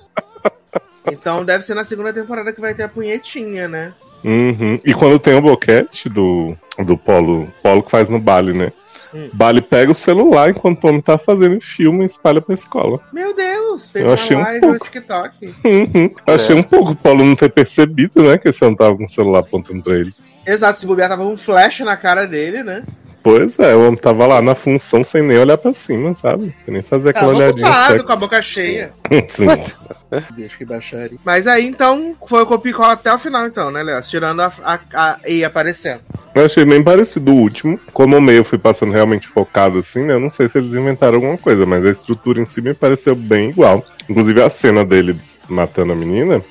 Então 1.10 1.44
deve 1.44 1.64
ser 1.64 1.74
na 1.74 1.84
segunda 1.84 2.12
temporada 2.12 2.52
que 2.52 2.60
vai 2.60 2.74
ter 2.74 2.84
a 2.84 2.88
punhetinha, 2.88 3.68
né? 3.68 3.92
Uhum. 4.24 4.78
E 4.84 4.94
quando 4.94 5.18
tem 5.18 5.34
o 5.34 5.42
boquete 5.42 6.08
do, 6.08 6.56
do 6.78 6.96
Polo, 6.96 7.46
Polo 7.62 7.82
que 7.82 7.90
faz 7.90 8.08
no 8.08 8.18
Bali, 8.18 8.54
né? 8.54 8.72
Hum. 9.14 9.30
Bali 9.32 9.62
pega 9.62 9.92
o 9.92 9.94
celular 9.94 10.50
enquanto 10.50 10.82
o 10.84 10.88
homem 10.88 11.00
tá 11.00 11.16
fazendo 11.16 11.60
filme 11.60 12.02
e 12.02 12.06
espalha 12.06 12.40
pra 12.40 12.54
escola. 12.54 12.98
Meu 13.12 13.34
Deus, 13.34 13.88
fez 13.88 14.04
Eu 14.04 14.10
uma 14.10 14.14
achei 14.14 14.36
um 14.36 14.40
live 14.40 14.60
no 14.60 14.68
pouco. 14.72 14.84
TikTok. 14.86 15.46
Uhum. 15.64 16.10
Eu 16.26 16.34
Achei 16.34 16.54
um 16.56 16.62
pouco 16.62 16.92
o 16.92 16.96
Paulo 16.96 17.24
não 17.24 17.36
ter 17.36 17.50
percebido, 17.50 18.22
né? 18.22 18.36
Que 18.38 18.48
esse 18.48 18.64
homem 18.64 18.76
tava 18.76 18.96
com 18.96 19.04
o 19.04 19.08
celular 19.08 19.40
apontando 19.40 19.82
pra 19.82 19.94
ele. 19.94 20.12
Exato, 20.46 20.80
se 20.80 20.86
bobear 20.86 21.08
tava 21.08 21.24
um 21.24 21.36
flash 21.36 21.80
na 21.80 21.96
cara 21.96 22.26
dele, 22.26 22.62
né? 22.62 22.84
Pois 23.24 23.58
é, 23.58 23.74
o 23.74 23.86
homem 23.86 23.96
tava 23.96 24.26
lá 24.26 24.42
na 24.42 24.54
função 24.54 25.02
sem 25.02 25.22
nem 25.22 25.38
olhar 25.38 25.56
pra 25.56 25.72
cima, 25.72 26.14
sabe? 26.14 26.54
Sem 26.62 26.74
nem 26.74 26.82
fazer 26.82 27.08
aquela 27.08 27.32
Tava 27.32 27.38
olhadinha. 27.38 27.66
ocupado, 27.66 27.92
sexy. 27.92 28.04
com 28.06 28.12
a 28.12 28.16
boca 28.16 28.42
cheia. 28.42 28.92
Sim. 29.26 29.46
Deixa 30.36 30.58
que 30.58 30.64
baixaria. 30.66 31.18
Mas 31.24 31.46
aí, 31.46 31.64
então, 31.66 32.14
foi 32.28 32.42
o 32.42 32.46
Copicol 32.46 32.84
até 32.84 33.10
o 33.14 33.18
final, 33.18 33.46
então, 33.46 33.70
né, 33.70 33.82
Léo? 33.82 34.02
Tirando 34.02 34.40
a, 34.40 34.52
a, 34.62 34.78
a 34.92 35.18
E 35.26 35.42
aparecendo. 35.42 36.02
Eu 36.34 36.44
achei 36.44 36.66
bem 36.66 36.82
parecido 36.84 37.32
o 37.32 37.36
último. 37.36 37.80
Como 37.94 38.14
o 38.14 38.20
meio 38.20 38.44
fui 38.44 38.58
passando 38.58 38.92
realmente 38.92 39.26
focado 39.26 39.78
assim, 39.78 40.02
né? 40.02 40.12
Eu 40.12 40.20
não 40.20 40.28
sei 40.28 40.46
se 40.46 40.58
eles 40.58 40.74
inventaram 40.74 41.14
alguma 41.14 41.38
coisa, 41.38 41.64
mas 41.64 41.82
a 41.86 41.90
estrutura 41.90 42.42
em 42.42 42.44
si 42.44 42.60
me 42.60 42.74
pareceu 42.74 43.14
bem 43.16 43.48
igual. 43.48 43.82
Inclusive 44.06 44.42
a 44.42 44.50
cena 44.50 44.84
dele 44.84 45.18
matando 45.48 45.94
a 45.94 45.96
menina. 45.96 46.44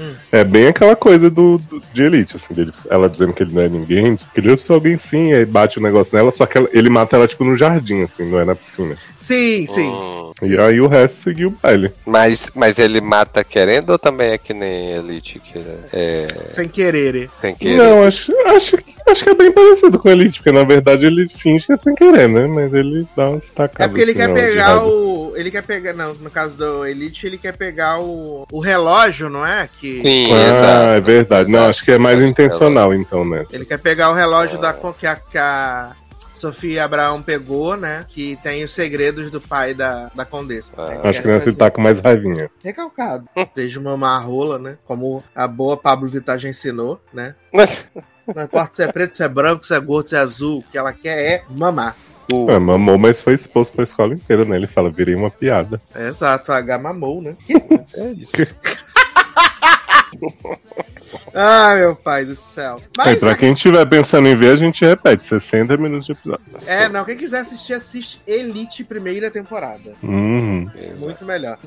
Hum. 0.00 0.14
É 0.32 0.42
bem 0.44 0.68
aquela 0.68 0.96
coisa 0.96 1.28
do, 1.28 1.58
do- 1.58 1.82
de 1.92 2.02
Elite, 2.02 2.36
assim, 2.36 2.54
dele, 2.54 2.72
ela 2.88 3.08
dizendo 3.08 3.32
que 3.32 3.42
ele 3.42 3.52
não 3.52 3.62
é 3.62 3.68
ninguém, 3.68 4.16
que 4.16 4.24
ele 4.36 4.50
eu 4.50 4.56
sou 4.56 4.74
alguém 4.74 4.96
sim, 4.96 5.32
aí 5.32 5.44
bate 5.44 5.78
o 5.78 5.82
negócio 5.82 6.14
nela, 6.16 6.32
só 6.32 6.46
que 6.46 6.56
ela- 6.58 6.68
ele 6.72 6.88
mata 6.88 7.16
ela 7.16 7.26
tipo 7.28 7.44
no 7.44 7.56
jardim, 7.56 8.02
assim, 8.02 8.24
não 8.30 8.38
é 8.40 8.44
na 8.44 8.54
piscina. 8.54 8.96
Sim, 9.18 9.66
sim. 9.66 9.90
Hum. 9.90 10.32
E 10.42 10.56
aí 10.58 10.80
o 10.80 10.86
resto 10.86 11.16
seguiu 11.24 11.48
o 11.48 11.54
baile. 11.62 11.92
Mas, 12.06 12.50
mas 12.54 12.78
ele 12.78 13.00
mata 13.00 13.44
querendo 13.44 13.90
ou 13.90 13.98
também 13.98 14.30
é 14.30 14.38
que 14.38 14.54
nem 14.54 14.92
Elite, 14.92 15.38
que 15.38 15.58
é 15.92 16.28
Sem 16.54 16.66
querer. 16.68 17.28
sem 17.40 17.54
querer? 17.54 17.76
Não, 17.76 18.02
acho, 18.04 18.32
acho, 18.46 18.78
acho 19.06 19.24
que 19.24 19.30
é 19.30 19.34
bem 19.34 19.52
parecido 19.52 19.98
com 19.98 20.08
Elite, 20.08 20.38
porque 20.40 20.52
na 20.56 20.64
verdade 20.64 21.04
ele 21.04 21.28
finge 21.28 21.66
que 21.66 21.72
é 21.72 21.76
sem 21.76 21.94
querer, 21.94 22.26
né? 22.28 22.46
Mas 22.46 22.72
ele 22.72 23.06
dá 23.14 23.28
uns 23.28 23.50
tacadas. 23.50 23.84
É 23.86 23.88
porque 23.88 24.00
ele 24.02 24.22
assim, 24.22 24.32
quer 24.34 24.48
pegar 24.48 24.66
raiva. 24.78 24.86
O. 25.30 25.36
Ele 25.36 25.50
quer 25.50 25.62
pegar. 25.62 25.92
Não, 25.92 26.14
no 26.14 26.30
caso 26.30 26.56
do 26.56 26.86
Elite, 26.86 27.26
ele 27.26 27.38
quer 27.38 27.56
pegar 27.56 28.00
o, 28.00 28.46
o 28.50 28.60
relógio, 28.60 29.28
não 29.28 29.46
é? 29.46 29.68
Que 29.80 30.00
Sim, 30.00 30.32
Ah, 30.32 30.48
exato. 30.50 30.82
é 30.88 31.00
verdade. 31.00 31.50
Não, 31.50 31.58
Exato. 31.58 31.70
acho 31.70 31.84
que 31.84 31.92
é 31.92 31.98
mais 31.98 32.18
que 32.18 32.26
intencional, 32.26 32.94
então, 32.94 33.24
nessa. 33.24 33.54
Ele 33.56 33.64
quer 33.64 33.78
pegar 33.78 34.10
o 34.10 34.14
relógio 34.14 34.58
da, 34.58 34.72
que, 34.72 35.06
a, 35.06 35.16
que 35.16 35.38
a 35.38 35.92
Sofia 36.34 36.84
Abraão 36.84 37.22
pegou, 37.22 37.76
né? 37.76 38.04
Que 38.08 38.38
tem 38.42 38.64
os 38.64 38.70
segredos 38.70 39.30
do 39.30 39.40
pai 39.40 39.74
da, 39.74 40.10
da 40.14 40.24
Condessa. 40.24 40.72
Ah. 40.76 41.08
Acho 41.08 41.20
que 41.22 41.28
nessa 41.28 41.48
ele 41.48 41.56
tá 41.56 41.70
com 41.70 41.80
mais 41.82 42.00
raivinha. 42.00 42.50
Recalcado. 42.64 43.28
Desde 43.54 43.78
mamar 43.78 44.20
a 44.20 44.24
rola, 44.24 44.58
né? 44.58 44.78
Como 44.86 45.22
a 45.34 45.46
boa 45.46 45.76
Pablo 45.76 46.08
Vittar 46.08 46.38
já 46.38 46.48
ensinou, 46.48 47.00
né? 47.12 47.34
Mas, 47.52 47.86
Não 48.34 48.44
importa 48.44 48.74
se 48.76 48.82
é 48.84 48.86
preto, 48.92 49.16
se 49.16 49.22
é 49.24 49.28
branco, 49.28 49.66
se 49.66 49.74
é 49.74 49.80
gordo, 49.80 50.08
se 50.08 50.14
é 50.14 50.18
azul. 50.18 50.58
O 50.60 50.62
que 50.70 50.78
ela 50.78 50.92
quer 50.92 51.18
é 51.18 51.42
mamar. 51.50 51.96
O- 52.32 52.50
É, 52.50 52.58
mamou, 52.58 52.98
mas 52.98 53.20
foi 53.20 53.34
exposto 53.34 53.72
pra 53.74 53.84
escola 53.84 54.14
inteira, 54.14 54.44
né? 54.44 54.56
Ele 54.56 54.66
fala, 54.66 54.90
virei 54.90 55.14
uma 55.14 55.30
piada. 55.30 55.80
É 55.94 56.08
exato, 56.08 56.52
H 56.52 56.78
mamou, 56.78 57.20
né? 57.22 57.36
é 57.94 58.10
isso. 58.12 58.32
Ai, 61.34 61.80
meu 61.80 61.96
pai 61.96 62.24
do 62.24 62.34
céu. 62.34 62.78
É, 62.78 62.82
Mas 62.96 63.18
pra 63.18 63.34
quem 63.36 63.52
estiver 63.52 63.84
pensando 63.86 64.28
em 64.28 64.36
ver, 64.36 64.52
a 64.52 64.56
gente 64.56 64.84
repete, 64.84 65.26
60 65.26 65.76
minutos 65.76 66.06
de 66.06 66.12
episódio. 66.12 66.44
É, 66.66 66.88
não, 66.88 67.04
quem 67.04 67.16
quiser 67.16 67.40
assistir, 67.40 67.72
assiste 67.74 68.20
Elite 68.26 68.84
primeira 68.84 69.30
temporada. 69.30 69.94
Uhum. 70.02 70.68
Muito 70.98 71.24
melhor. 71.24 71.58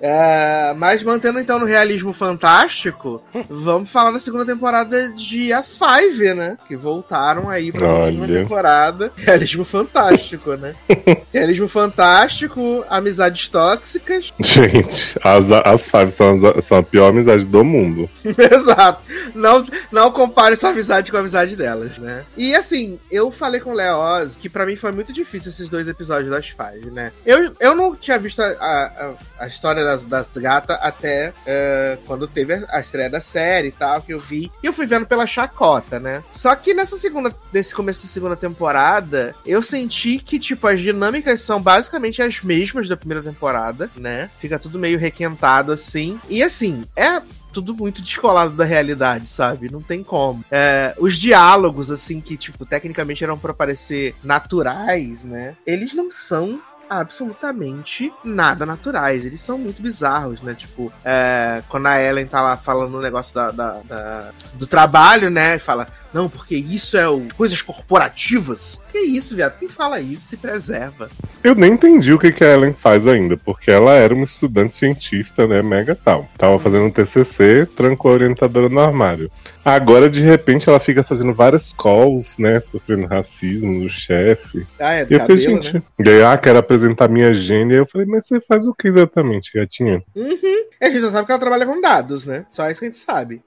É, 0.00 0.74
mas 0.76 1.02
mantendo 1.02 1.38
então 1.38 1.58
no 1.58 1.66
realismo 1.66 2.12
fantástico, 2.12 3.22
vamos 3.48 3.90
falar 3.90 4.10
da 4.12 4.20
segunda 4.20 4.44
temporada 4.44 5.10
de 5.12 5.52
As 5.52 5.76
Five, 5.76 6.34
né? 6.34 6.58
Que 6.66 6.76
voltaram 6.76 7.48
aí 7.48 7.70
pra 7.72 7.86
Olha. 7.88 8.06
segunda 8.12 8.26
temporada. 8.42 9.12
Realismo 9.18 9.64
fantástico, 9.64 10.54
né? 10.54 10.74
realismo 11.32 11.68
fantástico, 11.68 12.84
amizades 12.88 13.48
tóxicas. 13.48 14.32
Gente, 14.40 15.18
as, 15.22 15.50
as 15.52 15.88
Five 15.88 16.10
são, 16.10 16.34
as- 16.56 16.64
são 16.64 16.78
a 16.78 16.82
pior 16.82 17.08
amizade 17.10 17.44
do 17.44 17.64
mundo. 17.64 17.85
Exato. 18.24 19.02
Não, 19.34 19.64
não 19.90 20.10
compare 20.10 20.56
sua 20.56 20.70
amizade 20.70 21.10
com 21.10 21.16
a 21.16 21.20
amizade 21.20 21.56
delas, 21.56 21.98
né? 21.98 22.24
E 22.36 22.54
assim, 22.54 22.98
eu 23.10 23.30
falei 23.30 23.60
com 23.60 23.74
o 23.74 23.76
Oz 23.76 24.36
que 24.36 24.48
pra 24.48 24.66
mim 24.66 24.76
foi 24.76 24.92
muito 24.92 25.12
difícil 25.12 25.50
esses 25.50 25.68
dois 25.68 25.88
episódios 25.88 26.30
das 26.30 26.48
Five, 26.48 26.90
né? 26.90 27.12
Eu, 27.24 27.52
eu 27.60 27.74
não 27.74 27.94
tinha 27.94 28.18
visto 28.18 28.40
a, 28.40 28.46
a, 28.46 29.14
a 29.40 29.46
história 29.46 29.84
das, 29.84 30.04
das 30.04 30.30
gatas 30.36 30.78
até 30.80 31.32
eh, 31.46 31.98
quando 32.06 32.26
teve 32.26 32.54
a, 32.54 32.66
a 32.68 32.80
estreia 32.80 33.10
da 33.10 33.20
série 33.20 33.68
e 33.68 33.72
tal, 33.72 34.00
que 34.00 34.12
eu 34.12 34.20
vi. 34.20 34.50
E 34.62 34.66
eu 34.66 34.72
fui 34.72 34.86
vendo 34.86 35.06
pela 35.06 35.26
chacota, 35.26 35.98
né? 35.98 36.22
Só 36.30 36.54
que 36.54 36.74
nessa 36.74 36.96
segunda, 36.98 37.34
nesse 37.52 37.74
começo 37.74 38.06
da 38.06 38.12
segunda 38.12 38.36
temporada, 38.36 39.34
eu 39.44 39.62
senti 39.62 40.18
que, 40.18 40.38
tipo, 40.38 40.66
as 40.66 40.80
dinâmicas 40.80 41.40
são 41.40 41.60
basicamente 41.60 42.22
as 42.22 42.42
mesmas 42.42 42.88
da 42.88 42.96
primeira 42.96 43.22
temporada, 43.22 43.90
né? 43.96 44.30
Fica 44.38 44.58
tudo 44.58 44.78
meio 44.78 44.98
requentado 44.98 45.72
assim. 45.72 46.20
E 46.28 46.42
assim, 46.42 46.84
é 46.96 47.20
tudo 47.56 47.74
muito 47.74 48.02
descolado 48.02 48.52
da 48.54 48.64
realidade, 48.66 49.26
sabe? 49.26 49.72
Não 49.72 49.80
tem 49.80 50.02
como. 50.02 50.44
É, 50.50 50.94
os 50.98 51.16
diálogos, 51.16 51.90
assim, 51.90 52.20
que, 52.20 52.36
tipo, 52.36 52.66
tecnicamente 52.66 53.24
eram 53.24 53.38
pra 53.38 53.54
parecer 53.54 54.14
naturais, 54.22 55.24
né? 55.24 55.56
Eles 55.66 55.94
não 55.94 56.10
são 56.10 56.60
absolutamente 56.88 58.12
nada 58.22 58.66
naturais. 58.66 59.24
Eles 59.24 59.40
são 59.40 59.56
muito 59.58 59.82
bizarros, 59.82 60.42
né? 60.42 60.54
Tipo, 60.54 60.92
é, 61.04 61.62
quando 61.68 61.86
a 61.86 62.00
Ellen 62.00 62.26
tá 62.26 62.40
lá 62.42 62.56
falando 62.56 62.94
o 62.98 63.00
negócio 63.02 63.34
da, 63.34 63.50
da- 63.50 63.80
da- 63.84 64.30
do 64.54 64.66
trabalho, 64.66 65.30
né? 65.30 65.58
Fala, 65.58 65.86
Não, 66.16 66.30
porque 66.30 66.56
isso 66.56 66.96
é 66.96 67.06
o 67.06 67.28
coisas 67.36 67.60
corporativas. 67.60 68.82
Que 68.90 69.00
isso, 69.00 69.36
viado? 69.36 69.58
Quem 69.58 69.68
fala 69.68 70.00
isso 70.00 70.26
se 70.26 70.38
preserva. 70.38 71.10
Eu 71.44 71.54
nem 71.54 71.74
entendi 71.74 72.10
o 72.10 72.18
que, 72.18 72.32
que 72.32 72.42
a 72.42 72.54
Ellen 72.54 72.72
faz 72.72 73.06
ainda, 73.06 73.36
porque 73.36 73.70
ela 73.70 73.92
era 73.92 74.14
uma 74.14 74.24
estudante 74.24 74.74
cientista, 74.74 75.46
né, 75.46 75.60
mega 75.60 75.94
tal. 75.94 76.26
Tava 76.38 76.58
fazendo 76.58 76.86
um 76.86 76.90
TCC, 76.90 77.68
trancou 77.76 78.12
a 78.12 78.14
orientadora 78.14 78.70
no 78.70 78.80
armário. 78.80 79.30
Agora, 79.62 80.08
de 80.08 80.22
repente, 80.22 80.66
ela 80.70 80.80
fica 80.80 81.02
fazendo 81.02 81.34
várias 81.34 81.74
calls, 81.74 82.38
né, 82.38 82.60
sofrendo 82.60 83.06
racismo 83.06 83.82
do 83.82 83.90
chefe. 83.90 84.66
Ah, 84.80 84.94
é 84.94 85.04
do 85.04 85.12
E 85.12 85.16
eu 85.16 85.20
falei, 85.20 85.36
cabelo, 85.36 85.62
gente, 85.62 85.74
né? 85.74 85.82
e 85.98 86.08
aí, 86.08 86.22
ah, 86.22 86.38
quero 86.38 86.58
apresentar 86.58 87.10
minha 87.10 87.34
gênia. 87.34 87.76
Eu 87.76 87.86
falei, 87.86 88.06
mas 88.06 88.26
você 88.26 88.40
faz 88.40 88.66
o 88.66 88.72
que 88.72 88.88
exatamente, 88.88 89.52
gatinha? 89.54 90.02
A 90.80 90.88
gente 90.88 91.02
só 91.02 91.10
sabe 91.10 91.26
que 91.26 91.32
ela 91.32 91.40
trabalha 91.40 91.66
com 91.66 91.78
dados, 91.78 92.24
né? 92.24 92.46
Só 92.50 92.70
isso 92.70 92.80
que 92.80 92.86
a 92.86 92.88
gente 92.88 92.98
sabe. 93.04 93.42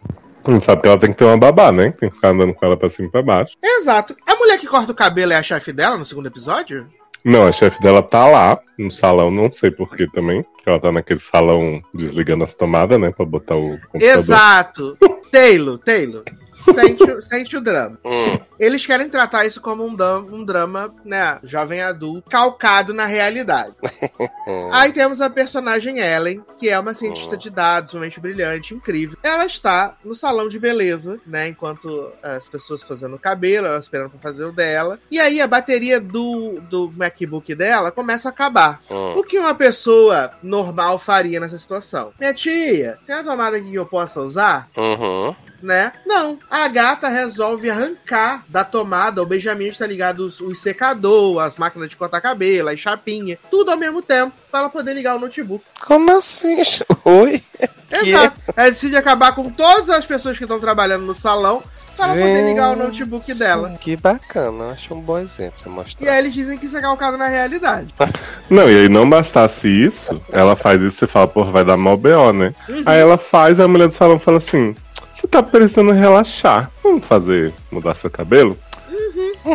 Gente 0.47 0.65
sabe 0.65 0.81
que 0.81 0.87
ela 0.87 0.99
tem 0.99 1.11
que 1.11 1.17
ter 1.17 1.25
uma 1.25 1.37
babá, 1.37 1.71
né? 1.71 1.91
Tem 1.91 2.09
que 2.09 2.15
ficar 2.15 2.29
andando 2.29 2.53
com 2.53 2.65
ela 2.65 2.77
pra 2.77 2.89
cima 2.89 3.07
e 3.07 3.11
pra 3.11 3.21
baixo. 3.21 3.55
Exato. 3.63 4.15
A 4.25 4.35
mulher 4.35 4.57
que 4.59 4.67
corta 4.67 4.91
o 4.91 4.95
cabelo 4.95 5.33
é 5.33 5.35
a 5.35 5.43
chefe 5.43 5.71
dela 5.71 5.97
no 5.97 6.05
segundo 6.05 6.27
episódio? 6.27 6.87
Não, 7.23 7.47
a 7.47 7.51
chefe 7.51 7.81
dela 7.81 8.01
tá 8.01 8.25
lá 8.25 8.57
no 8.77 8.89
salão, 8.89 9.29
não 9.29 9.51
sei 9.51 9.71
porquê 9.71 10.07
também. 10.11 10.45
Que 10.63 10.69
ela 10.69 10.79
tá 10.79 10.91
naquele 10.91 11.19
salão 11.19 11.81
desligando 11.93 12.43
as 12.43 12.53
tomadas, 12.53 12.99
né? 12.99 13.11
Pra 13.11 13.25
botar 13.25 13.55
o 13.55 13.77
computador. 13.91 14.19
Exato. 14.19 14.97
Taylor, 15.31 15.77
Taylor. 15.77 16.23
Sente, 16.63 17.03
o- 17.03 17.21
sente 17.21 17.57
o 17.57 17.61
drama. 17.61 17.97
Hum, 18.05 18.39
Eles 18.59 18.85
querem 18.85 19.09
tratar 19.09 19.45
isso 19.45 19.61
como 19.61 19.85
um, 19.85 19.95
dam- 19.95 20.25
um 20.31 20.43
drama, 20.43 20.93
né? 21.05 21.39
Jovem 21.43 21.81
adulto, 21.81 22.29
calcado 22.29 22.93
na 22.93 23.05
realidade. 23.05 23.73
Aí 24.71 24.91
temos 24.91 25.21
a 25.21 25.29
personagem 25.29 25.99
Ellen, 25.99 26.43
que 26.57 26.69
é 26.69 26.77
uma 26.79 26.93
cientista 26.93 27.37
de 27.37 27.49
dados, 27.49 27.93
uma 27.93 28.01
mente 28.01 28.19
brilhante, 28.19 28.73
incrível. 28.73 29.17
Ela 29.23 29.45
está 29.45 29.95
no 30.03 30.13
salão 30.15 30.47
de 30.47 30.59
beleza, 30.59 31.19
né? 31.25 31.47
Enquanto 31.47 32.11
as 32.21 32.47
pessoas 32.49 32.83
fazendo 32.83 33.15
o 33.15 33.19
cabelo, 33.19 33.67
ela 33.67 33.79
esperando 33.79 34.09
pra 34.11 34.19
fazer 34.19 34.45
o 34.45 34.51
dela. 34.51 34.99
E 35.11 35.19
aí 35.19 35.39
a 35.41 35.47
bateria 35.47 35.99
do, 35.99 36.59
do 36.69 36.91
MacBook 36.95 37.53
dela 37.55 37.91
começa 37.91 38.29
a 38.29 38.31
acabar. 38.31 38.79
hum. 38.89 39.13
O 39.17 39.23
que 39.23 39.37
uma 39.39 39.55
pessoa 39.55 40.31
normal 40.43 40.99
faria 40.99 41.39
nessa 41.39 41.57
situação? 41.57 42.11
Minha 42.19 42.33
tia, 42.33 42.97
tem 43.05 43.15
a 43.15 43.23
tomada 43.23 43.57
aqui 43.57 43.71
que 43.71 43.75
eu 43.77 43.85
possa 43.85 44.21
usar? 44.21 44.67
Uhum. 44.75 45.35
Né? 45.61 45.93
Não. 46.05 46.37
A 46.49 46.67
gata 46.67 47.07
resolve 47.07 47.69
arrancar 47.69 48.43
da 48.47 48.63
tomada. 48.63 49.21
O 49.21 49.25
Benjamin 49.25 49.67
está 49.67 49.85
ligado 49.85 50.21
os, 50.25 50.39
o 50.39 50.53
secador, 50.55 51.39
as 51.41 51.57
máquinas 51.57 51.89
de 51.89 51.95
cortar 51.95 52.21
cabelo, 52.21 52.69
as 52.69 52.79
chapinhas, 52.79 53.39
tudo 53.49 53.71
ao 53.71 53.77
mesmo 53.77 54.01
tempo, 54.01 54.33
para 54.51 54.61
ela 54.61 54.69
poder 54.69 54.93
ligar 54.93 55.15
o 55.15 55.19
notebook. 55.19 55.63
Como 55.85 56.11
assim? 56.17 56.57
Oi? 57.05 57.43
Exato. 57.91 58.39
Ela 58.55 58.69
decide 58.69 58.95
acabar 58.95 59.33
com 59.33 59.49
todas 59.49 59.89
as 59.89 60.05
pessoas 60.05 60.37
que 60.37 60.43
estão 60.43 60.59
trabalhando 60.59 61.05
no 61.05 61.15
salão 61.15 61.63
para 61.97 62.05
ela 62.05 62.15
poder 62.15 62.47
ligar 62.47 62.71
o 62.71 62.75
notebook 62.75 63.33
dela. 63.33 63.77
Que 63.81 63.95
bacana, 63.97 64.71
acho 64.71 64.93
um 64.93 65.01
bom 65.01 65.19
exemplo 65.19 65.59
você 65.59 65.67
E 65.67 65.71
mostrar. 65.71 66.11
aí 66.11 66.19
eles 66.19 66.33
dizem 66.33 66.57
que 66.57 66.65
isso 66.65 66.77
é 66.77 66.81
calcado 66.81 67.17
na 67.17 67.27
realidade. 67.27 67.93
Não, 68.49 68.69
e 68.69 68.77
aí 68.81 68.89
não 68.89 69.07
bastasse 69.09 69.67
isso, 69.67 70.21
ela 70.31 70.55
faz 70.55 70.81
isso 70.81 70.97
e 70.97 70.99
você 70.99 71.07
fala, 71.07 71.27
porra, 71.27 71.51
vai 71.51 71.65
dar 71.65 71.77
mal 71.77 71.97
BO, 71.97 72.31
né? 72.33 72.53
Aí 72.85 72.99
ela 72.99 73.17
faz, 73.17 73.59
a 73.59 73.67
mulher 73.67 73.87
do 73.87 73.93
salão 73.93 74.17
fala 74.17 74.37
assim: 74.37 74.75
você 75.19 75.27
tá 75.27 75.43
precisando 75.43 75.91
relaxar. 75.91 76.71
Vamos 76.81 77.03
fazer, 77.03 77.53
mudar 77.69 77.93
seu 77.93 78.09
cabelo? 78.09 78.57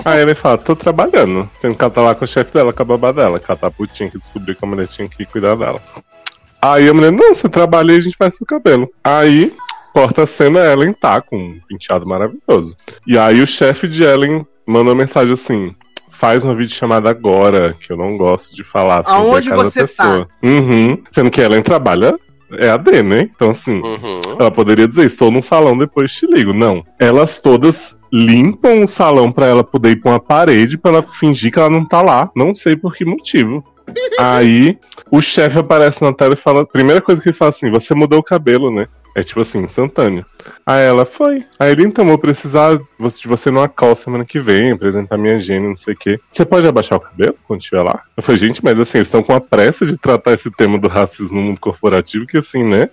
Aí 0.04 0.20
ele 0.20 0.34
fala, 0.34 0.58
tô 0.58 0.76
trabalhando. 0.76 1.48
Tendo 1.60 1.74
que 1.74 1.90
tá 1.90 2.02
lá 2.02 2.14
com 2.14 2.24
o 2.24 2.28
chefe 2.28 2.52
dela, 2.52 2.72
com 2.72 2.82
a 2.82 2.84
babá 2.84 3.12
dela, 3.12 3.40
que 3.40 3.50
ela 3.50 3.58
tá 3.58 3.70
putinha 3.70 4.10
que 4.10 4.18
descobriu 4.18 4.54
que 4.54 4.62
a 4.64 4.68
mulher 4.68 4.86
tinha 4.86 5.08
que 5.08 5.24
cuidar 5.24 5.56
dela. 5.56 5.80
Aí 6.60 6.88
a 6.88 6.92
mulher, 6.92 7.12
não, 7.12 7.34
você 7.34 7.48
trabalha 7.48 7.92
e 7.92 7.96
a 7.96 8.00
gente 8.00 8.16
faz 8.16 8.36
seu 8.36 8.46
cabelo. 8.46 8.90
Aí, 9.02 9.54
corta 9.94 10.24
a 10.24 10.26
cena, 10.26 10.60
Ellen 10.60 10.92
tá 10.92 11.22
com 11.22 11.36
um 11.36 11.60
penteado 11.66 12.06
maravilhoso. 12.06 12.76
E 13.06 13.18
aí 13.18 13.40
o 13.40 13.46
chefe 13.46 13.88
de 13.88 14.02
Ellen 14.02 14.46
manda 14.66 14.90
uma 14.90 14.94
mensagem 14.94 15.32
assim: 15.32 15.74
faz 16.10 16.44
uma 16.44 16.54
videochamada 16.54 17.08
agora, 17.08 17.74
que 17.78 17.90
eu 17.90 17.96
não 17.96 18.18
gosto 18.18 18.54
de 18.54 18.64
falar 18.64 19.04
sobre 19.04 19.18
Aonde 19.18 19.48
a 19.48 19.56
cada 19.56 19.64
você 19.64 19.80
tá? 19.80 19.86
pessoa. 19.86 20.28
Uhum. 20.42 21.02
Sendo 21.10 21.30
que 21.30 21.40
Ellen 21.40 21.62
trabalha 21.62 22.18
é 22.52 22.68
AD, 22.68 23.02
né? 23.02 23.30
Então 23.34 23.50
assim. 23.50 23.80
Uhum. 23.80 24.20
Ela 24.38 24.50
poderia 24.50 24.88
dizer, 24.88 25.04
estou 25.04 25.30
num 25.30 25.42
salão, 25.42 25.76
depois 25.76 26.12
te 26.12 26.26
ligo. 26.26 26.52
Não. 26.52 26.84
Elas 26.98 27.38
todas 27.38 27.98
limpam 28.12 28.82
o 28.82 28.86
salão 28.86 29.32
pra 29.32 29.46
ela 29.46 29.64
poder 29.64 29.90
ir 29.90 29.96
pra 29.96 30.12
uma 30.12 30.20
parede 30.20 30.78
pra 30.78 30.92
ela 30.92 31.02
fingir 31.02 31.52
que 31.52 31.58
ela 31.58 31.70
não 31.70 31.84
tá 31.84 32.00
lá. 32.02 32.30
Não 32.36 32.54
sei 32.54 32.76
por 32.76 32.94
que 32.94 33.04
motivo. 33.04 33.64
Aí 34.18 34.78
o 35.10 35.20
chefe 35.20 35.58
aparece 35.58 36.02
na 36.02 36.12
tela 36.12 36.34
e 36.34 36.36
fala. 36.36 36.66
Primeira 36.66 37.00
coisa 37.00 37.20
que 37.20 37.28
ele 37.28 37.36
fala 37.36 37.50
assim: 37.50 37.70
você 37.70 37.94
mudou 37.94 38.18
o 38.18 38.24
cabelo, 38.24 38.70
né? 38.70 38.88
É 39.16 39.22
tipo 39.22 39.40
assim, 39.40 39.60
instantâneo. 39.60 40.26
Aí 40.66 40.84
ela 40.84 41.06
foi. 41.06 41.44
Aí 41.60 41.70
ele, 41.70 41.84
então, 41.84 42.04
vou 42.04 42.18
precisar 42.18 42.76
de 42.76 43.28
você 43.28 43.48
numa 43.48 43.68
call 43.68 43.94
semana 43.94 44.24
que 44.24 44.40
vem, 44.40 44.72
apresentar 44.72 45.16
minha 45.16 45.38
gênia, 45.38 45.68
não 45.68 45.76
sei 45.76 45.94
o 45.94 45.96
quê. 45.96 46.18
Você 46.28 46.44
pode 46.44 46.66
abaixar 46.66 46.98
o 46.98 47.00
cabelo 47.00 47.36
quando 47.46 47.60
estiver 47.60 47.82
lá? 47.82 48.02
Eu 48.16 48.22
falei, 48.24 48.40
gente, 48.40 48.64
mas 48.64 48.78
assim, 48.78 48.98
eles 48.98 49.06
estão 49.06 49.22
com 49.22 49.32
a 49.32 49.40
pressa 49.40 49.86
de 49.86 49.96
tratar 49.96 50.32
esse 50.32 50.50
tema 50.50 50.78
do 50.78 50.88
racismo 50.88 51.36
no 51.36 51.46
mundo 51.46 51.60
corporativo, 51.60 52.26
que 52.26 52.36
assim, 52.36 52.64
né? 52.64 52.90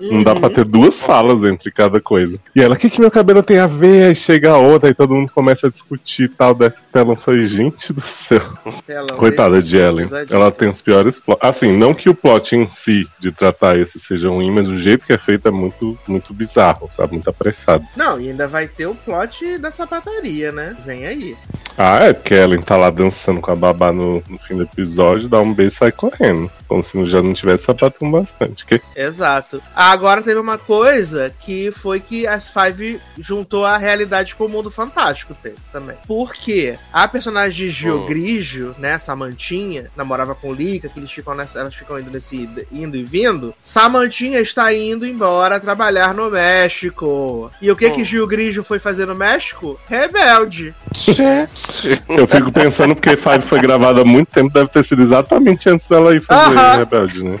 Não 0.00 0.22
dá 0.22 0.34
pra 0.34 0.50
ter 0.50 0.64
duas 0.64 1.02
falas 1.02 1.42
entre 1.44 1.70
cada 1.70 2.00
coisa. 2.00 2.38
E 2.54 2.60
ela, 2.60 2.74
o 2.74 2.78
que, 2.78 2.90
que 2.90 3.00
meu 3.00 3.10
cabelo 3.10 3.42
tem 3.42 3.58
a 3.58 3.66
ver? 3.66 4.08
Aí 4.08 4.14
chega 4.14 4.50
a 4.50 4.58
outra, 4.58 4.88
aí 4.88 4.94
todo 4.94 5.14
mundo 5.14 5.32
começa 5.32 5.66
a 5.66 5.70
discutir 5.70 6.24
e 6.24 6.28
tal, 6.28 6.54
desse 6.54 6.82
telão. 6.84 7.12
Eu 7.12 7.16
falei, 7.16 7.46
gente 7.46 7.92
do 7.92 8.00
céu. 8.00 8.40
Telão 8.86 9.16
Coitada 9.16 9.60
de 9.62 9.76
Ellen. 9.76 10.06
pesadíssimo. 10.08 10.40
Ela 10.40 10.52
tem 10.52 10.68
os 10.68 10.80
piores 10.80 11.18
plots. 11.18 11.48
Assim, 11.48 11.76
não 11.76 11.94
que 11.94 12.08
o 12.08 12.14
plot 12.14 12.54
em 12.56 12.68
si 12.70 13.06
de 13.18 13.32
tratar 13.32 13.78
esse 13.78 13.98
seja 13.98 14.28
ruim, 14.28 14.50
mas 14.50 14.68
o 14.68 14.76
jeito 14.76 15.06
que 15.06 15.12
é 15.12 15.18
feito 15.18 15.48
é 15.48 15.50
muito, 15.50 15.98
muito 16.06 16.32
bizarro, 16.32 16.88
sabe? 16.90 17.14
Muito 17.14 17.30
apressado. 17.30 17.84
Não, 17.96 18.20
e 18.20 18.30
ainda 18.30 18.46
vai 18.46 18.66
ter 18.68 18.86
o 18.86 18.94
plot 18.94 19.58
da 19.58 19.70
sapataria, 19.70 20.52
né? 20.52 20.76
Vem 20.84 21.06
aí. 21.06 21.36
Ah, 21.78 22.06
é 22.06 22.12
porque 22.12 22.34
Ellen 22.34 22.60
tá 22.60 22.76
lá 22.76 22.90
dançando 22.90 23.40
com 23.40 23.52
a 23.52 23.56
babá 23.56 23.92
no, 23.92 24.20
no 24.28 24.38
fim 24.40 24.56
do 24.56 24.64
episódio, 24.64 25.28
dá 25.28 25.40
um 25.40 25.54
beijo 25.54 25.74
e 25.74 25.78
sai 25.78 25.92
correndo. 25.92 26.50
Como 26.66 26.82
se 26.82 27.06
já 27.06 27.22
não 27.22 27.32
tivesse 27.32 27.64
sapatão 27.64 28.10
bastante. 28.10 28.66
Que... 28.66 28.80
Exato. 28.94 29.62
Agora 29.74 30.20
teve 30.20 30.38
uma 30.40 30.58
coisa 30.58 31.32
que 31.40 31.70
foi 31.70 32.00
que 32.00 32.26
as 32.26 32.50
Five 32.50 33.00
juntou 33.18 33.64
a 33.64 33.78
realidade 33.78 34.34
com 34.34 34.44
o 34.44 34.48
mundo 34.48 34.70
fantástico 34.70 35.34
teve 35.42 35.56
também. 35.72 35.96
Porque 36.06 36.76
a 36.92 37.06
personagem 37.08 37.66
de 37.66 37.70
Gil 37.70 38.02
Hum. 38.02 38.06
Grigio, 38.06 38.74
né, 38.78 38.98
Samantinha, 38.98 39.90
namorava 39.96 40.34
com 40.34 40.50
o 40.50 40.54
Lika, 40.54 40.88
que 40.88 40.98
eles 40.98 41.10
ficam 41.10 41.34
nessa, 41.34 41.60
elas 41.60 41.74
ficam 41.74 41.98
indo 41.98 42.10
nesse 42.10 42.48
indo 42.72 42.96
e 42.96 43.04
vindo. 43.04 43.54
Samantinha 43.62 44.40
está 44.40 44.72
indo 44.74 45.06
embora 45.06 45.60
trabalhar 45.60 46.12
no 46.12 46.30
México. 46.30 47.50
E 47.62 47.70
o 47.70 47.76
que 47.76 47.86
Hum. 47.88 47.92
que 47.92 48.04
Gil 48.04 48.26
Grigio 48.26 48.64
foi 48.64 48.78
fazer 48.78 49.06
no 49.06 49.14
México? 49.14 49.78
Rebelde. 49.88 50.74
Gente. 50.94 51.67
Eu 52.08 52.26
fico 52.26 52.50
pensando 52.50 52.94
porque 52.94 53.16
Five 53.16 53.42
foi 53.42 53.60
gravada 53.60 54.00
há 54.00 54.04
muito 54.04 54.28
tempo, 54.28 54.52
deve 54.52 54.68
ter 54.70 54.84
sido 54.84 55.02
exatamente 55.02 55.68
antes 55.68 55.86
dela 55.86 56.14
ir 56.14 56.20
fazer. 56.20 56.56
Rebelde, 56.78 57.24
né? 57.24 57.38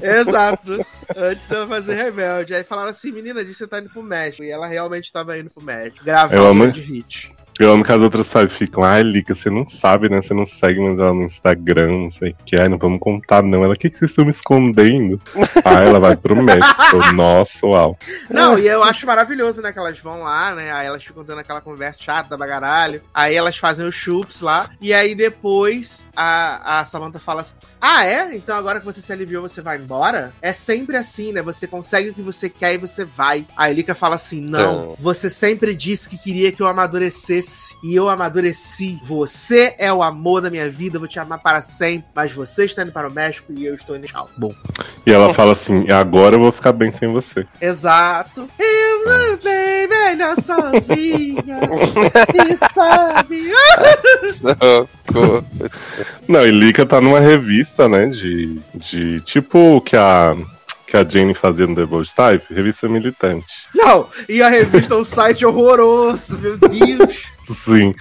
Exato. 0.00 0.84
Antes 1.16 1.46
dela 1.46 1.66
fazer 1.66 1.94
Rebelde. 1.94 2.54
Aí 2.54 2.64
falaram 2.64 2.90
assim, 2.90 3.12
menina, 3.12 3.40
disse 3.44 3.58
que 3.58 3.64
você 3.64 3.66
tá 3.68 3.78
indo 3.78 3.90
pro 3.90 4.02
México. 4.02 4.44
E 4.44 4.50
ela 4.50 4.66
realmente 4.66 5.04
estava 5.04 5.36
indo 5.38 5.50
pro 5.50 5.62
México. 5.64 6.04
Amo- 6.50 6.64
grande 6.64 6.80
hit. 6.80 7.32
Eu 7.62 7.72
amo 7.72 7.84
que 7.84 7.92
as 7.92 8.00
outras 8.02 8.26
sabe, 8.26 8.50
ficam, 8.50 8.82
ai, 8.82 9.04
Lica, 9.04 9.36
você 9.36 9.48
não 9.48 9.66
sabe, 9.68 10.08
né? 10.08 10.20
Você 10.20 10.34
não 10.34 10.44
segue 10.44 10.80
mais 10.80 10.98
ela 10.98 11.14
no 11.14 11.22
Instagram, 11.22 11.92
não 11.92 12.10
sei 12.10 12.30
o 12.30 12.36
que. 12.44 12.56
Ai, 12.56 12.68
não 12.68 12.76
vamos 12.76 12.98
contar, 12.98 13.40
não. 13.40 13.62
Ela, 13.62 13.74
o 13.74 13.76
que, 13.76 13.88
que 13.88 13.96
vocês 13.98 14.10
estão 14.10 14.24
me 14.24 14.32
escondendo? 14.32 15.20
Aí 15.64 15.86
ela 15.86 16.00
vai 16.00 16.16
pro 16.16 16.42
México. 16.42 17.12
Nossa, 17.14 17.64
uau. 17.64 17.96
Não, 18.28 18.58
e 18.58 18.66
eu 18.66 18.82
acho 18.82 19.06
maravilhoso, 19.06 19.62
né? 19.62 19.72
Que 19.72 19.78
elas 19.78 19.96
vão 20.00 20.24
lá, 20.24 20.52
né? 20.56 20.72
Aí 20.72 20.88
elas 20.88 21.04
ficam 21.04 21.24
tendo 21.24 21.38
aquela 21.38 21.60
conversa 21.60 22.02
chata 22.02 22.30
da 22.30 22.36
bagaralho. 22.36 23.00
Aí 23.14 23.36
elas 23.36 23.56
fazem 23.56 23.86
os 23.86 23.94
chups 23.94 24.40
lá. 24.40 24.68
E 24.80 24.92
aí 24.92 25.14
depois 25.14 26.08
a, 26.16 26.80
a 26.80 26.84
Samantha 26.84 27.20
fala 27.20 27.42
assim: 27.42 27.54
Ah, 27.80 28.04
é? 28.04 28.34
Então 28.34 28.56
agora 28.56 28.80
que 28.80 28.86
você 28.86 29.00
se 29.00 29.12
aliviou, 29.12 29.48
você 29.48 29.60
vai 29.60 29.78
embora? 29.78 30.32
É 30.42 30.52
sempre 30.52 30.96
assim, 30.96 31.30
né? 31.32 31.40
Você 31.42 31.68
consegue 31.68 32.10
o 32.10 32.14
que 32.14 32.22
você 32.22 32.48
quer 32.48 32.74
e 32.74 32.78
você 32.78 33.04
vai. 33.04 33.46
A 33.56 33.70
Elika 33.70 33.94
fala 33.94 34.16
assim: 34.16 34.40
Não, 34.40 34.58
Então. 34.60 34.96
você 34.98 35.30
sempre 35.30 35.76
disse 35.76 36.08
que 36.08 36.18
queria 36.18 36.50
que 36.50 36.60
eu 36.60 36.66
amadurecesse. 36.66 37.51
E 37.82 37.94
eu 37.94 38.08
amadureci. 38.08 39.00
Você 39.04 39.74
é 39.78 39.92
o 39.92 40.02
amor 40.02 40.40
da 40.40 40.50
minha 40.50 40.68
vida, 40.68 40.96
eu 40.96 41.00
vou 41.00 41.08
te 41.08 41.18
amar 41.18 41.38
para 41.38 41.60
sempre. 41.60 42.06
Mas 42.14 42.32
você 42.32 42.64
está 42.64 42.82
indo 42.82 42.92
para 42.92 43.08
o 43.08 43.12
México 43.12 43.52
e 43.52 43.64
eu 43.64 43.74
estou 43.74 43.96
indo. 43.96 44.06
Tchau. 44.06 44.28
Bom. 44.36 44.54
E 45.06 45.12
ela 45.12 45.32
fala 45.34 45.52
assim: 45.52 45.90
agora 45.90 46.36
eu 46.36 46.40
vou 46.40 46.52
ficar 46.52 46.72
bem 46.72 46.92
sem 46.92 47.08
você. 47.08 47.46
Exato. 47.60 48.48
Eu 48.58 49.04
mandei 49.04 49.86
melhor 49.86 50.36
sozinha. 50.36 51.58
e 52.50 52.74
sabe. 52.74 53.52
Não, 56.28 56.46
e 56.46 56.50
Lica 56.50 56.86
tá 56.86 57.00
numa 57.00 57.20
revista, 57.20 57.88
né? 57.88 58.06
De, 58.06 58.60
de 58.74 59.20
tipo 59.20 59.76
o 59.76 59.80
que 59.80 59.96
a, 59.96 60.36
que 60.86 60.96
a 60.96 61.04
Jane 61.04 61.34
fazia 61.34 61.66
no 61.66 61.74
The 61.74 61.84
Bold 61.84 62.14
Type, 62.14 62.54
revista 62.54 62.88
militante. 62.88 63.46
Não, 63.74 64.06
e 64.28 64.42
a 64.42 64.48
revista 64.48 64.94
é 64.94 64.96
um 64.96 65.04
site 65.04 65.44
horroroso, 65.44 66.38
meu 66.38 66.58
Deus. 66.58 67.31
Sim. 67.54 67.94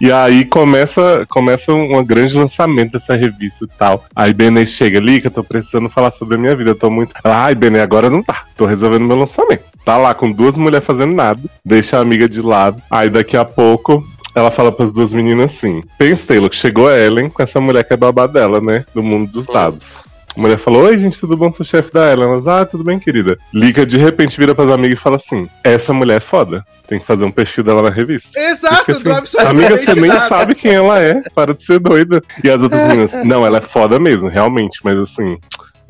E 0.00 0.10
aí 0.10 0.46
começa, 0.46 1.26
começa 1.28 1.70
um 1.72 2.02
grande 2.02 2.34
lançamento 2.34 2.92
dessa 2.92 3.14
revista 3.14 3.66
e 3.66 3.68
tal. 3.78 4.04
Aí 4.16 4.32
Benê 4.32 4.64
chega 4.64 4.98
ali, 4.98 5.20
que 5.20 5.26
eu 5.26 5.30
tô 5.30 5.44
precisando 5.44 5.90
falar 5.90 6.10
sobre 6.10 6.36
a 6.36 6.38
minha 6.38 6.56
vida. 6.56 6.70
Eu 6.70 6.74
tô 6.74 6.90
muito. 6.90 7.12
Ai, 7.22 7.54
Benê, 7.54 7.80
agora 7.80 8.08
não 8.08 8.22
tá. 8.22 8.44
Tô 8.56 8.64
resolvendo 8.64 9.04
meu 9.04 9.18
lançamento. 9.18 9.64
Tá 9.84 9.98
lá 9.98 10.14
com 10.14 10.32
duas 10.32 10.56
mulheres 10.56 10.86
fazendo 10.86 11.14
nada, 11.14 11.40
deixa 11.64 11.98
a 11.98 12.00
amiga 12.00 12.28
de 12.28 12.40
lado. 12.40 12.82
Aí 12.90 13.10
daqui 13.10 13.36
a 13.36 13.44
pouco 13.44 14.02
ela 14.34 14.50
fala 14.50 14.72
para 14.72 14.86
as 14.86 14.92
duas 14.92 15.12
meninas 15.12 15.52
assim: 15.52 15.82
Pensa, 15.98 16.28
Taylor, 16.28 16.48
que 16.48 16.56
chegou 16.56 16.88
a 16.88 16.98
Ellen 16.98 17.28
com 17.28 17.42
essa 17.42 17.60
mulher 17.60 17.84
que 17.84 17.92
é 17.92 17.96
babá 17.96 18.26
dela, 18.26 18.60
né? 18.60 18.84
Do 18.94 19.02
mundo 19.02 19.30
dos 19.30 19.46
dados. 19.46 20.09
A 20.36 20.40
mulher 20.40 20.58
falou: 20.58 20.84
Oi, 20.84 20.96
gente, 20.96 21.18
tudo 21.18 21.36
bom? 21.36 21.50
Sou 21.50 21.66
chefe 21.66 21.92
da 21.92 22.12
Ellen. 22.12 22.30
Elas, 22.30 22.46
ah, 22.46 22.64
tudo 22.64 22.84
bem, 22.84 22.98
querida. 22.98 23.36
Liga 23.52 23.84
de 23.84 23.96
repente 23.96 24.38
vira 24.38 24.54
pras 24.54 24.70
amigas 24.70 24.98
e 24.98 25.02
fala 25.02 25.16
assim: 25.16 25.48
Essa 25.64 25.92
mulher 25.92 26.18
é 26.18 26.20
foda. 26.20 26.64
Tem 26.86 26.98
que 26.98 27.06
fazer 27.06 27.24
um 27.24 27.30
perfil 27.30 27.64
dela 27.64 27.82
na 27.82 27.90
revista. 27.90 28.38
Exato, 28.38 28.84
Porque, 28.84 28.92
assim, 28.92 29.10
absolutamente 29.10 29.66
Amiga, 29.66 29.84
você 29.84 30.00
nem 30.00 30.10
nada. 30.10 30.28
sabe 30.28 30.54
quem 30.54 30.74
ela 30.74 30.98
é. 31.00 31.20
Para 31.34 31.54
de 31.54 31.64
ser 31.64 31.78
doida. 31.78 32.22
E 32.42 32.50
as 32.50 32.62
outras 32.62 32.82
meninas, 32.84 33.12
não, 33.24 33.44
ela 33.44 33.58
é 33.58 33.62
foda 33.62 33.98
mesmo, 33.98 34.28
realmente. 34.28 34.80
Mas 34.84 34.96
assim, 34.98 35.36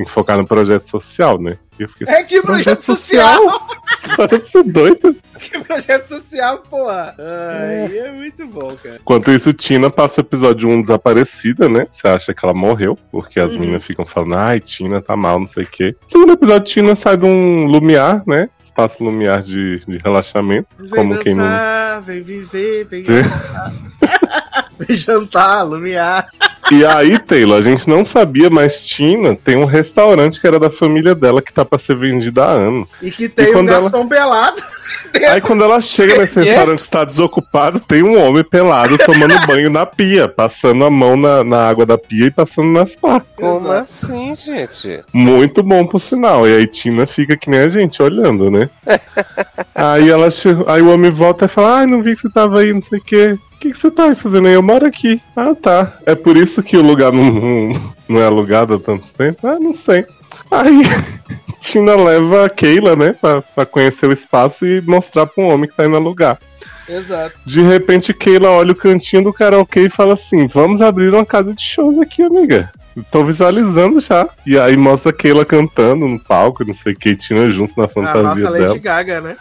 tem 0.00 0.04
que 0.06 0.10
focar 0.10 0.38
no 0.38 0.46
projeto 0.46 0.88
social, 0.88 1.38
né? 1.38 1.58
Fiquei, 1.76 2.06
É 2.14 2.22
que 2.24 2.40
projeto 2.42 2.82
social! 2.82 3.68
Para 4.16 4.38
de 4.38 4.48
ser 4.50 4.62
doida. 4.64 5.14
Que 5.38 5.58
projeto 5.60 6.08
social, 6.08 6.58
porra! 6.70 7.14
Ai, 7.18 7.98
é 7.98 8.10
muito 8.12 8.46
bom, 8.46 8.74
cara. 8.82 8.96
Enquanto 9.00 9.30
isso, 9.30 9.52
Tina 9.52 9.90
passa 9.90 10.20
o 10.20 10.24
episódio 10.24 10.68
1 10.68 10.80
desaparecida, 10.82 11.68
né? 11.68 11.86
Você 11.90 12.06
acha 12.08 12.32
que 12.34 12.44
ela 12.44 12.54
morreu, 12.54 12.98
porque 13.10 13.38
as 13.40 13.52
Uhum. 13.52 13.60
meninas 13.60 13.84
ficam 13.84 14.04
falando, 14.06 14.36
ai, 14.36 14.60
Tina 14.60 15.00
tá 15.02 15.16
mal, 15.16 15.38
não 15.40 15.48
sei 15.48 15.64
o 15.64 15.66
quê. 15.66 15.94
Segundo 16.06 16.32
episódio, 16.32 16.64
Tina 16.72 16.94
sai 16.94 17.16
de 17.16 17.24
um 17.26 17.64
lumiar, 17.66 18.22
né? 18.26 18.48
Espaço 18.62 19.02
lumiar 19.04 19.42
de, 19.42 19.80
de 19.86 19.98
relaxamento. 20.02 20.68
Vem 20.78 20.88
como 20.88 21.18
quem 21.18 21.34
não. 21.34 21.44
dançar, 21.44 22.02
vem 22.02 22.22
viver, 22.22 22.84
vem 22.86 23.02
dançar. 23.02 23.72
vem 24.78 24.96
jantar, 24.96 25.62
lumiar. 25.62 26.26
E 26.72 26.86
aí, 26.86 27.18
Taylor, 27.18 27.58
a 27.58 27.62
gente 27.62 27.88
não 27.88 28.04
sabia, 28.04 28.48
mas 28.48 28.86
Tina 28.86 29.34
tem 29.34 29.56
um 29.56 29.64
restaurante 29.64 30.40
que 30.40 30.46
era 30.46 30.58
da 30.58 30.70
família 30.70 31.14
dela 31.16 31.42
que 31.42 31.52
tá 31.52 31.64
pra 31.64 31.78
ser 31.78 31.96
vendido 31.96 32.40
há 32.40 32.46
anos. 32.50 32.92
E 33.02 33.10
que 33.10 33.28
tem 33.28 33.46
E 33.46 33.50
um 33.50 33.52
quando 33.54 33.70
ela- 33.70 33.80
garçom 33.90 34.06
Aí 35.30 35.40
quando 35.40 35.64
ela 35.64 35.80
chega 35.80 36.18
nesse 36.18 36.38
É? 36.38 36.42
restaurante 36.42 36.78
que 36.78 36.84
está 36.84 37.04
desocupado, 37.04 37.80
tem 37.80 38.02
um 38.02 38.20
homem 38.20 38.44
pelado 38.44 38.96
tomando 38.98 39.46
banho 39.46 39.70
na 39.70 39.84
pia, 39.84 40.28
passando 40.28 40.84
a 40.84 40.90
mão 40.90 41.16
na, 41.16 41.42
na 41.44 41.68
água 41.68 41.84
da 41.84 41.98
pia 41.98 42.26
e 42.26 42.30
passando 42.30 42.68
nas 42.68 42.96
pá. 42.96 43.22
Como 43.36 43.70
assim, 43.70 44.34
gente? 44.36 45.04
Muito 45.12 45.62
bom 45.62 45.86
por 45.86 46.00
sinal. 46.00 46.48
E 46.48 46.56
aí 46.56 46.66
Tina 46.66 47.06
fica 47.06 47.36
que 47.36 47.50
nem 47.50 47.60
a 47.60 47.68
gente, 47.68 48.02
olhando, 48.02 48.50
né? 48.50 48.68
aí 49.74 50.08
ela 50.08 50.28
aí 50.66 50.82
o 50.82 50.92
homem 50.92 51.10
volta 51.10 51.44
e 51.44 51.48
fala, 51.48 51.78
ai, 51.78 51.86
não 51.86 52.02
vi 52.02 52.14
que 52.14 52.22
você 52.22 52.30
tava 52.30 52.60
aí, 52.60 52.72
não 52.72 52.82
sei 52.82 52.98
o 52.98 53.02
quê. 53.02 53.38
O 53.54 53.58
que, 53.60 53.72
que 53.72 53.78
você 53.78 53.90
tá 53.90 54.04
aí 54.04 54.14
fazendo 54.14 54.48
aí? 54.48 54.54
Eu 54.54 54.62
moro 54.62 54.86
aqui. 54.86 55.20
Ah, 55.36 55.54
tá. 55.54 55.92
É 56.06 56.14
por 56.14 56.36
isso 56.36 56.62
que 56.62 56.78
o 56.78 56.82
lugar 56.82 57.12
não, 57.12 57.24
não, 57.30 57.92
não 58.08 58.20
é 58.20 58.24
alugado 58.24 58.74
há 58.74 58.78
tanto 58.78 59.06
tempo? 59.12 59.46
Ah, 59.46 59.58
não 59.60 59.74
sei. 59.74 60.06
Aí 60.50 60.82
Tina 61.60 61.94
leva 61.94 62.46
a 62.46 62.48
Keila, 62.48 62.96
né, 62.96 63.12
pra, 63.12 63.42
pra 63.42 63.66
conhecer 63.66 64.06
o 64.06 64.12
espaço 64.12 64.66
e 64.66 64.80
mostrar 64.80 65.26
pra 65.26 65.44
um 65.44 65.48
homem 65.48 65.68
que 65.68 65.76
tá 65.76 65.86
indo 65.86 65.94
alugar. 65.94 66.38
Exato. 66.88 67.38
De 67.46 67.62
repente, 67.62 68.12
Keila 68.12 68.50
olha 68.50 68.72
o 68.72 68.76
cantinho 68.76 69.22
do 69.22 69.32
karaokê 69.32 69.82
e 69.82 69.90
fala 69.90 70.14
assim: 70.14 70.48
Vamos 70.48 70.80
abrir 70.80 71.12
uma 71.12 71.24
casa 71.24 71.54
de 71.54 71.62
shows 71.62 72.00
aqui, 72.00 72.22
amiga. 72.22 72.72
Tô 73.10 73.24
visualizando 73.24 74.00
já. 74.00 74.28
E 74.44 74.58
aí 74.58 74.76
mostra 74.76 75.10
a 75.10 75.12
Keila 75.12 75.44
cantando 75.44 76.08
no 76.08 76.18
palco, 76.18 76.64
não 76.64 76.74
sei 76.74 76.92
o 76.92 76.96
que, 76.96 77.14
Tina 77.14 77.48
junto 77.50 77.78
na 77.78 77.84
A 77.84 77.88
fantasia 77.88 78.24
nossa 78.24 78.52
dela. 78.52 78.68
Lady 78.68 78.80
Gaga, 78.80 79.20
né? 79.20 79.36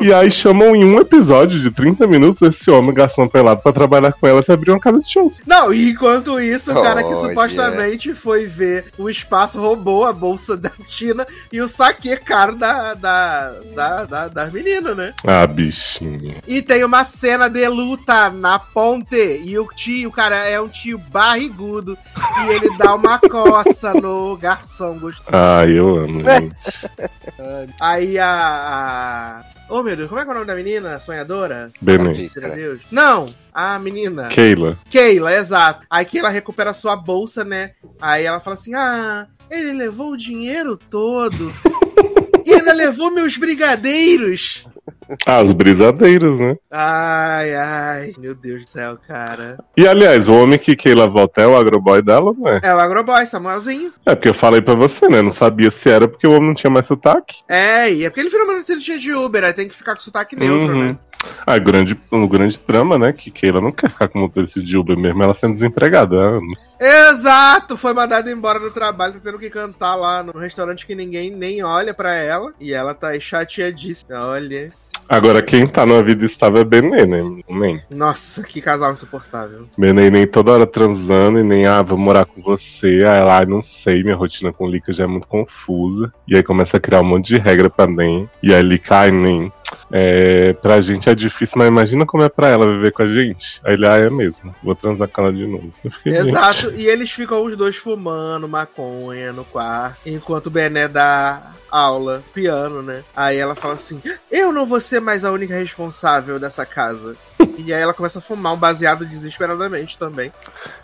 E 0.00 0.12
aí 0.12 0.30
chamam 0.30 0.74
em 0.74 0.84
um 0.84 0.98
episódio 0.98 1.60
de 1.60 1.70
30 1.70 2.06
minutos 2.06 2.42
esse 2.42 2.70
homem 2.70 2.94
garçom 2.94 3.28
pelado 3.28 3.60
pra 3.62 3.72
trabalhar 3.72 4.12
com 4.12 4.26
ela 4.26 4.42
e 4.46 4.52
abrir 4.52 4.70
uma 4.70 4.80
casa 4.80 4.98
de 5.00 5.10
shows. 5.10 5.40
Não, 5.46 5.72
e 5.72 5.90
enquanto 5.90 6.40
isso, 6.40 6.72
o 6.72 6.82
cara 6.82 7.02
que 7.02 7.14
supostamente 7.14 8.14
foi 8.14 8.46
ver 8.46 8.86
o 8.98 9.08
espaço 9.08 9.60
roubou 9.60 10.04
a 10.04 10.12
bolsa 10.12 10.56
da 10.56 10.70
Tina 10.86 11.26
e 11.52 11.60
o 11.60 11.68
saque 11.68 12.16
caro 12.16 12.56
da, 12.56 12.94
da, 12.94 13.54
da, 13.74 14.04
da, 14.04 14.28
das 14.28 14.52
meninas, 14.52 14.96
né? 14.96 15.14
Ah, 15.26 15.46
bichinho. 15.46 16.36
E 16.46 16.60
tem 16.62 16.84
uma 16.84 17.04
cena 17.04 17.48
de 17.48 17.66
luta 17.68 18.30
na 18.30 18.58
ponte. 18.58 19.40
E 19.44 19.58
o 19.58 19.66
tio, 19.68 20.08
o 20.08 20.12
cara, 20.12 20.36
é 20.48 20.60
um 20.60 20.68
tio 20.68 20.98
barrigudo. 20.98 21.96
E 22.16 22.52
ele 22.52 22.76
dá 22.76 22.94
uma 22.94 23.18
coça 23.18 23.94
no 23.94 24.36
garçom 24.36 24.98
gostoso. 24.98 25.30
Ah, 25.32 25.66
eu 25.66 25.96
amo, 25.96 26.20
gente. 26.28 26.56
Aí 27.80 28.18
a. 28.18 28.26
a... 28.28 29.61
Oh 29.68 29.82
meu 29.82 29.96
Deus, 29.96 30.08
como 30.08 30.20
é 30.20 30.24
que 30.24 30.28
é 30.28 30.32
o 30.32 30.34
nome 30.34 30.46
da 30.46 30.54
menina? 30.54 30.98
Sonhadora? 31.00 31.70
Benê. 31.80 32.12
Deus? 32.12 32.80
Não, 32.90 33.26
a 33.52 33.78
menina. 33.78 34.28
Keila. 34.28 34.78
Keila, 34.90 35.34
exato. 35.34 35.86
Aí 35.88 36.04
Keila 36.04 36.28
recupera 36.28 36.74
sua 36.74 36.96
bolsa, 36.96 37.42
né? 37.42 37.72
Aí 38.00 38.24
ela 38.24 38.40
fala 38.40 38.54
assim: 38.54 38.74
Ah, 38.74 39.26
ele 39.50 39.72
levou 39.72 40.12
o 40.12 40.16
dinheiro 40.16 40.76
todo. 40.76 41.52
e 42.44 42.52
ainda 42.52 42.72
levou 42.72 43.10
meus 43.10 43.36
brigadeiros. 43.36 44.64
Ah, 45.26 45.42
os 45.42 45.52
brisadeiros, 45.52 46.38
né? 46.38 46.56
Ai, 46.70 47.54
ai, 47.54 48.12
meu 48.18 48.34
Deus 48.34 48.64
do 48.64 48.68
céu, 48.68 48.98
cara. 49.06 49.58
E 49.76 49.86
aliás, 49.86 50.28
o 50.28 50.34
homem 50.34 50.58
que 50.58 50.74
Keila 50.76 51.06
volta 51.08 51.42
é 51.42 51.46
o 51.46 51.56
agroboy 51.56 52.02
dela, 52.02 52.32
não 52.36 52.48
é? 52.48 52.60
É 52.62 52.74
o 52.74 52.78
Agroboy, 52.78 53.24
Samuelzinho. 53.26 53.92
É 54.06 54.14
porque 54.14 54.28
eu 54.28 54.34
falei 54.34 54.60
pra 54.62 54.74
você, 54.74 55.08
né? 55.08 55.20
Não 55.22 55.30
sabia 55.30 55.70
se 55.70 55.88
era 55.90 56.08
porque 56.08 56.26
o 56.26 56.32
homem 56.32 56.48
não 56.48 56.54
tinha 56.54 56.70
mais 56.70 56.86
sotaque. 56.86 57.36
É, 57.48 57.92
e 57.92 58.04
é 58.04 58.10
porque 58.10 58.20
ele 58.20 58.30
virou 58.30 58.46
motorista 58.46 58.98
de 58.98 59.12
Uber, 59.14 59.44
aí 59.44 59.52
tem 59.52 59.68
que 59.68 59.74
ficar 59.74 59.94
com 59.94 60.00
sotaque 60.00 60.36
neutro, 60.36 60.74
Uhum. 60.74 60.84
né? 60.88 60.98
Ah, 61.46 61.58
grande, 61.58 61.98
o 62.10 62.28
grande 62.28 62.58
trama, 62.58 62.98
né? 62.98 63.12
Que 63.12 63.30
Keila 63.30 63.60
não 63.60 63.72
quer 63.72 63.90
ficar 63.90 64.08
com 64.08 64.20
motorista 64.20 64.60
de 64.60 64.76
Uber 64.76 64.96
mesmo, 64.96 65.22
ela 65.22 65.34
sendo 65.34 65.52
desempregada 65.52 66.16
há 66.16 66.28
anos. 66.36 66.76
Exato! 66.80 67.76
Foi 67.76 67.92
mandada 67.92 68.30
embora 68.30 68.58
do 68.58 68.70
trabalho, 68.70 69.14
tá 69.14 69.20
tendo 69.22 69.38
que 69.38 69.50
cantar 69.50 69.94
lá 69.94 70.22
no 70.22 70.38
restaurante 70.38 70.86
que 70.86 70.94
ninguém 70.94 71.30
nem 71.30 71.62
olha 71.62 71.94
pra 71.94 72.14
ela. 72.14 72.52
E 72.60 72.72
ela 72.72 72.94
tá 72.94 73.18
chateadíssima. 73.18 74.26
Olha. 74.26 74.70
Agora, 75.08 75.42
quem 75.42 75.66
tá 75.66 75.84
numa 75.84 76.02
vida 76.02 76.24
estável 76.24 76.60
é 76.60 76.64
Benê, 76.64 77.04
né? 77.04 77.22
Nem. 77.48 77.82
Nossa, 77.90 78.42
que 78.42 78.60
casal 78.60 78.92
insuportável. 78.92 79.68
Benê 79.76 80.10
nem 80.10 80.26
toda 80.26 80.52
hora 80.52 80.66
transando 80.66 81.38
e 81.38 81.42
nem, 81.42 81.66
ah, 81.66 81.82
vou 81.82 81.98
morar 81.98 82.24
com 82.24 82.40
você. 82.40 83.04
Aí 83.04 83.22
lá, 83.22 83.44
não 83.44 83.60
sei, 83.60 84.02
minha 84.02 84.16
rotina 84.16 84.52
com 84.52 84.64
o 84.64 84.70
Lika 84.70 84.92
já 84.92 85.04
é 85.04 85.06
muito 85.06 85.26
confusa. 85.26 86.12
E 86.26 86.36
aí 86.36 86.42
começa 86.42 86.76
a 86.76 86.80
criar 86.80 87.00
um 87.00 87.04
monte 87.04 87.28
de 87.28 87.38
regra 87.38 87.68
pra 87.68 87.86
Nem. 87.86 88.28
E 88.42 88.54
aí 88.54 88.62
Lika, 88.62 88.96
ai, 88.96 89.10
nem. 89.10 89.52
É, 89.90 90.52
pra 90.54 90.80
gente 90.80 91.08
é 91.08 91.14
difícil, 91.14 91.54
mas 91.58 91.68
imagina 91.68 92.06
como 92.06 92.22
é 92.22 92.28
pra 92.28 92.48
ela 92.48 92.66
viver 92.66 92.92
com 92.92 93.02
a 93.02 93.06
gente. 93.06 93.60
Aí 93.64 93.74
ele, 93.74 93.86
ah, 93.86 93.96
é 93.96 94.10
mesmo. 94.10 94.54
Vou 94.62 94.74
transar 94.74 95.08
com 95.08 95.22
ela 95.22 95.32
de 95.32 95.46
novo. 95.46 95.72
Exato, 96.04 96.70
e 96.72 96.86
eles 96.86 97.10
ficam 97.10 97.44
os 97.44 97.56
dois 97.56 97.76
fumando 97.76 98.48
maconha 98.48 99.32
no 99.32 99.44
quarto, 99.44 99.98
enquanto 100.06 100.46
o 100.46 100.50
Bené 100.50 100.88
dá 100.88 101.52
aula, 101.72 102.22
piano, 102.34 102.82
né? 102.82 103.02
Aí 103.16 103.38
ela 103.38 103.54
fala 103.54 103.74
assim: 103.74 104.00
Eu 104.30 104.52
não 104.52 104.66
vou 104.66 104.80
ser 104.80 105.00
mais 105.00 105.24
a 105.24 105.32
única 105.32 105.54
responsável 105.54 106.38
dessa 106.38 106.66
casa. 106.66 107.16
E 107.58 107.72
aí 107.72 107.80
ela 107.80 107.94
começa 107.94 108.18
a 108.18 108.22
fumar 108.22 108.52
um 108.54 108.56
baseado 108.56 109.04
desesperadamente 109.06 109.96
também. 109.98 110.32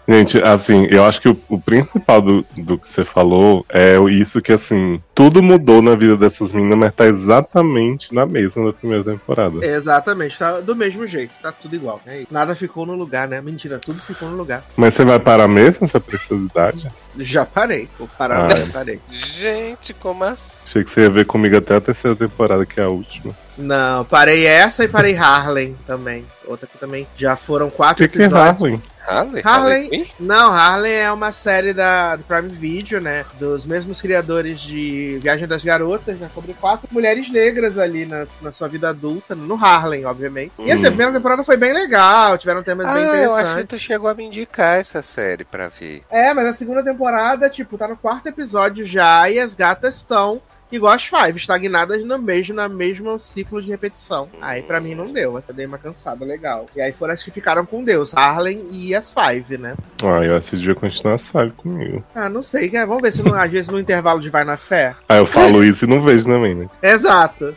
Gente, 0.06 0.40
assim, 0.42 0.86
eu 0.90 1.04
acho 1.04 1.20
que 1.20 1.28
o, 1.28 1.38
o 1.48 1.60
principal 1.60 2.22
do, 2.22 2.44
do 2.56 2.78
que 2.78 2.86
você 2.86 3.04
falou 3.04 3.64
é 3.68 3.96
isso 4.10 4.40
que, 4.40 4.52
assim, 4.52 5.02
tudo 5.14 5.42
mudou 5.42 5.82
na 5.82 5.94
vida 5.94 6.16
dessas 6.16 6.52
meninas, 6.52 6.78
mas 6.78 6.94
tá 6.94 7.06
exatamente 7.06 8.14
na 8.14 8.24
mesma 8.24 8.66
da 8.66 8.72
primeira 8.72 9.04
temporada. 9.04 9.64
Exatamente, 9.64 10.38
tá 10.38 10.60
do 10.60 10.74
mesmo 10.74 11.06
jeito, 11.06 11.32
tá 11.42 11.52
tudo 11.52 11.74
igual. 11.76 12.00
É 12.06 12.20
isso. 12.20 12.28
Nada 12.32 12.54
ficou 12.54 12.86
no 12.86 12.94
lugar, 12.94 13.28
né? 13.28 13.40
Mentira, 13.40 13.78
tudo 13.78 14.00
ficou 14.00 14.28
no 14.30 14.36
lugar. 14.36 14.62
Mas 14.76 14.94
você 14.94 15.04
vai 15.04 15.18
parar 15.18 15.48
mesmo 15.48 15.84
essa 15.84 16.00
preciosidade? 16.00 16.88
Já 17.18 17.44
parei, 17.44 17.88
vou 17.98 18.08
parar, 18.08 18.46
Ah, 18.46 18.50
já 18.50 18.58
é. 18.62 18.66
parei. 18.66 19.00
Gente, 19.10 19.92
como 19.94 20.24
assim? 20.24 20.66
Achei 20.66 20.84
que 20.84 20.90
você 20.90 21.02
ia 21.02 21.10
ver 21.10 21.26
comigo 21.26 21.56
até 21.56 21.76
a 21.76 21.80
terceira 21.80 22.16
temporada, 22.16 22.64
que 22.64 22.80
é 22.80 22.84
a 22.84 22.88
última. 22.88 23.34
Não, 23.58 24.04
parei 24.04 24.46
essa 24.46 24.84
e 24.84 24.88
parei 24.88 25.16
Harlem 25.16 25.76
também. 25.86 26.24
Outra 26.46 26.66
que 26.66 26.78
também 26.78 27.06
já 27.16 27.34
foram 27.36 27.68
quatro 27.68 28.06
que, 28.08 28.16
que 28.16 28.22
é 28.22 28.26
episódios. 28.26 28.62
Harley? 28.62 28.82
Harley? 29.08 29.42
Harley-? 29.42 30.10
Não, 30.20 30.52
Harlem 30.52 30.92
é 30.92 31.10
uma 31.10 31.32
série 31.32 31.72
da, 31.72 32.14
do 32.16 32.24
Prime 32.24 32.50
Video, 32.50 33.00
né? 33.00 33.24
Dos 33.40 33.64
mesmos 33.64 34.02
criadores 34.02 34.60
de 34.60 35.18
Viagem 35.22 35.48
das 35.48 35.64
Garotas, 35.64 36.18
né? 36.18 36.28
Sobre 36.34 36.52
quatro 36.52 36.86
mulheres 36.92 37.30
negras 37.30 37.78
ali 37.78 38.04
na, 38.04 38.26
na 38.42 38.52
sua 38.52 38.68
vida 38.68 38.90
adulta, 38.90 39.34
no 39.34 39.54
Harlem, 39.54 40.04
obviamente. 40.04 40.52
E 40.58 40.70
assim, 40.70 40.84
a 40.84 40.88
Hum. 40.88 40.90
primeira 40.90 41.12
temporada 41.12 41.42
foi 41.42 41.56
bem 41.56 41.72
legal, 41.72 42.36
tiveram 42.36 42.62
temas 42.62 42.86
bem 42.92 43.02
Ah, 43.02 43.16
eu 43.16 43.34
acho 43.34 43.38
que 43.38 43.44
tu 43.44 43.50
interessantes. 43.60 43.80
chegou 43.80 44.10
a 44.10 44.14
me 44.14 44.24
indicar 44.26 44.78
essa 44.78 45.00
série 45.02 45.44
pra 45.44 45.68
ver. 45.68 46.02
É, 46.10 46.34
mas 46.34 46.46
a 46.46 46.52
segunda 46.52 46.84
temporada, 46.84 47.48
tipo, 47.48 47.78
tá 47.78 47.88
no 47.88 47.96
quarto 47.96 48.26
episódio 48.28 48.86
já 48.86 49.28
e 49.30 49.38
as 49.40 49.54
gatas 49.54 49.96
estão 49.96 50.40
igual 50.70 50.92
as 50.94 51.04
Five, 51.04 51.36
estagnadas 51.38 52.04
no 52.04 52.18
mesmo, 52.18 52.54
na 52.54 52.68
mesmo 52.68 53.18
ciclo 53.18 53.62
de 53.62 53.70
repetição. 53.70 54.28
Aí 54.40 54.62
pra 54.62 54.80
mim 54.80 54.94
não 54.94 55.06
deu, 55.12 55.38
essa 55.38 55.52
dei 55.52 55.66
uma 55.66 55.78
cansada 55.78 56.24
legal. 56.24 56.66
E 56.76 56.80
aí 56.80 56.92
foram 56.92 57.14
as 57.14 57.22
que 57.22 57.30
ficaram 57.30 57.64
com 57.64 57.82
Deus, 57.84 58.14
Harlem 58.14 58.66
e 58.70 58.94
as 58.94 59.12
Five, 59.12 59.58
né? 59.58 59.74
Ah, 60.02 60.24
eu 60.24 60.36
esse 60.36 60.56
dia 60.56 60.74
continuar 60.74 61.14
a 61.14 61.18
sabe 61.18 61.50
comigo. 61.52 62.04
Ah, 62.14 62.28
não 62.28 62.42
sei, 62.42 62.68
vamos 62.70 63.02
ver 63.02 63.12
se 63.12 63.22
não, 63.22 63.34
às 63.34 63.50
vezes 63.50 63.68
no 63.68 63.78
intervalo 63.80 64.20
de 64.20 64.30
Vai 64.30 64.44
na 64.44 64.56
Fé. 64.56 64.94
Aí 65.08 65.18
eu 65.18 65.26
falo 65.26 65.64
isso 65.64 65.84
e 65.84 65.88
não 65.88 66.00
vejo 66.02 66.26
também, 66.26 66.54
né? 66.54 66.68
Exato. 66.82 67.54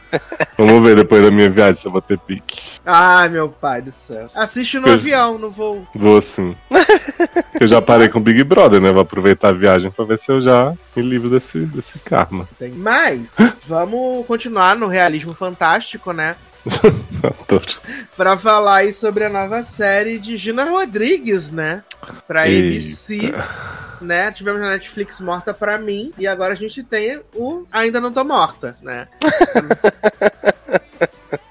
Vamos 0.58 0.84
ver 0.84 0.96
depois 0.96 1.22
da 1.24 1.32
minha 1.32 1.50
viagem 1.50 1.74
se 1.82 1.88
eu 1.88 1.92
vou 1.92 2.02
ter 2.02 2.18
pique. 2.18 2.80
Ai, 2.86 3.30
meu 3.30 3.50
pai 3.50 3.82
do 3.82 3.92
céu. 3.92 4.30
Assiste 4.34 4.80
no 4.80 4.88
Eu- 4.88 4.94
avião, 4.94 5.38
no 5.38 5.50
voo. 5.50 5.86
Vou 5.94 6.22
sim. 6.22 6.56
eu 7.60 7.68
já 7.68 7.82
parei 7.82 8.10
com 8.10 8.20
o 8.20 8.22
Big 8.22 8.44
Brother, 8.44 8.82
né? 8.82 8.92
Vou 8.92 9.02
aproveitar 9.02 9.50
a 9.50 9.54
viagem 9.54 9.92
pra 9.92 10.06
ver 10.06 10.18
se 10.18 10.32
eu 10.32 10.42
já 10.42 10.74
me 10.96 11.04
livro 11.04 11.30
desse, 11.30 11.60
desse 11.60 12.00
karma. 12.00 12.48
Tem. 12.58 12.72
Mas, 12.72 13.01
vamos 13.66 14.26
continuar 14.26 14.76
no 14.76 14.88
realismo 14.88 15.34
fantástico, 15.34 16.12
né? 16.12 16.36
Pra 18.16 18.38
falar 18.38 18.78
aí 18.78 18.94
sobre 18.94 19.24
a 19.24 19.30
nova 19.30 19.64
série 19.64 20.20
de 20.20 20.38
Gina 20.38 20.66
Rodrigues, 20.66 21.50
né? 21.50 21.84
Pra 22.28 22.44
ABC. 22.44 23.34
Né? 24.00 24.32
Tivemos 24.32 24.62
na 24.62 24.72
Netflix 24.72 25.20
Morta 25.20 25.54
Pra 25.54 25.78
Mim. 25.78 26.12
E 26.18 26.28
agora 26.28 26.54
a 26.54 26.58
gente 26.58 26.84
tem 26.84 27.22
o 27.36 27.66
Ainda 27.72 28.00
Não 28.00 28.12
Tô 28.12 28.24
Morta, 28.24 28.76
né? 28.82 29.08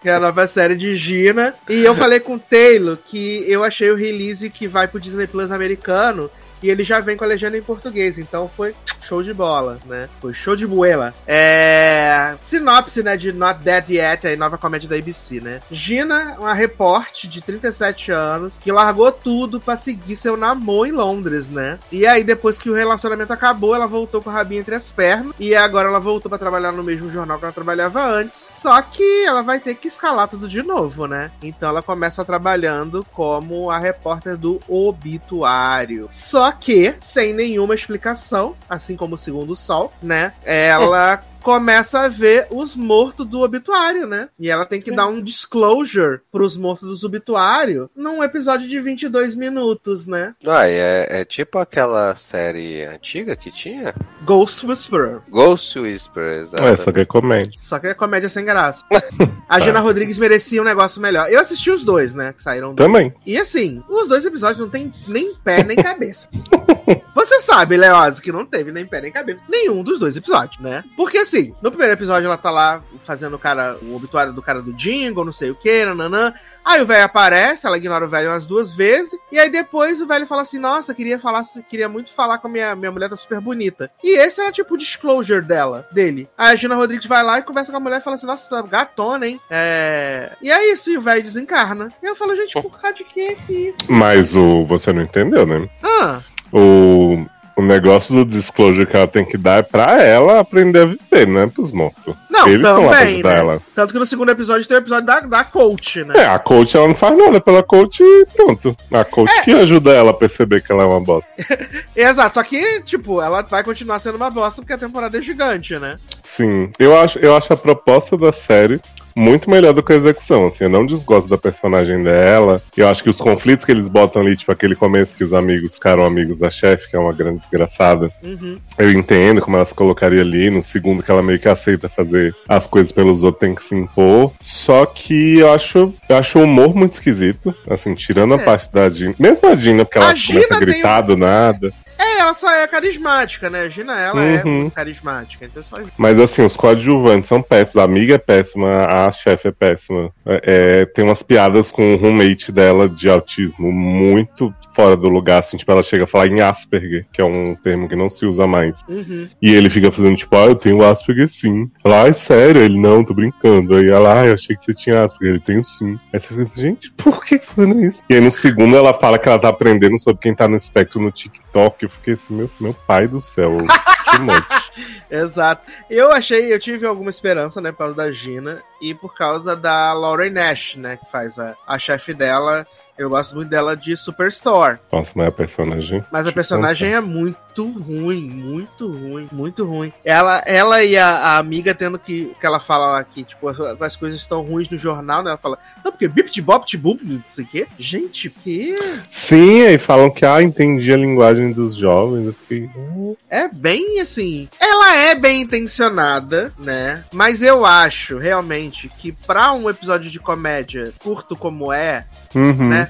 que 0.01 0.09
é 0.09 0.14
a 0.14 0.20
nova 0.20 0.46
série 0.46 0.74
de 0.74 0.96
Gina. 0.96 1.55
E 1.68 1.84
eu 1.84 1.94
falei 1.94 2.20
com 2.20 2.34
o 2.34 2.38
Taylor 2.38 2.96
que 2.96 3.44
eu 3.46 3.62
achei 3.62 3.90
o 3.90 3.96
release 3.96 4.48
que 4.51 4.66
vai 4.66 4.88
pro 4.88 5.01
Disney 5.01 5.26
Plus 5.26 5.51
americano. 5.51 6.30
E 6.62 6.68
ele 6.68 6.84
já 6.84 7.00
vem 7.00 7.16
com 7.16 7.24
a 7.24 7.26
legenda 7.26 7.56
em 7.56 7.62
português, 7.62 8.18
então 8.18 8.48
foi 8.48 8.74
show 9.00 9.22
de 9.22 9.34
bola, 9.34 9.78
né? 9.86 10.08
Foi 10.20 10.32
show 10.32 10.54
de 10.54 10.66
buela. 10.66 11.12
É... 11.26 12.36
Sinopse, 12.40 13.02
né, 13.02 13.16
de 13.16 13.32
Not 13.32 13.61
Dead 13.61 13.90
Yet, 13.90 14.26
a 14.26 14.36
nova 14.36 14.58
comédia 14.58 14.88
da 14.88 14.96
ABC, 14.96 15.40
né? 15.40 15.61
Gina, 15.70 16.36
uma 16.38 16.54
repórter 16.54 17.28
de 17.28 17.40
37 17.40 18.12
anos, 18.12 18.58
que 18.58 18.70
largou 18.70 19.11
tudo 19.11 19.61
pra 19.61 19.76
seguir 19.76 20.16
seu 20.16 20.36
namoro 20.36 20.86
em 20.86 20.92
Londres, 20.92 21.48
né? 21.48 21.78
E 21.90 22.06
aí, 22.06 22.22
depois 22.22 22.58
que 22.58 22.70
o 22.70 22.74
relacionamento 22.74 23.32
acabou, 23.32 23.74
ela 23.74 23.86
voltou 23.86 24.22
com 24.22 24.30
o 24.30 24.32
rabinho 24.32 24.61
entre 24.61 24.74
as 24.74 24.92
pernas, 24.92 25.34
e 25.38 25.54
agora 25.56 25.88
ela 25.88 25.98
voltou 25.98 26.28
pra 26.28 26.38
trabalhar 26.38 26.72
no 26.72 26.84
mesmo 26.84 27.11
jornal 27.11 27.38
que 27.38 27.44
ela 27.44 27.52
trabalhava 27.52 28.04
antes, 28.06 28.48
só 28.52 28.80
que 28.82 29.24
ela 29.24 29.42
vai 29.42 29.58
ter 29.58 29.74
que 29.74 29.88
escalar 29.88 30.28
tudo 30.28 30.48
de 30.48 30.62
novo, 30.62 31.06
né? 31.06 31.30
Então 31.42 31.68
ela 31.68 31.82
começa 31.82 32.24
trabalhando 32.24 33.04
como 33.12 33.70
a 33.70 33.78
repórter 33.78 34.36
do 34.36 34.61
obituário. 34.68 36.08
Só 36.12 36.49
que, 36.53 36.94
sem 37.01 37.32
nenhuma 37.32 37.74
explicação, 37.74 38.57
assim 38.68 38.96
como 38.96 39.14
o 39.14 39.18
Segundo 39.18 39.55
Sol, 39.57 39.92
né? 40.03 40.32
Ela 40.44 41.22
começa 41.43 42.01
a 42.01 42.09
ver 42.09 42.47
os 42.51 42.76
mortos 42.76 43.26
do 43.26 43.41
obituário, 43.41 44.07
né? 44.07 44.28
E 44.38 44.51
ela 44.51 44.66
tem 44.66 44.80
que 44.80 44.95
dar 44.95 45.07
um 45.07 45.22
disclosure 45.22 46.20
pros 46.30 46.57
mortos 46.57 47.01
do 47.01 47.07
obituário 47.07 47.91
num 47.95 48.22
episódio 48.22 48.68
de 48.68 48.80
22 48.80 49.34
minutos, 49.34 50.07
né? 50.07 50.34
Ah, 50.47 50.68
é, 50.68 51.20
é 51.20 51.24
tipo 51.24 51.59
aquela 51.59 52.14
série 52.14 52.84
antiga 52.84 53.36
que 53.36 53.51
tinha? 53.51 53.95
Ghost 54.22 54.66
Whisperer. 54.66 55.20
Ghost 55.28 55.78
Whisperer, 55.78 56.41
exato. 56.41 56.64
É, 56.64 56.76
só 56.76 56.93
que 56.93 57.01
é 57.01 57.05
comédia. 57.05 57.53
Só 57.57 57.78
que 57.78 57.86
é 57.88 57.95
comédia 57.95 58.28
sem 58.28 58.45
graça. 58.45 58.84
A 59.49 59.59
Gina 59.59 59.80
Rodrigues 59.80 60.18
merecia 60.18 60.61
um 60.61 60.64
negócio 60.64 61.01
melhor. 61.01 61.30
Eu 61.30 61.41
assisti 61.41 61.70
os 61.70 61.84
dois, 61.84 62.14
né? 62.14 62.32
Que 62.32 62.43
saíram 62.43 62.74
dois. 62.74 62.86
Também. 62.86 63.12
E 63.26 63.36
assim, 63.36 63.82
os 63.88 64.09
dois 64.09 64.24
episódios 64.24 64.61
não 64.61 64.68
tem 64.68 64.93
nem 65.09 65.34
pé 65.34 65.64
nem 65.64 65.76
cabeça. 65.76 66.28
Você 67.14 67.41
sabe, 67.41 67.76
Leoz, 67.76 68.20
que 68.20 68.32
não 68.32 68.47
teve 68.47 68.72
nem 68.72 68.86
pé 68.86 69.01
nem 69.01 69.12
cabeça 69.12 69.43
nenhum 69.49 69.82
dos 69.82 69.99
dois 69.99 70.16
episódios, 70.16 70.61
né? 70.61 70.84
Porque 70.97 71.24
assim, 71.31 71.55
no 71.62 71.70
primeiro 71.70 71.95
episódio 71.95 72.26
ela 72.26 72.37
tá 72.37 72.51
lá 72.51 72.83
fazendo 73.05 73.35
o 73.37 73.39
cara, 73.39 73.78
o 73.83 73.95
obituário 73.95 74.33
do 74.33 74.43
cara 74.43 74.61
do 74.61 74.72
Jingle, 74.72 75.24
não 75.24 75.33
sei 75.33 75.51
o 75.51 75.55
que, 75.55 75.85
nananã. 75.85 76.35
Aí 76.62 76.83
o 76.83 76.87
velho 76.87 77.05
aparece, 77.05 77.66
ela 77.66 77.78
ignora 77.78 78.05
o 78.05 78.09
velho 78.09 78.28
umas 78.28 78.47
duas 78.47 78.74
vezes, 78.74 79.11
e 79.33 79.39
aí 79.39 79.49
depois 79.49 80.01
o 80.01 80.07
velho 80.07 80.26
fala 80.26 80.43
assim: 80.43 80.59
Nossa, 80.59 80.95
queria 80.95 81.18
falar, 81.18 81.43
queria 81.68 81.89
muito 81.89 82.12
falar 82.12 82.37
com 82.39 82.49
a 82.49 82.51
minha, 82.51 82.76
minha 82.76 82.93
mulher, 82.93 83.09
tá 83.09 83.16
super 83.16 83.41
bonita. 83.41 83.91
E 84.05 84.18
esse 84.18 84.41
era 84.43 84.53
tipo 84.53 84.74
o 84.74 84.78
disclosure 84.78 85.43
dela, 85.45 85.89
dele. 85.91 86.28
Aí 86.37 86.53
a 86.53 86.57
Gina 86.57 86.74
Rodrigues 86.74 87.07
vai 87.07 87.22
lá 87.22 87.39
e 87.39 87.43
conversa 87.43 87.72
com 87.72 87.78
a 87.78 87.81
mulher 87.81 88.01
e 88.01 88.05
fala 88.05 88.16
assim: 88.16 88.26
Nossa, 88.26 88.51
tá 88.51 88.62
gatona, 88.62 89.26
hein? 89.26 89.41
É. 89.49 90.33
E 90.43 90.51
é 90.51 90.72
isso, 90.72 90.91
e 90.91 90.99
o 90.99 91.01
velho 91.01 91.22
desencarna. 91.22 91.89
E 92.03 92.07
eu 92.07 92.14
falo, 92.14 92.37
gente, 92.37 92.53
por 92.61 92.78
causa 92.78 92.97
de 92.97 93.05
que 93.05 93.35
que 93.47 93.53
isso? 93.53 93.81
Mas 93.89 94.37
o 94.37 94.64
você 94.64 94.93
não 94.93 95.03
entendeu, 95.03 95.47
né? 95.47 95.68
Ah, 95.83 96.20
O, 96.53 97.24
o 97.57 97.62
negócio 97.62 98.14
do 98.14 98.24
disclosure 98.24 98.86
que 98.86 98.96
ela 98.96 99.07
tem 99.07 99.24
que 99.24 99.36
dar 99.36 99.59
é 99.59 99.62
pra 99.62 100.03
ela 100.03 100.40
aprender 100.40 100.82
a 100.82 100.84
viver, 100.86 101.26
não 101.26 101.40
é 101.40 101.46
pros 101.46 101.72
mortos. 101.72 102.14
não, 102.30 102.48
Eles 102.48 102.62
também, 102.62 103.22
né? 103.22 103.38
ela. 103.38 103.61
Tanto 103.74 103.92
que 103.92 103.98
no 103.98 104.07
segundo 104.07 104.30
episódio 104.30 104.66
tem 104.66 104.76
o 104.76 104.80
episódio 104.80 105.07
da, 105.07 105.20
da 105.20 105.44
coach, 105.44 106.05
né? 106.05 106.14
É, 106.16 106.26
a 106.26 106.38
coach 106.38 106.76
ela 106.76 106.88
não 106.88 106.94
faz 106.94 107.16
nada 107.16 107.40
pela 107.40 107.62
coach 107.62 108.03
e 108.03 108.26
pronto. 108.34 108.76
A 108.92 109.05
coach 109.05 109.30
É. 109.30 109.42
que 109.42 109.53
ajuda 109.53 109.90
ela 109.92 110.11
a 110.11 110.14
perceber 110.14 110.62
que 110.62 110.72
ela 110.72 110.82
é 110.82 110.86
uma 110.86 111.01
bosta. 111.01 111.30
Exato, 111.94 112.34
só 112.34 112.42
que, 112.42 112.82
tipo, 112.82 113.20
ela 113.20 113.42
vai 113.42 113.62
continuar 113.62 113.98
sendo 113.98 114.16
uma 114.16 114.30
bosta 114.30 114.62
porque 114.62 114.72
a 114.74 114.78
temporada 114.78 115.18
é 115.18 115.22
gigante, 115.22 115.78
né? 115.78 115.98
Sim, 116.22 116.68
eu 116.78 116.98
acho, 116.98 117.18
eu 117.18 117.36
acho 117.36 117.53
a 117.53 117.57
proposta 117.57 118.16
da 118.16 118.32
série 118.32 118.80
muito 119.16 119.50
melhor 119.50 119.72
do 119.72 119.82
que 119.82 119.92
a 119.92 119.96
execução. 119.96 120.46
Assim, 120.46 120.64
eu 120.64 120.70
não 120.70 120.84
desgosto 120.86 121.28
da 121.28 121.38
personagem 121.38 122.02
dela. 122.02 122.62
Eu 122.76 122.88
acho 122.88 123.02
que 123.02 123.11
os 123.11 123.16
conflitos 123.18 123.64
que 123.64 123.72
eles 123.72 123.88
botam 123.88 124.22
ali, 124.22 124.36
tipo 124.36 124.50
aquele 124.52 124.74
começo 124.74 125.16
que 125.16 125.24
os 125.24 125.32
amigos 125.32 125.74
ficaram 125.74 126.04
amigos 126.04 126.38
da 126.38 126.50
chefe, 126.50 126.88
que 126.88 126.96
é 126.96 126.98
uma 126.98 127.12
grande 127.12 127.38
desgraçada. 127.40 128.11
Uhum. 128.22 128.56
Eu 128.78 128.90
entendo 128.92 129.40
como 129.40 129.56
ela 129.56 129.66
se 129.66 129.74
colocaria 129.74 130.20
ali. 130.20 130.50
No 130.50 130.62
segundo, 130.62 131.02
que 131.02 131.11
ela 131.11 131.22
meio 131.22 131.38
que 131.38 131.48
aceita 131.48 131.88
fazer 131.88 132.34
as 132.48 132.66
coisas 132.66 132.92
pelos 132.92 133.22
outros, 133.22 133.40
tem 133.40 133.54
que 133.54 133.64
se 133.64 133.74
impor. 133.74 134.32
Só 134.40 134.86
que 134.86 135.38
eu 135.38 135.52
acho, 135.52 135.94
eu 136.08 136.16
acho 136.16 136.38
o 136.38 136.44
humor 136.44 136.74
muito 136.74 136.94
esquisito. 136.94 137.54
Assim, 137.68 137.94
tirando 137.94 138.34
a 138.34 138.36
É. 138.36 138.44
parte 138.44 138.72
da 138.72 138.88
Gina. 138.88 139.14
Mesmo 139.18 139.48
a 139.48 139.54
Gina, 139.56 139.84
porque 139.84 139.98
ela 139.98 140.11
A 140.11 140.14
Gina 140.14 140.40
começa 140.40 140.54
a 140.54 140.61
gritar 140.61 141.02
tem 141.06 141.06
do 141.16 141.16
nada. 141.20 141.72
É, 141.98 142.09
ela 142.20 142.34
só 142.34 142.50
é 142.52 142.66
carismática, 142.66 143.50
né? 143.50 143.62
A 143.62 143.68
Gina, 143.68 143.98
ela 143.98 144.22
é 144.24 144.44
Uhum. 144.44 144.50
muito 144.62 144.74
carismática, 144.74 145.44
então 145.44 145.62
só 145.62 145.78
Mas 145.96 146.18
assim, 146.18 146.44
os 146.44 146.56
coadjuvantes 146.56 147.28
são 147.28 147.42
péssimos. 147.42 147.76
A 147.78 147.84
amiga 147.84 148.14
é 148.14 148.18
péssima, 148.18 148.84
a 148.86 149.10
chefe 149.10 149.48
é 149.48 149.52
péssima. 149.52 150.10
É, 150.26 150.40
é, 150.82 150.86
tem 150.86 151.04
umas 151.04 151.22
piadas 151.22 151.70
com 151.70 151.94
o 151.94 151.96
roommate 151.96 152.52
dela 152.52 152.88
de 152.88 153.08
autismo 153.08 153.72
muito 153.72 154.54
fora 154.74 154.96
do 154.96 155.08
lugar. 155.08 155.38
Assim, 155.40 155.56
tipo, 155.56 155.70
ela 155.72 155.82
chega 155.82 156.04
a 156.04 156.06
falar 156.06 156.26
em 156.28 156.40
Asperger, 156.40 157.06
que 157.12 157.20
é 157.20 157.24
um 157.24 157.54
termo 157.56 157.88
que 157.88 157.96
não 157.96 158.08
se 158.08 158.24
usa 158.26 158.46
mais. 158.46 158.82
Uhum. 158.88 159.28
E 159.42 159.54
ele 159.54 159.68
fica 159.70 159.90
fazendo, 159.90 160.16
tipo, 160.16 160.36
ah, 160.36 160.46
eu 160.46 160.54
tenho 160.54 160.84
Asperger 160.84 161.28
sim. 161.28 161.70
Ela, 161.84 162.04
ah, 162.04 162.08
é 162.08 162.12
sério? 162.12 162.62
Ele, 162.62 162.78
não, 162.78 163.04
tô 163.04 163.12
brincando. 163.14 163.76
Aí 163.76 163.88
ela, 163.88 164.20
ah, 164.22 164.26
eu 164.26 164.34
achei 164.34 164.56
que 164.56 164.64
você 164.64 164.74
tinha 164.74 165.02
Asperger. 165.04 165.34
Ele, 165.34 165.40
tenho 165.40 165.64
sim. 165.64 165.98
Aí 166.12 166.20
você 166.20 166.28
fica 166.28 166.42
assim, 166.42 166.60
gente, 166.60 166.90
por 166.92 167.24
que 167.24 167.38
você 167.38 167.46
tá 167.46 167.52
fazendo 167.54 167.84
isso? 167.84 168.02
E 168.08 168.14
aí 168.14 168.20
no 168.20 168.30
segundo 168.30 168.76
ela 168.76 168.92
fala 168.94 169.18
que 169.18 169.28
ela 169.28 169.38
tá 169.38 169.48
aprendendo 169.48 169.98
sobre 169.98 170.20
quem 170.22 170.34
tá 170.34 170.46
no 170.48 170.56
espectro 170.56 171.00
no 171.00 171.10
TikTok. 171.10 171.82
Eu 171.82 171.90
fiquei 171.90 172.09
assim, 172.12 172.34
meu, 172.34 172.50
meu 172.61 172.74
pai 172.74 173.06
do 173.06 173.20
céu. 173.20 173.56
Exato. 175.11 175.70
Eu 175.88 176.12
achei, 176.12 176.52
eu 176.52 176.58
tive 176.58 176.86
alguma 176.86 177.11
esperança, 177.11 177.61
né, 177.61 177.72
por 177.72 177.78
causa 177.78 177.94
da 177.94 178.12
Gina 178.12 178.62
e 178.80 178.94
por 178.94 179.14
causa 179.14 179.56
da 179.56 179.92
Lauren 179.92 180.30
Nash, 180.30 180.76
né, 180.76 180.96
que 180.96 181.11
faz 181.11 181.38
a, 181.38 181.56
a 181.66 181.78
chefe 181.78 182.14
dela. 182.14 182.66
Eu 182.99 183.09
gosto 183.09 183.34
muito 183.34 183.49
dela 183.49 183.76
de 183.76 183.97
Superstore. 183.97 184.78
Nossa, 184.93 185.12
mas 185.14 185.28
a 185.28 185.32
personagem. 185.32 186.05
Mas 186.12 186.26
a 186.26 186.32
personagem 186.32 186.93
é 186.93 187.01
muito 187.01 187.64
ruim, 187.78 188.28
muito 188.28 188.86
ruim, 188.91 189.28
muito 189.32 189.64
ruim. 189.64 189.93
Ela, 190.05 190.43
ela 190.47 190.82
e 190.84 190.97
a, 190.99 191.09
a 191.09 191.38
amiga 191.38 191.74
tendo 191.74 191.99
que. 191.99 192.34
que 192.38 192.47
ela 192.47 192.61
fala 192.61 192.88
lá 192.93 193.05
que, 193.05 193.24
tipo, 193.24 193.49
as, 193.49 193.59
as 193.80 193.97
coisas 193.97 194.20
estão 194.20 194.43
ruins 194.43 194.68
no 194.68 194.76
jornal, 194.76 195.22
né? 195.22 195.30
Ela 195.30 195.38
fala, 195.38 195.59
não, 195.84 195.91
porque 195.91 196.09
bip 196.09 196.41
bop 196.43 196.76
boop, 196.76 197.03
não 197.05 197.22
sei 197.28 197.45
o 197.45 197.49
quê. 197.49 197.66
Gente, 197.78 198.28
que. 198.30 198.76
Sim, 199.11 199.62
aí 199.62 199.78
falam 199.78 200.11
que, 200.11 200.24
ah, 200.26 200.43
entendi 200.43 200.93
a 200.93 200.97
linguagem 200.97 201.53
dos 201.53 201.74
jovens. 201.74 202.26
Eu 202.26 202.32
fiquei. 202.34 202.70
"Hum". 202.76 203.16
É 203.30 203.49
bem 203.49 204.01
assim. 204.01 204.49
Ela 204.61 204.97
é 204.97 205.14
bem 205.14 205.43
intencionada, 205.43 206.53
né? 206.59 207.05
Mas 207.12 207.41
eu 207.43 207.64
acho 207.64 208.18
realmente 208.18 208.88
que 208.99 209.12
pra 209.12 209.53
um 209.53 209.68
episódio 209.70 210.11
de 210.11 210.18
comédia 210.20 210.93
curto 210.99 211.34
como 211.36 211.72
é, 211.72 212.05
Uhum. 212.34 212.68
né? 212.68 212.89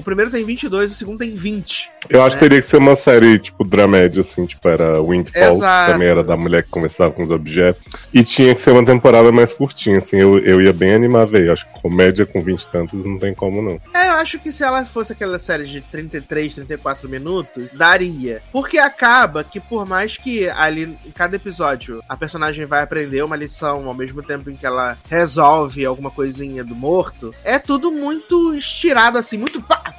O 0.00 0.02
primeiro 0.02 0.30
tem 0.30 0.42
22, 0.42 0.92
o 0.92 0.94
segundo 0.94 1.18
tem 1.18 1.34
20. 1.34 1.90
Eu 2.08 2.22
acho 2.22 2.38
que 2.38 2.44
né? 2.44 2.48
teria 2.48 2.62
que 2.62 2.66
ser 2.66 2.78
uma 2.78 2.94
série, 2.94 3.38
tipo, 3.38 3.62
dramédia, 3.66 4.22
assim, 4.22 4.46
tipo, 4.46 4.66
era 4.66 4.98
Windfall, 5.02 5.60
que 5.60 5.92
também 5.92 6.08
era 6.08 6.24
da 6.24 6.38
mulher 6.38 6.62
que 6.62 6.70
conversava 6.70 7.10
com 7.10 7.22
os 7.22 7.30
objetos. 7.30 7.82
E 8.10 8.24
tinha 8.24 8.54
que 8.54 8.62
ser 8.62 8.70
uma 8.70 8.82
temporada 8.82 9.30
mais 9.30 9.52
curtinha, 9.52 9.98
assim, 9.98 10.16
eu, 10.16 10.38
eu 10.38 10.58
ia 10.62 10.72
bem 10.72 10.94
animar 10.94 11.26
ver. 11.26 11.50
Acho 11.50 11.66
que 11.66 11.82
comédia 11.82 12.24
com 12.24 12.40
20 12.40 12.62
e 12.62 12.68
tantos 12.68 13.04
não 13.04 13.18
tem 13.18 13.34
como, 13.34 13.60
não. 13.60 13.78
É, 13.94 14.08
eu 14.08 14.14
acho 14.14 14.38
que 14.38 14.50
se 14.50 14.64
ela 14.64 14.86
fosse 14.86 15.12
aquela 15.12 15.38
série 15.38 15.66
de 15.66 15.82
33, 15.82 16.54
34 16.54 17.06
minutos, 17.06 17.68
daria. 17.74 18.40
Porque 18.50 18.78
acaba 18.78 19.44
que, 19.44 19.60
por 19.60 19.84
mais 19.84 20.16
que 20.16 20.48
ali 20.48 20.96
em 21.04 21.10
cada 21.10 21.36
episódio 21.36 22.02
a 22.08 22.16
personagem 22.16 22.64
vai 22.64 22.80
aprender 22.80 23.22
uma 23.22 23.36
lição 23.36 23.86
ao 23.86 23.92
mesmo 23.92 24.22
tempo 24.22 24.48
em 24.48 24.56
que 24.56 24.64
ela 24.64 24.96
resolve 25.10 25.84
alguma 25.84 26.10
coisinha 26.10 26.64
do 26.64 26.74
morto, 26.74 27.34
é 27.44 27.58
tudo 27.58 27.92
muito 27.92 28.54
estirado 28.54 29.18
assim, 29.18 29.36
muito 29.36 29.60
pá, 29.60 29.89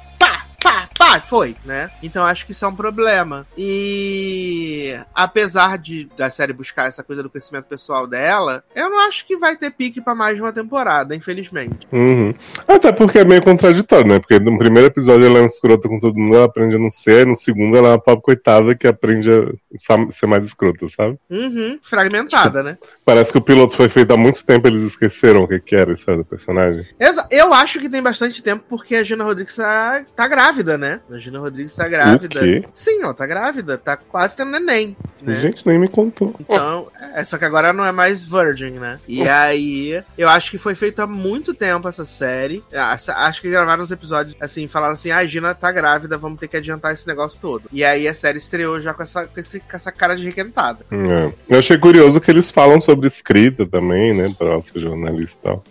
pá. 1.02 1.12
Ah, 1.16 1.20
foi, 1.20 1.54
né? 1.64 1.90
Então 2.02 2.24
acho 2.24 2.46
que 2.46 2.52
isso 2.52 2.64
é 2.64 2.68
um 2.68 2.74
problema. 2.74 3.46
E 3.56 4.96
apesar 5.14 5.76
de 5.76 6.08
da 6.16 6.30
série 6.30 6.54
buscar 6.54 6.88
essa 6.88 7.02
coisa 7.02 7.22
do 7.22 7.28
crescimento 7.28 7.66
pessoal 7.66 8.06
dela, 8.06 8.64
eu 8.74 8.88
não 8.88 8.98
acho 9.00 9.26
que 9.26 9.36
vai 9.36 9.54
ter 9.56 9.70
pique 9.72 10.00
pra 10.00 10.14
mais 10.14 10.36
de 10.36 10.42
uma 10.42 10.52
temporada, 10.52 11.14
infelizmente. 11.14 11.86
Uhum. 11.92 12.32
Até 12.66 12.92
porque 12.92 13.18
é 13.18 13.24
meio 13.24 13.42
contraditório, 13.42 14.06
né? 14.06 14.18
Porque 14.20 14.38
no 14.38 14.56
primeiro 14.56 14.88
episódio 14.88 15.26
ela 15.26 15.38
é 15.38 15.42
um 15.42 15.46
escrota 15.46 15.86
com 15.86 15.98
todo 15.98 16.18
mundo, 16.18 16.36
ela 16.36 16.46
aprende 16.46 16.76
a 16.76 16.78
não 16.78 16.90
ser, 16.90 17.26
no 17.26 17.36
segundo 17.36 17.76
ela 17.76 17.88
é 17.88 17.90
uma 17.92 18.00
pobre 18.00 18.22
coitada 18.22 18.74
que 18.74 18.86
aprende 18.86 19.30
a 19.30 20.12
ser 20.12 20.26
mais 20.26 20.46
escrota, 20.46 20.88
sabe? 20.88 21.18
Uhum, 21.28 21.78
fragmentada, 21.82 22.62
né? 22.62 22.76
Parece 23.04 23.32
que 23.32 23.38
o 23.38 23.42
piloto 23.42 23.76
foi 23.76 23.90
feito 23.90 24.12
há 24.12 24.16
muito 24.16 24.42
tempo, 24.44 24.66
eles 24.66 24.82
esqueceram 24.82 25.42
o 25.42 25.48
que, 25.48 25.60
que 25.60 25.76
era 25.76 25.92
isso 25.92 26.06
do 26.06 26.24
personagem. 26.24 26.86
Eu 27.30 27.52
acho 27.52 27.80
que 27.80 27.88
tem 27.90 28.02
bastante 28.02 28.42
tempo 28.42 28.64
porque 28.66 28.96
a 28.96 29.02
Gina 29.02 29.24
Rodrigues 29.24 29.56
tá, 29.56 30.04
tá 30.16 30.26
grávida, 30.26 30.78
né? 30.78 30.91
A 31.10 31.18
Gina 31.18 31.38
Rodrigues 31.38 31.74
tá 31.74 31.88
grávida. 31.88 32.38
O 32.40 32.42
quê? 32.42 32.64
Sim, 32.74 33.02
ela 33.02 33.14
tá 33.14 33.26
grávida, 33.26 33.78
tá 33.78 33.96
quase 33.96 34.36
tendo 34.36 34.50
neném, 34.52 34.96
né? 35.20 35.34
Gente, 35.36 35.66
nem 35.66 35.78
me 35.78 35.88
contou. 35.88 36.34
Então, 36.40 36.88
é, 37.14 37.22
só 37.24 37.38
que 37.38 37.44
agora 37.44 37.72
não 37.72 37.84
é 37.84 37.92
mais 37.92 38.24
Virgin, 38.24 38.72
né? 38.72 38.98
E 39.06 39.26
aí, 39.28 40.02
eu 40.18 40.28
acho 40.28 40.50
que 40.50 40.58
foi 40.58 40.74
feito 40.74 41.00
há 41.00 41.06
muito 41.06 41.54
tempo 41.54 41.88
essa 41.88 42.04
série. 42.04 42.62
Ah, 42.74 42.96
Acho 43.26 43.40
que 43.40 43.50
gravaram 43.50 43.82
uns 43.82 43.90
episódios 43.90 44.36
assim, 44.40 44.66
falaram 44.68 44.94
assim: 44.94 45.10
ah, 45.10 45.18
a 45.18 45.26
Gina 45.26 45.54
tá 45.54 45.70
grávida, 45.72 46.16
vamos 46.18 46.38
ter 46.40 46.48
que 46.48 46.56
adiantar 46.56 46.92
esse 46.92 47.06
negócio 47.06 47.40
todo. 47.40 47.64
E 47.72 47.84
aí 47.84 48.06
a 48.08 48.14
série 48.14 48.38
estreou 48.38 48.80
já 48.80 48.92
com 48.94 49.02
essa, 49.02 49.26
com 49.26 49.38
esse- 49.40 49.60
com 49.60 49.76
essa 49.76 49.92
cara 49.92 50.14
de 50.16 50.24
requentada. 50.24 50.84
É. 50.90 51.32
Eu 51.48 51.58
achei 51.58 51.78
curioso 51.78 52.20
que 52.20 52.30
eles 52.30 52.50
falam 52.50 52.80
sobre 52.80 53.06
escrita 53.06 53.66
também, 53.66 54.14
né? 54.14 54.34
Pra 54.36 54.62
ser 54.62 54.80
jornalista 54.80 55.38
e 55.38 55.42
tal. 55.44 55.64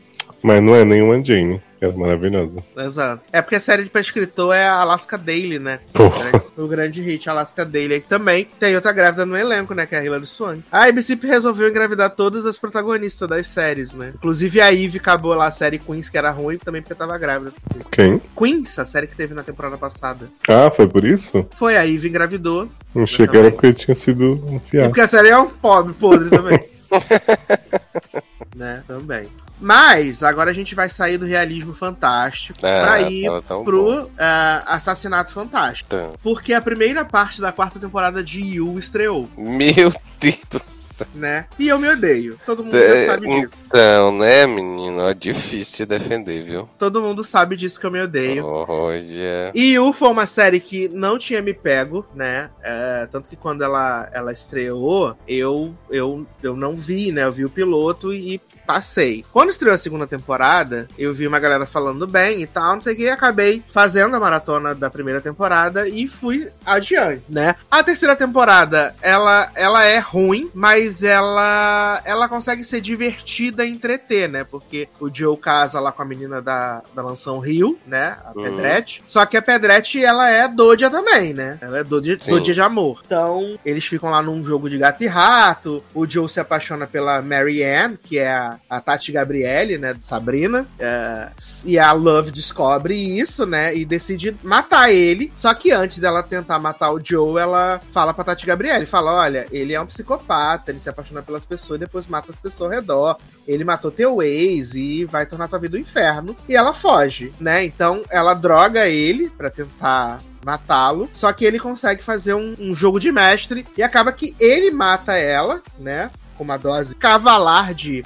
Mas 0.43 0.61
não 0.61 0.75
é 0.75 0.83
nenhuma 0.83 1.23
Jane, 1.23 1.61
que 1.79 1.85
é 1.85 1.91
maravilhosa. 1.91 2.63
Exato. 2.77 3.21
É 3.31 3.41
porque 3.41 3.55
a 3.55 3.59
série 3.59 3.83
de 3.83 3.89
pra 3.89 4.01
escritor 4.01 4.55
é 4.55 4.65
a 4.65 4.73
Alaska 4.79 5.17
Daily, 5.17 5.59
né? 5.59 5.79
Porra. 5.93 6.43
O 6.57 6.67
grande 6.67 7.01
hit 7.01 7.29
Alaska 7.29 7.63
Daily 7.63 8.01
também 8.01 8.47
tem 8.59 8.75
outra 8.75 8.91
grávida 8.91 9.25
no 9.25 9.37
elenco, 9.37 9.73
né? 9.73 9.85
Que 9.85 9.95
é 9.95 9.99
a 9.99 10.03
Hilary 10.05 10.25
Swank. 10.25 10.63
A 10.71 10.85
ABC 10.85 11.15
resolveu 11.21 11.69
engravidar 11.69 12.09
todas 12.09 12.45
as 12.45 12.57
protagonistas 12.57 13.27
das 13.29 13.47
séries, 13.47 13.93
né? 13.93 14.13
Inclusive 14.15 14.61
a 14.61 14.73
Eve 14.73 14.97
acabou 14.97 15.33
lá 15.35 15.45
a 15.45 15.51
série 15.51 15.77
Queens, 15.79 16.09
que 16.09 16.17
era 16.17 16.31
ruim, 16.31 16.57
também 16.57 16.81
porque 16.81 16.95
tava 16.95 17.17
grávida. 17.17 17.53
Quem? 17.91 18.21
Queens, 18.37 18.77
a 18.79 18.85
série 18.85 19.07
que 19.07 19.15
teve 19.15 19.33
na 19.33 19.43
temporada 19.43 19.77
passada. 19.77 20.27
Ah, 20.47 20.71
foi 20.71 20.87
por 20.87 21.05
isso? 21.05 21.47
Foi 21.55 21.77
a 21.77 21.85
Eve 21.87 22.09
engravidou. 22.09 22.67
Não 22.93 23.05
que 23.05 23.21
era 23.23 23.51
porque 23.51 23.73
tinha 23.73 23.95
sido 23.95 24.43
um 24.47 24.57
E 24.57 24.69
fiado. 24.69 24.89
porque 24.89 25.01
a 25.01 25.07
série 25.07 25.29
é 25.29 25.37
um 25.37 25.49
pobre, 25.49 25.93
podre 25.93 26.29
também. 26.29 26.59
né? 28.55 28.83
Também. 28.87 29.27
Mas 29.61 30.23
agora 30.23 30.49
a 30.49 30.53
gente 30.53 30.73
vai 30.73 30.89
sair 30.89 31.17
do 31.17 31.25
realismo 31.25 31.73
fantástico 31.73 32.59
Ah, 32.65 32.81
pra 32.85 33.01
ir 33.03 33.29
tão 33.47 33.59
bom. 33.59 33.63
pro 33.63 34.09
ah, 34.17 34.63
assassinato 34.67 35.31
fantástico. 35.31 35.87
Então, 35.95 36.13
Porque 36.23 36.53
a 36.53 36.61
primeira 36.61 37.05
parte 37.05 37.39
da 37.39 37.51
quarta 37.51 37.79
temporada 37.79 38.23
de 38.23 38.39
You 38.41 38.79
estreou, 38.79 39.29
Meu 39.37 39.93
Deus 40.19 40.37
do 40.49 40.59
céu. 40.67 41.07
né? 41.15 41.45
E 41.59 41.67
eu 41.67 41.77
me 41.79 41.87
odeio. 41.89 42.39
Todo 42.45 42.63
mundo 42.63 42.75
É, 42.77 43.05
já 43.07 43.13
sabe 43.13 43.27
disso. 43.27 43.65
Então, 43.67 44.11
né, 44.17 44.45
menino? 44.47 45.07
É 45.07 45.13
difícil 45.13 45.75
te 45.77 45.85
defender, 45.85 46.43
viu? 46.43 46.69
Todo 46.77 47.01
mundo 47.01 47.23
sabe 47.23 47.55
disso 47.55 47.79
que 47.79 47.85
eu 47.85 47.91
me 47.91 48.01
odeio. 48.01 48.45
Olha. 48.45 49.51
E 49.53 49.73
You 49.73 49.93
foi 49.93 50.09
uma 50.09 50.25
série 50.25 50.59
que 50.59 50.87
não 50.89 51.17
tinha 51.17 51.41
me 51.41 51.53
pego, 51.53 52.05
né? 52.13 52.49
É, 52.63 53.07
tanto 53.11 53.29
que 53.29 53.35
quando 53.35 53.63
ela, 53.63 54.09
ela 54.11 54.31
estreou, 54.31 55.15
eu, 55.27 55.73
eu, 55.89 56.25
eu 56.43 56.55
não 56.55 56.75
vi, 56.75 57.11
né? 57.11 57.23
Eu 57.25 57.31
vi 57.31 57.45
o 57.45 57.49
piloto 57.49 58.13
e 58.13 58.39
passei. 58.65 59.25
Quando 59.31 59.49
estreou 59.49 59.73
a 59.75 59.77
segunda 59.77 60.07
temporada, 60.07 60.87
eu 60.97 61.13
vi 61.13 61.27
uma 61.27 61.39
galera 61.39 61.65
falando 61.65 62.07
bem 62.07 62.41
e 62.41 62.47
tal, 62.47 62.73
não 62.73 62.81
sei 62.81 62.93
o 62.93 62.95
que, 62.95 63.03
e 63.03 63.09
acabei 63.09 63.63
fazendo 63.67 64.15
a 64.15 64.19
maratona 64.19 64.73
da 64.75 64.89
primeira 64.89 65.21
temporada 65.21 65.87
e 65.87 66.07
fui 66.07 66.49
adiante, 66.65 67.23
né? 67.29 67.55
A 67.69 67.83
terceira 67.83 68.15
temporada, 68.15 68.95
ela, 69.01 69.51
ela 69.55 69.83
é 69.83 69.99
ruim, 69.99 70.49
mas 70.53 71.03
ela 71.03 72.01
ela 72.05 72.27
consegue 72.27 72.63
ser 72.63 72.81
divertida 72.81 73.65
e 73.65 73.69
entreter, 73.71 74.29
né? 74.29 74.43
Porque 74.43 74.87
o 74.99 75.09
Joe 75.13 75.37
casa 75.37 75.79
lá 75.79 75.91
com 75.91 76.01
a 76.01 76.05
menina 76.05 76.41
da, 76.41 76.81
da 76.93 77.03
mansão 77.03 77.39
Rio, 77.39 77.77
né? 77.85 78.17
A 78.25 78.31
Uhum. 78.35 78.43
Pedretti. 78.43 79.03
Só 79.05 79.25
que 79.25 79.35
a 79.35 79.41
Pedretti, 79.41 80.03
ela 80.03 80.29
é 80.29 80.47
doida 80.47 80.89
também, 80.89 81.33
né? 81.33 81.57
Ela 81.61 81.79
é 81.79 81.83
doida, 81.83 82.15
doida 82.25 82.53
de 82.53 82.61
amor. 82.61 83.01
Então, 83.05 83.59
eles 83.65 83.85
ficam 83.85 84.09
lá 84.09 84.21
num 84.21 84.43
jogo 84.43 84.69
de 84.69 84.77
gato 84.77 85.03
e 85.03 85.07
rato. 85.07 85.83
O 85.93 86.07
Joe 86.07 86.29
se 86.29 86.39
apaixona 86.39 86.87
pela 86.87 87.21
Mary 87.21 87.63
Ann, 87.63 87.95
que 88.01 88.17
é 88.17 88.31
a, 88.31 88.50
a 88.69 88.79
Tati 88.79 89.11
Gabriele, 89.11 89.77
né? 89.77 89.95
Sabrina. 90.01 90.67
É, 90.79 91.29
e 91.65 91.77
a 91.77 91.91
Love 91.91 92.31
descobre 92.31 92.95
isso, 92.95 93.45
né? 93.45 93.75
E 93.75 93.85
decide 93.85 94.35
matar 94.43 94.91
ele. 94.91 95.31
Só 95.35 95.53
que 95.53 95.71
antes 95.71 95.99
dela 95.99 96.23
tentar 96.23 96.59
matar 96.59 96.91
o 96.91 97.01
Joe, 97.03 97.41
ela 97.41 97.79
fala 97.91 98.13
pra 98.13 98.23
Tati 98.23 98.45
Gabriele: 98.45 98.85
fala, 98.85 99.13
olha, 99.13 99.47
ele 99.51 99.73
é 99.73 99.81
um 99.81 99.85
psicopata, 99.85 100.71
ele 100.71 100.79
se 100.79 100.89
apaixona 100.89 101.21
pelas 101.21 101.45
pessoas 101.45 101.77
e 101.77 101.85
depois 101.85 102.07
mata 102.07 102.31
as 102.31 102.39
pessoas 102.39 102.71
ao 102.71 102.79
redor. 102.79 103.17
Ele 103.47 103.63
matou 103.63 103.91
teu 103.91 104.21
ex 104.21 104.75
e 104.75 105.05
vai 105.05 105.25
tornar 105.25 105.47
tua 105.47 105.59
vida 105.59 105.77
um 105.77 105.81
inferno. 105.81 106.35
E 106.47 106.55
ela 106.55 106.73
foge, 106.73 107.33
né? 107.39 107.63
Então 107.63 108.03
ela 108.09 108.33
droga 108.33 108.87
ele 108.87 109.29
pra 109.29 109.49
tentar 109.49 110.21
matá-lo. 110.45 111.09
Só 111.13 111.31
que 111.31 111.45
ele 111.45 111.59
consegue 111.59 112.03
fazer 112.03 112.33
um, 112.33 112.55
um 112.59 112.73
jogo 112.73 112.99
de 112.99 113.11
mestre 113.11 113.65
e 113.77 113.83
acaba 113.83 114.11
que 114.11 114.35
ele 114.39 114.71
mata 114.71 115.13
ela, 115.13 115.61
né? 115.79 116.09
Com 116.37 116.43
uma 116.43 116.57
dose 116.57 116.95
cavalar 116.95 117.73
de 117.73 118.03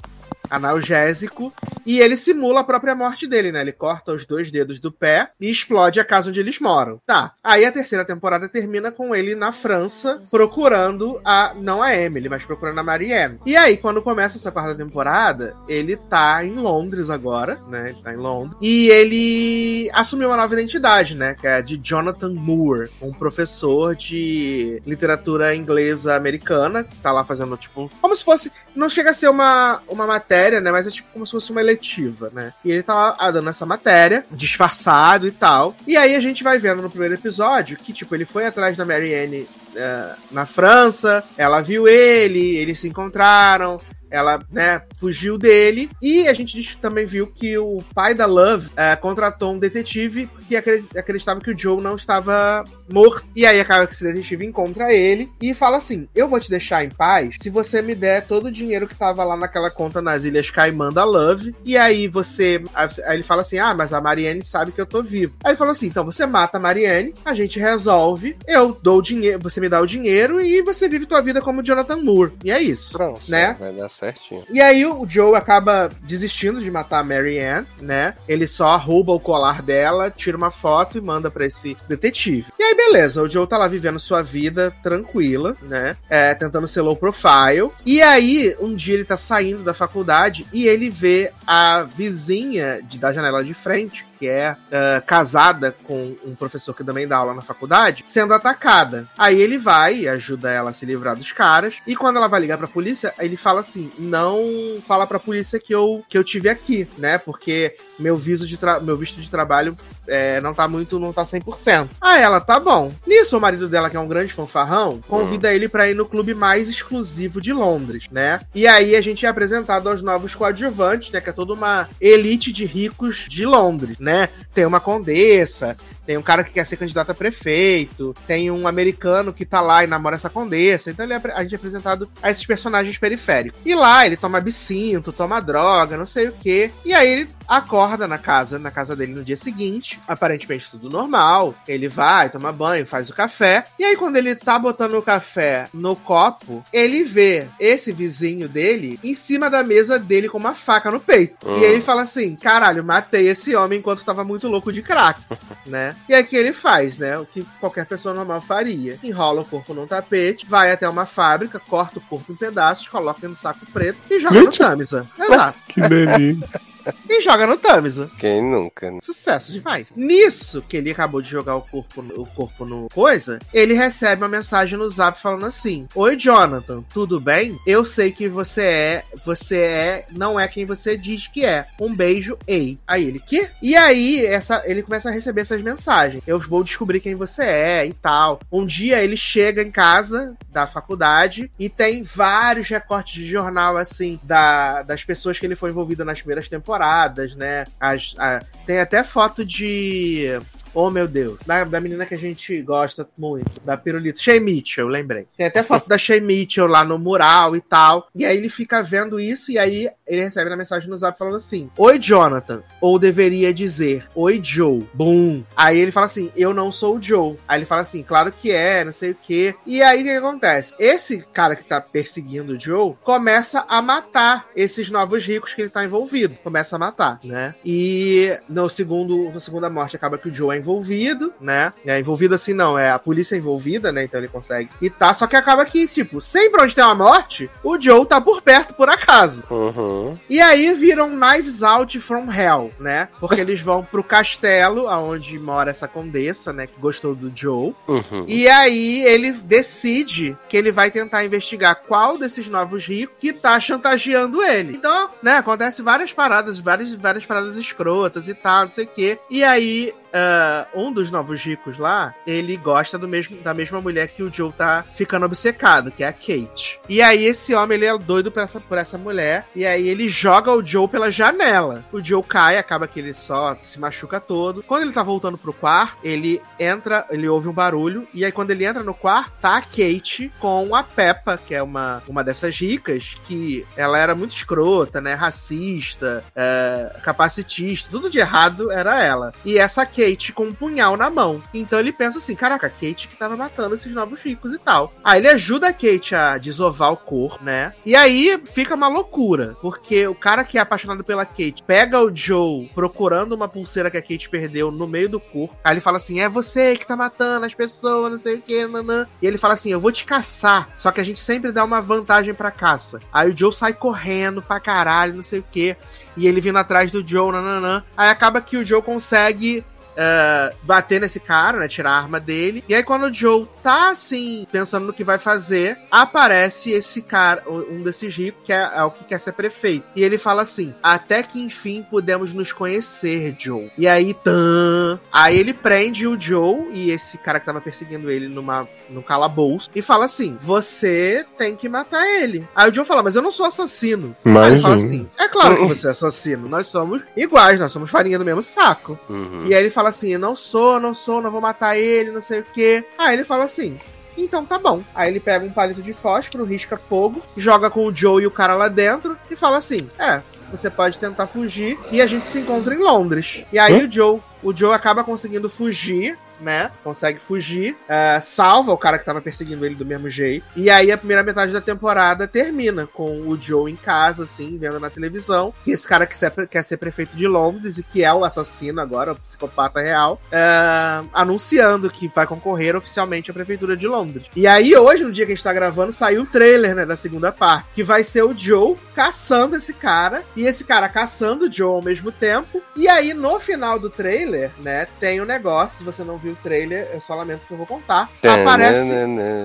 analgésico 0.49 1.53
e 1.85 1.99
ele 1.99 2.17
simula 2.17 2.61
a 2.61 2.63
própria 2.63 2.95
morte 2.95 3.27
dele, 3.27 3.51
né? 3.51 3.61
Ele 3.61 3.71
corta 3.71 4.11
os 4.11 4.25
dois 4.25 4.51
dedos 4.51 4.79
do 4.79 4.91
pé 4.91 5.29
e 5.39 5.49
explode 5.49 5.99
a 5.99 6.05
casa 6.05 6.29
onde 6.29 6.39
eles 6.39 6.59
moram. 6.59 6.99
Tá. 7.05 7.33
Aí 7.43 7.63
a 7.63 7.71
terceira 7.71 8.03
temporada 8.03 8.49
termina 8.49 8.91
com 8.91 9.15
ele 9.15 9.35
na 9.35 9.51
França 9.51 10.21
procurando 10.31 11.21
a 11.23 11.53
não 11.55 11.81
a 11.81 11.95
Emily, 11.95 12.27
mas 12.27 12.43
procurando 12.43 12.79
a 12.79 12.83
Marianne. 12.83 13.39
E 13.45 13.55
aí 13.55 13.77
quando 13.77 14.01
começa 14.01 14.37
essa 14.37 14.51
quarta 14.51 14.73
temporada, 14.73 15.55
ele 15.67 15.95
tá 15.95 16.43
em 16.43 16.53
Londres 16.53 17.09
agora, 17.09 17.59
né? 17.67 17.89
Ele 17.89 18.01
tá 18.01 18.13
em 18.13 18.17
Londres. 18.17 18.57
E 18.61 18.89
ele 18.89 19.89
assumiu 19.93 20.29
uma 20.29 20.37
nova 20.37 20.53
identidade, 20.53 21.15
né? 21.15 21.35
Que 21.35 21.47
é 21.47 21.55
a 21.55 21.61
de 21.61 21.77
Jonathan 21.77 22.33
Moore, 22.33 22.89
um 23.01 23.11
professor 23.11 23.95
de 23.95 24.81
literatura 24.85 25.55
inglesa 25.55 26.15
americana, 26.15 26.85
tá 27.03 27.11
lá 27.11 27.23
fazendo 27.23 27.55
tipo, 27.57 27.91
como 28.01 28.15
se 28.15 28.23
fosse, 28.23 28.51
não 28.75 28.89
chega 28.89 29.11
a 29.11 29.13
ser 29.13 29.29
uma 29.29 29.81
uma 29.87 30.07
matéria, 30.07 30.34
né? 30.59 30.71
Mas 30.71 30.87
é 30.87 30.91
tipo 30.91 31.07
como 31.13 31.25
se 31.25 31.31
fosse 31.31 31.51
uma 31.51 31.61
eletiva, 31.61 32.29
né? 32.33 32.53
E 32.63 32.71
ele 32.71 32.83
tá 32.83 32.93
lá 32.93 33.15
ah, 33.17 33.31
dando 33.31 33.49
essa 33.49 33.65
matéria, 33.65 34.25
disfarçado 34.31 35.27
e 35.27 35.31
tal. 35.31 35.75
E 35.87 35.95
aí 35.97 36.15
a 36.15 36.19
gente 36.19 36.43
vai 36.43 36.57
vendo 36.57 36.81
no 36.81 36.89
primeiro 36.89 37.15
episódio 37.15 37.77
que, 37.77 37.93
tipo, 37.93 38.13
ele 38.13 38.25
foi 38.25 38.45
atrás 38.45 38.75
da 38.75 38.85
Marianne 38.85 39.47
eh, 39.75 40.15
na 40.31 40.45
França, 40.45 41.23
ela 41.37 41.61
viu 41.61 41.87
ele, 41.87 42.55
eles 42.57 42.79
se 42.79 42.87
encontraram. 42.87 43.79
Ela, 44.07 44.39
né, 44.49 44.81
fugiu 44.97 45.37
dele. 45.37 45.89
E 46.01 46.27
a 46.27 46.33
gente 46.33 46.77
também 46.77 47.05
viu 47.05 47.27
que 47.27 47.57
o 47.57 47.83
pai 47.93 48.13
da 48.13 48.25
Love 48.25 48.69
eh, 48.77 48.95
contratou 48.95 49.53
um 49.53 49.59
detetive 49.59 50.29
acre- 50.53 50.83
acreditava 50.97 51.39
que 51.39 51.51
o 51.51 51.57
Joe 51.57 51.81
não 51.81 51.95
estava 51.95 52.65
morto. 52.91 53.25
E 53.33 53.45
aí 53.45 53.57
acaba 53.61 53.87
que 53.87 53.93
esse 53.93 54.03
detetive 54.03 54.45
encontra 54.45 54.91
ele 54.93 55.29
e 55.41 55.53
fala 55.53 55.77
assim: 55.77 56.09
Eu 56.13 56.27
vou 56.27 56.39
te 56.41 56.49
deixar 56.49 56.83
em 56.83 56.89
paz 56.89 57.37
se 57.41 57.49
você 57.49 57.81
me 57.81 57.95
der 57.95 58.27
todo 58.27 58.47
o 58.47 58.51
dinheiro 58.51 58.85
que 58.87 58.95
tava 58.95 59.23
lá 59.23 59.37
naquela 59.37 59.71
conta 59.71 60.01
nas 60.01 60.25
Ilhas 60.25 60.49
Caimã 60.49 60.91
da 60.91 61.05
Love. 61.05 61.55
E 61.63 61.77
aí 61.77 62.09
você. 62.09 62.61
Aí 62.73 62.89
ele 63.15 63.23
fala 63.23 63.41
assim: 63.43 63.57
Ah, 63.59 63.73
mas 63.73 63.93
a 63.93 64.01
Marianne 64.01 64.43
sabe 64.43 64.73
que 64.73 64.81
eu 64.81 64.85
tô 64.85 65.01
vivo. 65.01 65.33
Aí 65.43 65.51
ele 65.51 65.57
falou 65.57 65.71
assim: 65.71 65.87
Então 65.87 66.03
você 66.03 66.25
mata 66.25 66.57
a 66.57 66.59
Marianne, 66.59 67.13
a 67.23 67.33
gente 67.33 67.57
resolve, 67.59 68.35
eu 68.47 68.77
dou 68.81 68.97
o 68.99 69.01
dinheiro, 69.01 69.39
você 69.41 69.61
me 69.61 69.69
dá 69.69 69.79
o 69.79 69.85
dinheiro 69.87 70.41
e 70.41 70.61
você 70.63 70.89
vive 70.89 71.05
tua 71.05 71.21
vida 71.21 71.39
como 71.41 71.63
Jonathan 71.63 71.97
Moore. 71.97 72.33
E 72.43 72.51
é 72.51 72.59
isso. 72.61 72.91
Pronto, 72.93 73.21
Né? 73.29 73.55
vai 73.59 73.71
dar 73.71 73.87
certinho. 73.87 74.43
E 74.51 74.59
aí 74.61 74.85
o 74.85 75.05
Joe 75.07 75.35
acaba 75.35 75.91
desistindo 76.01 76.59
de 76.61 76.69
matar 76.71 76.99
a 76.99 77.03
Mary 77.03 77.39
Ann, 77.39 77.65
né? 77.79 78.15
Ele 78.27 78.47
só 78.47 78.75
rouba 78.77 79.13
o 79.13 79.19
colar 79.19 79.61
dela, 79.61 80.09
tira 80.11 80.34
uma 80.35 80.51
foto 80.51 80.97
e 80.97 81.01
manda 81.01 81.29
pra 81.31 81.45
esse 81.45 81.77
detetive. 81.87 82.51
E 82.59 82.63
aí, 82.63 82.75
beleza, 82.75 83.21
o 83.21 83.29
Joe 83.29 83.47
tá 83.47 83.57
lá 83.57 83.67
vivendo 83.67 83.99
sua 83.99 84.21
vida 84.21 84.73
tranquila, 84.83 85.55
né? 85.61 85.97
É, 86.09 86.33
tentando 86.33 86.67
ser 86.67 86.81
low 86.81 86.95
profile. 86.95 87.71
E 87.85 88.01
aí, 88.01 88.55
um 88.59 88.75
dia 88.75 88.93
ele 88.93 89.05
tá 89.05 89.17
saindo 89.17 89.63
da 89.63 89.73
faculdade 89.73 90.45
e 90.51 90.67
ele 90.67 90.89
vê 90.89 91.31
a 91.45 91.83
vizinha 91.83 92.81
de, 92.83 92.97
da 92.97 93.13
janela 93.13 93.43
de 93.43 93.53
frente, 93.53 94.05
que 94.17 94.27
é 94.27 94.55
ah, 94.71 95.01
casada 95.05 95.75
com 95.83 96.15
um 96.25 96.35
professor 96.35 96.73
que 96.73 96.83
também 96.83 97.07
dá 97.07 97.17
aula 97.17 97.33
na 97.33 97.41
faculdade, 97.41 98.03
sendo 98.05 98.33
atacada. 98.33 99.07
Aí 99.17 99.39
ele 99.39 99.57
vai 99.57 100.01
e 100.01 100.07
ajuda 100.07 100.51
ela 100.51 100.69
a 100.69 100.73
se 100.73 100.85
livrar 100.85 101.15
dos 101.15 101.31
caras. 101.31 101.75
E 101.85 101.95
quando 101.95 102.17
ela 102.17 102.27
vai 102.27 102.41
ligar 102.41 102.57
pra 102.57 102.67
polícia, 102.67 103.13
ele 103.19 103.37
fala 103.37 103.59
assim: 103.59 103.91
não 103.97 104.41
fala 104.81 105.07
pra 105.07 105.19
polícia 105.19 105.59
que 105.59 105.73
eu, 105.73 106.03
que 106.09 106.17
eu 106.17 106.23
tive 106.23 106.49
aqui, 106.49 106.87
né? 106.97 107.17
Porque 107.17 107.77
meu 107.99 108.17
visto 108.17 108.45
de, 108.45 108.57
meu 108.81 108.97
visto 108.97 109.21
de 109.21 109.29
trabalho 109.29 109.77
é, 110.07 110.39
não 110.41 110.53
tá 110.53 110.67
muito, 110.67 110.99
não 110.99 111.11
tá 111.11 111.23
100%. 111.23 111.89
Aí 111.99 112.21
ela, 112.21 112.39
tá 112.39 112.59
bom. 112.59 112.91
Nisso, 113.05 113.37
o 113.37 113.41
marido 113.41 113.67
dela, 113.67 113.89
que 113.89 113.97
é 113.97 113.99
um 113.99 114.07
grande 114.07 114.33
fanfarrão, 114.33 115.01
convida 115.07 115.53
ele 115.53 115.67
pra 115.67 115.89
ir 115.89 115.95
no 115.95 116.05
clube 116.05 116.33
mais 116.33 116.69
exclusivo 116.69 117.41
de 117.41 117.53
Londres, 117.53 118.05
né? 118.11 118.41
E 118.53 118.67
aí 118.67 118.95
a 118.95 119.01
gente 119.01 119.25
é 119.25 119.29
apresentado 119.29 119.89
aos 119.89 120.01
novos 120.01 120.35
coadjuvantes, 120.35 121.11
né? 121.11 121.21
Que 121.21 121.29
é 121.29 121.33
toda 121.33 121.53
uma 121.53 121.89
elite 121.99 122.51
de 122.51 122.65
ricos 122.65 123.25
de 123.29 123.45
Londres, 123.45 123.97
né? 124.05 124.29
Tem 124.53 124.65
uma 124.65 124.79
condessa, 124.79 125.75
Tem 126.05 126.17
um 126.17 126.21
cara 126.21 126.43
que 126.43 126.53
quer 126.53 126.65
ser 126.65 126.77
candidato 126.77 127.11
a 127.11 127.15
prefeito, 127.15 128.15
tem 128.27 128.51
um 128.51 128.67
americano 128.67 129.33
que 129.33 129.45
tá 129.45 129.61
lá 129.61 129.83
e 129.83 129.87
namora 129.87 130.15
essa 130.15 130.29
condessa. 130.29 130.91
Então 130.91 131.05
ele 131.05 131.13
é, 131.13 131.21
a 131.33 131.43
gente 131.43 131.53
é 131.53 131.57
apresentado 131.57 132.09
a 132.21 132.29
esses 132.29 132.45
personagens 132.45 132.97
periféricos. 132.97 133.59
E 133.65 133.73
lá 133.73 134.05
ele 134.05 134.17
toma 134.17 134.37
absinto, 134.37 135.11
toma 135.11 135.39
droga, 135.39 135.97
não 135.97 136.05
sei 136.05 136.27
o 136.27 136.31
quê. 136.33 136.71
E 136.83 136.93
aí 136.93 137.07
ele 137.07 137.29
acorda 137.47 138.07
na 138.07 138.17
casa, 138.17 138.57
na 138.57 138.71
casa 138.71 138.95
dele 138.95 139.13
no 139.13 139.23
dia 139.23 139.35
seguinte, 139.35 139.99
aparentemente 140.07 140.69
tudo 140.69 140.89
normal. 140.89 141.55
Ele 141.67 141.87
vai, 141.87 142.29
toma 142.29 142.51
banho, 142.51 142.85
faz 142.85 143.09
o 143.09 143.13
café. 143.13 143.65
E 143.77 143.83
aí, 143.83 143.95
quando 143.95 144.17
ele 144.17 144.35
tá 144.35 144.57
botando 144.57 144.95
o 144.95 145.01
café 145.01 145.67
no 145.73 145.95
copo, 145.95 146.63
ele 146.71 147.03
vê 147.03 147.47
esse 147.59 147.91
vizinho 147.91 148.47
dele 148.47 148.99
em 149.03 149.13
cima 149.13 149.49
da 149.49 149.63
mesa 149.63 149.99
dele 149.99 150.29
com 150.29 150.37
uma 150.37 150.55
faca 150.55 150.91
no 150.91 150.99
peito. 150.99 151.47
Hum. 151.47 151.57
E 151.57 151.63
ele 151.63 151.81
fala 151.81 152.01
assim: 152.01 152.35
caralho, 152.35 152.83
matei 152.83 153.27
esse 153.27 153.55
homem 153.55 153.79
enquanto 153.79 154.05
tava 154.05 154.23
muito 154.23 154.47
louco 154.47 154.71
de 154.71 154.81
crack, 154.81 155.21
né? 155.65 155.94
E 156.07 156.19
o 156.19 156.25
que 156.25 156.35
ele 156.35 156.53
faz, 156.53 156.97
né? 156.97 157.17
O 157.17 157.25
que 157.25 157.43
qualquer 157.59 157.85
pessoa 157.85 158.13
normal 158.13 158.41
faria: 158.41 158.99
enrola 159.03 159.41
o 159.41 159.45
corpo 159.45 159.73
num 159.73 159.87
tapete, 159.87 160.45
vai 160.45 160.71
até 160.71 160.87
uma 160.87 161.05
fábrica, 161.05 161.59
corta 161.59 161.99
o 161.99 162.01
corpo 162.01 162.31
em 162.31 162.35
pedaços, 162.35 162.87
coloca 162.87 163.27
no 163.27 163.35
saco 163.35 163.65
preto 163.71 163.97
e 164.09 164.19
joga 164.19 164.35
no 164.35 164.41
Mentira. 164.45 164.69
Tamisa. 164.69 165.07
Exato. 165.19 165.59
Que 165.67 165.81
delícia. 165.81 166.49
E 167.09 167.21
joga 167.21 167.47
no 167.47 167.55
Tamisa. 167.57 168.09
Quem 168.19 168.43
nunca? 168.43 168.91
né? 168.91 168.99
Sucesso 169.01 169.51
demais. 169.51 169.93
Nisso 169.95 170.61
que 170.67 170.75
ele 170.77 170.91
acabou 170.91 171.21
de 171.21 171.29
jogar 171.29 171.55
o 171.55 171.61
corpo, 171.61 172.01
no- 172.01 172.21
o 172.21 172.25
corpo 172.25 172.65
no 172.65 172.87
coisa, 172.93 173.39
ele 173.53 173.73
recebe 173.73 174.21
uma 174.21 174.27
mensagem 174.27 174.77
no 174.77 174.89
Zap 174.89 175.19
falando 175.19 175.45
assim: 175.45 175.87
Oi, 175.95 176.15
Jonathan, 176.17 176.83
tudo 176.93 177.19
bem? 177.21 177.57
Eu 177.65 177.85
sei 177.85 178.11
que 178.11 178.27
você 178.27 178.61
é, 178.61 179.03
você 179.25 179.57
é, 179.59 180.05
não 180.11 180.39
é 180.39 180.47
quem 180.47 180.65
você 180.65 180.97
diz 180.97 181.27
que 181.27 181.45
é. 181.45 181.65
Um 181.79 181.95
beijo, 181.95 182.37
ei. 182.47 182.77
Aí 182.87 183.05
ele, 183.05 183.19
que? 183.19 183.47
E 183.61 183.75
aí, 183.75 184.25
essa, 184.25 184.61
ele 184.65 184.81
começa 184.83 185.09
a 185.09 185.11
receber 185.11 185.41
essas 185.41 185.61
mensagens. 185.61 186.21
Eu 186.27 186.39
vou 186.39 186.63
descobrir 186.63 186.99
quem 186.99 187.15
você 187.15 187.43
é 187.43 187.85
e 187.85 187.93
tal. 187.93 188.39
Um 188.51 188.65
dia 188.65 189.01
ele 189.03 189.15
chega 189.17 189.61
em 189.61 189.71
casa 189.71 190.35
da 190.51 190.65
faculdade 190.67 191.49
e 191.59 191.69
tem 191.69 192.03
vários 192.03 192.67
recortes 192.67 193.13
de 193.13 193.25
jornal, 193.25 193.77
assim, 193.77 194.19
da, 194.23 194.81
das 194.83 195.03
pessoas 195.03 195.39
que 195.39 195.45
ele 195.45 195.55
foi 195.55 195.69
envolvido 195.69 196.03
nas 196.03 196.17
primeiras 196.19 196.49
temporadas, 196.75 197.35
né? 197.35 197.65
As, 197.79 198.13
a- 198.17 198.43
tem 198.65 198.79
até 198.79 199.03
foto 199.03 199.45
de. 199.45 200.25
Oh, 200.73 200.89
meu 200.89 201.07
Deus. 201.07 201.37
Da, 201.45 201.63
da 201.63 201.79
menina 201.79 202.05
que 202.05 202.15
a 202.15 202.17
gente 202.17 202.59
gosta 202.63 203.07
muito. 203.17 203.61
Da 203.63 203.77
Pirulito. 203.77 204.19
Shay 204.19 204.39
Mitchell, 204.39 204.87
lembrei. 204.87 205.27
Tem 205.37 205.45
até 205.45 205.63
foto 205.63 205.87
da 205.87 205.97
Shay 205.97 206.19
Mitchell 206.19 206.65
lá 206.67 206.83
no 206.83 206.97
mural 206.99 207.55
e 207.55 207.61
tal. 207.61 208.07
E 208.15 208.25
aí 208.25 208.35
ele 208.35 208.49
fica 208.49 208.81
vendo 208.83 209.19
isso 209.19 209.51
e 209.51 209.57
aí 209.59 209.87
ele 210.05 210.21
recebe 210.23 210.51
a 210.51 210.57
mensagem 210.57 210.89
no 210.89 210.97
zap 210.97 211.17
falando 211.17 211.37
assim: 211.37 211.69
Oi, 211.77 211.99
Jonathan. 211.99 212.61
Ou 212.81 212.97
deveria 212.99 213.53
dizer: 213.53 214.05
Oi, 214.15 214.41
Joe. 214.43 214.85
Boom. 214.93 215.43
Aí 215.55 215.77
ele 215.79 215.91
fala 215.91 216.07
assim: 216.07 216.31
Eu 216.35 216.53
não 216.53 216.71
sou 216.71 216.97
o 216.97 217.01
Joe. 217.01 217.37
Aí 217.47 217.59
ele 217.59 217.65
fala 217.65 217.81
assim: 217.81 218.01
Claro 218.03 218.31
que 218.31 218.51
é, 218.51 218.83
não 218.83 218.91
sei 218.91 219.11
o 219.11 219.17
quê. 219.21 219.53
E 219.65 219.81
aí 219.83 220.01
o 220.01 220.05
que 220.05 220.09
acontece? 220.11 220.73
Esse 220.79 221.21
cara 221.31 221.55
que 221.55 221.63
tá 221.63 221.79
perseguindo 221.79 222.53
o 222.53 222.59
Joe 222.59 222.95
começa 223.03 223.63
a 223.69 223.79
matar 223.81 224.47
esses 224.55 224.89
novos 224.89 225.23
ricos 225.23 225.53
que 225.53 225.61
ele 225.61 225.69
tá 225.69 225.85
envolvido. 225.85 226.35
Começa 226.43 226.64
a 226.73 226.79
matar, 226.79 227.19
né? 227.23 227.53
E 227.65 228.37
no 228.47 228.69
segundo, 228.69 229.31
na 229.31 229.39
segunda 229.39 229.69
morte 229.69 229.95
acaba 229.95 230.17
que 230.17 230.29
o 230.29 230.33
Joe 230.33 230.55
é 230.55 230.59
envolvido, 230.59 231.33
né? 231.39 231.73
É 231.85 231.99
envolvido 231.99 232.35
assim, 232.35 232.53
não, 232.53 232.77
é 232.77 232.91
a 232.91 232.99
polícia 232.99 233.35
envolvida, 233.35 233.91
né? 233.91 234.03
Então 234.03 234.19
ele 234.19 234.27
consegue. 234.27 234.69
E 234.81 234.89
tá, 234.89 235.13
só 235.13 235.27
que 235.27 235.35
acaba 235.35 235.65
que, 235.65 235.87
tipo, 235.87 236.21
sempre 236.21 236.61
onde 236.61 236.75
tem 236.75 236.83
uma 236.83 236.95
morte, 236.95 237.49
o 237.63 237.79
Joe 237.79 238.05
tá 238.05 238.19
por 238.21 238.41
perto, 238.41 238.73
por 238.73 238.89
acaso. 238.89 239.43
Uhum. 239.49 240.17
E 240.29 240.41
aí 240.41 240.73
viram 240.73 241.09
Knives 241.09 241.61
Out 241.61 241.99
from 241.99 242.31
Hell, 242.31 242.71
né? 242.79 243.09
Porque 243.19 243.41
eles 243.41 243.61
vão 243.61 243.83
pro 243.83 244.03
castelo, 244.03 244.87
aonde 244.87 245.37
mora 245.37 245.71
essa 245.71 245.87
condessa, 245.87 246.53
né? 246.53 246.67
Que 246.67 246.79
gostou 246.79 247.13
do 247.13 247.31
Joe. 247.35 247.73
Uhum. 247.87 248.25
E 248.27 248.47
aí 248.47 249.03
ele 249.03 249.31
decide 249.31 250.37
que 250.47 250.57
ele 250.57 250.71
vai 250.71 250.89
tentar 250.91 251.25
investigar 251.25 251.81
qual 251.87 252.17
desses 252.17 252.47
novos 252.47 252.85
ricos 252.85 253.15
que 253.19 253.33
tá 253.33 253.59
chantageando 253.59 254.41
ele. 254.41 254.75
Então, 254.75 255.09
né, 255.21 255.37
acontece 255.37 255.81
várias 255.81 256.13
paradas, 256.13 256.54
várias, 256.59 256.93
várias 256.93 257.25
paradas 257.25 257.55
escrotas 257.57 258.27
e 258.27 258.33
tal, 258.33 258.65
não 258.65 258.71
sei 258.71 258.85
o 258.85 258.87
quê. 258.87 259.19
E 259.29 259.43
aí. 259.43 259.93
Ah, 260.17 260.65
um 260.73 260.93
dos 260.93 261.11
novos 261.11 261.41
ricos 261.41 261.77
lá, 261.77 262.15
ele 262.25 262.55
gosta 262.55 262.97
do 262.97 263.05
mesmo, 263.05 263.35
da 263.41 263.53
mesma 263.53 263.81
mulher 263.81 264.07
que 264.07 264.23
o 264.23 264.33
Joe 264.33 264.53
tá 264.53 264.85
ficando 264.93 265.25
obcecado, 265.25 265.91
que 265.91 266.05
é 266.05 266.07
a 266.07 266.13
Kate. 266.13 266.79
E 266.87 267.01
aí 267.01 267.25
esse 267.25 267.53
homem, 267.53 267.75
ele 267.75 267.85
é 267.85 267.97
doido 267.97 268.31
por 268.31 268.41
essa, 268.41 268.61
por 268.61 268.77
essa 268.77 268.97
mulher, 268.97 269.45
e 269.53 269.65
aí 269.65 269.89
ele 269.89 270.07
joga 270.07 270.53
o 270.53 270.65
Joe 270.65 270.87
pela 270.87 271.11
janela. 271.11 271.83
O 271.91 272.01
Joe 272.01 272.23
cai, 272.23 272.57
acaba 272.57 272.87
que 272.87 272.97
ele 272.97 273.13
só 273.13 273.57
se 273.61 273.77
machuca 273.77 274.21
todo. 274.21 274.63
Quando 274.63 274.83
ele 274.83 274.93
tá 274.93 275.03
voltando 275.03 275.37
pro 275.37 275.51
quarto, 275.51 275.97
ele 276.01 276.41
entra, 276.57 277.05
ele 277.09 277.27
ouve 277.27 277.49
um 277.49 277.53
barulho, 277.53 278.07
e 278.13 278.23
aí 278.23 278.31
quando 278.31 278.51
ele 278.51 278.65
entra 278.65 278.83
no 278.83 278.93
quarto, 278.93 279.33
tá 279.41 279.57
a 279.57 279.61
Kate 279.61 280.31
com 280.39 280.73
a 280.73 280.81
Peppa, 280.81 281.37
que 281.45 281.53
é 281.53 281.61
uma, 281.61 282.01
uma 282.07 282.23
dessas 282.23 282.57
ricas, 282.57 283.17
que 283.27 283.65
ela 283.75 283.99
era 283.99 284.15
muito 284.15 284.33
escrota, 284.33 285.01
né, 285.01 285.13
racista, 285.13 286.23
é, 286.33 286.95
capacitista, 287.03 287.89
tudo 287.91 288.09
de 288.09 288.19
errado 288.19 288.71
era 288.71 289.03
ela. 289.03 289.33
E 289.43 289.57
essa 289.57 289.85
Kate 289.85 290.04
com 290.33 290.45
um 290.45 290.53
punhal 290.53 290.97
na 290.97 291.09
mão. 291.09 291.41
Então 291.53 291.79
ele 291.79 291.91
pensa 291.91 292.17
assim, 292.17 292.35
caraca, 292.35 292.69
Kate 292.69 293.07
que 293.07 293.17
tava 293.17 293.35
matando 293.35 293.75
esses 293.75 293.91
novos 293.93 294.21
ricos 294.21 294.53
e 294.53 294.57
tal. 294.57 294.93
Aí 295.03 295.19
ele 295.19 295.29
ajuda 295.29 295.67
a 295.67 295.73
Kate 295.73 296.15
a 296.15 296.37
desovar 296.37 296.91
o 296.91 296.97
corpo, 296.97 297.43
né? 297.43 297.73
E 297.85 297.95
aí 297.95 298.39
fica 298.45 298.75
uma 298.75 298.87
loucura, 298.87 299.55
porque 299.61 300.07
o 300.07 300.15
cara 300.15 300.43
que 300.43 300.57
é 300.57 300.61
apaixonado 300.61 301.03
pela 301.03 301.25
Kate 301.25 301.63
pega 301.65 302.01
o 302.01 302.15
Joe 302.15 302.69
procurando 302.73 303.33
uma 303.33 303.47
pulseira 303.47 303.89
que 303.89 303.97
a 303.97 304.01
Kate 304.01 304.29
perdeu 304.29 304.71
no 304.71 304.87
meio 304.87 305.09
do 305.09 305.19
corpo. 305.19 305.57
Aí 305.63 305.73
ele 305.73 305.81
fala 305.81 305.97
assim: 305.97 306.19
é 306.19 306.29
você 306.29 306.77
que 306.77 306.87
tá 306.87 306.95
matando 306.95 307.45
as 307.45 307.53
pessoas, 307.53 308.11
não 308.11 308.17
sei 308.17 308.35
o 308.35 308.41
que, 308.41 308.65
nanã. 308.67 309.07
E 309.21 309.27
ele 309.27 309.37
fala 309.37 309.53
assim: 309.53 309.71
eu 309.71 309.79
vou 309.79 309.91
te 309.91 310.05
caçar. 310.05 310.69
Só 310.75 310.91
que 310.91 311.01
a 311.01 311.03
gente 311.03 311.19
sempre 311.19 311.51
dá 311.51 311.63
uma 311.63 311.81
vantagem 311.81 312.33
pra 312.33 312.51
caça. 312.51 312.99
Aí 313.11 313.29
o 313.29 313.37
Joe 313.37 313.53
sai 313.53 313.73
correndo 313.73 314.41
pra 314.41 314.59
caralho, 314.59 315.15
não 315.15 315.23
sei 315.23 315.39
o 315.39 315.45
que. 315.49 315.75
E 316.17 316.27
ele 316.27 316.39
vindo 316.41 316.57
atrás 316.57 316.91
do 316.91 317.05
Joe, 317.05 317.31
nananã. 317.31 317.83
Aí 317.95 318.09
acaba 318.09 318.41
que 318.41 318.57
o 318.57 318.65
Joe 318.65 318.81
consegue 318.81 319.65
eh, 319.95 320.53
bater 320.63 320.99
nesse 320.99 321.19
cara, 321.19 321.59
né? 321.59 321.67
Tirar 321.67 321.91
a 321.91 321.97
arma 321.97 322.19
dele. 322.19 322.63
E 322.67 322.75
aí, 322.75 322.83
quando 322.83 323.05
o 323.05 323.13
Joe 323.13 323.47
tá 323.63 323.89
assim, 323.89 324.45
pensando 324.51 324.85
no 324.85 324.93
que 324.93 325.03
vai 325.03 325.17
fazer, 325.17 325.77
aparece 325.89 326.71
esse 326.71 327.01
cara, 327.01 327.43
um 327.47 327.81
desses 327.81 328.13
ricos, 328.15 328.41
que 328.43 328.53
é, 328.53 328.69
é 328.75 328.83
o 328.83 328.91
que 328.91 329.03
quer 329.05 329.19
ser 329.19 329.31
prefeito. 329.31 329.85
E 329.95 330.03
ele 330.03 330.17
fala 330.17 330.41
assim: 330.41 330.73
Até 330.83 331.23
que 331.23 331.39
enfim 331.39 331.85
pudemos 331.89 332.33
nos 332.33 332.51
conhecer, 332.51 333.35
Joe. 333.39 333.71
E 333.77 333.87
aí, 333.87 334.13
tan. 334.13 334.99
Aí 335.11 335.37
ele 335.37 335.53
prende 335.53 336.07
o 336.07 336.19
Joe 336.19 336.67
e 336.71 336.91
esse 336.91 337.17
cara 337.17 337.39
que 337.39 337.45
tava 337.45 337.61
perseguindo 337.61 338.09
ele 338.11 338.27
numa, 338.27 338.67
num 338.89 339.01
calabouço 339.01 339.69
e 339.73 339.81
fala 339.81 340.05
assim: 340.05 340.37
Você 340.41 341.25
tem 341.37 341.55
que 341.55 341.69
matar 341.69 342.05
ele. 342.05 342.47
Aí 342.55 342.69
o 342.69 342.73
Joe 342.73 342.85
fala: 342.85 343.03
Mas 343.03 343.15
eu 343.15 343.21
não 343.21 343.31
sou 343.31 343.45
assassino. 343.45 344.15
Aí 344.25 344.51
ele 344.51 344.59
fala 344.59 344.75
assim: 344.75 345.09
É 345.17 345.27
claro 345.27 345.55
que 345.57 345.65
você 345.65 345.87
é 345.87 345.91
assassino. 345.91 346.49
Nós 346.49 346.67
somos 346.67 347.01
iguais, 347.15 347.59
nós 347.59 347.71
somos 347.71 347.89
farinha 347.89 348.19
do 348.19 348.25
mesmo 348.25 348.41
saco. 348.41 348.99
Uhum. 349.09 349.45
E 349.45 349.53
aí 349.53 349.61
ele 349.61 349.69
fala 349.69 349.84
assim: 349.89 350.09
Eu 350.13 350.19
não 350.19 350.35
sou, 350.35 350.79
não 350.79 350.93
sou, 350.93 351.21
não 351.21 351.31
vou 351.31 351.41
matar 351.41 351.77
ele, 351.77 352.11
não 352.11 352.21
sei 352.21 352.39
o 352.41 352.45
quê. 352.53 352.83
Aí 352.97 353.13
ele 353.15 353.23
fala 353.23 353.43
assim. 353.45 353.79
Então 354.17 354.45
tá 354.45 354.57
bom. 354.57 354.81
Aí 354.95 355.09
ele 355.11 355.19
pega 355.19 355.45
um 355.45 355.49
palito 355.51 355.81
de 355.81 355.91
fósforo, 355.93 356.45
risca 356.45 356.77
fogo, 356.77 357.21
joga 357.35 357.69
com 357.69 357.85
o 357.85 357.93
Joe 357.93 358.23
e 358.23 358.27
o 358.27 358.31
cara 358.31 358.55
lá 358.55 358.67
dentro 358.69 359.17
e 359.29 359.35
fala 359.35 359.57
assim: 359.57 359.87
É, 359.99 360.21
você 360.51 360.69
pode 360.69 360.97
tentar 360.97 361.27
fugir 361.27 361.77
e 361.91 362.01
a 362.01 362.07
gente 362.07 362.27
se 362.27 362.39
encontra 362.39 362.73
em 362.73 362.77
Londres. 362.79 363.43
E 363.51 363.59
aí 363.59 363.73
Hum? 363.73 363.87
o 363.87 363.91
Joe, 363.91 364.21
o 364.41 364.53
Joe 364.55 364.73
acaba 364.73 365.03
conseguindo 365.03 365.49
fugir, 365.49 366.17
né? 366.39 366.71
Consegue 366.83 367.19
fugir, 367.19 367.75
é, 367.87 368.19
salva 368.21 368.71
o 368.71 368.77
cara 368.77 368.97
que 368.99 369.05
tava 369.05 369.21
perseguindo 369.21 369.65
ele 369.65 369.75
do 369.75 369.85
mesmo 369.85 370.09
jeito. 370.09 370.45
E 370.55 370.69
aí 370.69 370.91
a 370.91 370.97
primeira 370.97 371.23
metade 371.23 371.51
da 371.51 371.61
temporada 371.61 372.27
termina 372.27 372.87
com 372.87 373.21
o 373.27 373.39
Joe 373.39 373.71
em 373.71 373.75
casa, 373.75 374.23
assim, 374.23 374.57
vendo 374.57 374.79
na 374.79 374.89
televisão. 374.89 375.53
Esse 375.65 375.87
cara 375.87 376.05
que 376.05 376.15
se- 376.17 376.29
quer 376.49 376.63
ser 376.63 376.77
prefeito 376.77 377.15
de 377.15 377.27
Londres 377.27 377.77
e 377.77 377.83
que 377.83 378.03
é 378.03 378.13
o 378.13 378.25
assassino 378.25 378.79
agora, 378.81 379.13
o 379.13 379.15
psicopata 379.15 379.79
real, 379.81 380.21
é, 380.31 381.03
anunciando 381.13 381.89
que 381.89 382.07
vai 382.07 382.27
concorrer 382.27 382.75
oficialmente 382.75 383.31
à 383.31 383.33
prefeitura 383.33 383.75
de 383.75 383.87
Londres. 383.87 384.25
E 384.35 384.45
aí 384.47 384.75
hoje, 384.75 385.03
no 385.03 385.11
dia 385.11 385.25
que 385.25 385.31
a 385.31 385.35
gente 385.35 385.43
tá 385.43 385.53
gravando, 385.53 385.91
saiu 385.93 386.21
o 386.23 386.25
trailer, 386.25 386.75
né, 386.75 386.85
da 386.85 386.95
segunda 386.97 387.31
parte, 387.31 387.67
que 387.73 387.83
vai 387.83 388.03
ser 388.03 388.23
o 388.23 388.37
Joe 388.37 388.75
caçando 388.95 389.55
esse 389.55 389.73
cara 389.73 390.23
e 390.35 390.45
esse 390.45 390.63
cara 390.63 390.87
caçando 390.89 391.45
o 391.45 391.51
Joe 391.51 391.75
ao 391.75 391.81
mesmo 391.81 392.11
tempo. 392.11 392.61
E 392.75 392.87
aí 392.87 393.13
no 393.13 393.39
final 393.39 393.79
do 393.79 393.89
trailer, 393.89 394.51
né, 394.59 394.87
tem 394.99 395.21
um 395.21 395.25
negócio, 395.25 395.77
se 395.79 395.83
você 395.83 396.03
não 396.03 396.17
viu 396.25 396.33
o 396.33 396.37
trailer, 396.37 396.89
eu 396.91 396.99
só 396.99 397.13
lamento 397.13 397.41
que 397.47 397.51
eu 397.51 397.57
vou 397.57 397.67
contar. 397.67 398.09
Aparece 398.23 398.91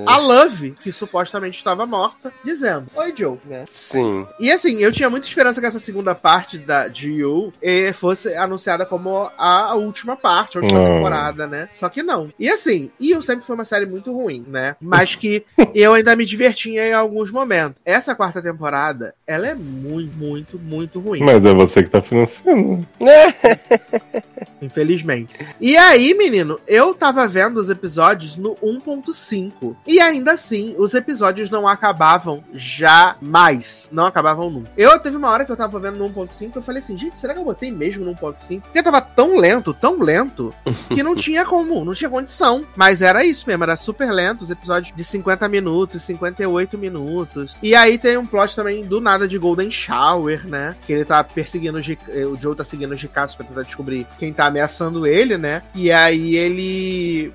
a 0.06 0.16
Love, 0.16 0.74
que 0.82 0.90
supostamente 0.90 1.58
estava 1.58 1.86
morta, 1.86 2.32
dizendo: 2.42 2.86
Oi, 2.94 3.12
Joe, 3.14 3.38
né? 3.44 3.64
Sim. 3.66 4.26
E 4.38 4.50
assim, 4.50 4.78
eu 4.78 4.90
tinha 4.90 5.10
muita 5.10 5.26
esperança 5.26 5.60
que 5.60 5.66
essa 5.66 5.78
segunda 5.78 6.14
parte 6.14 6.56
da, 6.56 6.88
de 6.88 7.10
You 7.10 7.52
eh, 7.60 7.92
fosse 7.92 8.34
anunciada 8.34 8.86
como 8.86 9.30
a, 9.36 9.74
última 9.74 10.16
parte, 10.16 10.56
a 10.56 10.62
última 10.62 10.80
temporada, 10.80 11.46
né? 11.46 11.68
Só 11.74 11.88
que 11.88 12.02
não. 12.02 12.30
E 12.38 12.48
assim, 12.48 12.90
You 12.98 13.20
sempre 13.20 13.44
foi 13.44 13.54
uma 13.54 13.64
série 13.64 13.86
muito 13.86 14.12
ruim, 14.12 14.44
né? 14.48 14.76
Mas 14.80 15.14
que 15.14 15.44
eu 15.74 15.92
ainda 15.92 16.16
me 16.16 16.24
divertia 16.24 16.88
em 16.88 16.92
alguns 16.92 17.30
momentos. 17.30 17.80
Essa 17.84 18.14
quarta 18.14 18.40
temporada, 18.40 19.14
ela 19.26 19.46
é 19.46 19.54
muito, 19.54 20.16
muito, 20.16 20.58
muito 20.58 20.98
ruim. 20.98 21.20
Mas 21.20 21.44
é 21.44 21.52
você 21.52 21.82
que 21.82 21.90
tá 21.90 22.00
financiando. 22.00 22.86
Infelizmente. 24.62 25.34
E 25.60 25.76
aí, 25.76 26.14
menino, 26.14 26.60
eu 26.70 26.94
tava 26.94 27.26
vendo 27.26 27.58
os 27.58 27.68
episódios 27.68 28.36
no 28.36 28.54
1.5. 28.56 29.74
E 29.84 30.00
ainda 30.00 30.30
assim, 30.32 30.74
os 30.78 30.94
episódios 30.94 31.50
não 31.50 31.66
acabavam 31.66 32.44
jamais. 32.54 33.88
Não 33.92 34.06
acabavam 34.06 34.48
nunca. 34.48 34.70
Eu 34.76 34.98
teve 35.00 35.16
uma 35.16 35.28
hora 35.28 35.44
que 35.44 35.50
eu 35.50 35.56
tava 35.56 35.80
vendo 35.80 35.98
no 35.98 36.08
1.5, 36.08 36.52
eu 36.56 36.62
falei 36.62 36.80
assim, 36.80 36.96
gente, 36.96 37.18
será 37.18 37.34
que 37.34 37.40
eu 37.40 37.44
botei 37.44 37.70
mesmo 37.70 38.04
no 38.04 38.14
1.5? 38.14 38.62
Porque 38.62 38.82
tava 38.82 39.00
tão 39.00 39.36
lento, 39.36 39.74
tão 39.74 39.98
lento, 40.00 40.54
que 40.88 41.02
não 41.02 41.14
tinha 41.16 41.44
como, 41.44 41.84
não 41.84 41.92
tinha 41.92 42.08
condição. 42.08 42.64
Mas 42.76 43.02
era 43.02 43.24
isso 43.24 43.44
mesmo, 43.48 43.64
era 43.64 43.76
super 43.76 44.10
lento, 44.12 44.42
os 44.42 44.50
episódios 44.50 44.94
de 44.94 45.02
50 45.04 45.48
minutos, 45.48 46.02
58 46.02 46.78
minutos. 46.78 47.56
E 47.62 47.74
aí 47.74 47.98
tem 47.98 48.16
um 48.16 48.26
plot 48.26 48.54
também 48.54 48.84
do 48.84 49.00
nada 49.00 49.26
de 49.26 49.36
Golden 49.38 49.70
Shower, 49.70 50.46
né? 50.46 50.76
Que 50.86 50.92
ele 50.92 51.04
tá 51.04 51.24
perseguindo 51.24 51.78
os 51.78 51.84
G- 51.84 51.98
o 52.30 52.36
Joe 52.40 52.54
tá 52.54 52.64
seguindo 52.64 52.92
os 52.94 53.00
Jikatos 53.00 53.34
pra 53.34 53.44
tentar 53.46 53.62
descobrir 53.62 54.06
quem 54.18 54.32
tá 54.32 54.46
ameaçando 54.46 55.06
ele, 55.06 55.36
né? 55.36 55.62
E 55.74 55.90
aí 55.90 56.36
ele 56.36 56.59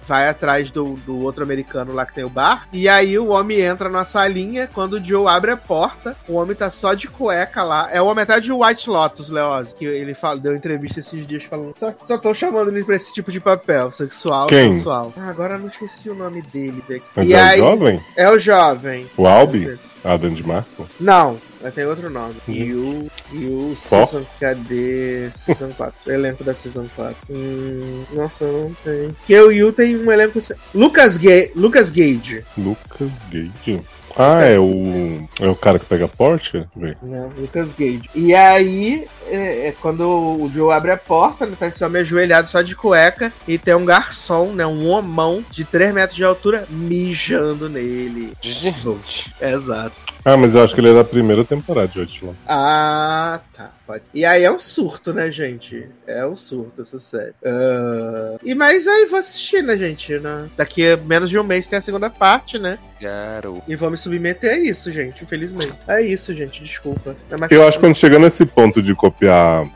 vai 0.08 0.28
atrás 0.30 0.72
do, 0.72 0.94
do 1.06 1.20
outro 1.22 1.44
americano 1.44 1.94
lá 1.94 2.06
que 2.06 2.14
tem 2.14 2.24
o 2.24 2.30
bar. 2.30 2.68
E 2.72 2.88
aí 2.90 3.18
o 3.18 3.28
homem 3.30 3.60
entra 3.62 3.90
na 3.90 4.04
salinha. 4.04 4.70
Quando 4.74 4.94
o 4.94 5.04
Joe 5.04 5.28
abre 5.28 5.52
a 5.52 5.58
porta, 5.58 6.16
o 6.28 6.34
homem 6.36 6.56
tá 6.56 6.70
só 6.70 6.94
de 6.94 7.08
cueca 7.08 7.64
lá. 7.64 7.90
É 7.92 8.02
o 8.02 8.06
homem 8.06 8.24
até 8.24 8.40
de 8.40 8.52
White 8.52 8.90
Lotus, 8.90 9.30
Leoz. 9.30 9.74
Que 9.74 9.86
ele 9.86 10.14
fala, 10.14 10.40
deu 10.40 10.56
entrevista 10.56 11.00
esses 11.00 11.26
dias 11.26 11.44
falando. 11.44 11.74
Só, 11.78 11.94
só 12.04 12.18
tô 12.18 12.34
chamando 12.34 12.70
ele 12.70 12.84
pra 12.84 12.96
esse 12.96 13.14
tipo 13.14 13.32
de 13.32 13.40
papel. 13.40 13.92
Sexual, 13.92 14.48
Quem? 14.48 14.74
sensual. 14.76 15.14
Ah, 15.18 15.30
agora 15.30 15.56
eu 15.56 15.60
não 15.60 15.68
esqueci 15.68 16.10
o 16.10 16.16
nome 16.16 16.42
dele. 16.42 16.84
Mas 17.16 17.30
E 17.30 17.34
é 17.34 17.42
aí. 17.42 17.62
o 17.62 17.64
jovem? 17.64 18.04
É 18.16 18.30
o 18.30 18.40
jovem. 18.40 19.10
O 19.18 19.28
Albi? 19.28 19.78
Adam 20.04 20.30
de 20.32 20.46
Marco? 20.48 20.88
Não, 21.00 21.38
mas 21.66 21.74
tem 21.74 21.84
outro 21.88 22.12
nome. 22.12 22.36
E 22.48 22.74
o. 22.76 23.08
E 23.34 23.46
o 23.48 23.76
Qual? 23.90 24.06
Season. 24.06 24.24
Cadê? 24.40 25.32
Season 25.36 25.72
4. 25.72 25.96
O 26.06 26.12
elenco 26.12 26.44
da 26.44 26.54
Season 26.54 26.86
4. 26.96 27.16
Hum, 27.28 28.04
nossa, 28.14 28.46
não 28.46 28.72
tem. 28.84 29.16
Que 29.26 29.40
o 29.40 29.50
Yu 29.50 29.74
tem 29.74 29.98
um 29.98 30.12
elenco. 30.12 30.38
Lucas, 30.76 31.18
Ga 31.18 31.50
Lucas 31.56 31.90
Gage. 31.90 32.46
Lucas 32.56 33.10
Gage. 33.32 33.82
Ah, 34.18 34.42
é 34.42 34.58
o. 34.58 35.28
É 35.40 35.48
o 35.48 35.56
cara 35.56 35.78
que 35.78 35.86
pega 35.86 36.08
Porsche? 36.08 36.66
Vê. 36.76 36.96
Né? 37.02 37.30
Lucas 37.38 37.74
Gage. 37.78 38.10
E 38.16 38.34
aí, 38.34 39.06
é, 39.28 39.68
é 39.68 39.76
quando 39.82 40.08
o 40.08 40.50
Joe 40.54 40.74
abre 40.74 40.92
a 40.92 40.98
porta, 40.98 41.46
né, 41.46 41.56
tá 41.60 41.68
esse 41.68 41.84
homem 41.84 42.02
ajoelhado 42.02 42.48
só 42.48 42.62
de 42.62 42.76
cueca. 42.76 43.32
E 43.48 43.58
tem 43.58 43.76
um 43.76 43.86
garçom, 43.86 44.54
né? 44.54 44.66
Um 44.66 44.88
homão 44.88 45.44
de 45.50 45.66
3 45.66 45.94
metros 45.94 46.16
de 46.16 46.24
altura 46.24 46.66
mijando 46.70 47.68
nele. 47.68 48.34
Gente. 48.42 49.34
Exato. 49.42 49.96
Ah, 50.24 50.38
mas 50.38 50.56
eu 50.56 50.64
acho 50.64 50.74
que 50.74 50.82
ele 50.82 50.90
é 50.90 50.94
da 50.94 51.04
primeira 51.04 51.44
temporada 51.44 51.88
de 51.88 52.00
Lotus. 52.00 52.22
Ah, 52.48 53.40
tá. 53.56 53.72
Pode. 53.86 54.04
E 54.14 54.26
aí 54.26 54.44
é 54.44 54.52
um 54.52 54.58
surto, 54.60 55.14
né, 55.14 55.30
gente? 55.30 55.88
É 56.08 56.26
um 56.26 56.36
surto 56.36 56.82
essa 56.82 57.00
série. 57.00 57.34
Ah, 57.46 58.36
E 58.44 58.56
mas 58.56 58.88
aí 58.88 59.06
vou 59.06 59.20
assistir, 59.20 59.62
né, 59.62 59.78
gente? 59.78 60.18
né? 60.20 60.50
Daqui 60.58 60.88
a 60.92 60.98
menos 60.98 61.30
de 61.30 61.38
um 61.38 61.44
mês 61.44 61.68
tem 61.68 61.78
a 61.78 61.82
segunda 61.82 62.10
parte, 62.10 62.58
né? 62.58 62.80
Garoto. 63.00 63.62
E 63.68 63.76
vou 63.76 63.92
me 63.92 63.98
submeter 63.98 64.54
a 64.54 64.58
isso, 64.58 64.92
gente, 64.92 65.24
infelizmente. 65.24 65.78
É 65.88 66.02
isso, 66.02 66.34
gente, 66.34 66.64
desculpa. 66.64 67.16
É 67.30 67.56
Eu 67.56 67.68
acho 67.68 67.78
que 67.80 67.86
quando 67.86 67.96
chega 67.96 68.18
nesse 68.18 68.46
ponto 68.46 68.82
de 68.82 68.96
copiar 68.96 69.68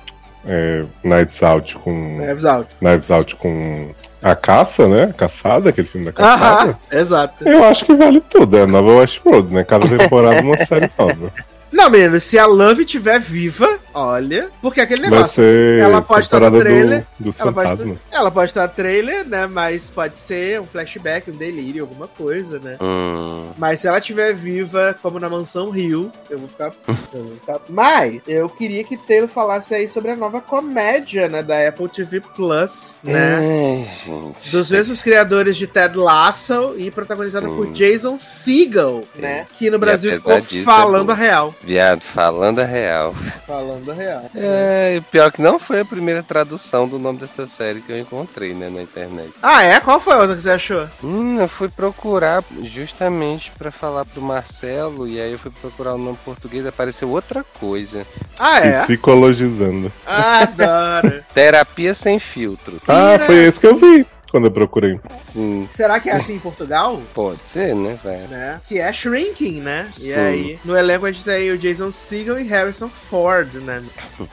é, 0.45 0.83
Nights 1.03 1.43
Out 1.43 1.75
com. 1.77 2.17
Knives 2.17 2.45
Out. 2.45 2.75
Knives 2.79 3.11
Out 3.11 3.35
com 3.35 3.93
a 4.21 4.35
caça, 4.35 4.87
né? 4.87 5.03
A 5.03 5.13
caçada, 5.13 5.69
aquele 5.69 5.87
filme 5.87 6.05
da 6.05 6.13
caçada. 6.13 6.71
Aham, 6.71 6.79
exato. 6.91 7.47
Eu 7.47 7.63
acho 7.63 7.85
que 7.85 7.93
vale 7.93 8.21
tudo. 8.21 8.57
É 8.57 8.63
a 8.63 8.67
nova 8.67 8.95
Westworld, 8.95 9.53
né? 9.53 9.63
Cada 9.63 9.87
temporada 9.87 10.41
uma 10.41 10.57
série 10.57 10.89
nova. 10.97 11.31
Não, 11.71 11.89
menino, 11.89 12.19
se 12.19 12.37
a 12.37 12.45
Love 12.45 12.83
estiver 12.83 13.19
viva, 13.19 13.79
olha. 13.93 14.49
Porque 14.61 14.81
aquele 14.81 15.01
Vai 15.01 15.11
negócio. 15.11 15.35
ser 15.35 15.79
ela 15.79 16.01
pode 16.01 16.25
estar 16.25 16.39
no 16.39 16.59
trailer, 16.59 17.05
do, 17.19 17.25
dos 17.25 17.39
Ela 17.39 17.53
pode, 17.53 17.97
ela 18.11 18.31
pode 18.31 18.49
estar 18.49 18.67
trailer, 18.69 19.27
né? 19.27 19.47
Mas 19.47 19.89
pode 19.89 20.17
ser 20.17 20.59
um 20.59 20.65
flashback, 20.65 21.29
um 21.29 21.35
delírio, 21.35 21.83
alguma 21.83 22.07
coisa, 22.07 22.59
né? 22.59 22.77
Hum. 22.81 23.51
Mas 23.57 23.79
se 23.79 23.87
ela 23.87 23.99
estiver 23.99 24.33
viva, 24.33 24.97
como 25.01 25.19
na 25.19 25.29
Mansão 25.29 25.69
Rio, 25.69 26.11
eu 26.29 26.39
vou 26.39 26.47
ficar. 26.47 26.71
eu 27.13 27.23
vou 27.23 27.35
ficar... 27.35 27.59
Mas 27.69 28.21
eu 28.27 28.49
queria 28.49 28.83
que 28.83 28.97
Taylor 28.97 29.29
falasse 29.29 29.73
aí 29.73 29.87
sobre 29.87 30.11
a 30.11 30.15
nova 30.15 30.41
comédia, 30.41 31.29
né? 31.29 31.43
Da 31.43 31.67
Apple 31.67 31.89
TV 31.89 32.19
Plus, 32.19 32.99
né? 33.03 33.83
É, 33.83 33.85
gente. 34.05 34.51
Dos 34.51 34.71
mesmos 34.71 35.03
criadores 35.03 35.55
de 35.55 35.67
Ted 35.67 35.97
Lasso 35.97 36.75
e 36.77 36.89
protagonizada 36.89 37.47
Sim. 37.47 37.55
por 37.55 37.71
Jason 37.71 38.17
Segel, 38.17 39.03
né? 39.15 39.45
Que 39.57 39.69
no 39.69 39.77
Brasil 39.77 40.15
ficou 40.15 40.39
disso, 40.41 40.63
falando 40.63 41.11
é 41.11 41.13
a 41.13 41.17
real. 41.17 41.55
Viado, 41.63 42.01
falando 42.01 42.59
a 42.59 42.65
real. 42.65 43.13
Falando 43.45 43.91
a 43.91 43.93
real. 43.93 44.29
É, 44.35 44.95
e 44.97 45.01
pior 45.01 45.31
que 45.31 45.41
não 45.41 45.59
foi 45.59 45.81
a 45.81 45.85
primeira 45.85 46.23
tradução 46.23 46.87
do 46.87 46.97
nome 46.97 47.19
dessa 47.19 47.45
série 47.47 47.81
que 47.81 47.91
eu 47.91 47.99
encontrei, 47.99 48.53
né, 48.53 48.69
na 48.69 48.81
internet. 48.81 49.31
Ah, 49.41 49.63
é? 49.63 49.79
Qual 49.79 49.99
foi 49.99 50.13
a 50.13 50.19
outra 50.19 50.35
que 50.35 50.41
você 50.41 50.51
achou? 50.51 50.87
Hum, 51.03 51.39
eu 51.39 51.47
fui 51.47 51.67
procurar 51.67 52.43
justamente 52.63 53.51
pra 53.57 53.71
falar 53.71 54.05
pro 54.05 54.21
Marcelo, 54.21 55.07
e 55.07 55.19
aí 55.19 55.31
eu 55.31 55.39
fui 55.39 55.51
procurar 55.61 55.95
o 55.95 55.97
nome 55.97 56.17
português, 56.23 56.65
apareceu 56.65 57.09
outra 57.09 57.43
coisa. 57.59 58.05
Ah, 58.37 58.59
é? 58.59 58.83
Psicologizando. 58.83 59.91
Adoro. 60.05 61.23
Terapia 61.33 61.93
sem 61.93 62.19
filtro. 62.19 62.81
Ah, 62.87 63.19
foi 63.25 63.45
esse 63.45 63.59
que 63.59 63.67
eu 63.67 63.75
vi 63.77 64.05
quando 64.29 64.45
eu 64.45 64.51
procurei. 64.51 64.99
Sim, 65.09 65.67
Será 65.73 65.99
que 65.99 66.09
é 66.09 66.13
assim 66.13 66.35
em 66.35 66.39
Portugal? 66.39 67.01
pode 67.13 67.39
ser, 67.47 67.75
né, 67.75 67.97
velho? 68.03 68.27
né? 68.29 68.61
Que 68.67 68.79
é 68.79 68.91
Shrinking, 68.91 69.61
né? 69.61 69.87
E 69.97 70.01
Sim. 70.01 70.15
aí, 70.15 70.59
no 70.65 70.77
elenco 70.77 71.05
a 71.05 71.11
gente 71.11 71.23
tem 71.23 71.33
aí 71.35 71.51
o 71.51 71.57
Jason 71.57 71.91
Segel 71.91 72.39
e 72.39 72.43
Harrison 72.43 72.89
Ford, 72.89 73.53
né? 73.55 73.83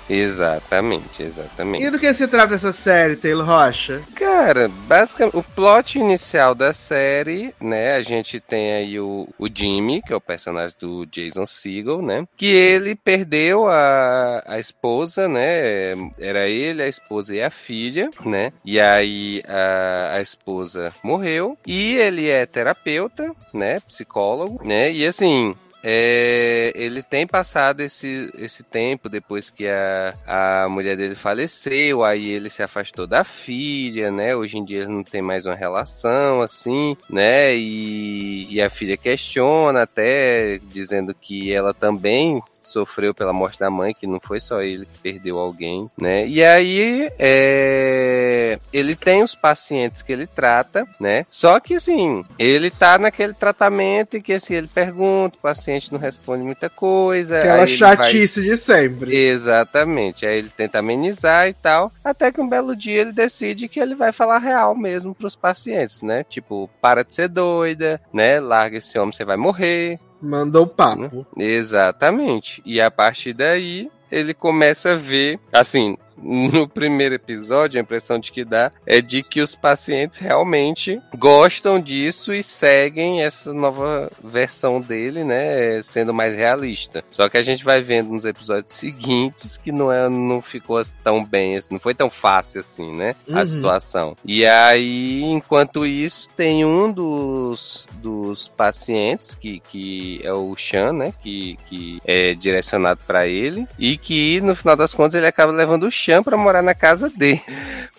Exatamente, 0.08 1.22
exatamente. 1.22 1.84
E 1.84 1.90
do 1.90 1.98
que 1.98 2.12
se 2.12 2.26
trata 2.26 2.54
essa 2.54 2.72
série, 2.72 3.16
Taylor 3.16 3.46
Rocha? 3.46 4.02
Cara, 4.14 4.68
basicamente, 4.86 5.36
o 5.36 5.42
plot 5.42 5.98
inicial 5.98 6.54
da 6.54 6.72
série, 6.72 7.54
né? 7.60 7.94
A 7.96 8.02
gente 8.02 8.40
tem 8.40 8.72
aí 8.74 8.98
o, 9.00 9.28
o 9.38 9.48
Jimmy, 9.52 10.02
que 10.02 10.12
é 10.12 10.16
o 10.16 10.20
personagem 10.20 10.76
do 10.80 11.06
Jason 11.06 11.46
Segel, 11.46 12.02
né? 12.02 12.26
Que 12.36 12.46
ele 12.46 12.94
perdeu 12.94 13.68
a, 13.68 14.42
a 14.46 14.58
esposa, 14.58 15.28
né? 15.28 15.92
Era 16.18 16.46
ele, 16.48 16.82
a 16.82 16.88
esposa 16.88 17.34
e 17.34 17.42
a 17.42 17.50
filha, 17.50 18.10
né? 18.24 18.52
E 18.64 18.80
aí 18.80 19.42
a, 19.46 19.85
a 20.12 20.20
esposa 20.20 20.92
morreu. 21.02 21.56
E 21.66 21.94
ele 21.94 22.28
é 22.28 22.46
terapeuta, 22.46 23.34
né? 23.52 23.80
Psicólogo, 23.80 24.64
né? 24.64 24.92
E 24.92 25.06
assim. 25.06 25.54
É, 25.88 26.72
ele 26.74 27.00
tem 27.00 27.28
passado 27.28 27.80
esse, 27.80 28.28
esse 28.36 28.64
tempo 28.64 29.08
depois 29.08 29.50
que 29.50 29.68
a, 29.68 30.64
a 30.64 30.68
mulher 30.68 30.96
dele 30.96 31.14
faleceu, 31.14 32.02
aí 32.02 32.28
ele 32.28 32.50
se 32.50 32.60
afastou 32.60 33.06
da 33.06 33.22
filha, 33.22 34.10
né? 34.10 34.34
Hoje 34.34 34.58
em 34.58 34.64
dia 34.64 34.78
ele 34.78 34.92
não 34.92 35.04
tem 35.04 35.22
mais 35.22 35.46
uma 35.46 35.54
relação 35.54 36.40
assim, 36.40 36.96
né? 37.08 37.54
E, 37.54 38.52
e 38.52 38.60
a 38.60 38.68
filha 38.68 38.96
questiona 38.96 39.82
até 39.82 40.58
dizendo 40.58 41.14
que 41.14 41.52
ela 41.52 41.72
também 41.72 42.42
sofreu 42.60 43.14
pela 43.14 43.32
morte 43.32 43.58
da 43.58 43.70
mãe, 43.70 43.94
que 43.94 44.06
não 44.06 44.18
foi 44.18 44.40
só 44.40 44.60
ele 44.60 44.86
que 44.86 44.98
perdeu 44.98 45.38
alguém, 45.38 45.88
né? 45.96 46.26
E 46.26 46.42
aí 46.44 47.08
é, 47.18 48.58
ele 48.72 48.94
tem 48.96 49.22
os 49.22 49.34
pacientes 49.34 50.02
que 50.02 50.12
ele 50.12 50.26
trata, 50.26 50.86
né? 50.98 51.24
Só 51.30 51.60
que 51.60 51.74
assim, 51.74 52.24
ele 52.38 52.70
tá 52.70 52.98
naquele 52.98 53.32
tratamento 53.32 54.16
e 54.16 54.22
que 54.22 54.32
assim, 54.32 54.54
ele 54.54 54.66
pergunta, 54.66 55.36
o 55.36 55.40
paciente 55.42 55.75
não 55.92 55.98
responde 55.98 56.44
muita 56.44 56.68
coisa. 56.68 57.38
Aquela 57.38 57.62
ele 57.62 57.76
vai- 57.76 57.96
chatice 57.96 58.42
de 58.42 58.56
sempre. 58.56 59.14
Exatamente. 59.16 60.24
Aí 60.26 60.38
ele 60.38 60.48
tenta 60.50 60.78
amenizar 60.78 61.48
e 61.48 61.52
tal. 61.54 61.92
Até 62.04 62.30
que 62.32 62.40
um 62.40 62.48
belo 62.48 62.74
dia 62.76 63.00
ele 63.02 63.12
decide 63.12 63.68
que 63.68 63.78
ele 63.80 63.94
vai 63.94 64.12
falar 64.12 64.38
real 64.38 64.74
mesmo 64.76 65.14
pros 65.14 65.36
pacientes, 65.36 66.02
né? 66.02 66.24
Tipo, 66.24 66.68
para 66.80 67.02
de 67.04 67.12
ser 67.12 67.28
doida, 67.28 68.00
né? 68.12 68.40
Larga 68.40 68.78
esse 68.78 68.98
homem, 68.98 69.12
você 69.12 69.24
vai 69.24 69.36
morrer. 69.36 69.98
Mandou 70.20 70.64
o 70.64 70.66
papo. 70.66 71.26
Exatamente. 71.36 72.62
E 72.64 72.80
a 72.80 72.90
partir 72.90 73.32
daí 73.32 73.90
ele 74.10 74.32
começa 74.32 74.92
a 74.92 74.96
ver, 74.96 75.38
assim, 75.52 75.96
no 76.22 76.68
primeiro 76.68 77.14
episódio, 77.14 77.78
a 77.78 77.82
impressão 77.82 78.18
de 78.18 78.32
que 78.32 78.44
dá 78.44 78.72
é 78.86 79.00
de 79.00 79.22
que 79.22 79.40
os 79.40 79.54
pacientes 79.54 80.18
realmente 80.18 81.00
gostam 81.16 81.80
disso 81.80 82.32
e 82.34 82.42
seguem 82.42 83.22
essa 83.22 83.52
nova 83.52 84.10
versão 84.22 84.80
dele, 84.80 85.24
né, 85.24 85.80
sendo 85.82 86.12
mais 86.14 86.34
realista. 86.36 87.04
Só 87.10 87.28
que 87.28 87.36
a 87.36 87.42
gente 87.42 87.64
vai 87.64 87.82
vendo 87.82 88.10
nos 88.10 88.24
episódios 88.24 88.72
seguintes 88.72 89.56
que 89.56 89.70
não 89.72 89.90
é, 89.92 90.08
não 90.08 90.40
ficou 90.42 90.80
tão 91.02 91.24
bem, 91.24 91.56
assim, 91.56 91.68
não 91.72 91.80
foi 91.80 91.94
tão 91.94 92.10
fácil 92.10 92.60
assim, 92.60 92.94
né, 92.94 93.14
a 93.32 93.40
Uhum. 93.40 93.46
situação. 93.46 94.16
E 94.24 94.44
aí, 94.46 95.22
enquanto 95.22 95.86
isso, 95.86 96.28
tem 96.36 96.64
um 96.64 96.90
dos, 96.90 97.88
dos 97.94 98.48
pacientes 98.48 99.34
que, 99.34 99.60
que 99.60 100.20
é 100.24 100.32
o 100.32 100.54
Chan, 100.56 100.92
né, 100.92 101.12
que, 101.22 101.56
que 101.68 102.00
é 102.04 102.34
direcionado 102.34 103.00
para 103.06 103.26
ele 103.26 103.66
e 103.78 103.96
que 103.96 104.40
no 104.40 104.54
final 104.54 104.76
das 104.76 104.94
contas 104.94 105.14
ele 105.14 105.26
acaba 105.26 105.52
levando 105.52 105.84
o 105.84 105.90
Chan 106.06 106.22
para 106.22 106.36
morar 106.36 106.62
na 106.62 106.72
casa 106.72 107.10
dele. 107.10 107.42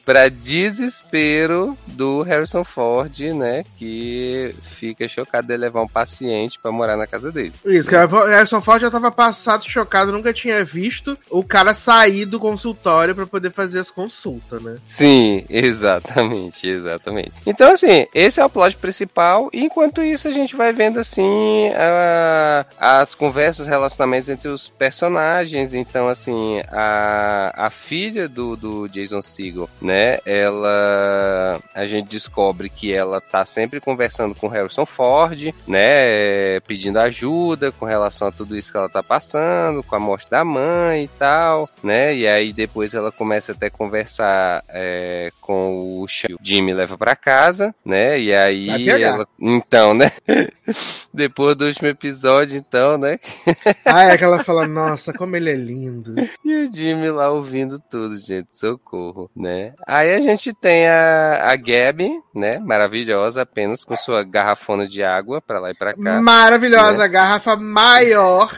Pra 0.08 0.30
desespero 0.30 1.78
do 1.86 2.22
Harrison 2.22 2.64
Ford, 2.64 3.20
né? 3.36 3.66
Que 3.78 4.56
fica 4.78 5.06
chocado 5.06 5.48
de 5.48 5.58
levar 5.58 5.82
um 5.82 5.88
paciente 5.88 6.58
pra 6.58 6.72
morar 6.72 6.96
na 6.96 7.06
casa 7.06 7.30
dele. 7.30 7.52
Isso, 7.66 7.90
que 7.90 7.96
o 7.96 8.26
Harrison 8.26 8.62
Ford 8.62 8.80
já 8.82 8.90
tava 8.90 9.12
passado, 9.12 9.66
chocado, 9.70 10.14
nunca 10.14 10.32
tinha 10.32 10.64
visto 10.64 11.18
o 11.30 11.44
cara 11.44 11.74
sair 11.74 12.24
do 12.24 12.40
consultório 12.40 13.14
pra 13.14 13.28
poder 13.28 13.52
fazer 13.52 13.80
as 13.80 13.92
consultas, 13.92 14.62
né? 14.62 14.78
Sim, 14.88 15.44
exatamente, 15.50 16.66
exatamente. 16.66 17.34
Então, 17.46 17.74
assim, 17.74 18.08
esse 18.16 18.40
é 18.40 18.46
o 18.46 18.50
plot 18.50 18.78
principal. 18.78 19.50
E 19.52 19.60
enquanto 19.66 20.02
isso, 20.02 20.30
a 20.30 20.32
gente 20.32 20.56
vai 20.56 20.72
vendo, 20.72 21.02
assim, 21.02 21.68
a- 21.76 22.66
as 23.02 23.14
conversas, 23.14 23.66
os 23.66 23.68
relacionamentos 23.68 24.30
entre 24.30 24.48
os 24.48 24.70
personagens. 24.70 25.74
Então, 25.74 26.08
assim, 26.08 26.62
a, 26.72 27.52
a 27.58 27.70
filha 27.70 28.30
do, 28.30 28.56
do 28.56 28.88
Jason 28.88 29.22
Segel, 29.22 29.70
né? 29.82 29.97
Ela. 30.26 31.60
A 31.74 31.86
gente 31.86 32.10
descobre 32.10 32.70
que 32.70 32.94
ela 32.94 33.22
tá 33.22 33.46
sempre 33.46 33.80
conversando 33.80 34.34
com 34.34 34.48
o 34.48 34.50
Harrison 34.50 34.86
Ford, 34.86 35.54
né? 35.68 36.60
Pedindo 36.62 37.00
ajuda 37.00 37.72
com 37.72 37.86
relação 37.86 38.28
a 38.28 38.32
tudo 38.32 38.58
isso 38.58 38.72
que 38.72 38.78
ela 38.78 38.90
tá 38.90 39.04
passando, 39.04 39.84
com 39.84 39.96
a 39.96 40.00
morte 40.00 40.30
da 40.30 40.44
mãe 40.44 41.04
e 41.04 41.08
tal, 41.08 41.70
né? 41.84 42.16
E 42.16 42.28
aí 42.28 42.52
depois 42.54 42.94
ela 42.94 43.12
começa 43.12 43.52
até 43.52 43.68
a 43.68 43.72
conversar 43.72 44.64
é, 44.70 45.32
com 45.42 46.02
o 46.02 46.08
o 46.08 46.38
Jimmy 46.42 46.74
leva 46.74 46.98
pra 46.98 47.16
casa, 47.16 47.76
né? 47.86 48.20
E 48.20 48.34
aí 48.34 48.90
ela. 48.90 49.28
Então, 49.40 49.94
né? 49.94 50.12
Depois 51.14 51.56
do 51.56 51.66
último 51.66 51.88
episódio, 51.88 52.58
então, 52.58 52.98
né? 52.98 53.20
Ah, 53.86 54.04
é 54.06 54.18
que 54.18 54.24
ela 54.24 54.44
fala, 54.44 54.68
nossa, 54.68 55.14
como 55.14 55.36
ele 55.36 55.50
é 55.50 55.56
lindo. 55.56 56.16
E 56.44 56.54
o 56.54 56.74
Jimmy 56.74 57.10
lá 57.10 57.30
ouvindo 57.32 57.80
tudo, 57.80 58.18
gente, 58.18 58.50
socorro, 58.54 59.30
né? 59.36 59.74
Aí 59.88 60.14
a 60.14 60.20
gente 60.20 60.54
tem 60.54 60.86
a, 60.86 61.50
a 61.50 61.56
Gabi, 61.56 62.12
né? 62.36 62.60
Maravilhosa, 62.60 63.44
apenas 63.44 63.86
com 63.86 63.96
sua 63.96 64.22
garrafona 64.22 64.86
de 64.86 65.02
água 65.02 65.42
pra 65.42 65.62
lá 65.62 65.72
e 65.72 65.74
pra 65.74 65.94
cá. 65.94 66.22
Maravilhosa, 66.22 67.08
garrafa 67.08 67.56
maior 67.56 68.54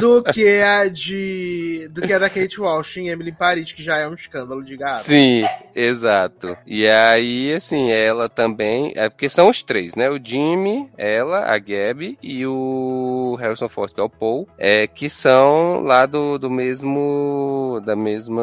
do 0.00 0.22
que 0.22 0.62
a 0.62 0.88
de. 0.88 1.88
do 1.90 2.00
que 2.00 2.12
a 2.12 2.18
da 2.18 2.30
Kate 2.30 2.58
Walsh 2.58 2.96
em 2.96 3.08
Emily 3.08 3.30
in 3.30 3.34
Paris, 3.34 3.72
que 3.72 3.82
já 3.82 3.98
é 3.98 4.08
um 4.08 4.14
escândalo 4.14 4.64
de 4.64 4.78
garrafa. 4.78 5.04
Sim, 5.04 5.44
exato. 5.74 6.56
E 6.66 6.88
aí, 6.88 7.52
assim, 7.52 7.90
ela 7.90 8.26
também. 8.26 8.94
É 8.96 9.10
porque 9.10 9.28
são 9.28 9.50
os 9.50 9.62
três, 9.62 9.94
né? 9.94 10.08
O 10.08 10.18
Jimmy, 10.22 10.88
ela, 10.96 11.52
a 11.52 11.58
Gabi 11.58 12.18
e 12.22 12.46
o 12.46 13.36
Harrison 13.38 13.68
Ford, 13.68 13.92
que 13.92 14.00
é 14.00 14.04
o 14.04 14.08
Paul, 14.08 14.48
é, 14.56 14.86
que 14.86 15.10
são 15.10 15.80
lá 15.80 16.06
do, 16.06 16.38
do 16.38 16.48
mesmo. 16.48 17.82
da 17.84 17.94
mesma 17.94 18.42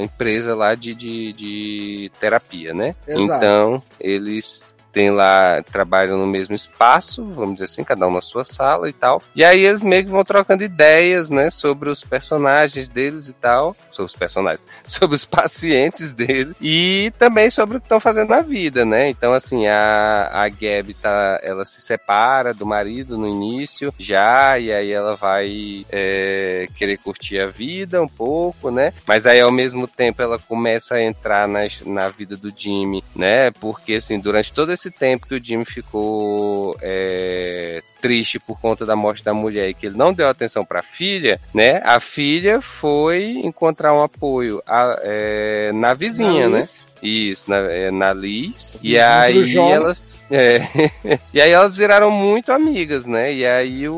empresa 0.00 0.54
lá 0.54 0.76
de, 0.76 0.94
de, 0.94 1.07
de 1.36 2.10
terapia, 2.20 2.72
né? 2.74 2.94
Exato. 3.06 3.22
Então, 3.22 3.82
eles 4.00 4.64
têm 4.98 5.12
lá, 5.12 5.62
trabalham 5.62 6.18
no 6.18 6.26
mesmo 6.26 6.56
espaço, 6.56 7.24
vamos 7.24 7.52
dizer 7.52 7.66
assim, 7.66 7.84
cada 7.84 8.08
um 8.08 8.10
na 8.10 8.20
sua 8.20 8.42
sala 8.42 8.88
e 8.88 8.92
tal. 8.92 9.22
E 9.32 9.44
aí 9.44 9.64
eles 9.64 9.80
meio 9.80 10.04
que 10.04 10.10
vão 10.10 10.24
trocando 10.24 10.64
ideias, 10.64 11.30
né, 11.30 11.50
sobre 11.50 11.88
os 11.88 12.02
personagens 12.02 12.88
deles 12.88 13.28
e 13.28 13.32
tal, 13.32 13.76
sobre 13.92 14.10
os 14.10 14.16
personagens, 14.16 14.66
sobre 14.84 15.14
os 15.14 15.24
pacientes 15.24 16.10
deles 16.10 16.56
e 16.60 17.12
também 17.16 17.48
sobre 17.48 17.76
o 17.76 17.80
que 17.80 17.86
estão 17.86 18.00
fazendo 18.00 18.30
na 18.30 18.40
vida, 18.40 18.84
né? 18.84 19.08
Então, 19.08 19.32
assim, 19.32 19.68
a, 19.68 20.30
a 20.32 20.48
Gabi 20.48 20.94
tá, 20.94 21.38
ela 21.44 21.64
se 21.64 21.80
separa 21.80 22.52
do 22.52 22.66
marido 22.66 23.16
no 23.16 23.28
início 23.28 23.94
já, 24.00 24.58
e 24.58 24.72
aí 24.72 24.90
ela 24.90 25.14
vai 25.14 25.86
é, 25.90 26.66
querer 26.74 26.96
curtir 26.96 27.38
a 27.38 27.46
vida 27.46 28.02
um 28.02 28.08
pouco, 28.08 28.68
né? 28.72 28.92
Mas 29.06 29.26
aí 29.26 29.40
ao 29.40 29.52
mesmo 29.52 29.86
tempo 29.86 30.20
ela 30.20 30.40
começa 30.40 30.96
a 30.96 31.02
entrar 31.02 31.46
na, 31.46 31.60
na 31.86 32.08
vida 32.08 32.36
do 32.36 32.50
Jimmy, 32.50 33.04
né? 33.14 33.52
Porque 33.52 33.94
assim, 33.94 34.18
durante 34.18 34.52
todo 34.52 34.72
esse 34.72 34.87
tempo 34.90 35.26
que 35.26 35.34
o 35.34 35.42
Jimmy 35.44 35.64
ficou 35.64 36.76
é, 36.80 37.80
triste 38.00 38.38
por 38.38 38.60
conta 38.60 38.84
da 38.86 38.94
morte 38.96 39.24
da 39.24 39.32
mulher 39.34 39.68
e 39.68 39.74
que 39.74 39.86
ele 39.86 39.96
não 39.96 40.12
deu 40.12 40.28
atenção 40.28 40.64
pra 40.64 40.82
filha, 40.82 41.40
né? 41.54 41.80
A 41.84 41.98
filha 42.00 42.60
foi 42.60 43.32
encontrar 43.44 43.92
um 43.94 44.02
apoio 44.02 44.62
a- 44.66 44.98
é, 45.02 45.70
na 45.74 45.94
vizinha, 45.94 46.48
né? 46.48 46.58
Isso, 47.02 47.48
na, 47.50 47.56
é, 47.58 47.90
na 47.90 48.12
Liz. 48.12 48.78
E 48.82 48.92
aí 48.98 49.34
elas. 49.72 50.24
é, 50.30 50.60
e 51.32 51.40
aí 51.40 51.50
elas 51.50 51.76
viraram 51.76 52.10
muito 52.10 52.52
amigas, 52.52 53.06
né? 53.06 53.32
E 53.32 53.46
aí 53.46 53.88
o. 53.88 53.94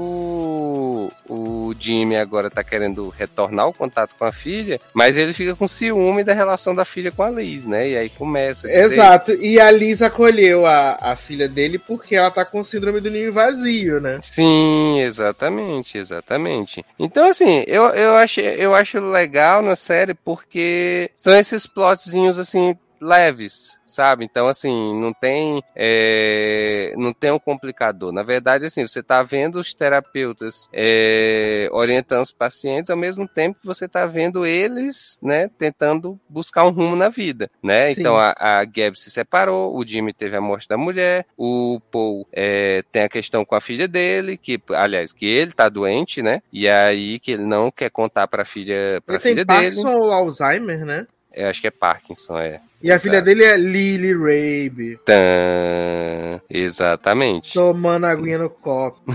O 1.28 1.74
Jimmy 1.78 2.16
agora 2.16 2.50
tá 2.50 2.62
querendo 2.64 3.08
retornar 3.08 3.68
o 3.68 3.72
contato 3.72 4.14
com 4.18 4.24
a 4.24 4.32
filha, 4.32 4.80
mas 4.92 5.16
ele 5.16 5.32
fica 5.32 5.54
com 5.54 5.68
ciúme 5.68 6.24
da 6.24 6.34
relação 6.34 6.74
da 6.74 6.84
filha 6.84 7.10
com 7.10 7.22
a 7.22 7.30
Liz, 7.30 7.66
né? 7.66 7.88
E 7.88 7.96
aí 7.96 8.08
começa. 8.08 8.70
Exato, 8.70 9.32
e 9.32 9.60
a 9.60 9.70
Liz 9.70 10.02
acolheu 10.02 10.66
a, 10.66 10.98
a 11.00 11.16
filha 11.16 11.48
dele 11.48 11.78
porque 11.78 12.16
ela 12.16 12.30
tá 12.30 12.44
com 12.44 12.64
síndrome 12.64 13.00
do 13.00 13.10
ninho 13.10 13.32
vazio, 13.32 14.00
né? 14.00 14.18
Sim, 14.22 15.00
exatamente, 15.00 15.98
exatamente. 15.98 16.84
Então, 16.98 17.28
assim, 17.28 17.64
eu, 17.66 17.84
eu, 17.90 18.16
acho, 18.16 18.40
eu 18.40 18.74
acho 18.74 19.00
legal 19.00 19.62
na 19.62 19.76
série 19.76 20.14
porque 20.14 21.10
são 21.14 21.32
esses 21.32 21.66
plotzinhos, 21.66 22.38
assim, 22.38 22.76
leves, 23.00 23.78
sabe? 23.84 24.24
Então, 24.24 24.48
assim, 24.48 25.00
não 25.00 25.12
tem 25.12 25.62
é, 25.74 26.94
não 26.96 27.12
tem 27.12 27.30
um 27.30 27.38
complicador. 27.38 28.12
Na 28.12 28.22
verdade, 28.22 28.66
assim, 28.66 28.86
você 28.86 29.02
tá 29.02 29.22
vendo 29.22 29.58
os 29.58 29.72
terapeutas 29.72 30.68
é, 30.72 31.68
orientando 31.72 32.22
os 32.22 32.32
pacientes 32.32 32.90
ao 32.90 32.96
mesmo 32.96 33.26
tempo 33.26 33.58
que 33.60 33.66
você 33.66 33.88
tá 33.88 34.06
vendo 34.06 34.46
eles, 34.46 35.18
né, 35.22 35.48
tentando 35.58 36.18
buscar 36.28 36.64
um 36.64 36.70
rumo 36.70 36.96
na 36.96 37.08
vida, 37.08 37.50
né? 37.62 37.94
Sim. 37.94 38.00
Então, 38.00 38.16
a, 38.18 38.34
a 38.38 38.64
Gab 38.64 38.98
se 38.98 39.10
separou, 39.10 39.76
o 39.76 39.86
Jimmy 39.86 40.12
teve 40.12 40.36
a 40.36 40.40
morte 40.40 40.68
da 40.68 40.76
mulher, 40.76 41.26
o 41.36 41.80
Paul 41.90 42.26
é, 42.32 42.82
tem 42.92 43.02
a 43.02 43.08
questão 43.08 43.44
com 43.44 43.54
a 43.54 43.60
filha 43.60 43.88
dele, 43.88 44.36
que, 44.36 44.60
aliás, 44.70 45.12
que 45.12 45.26
ele 45.26 45.52
tá 45.52 45.68
doente, 45.68 46.22
né? 46.22 46.42
E 46.52 46.68
aí 46.68 47.18
que 47.18 47.32
ele 47.32 47.44
não 47.44 47.70
quer 47.70 47.90
contar 47.90 48.26
pra 48.28 48.44
filha, 48.44 49.00
pra 49.04 49.14
Ele 49.16 49.22
tem 49.22 49.32
filha 49.32 49.46
Parkinson 49.46 49.84
dele. 49.84 49.96
ou 49.96 50.12
Alzheimer, 50.12 50.84
né? 50.84 51.06
Eu 51.32 51.48
acho 51.48 51.60
que 51.60 51.66
é 51.68 51.70
Parkinson, 51.70 52.38
é. 52.38 52.60
E 52.82 52.90
a 52.90 52.98
filha 52.98 53.20
dele 53.22 53.44
é 53.44 53.56
Lily 53.56 54.12
Rabe, 54.14 54.98
Tã, 55.04 56.40
exatamente. 56.48 57.52
tomando 57.54 58.06
aguinha 58.06 58.38
no 58.38 58.48
copo. 58.50 59.00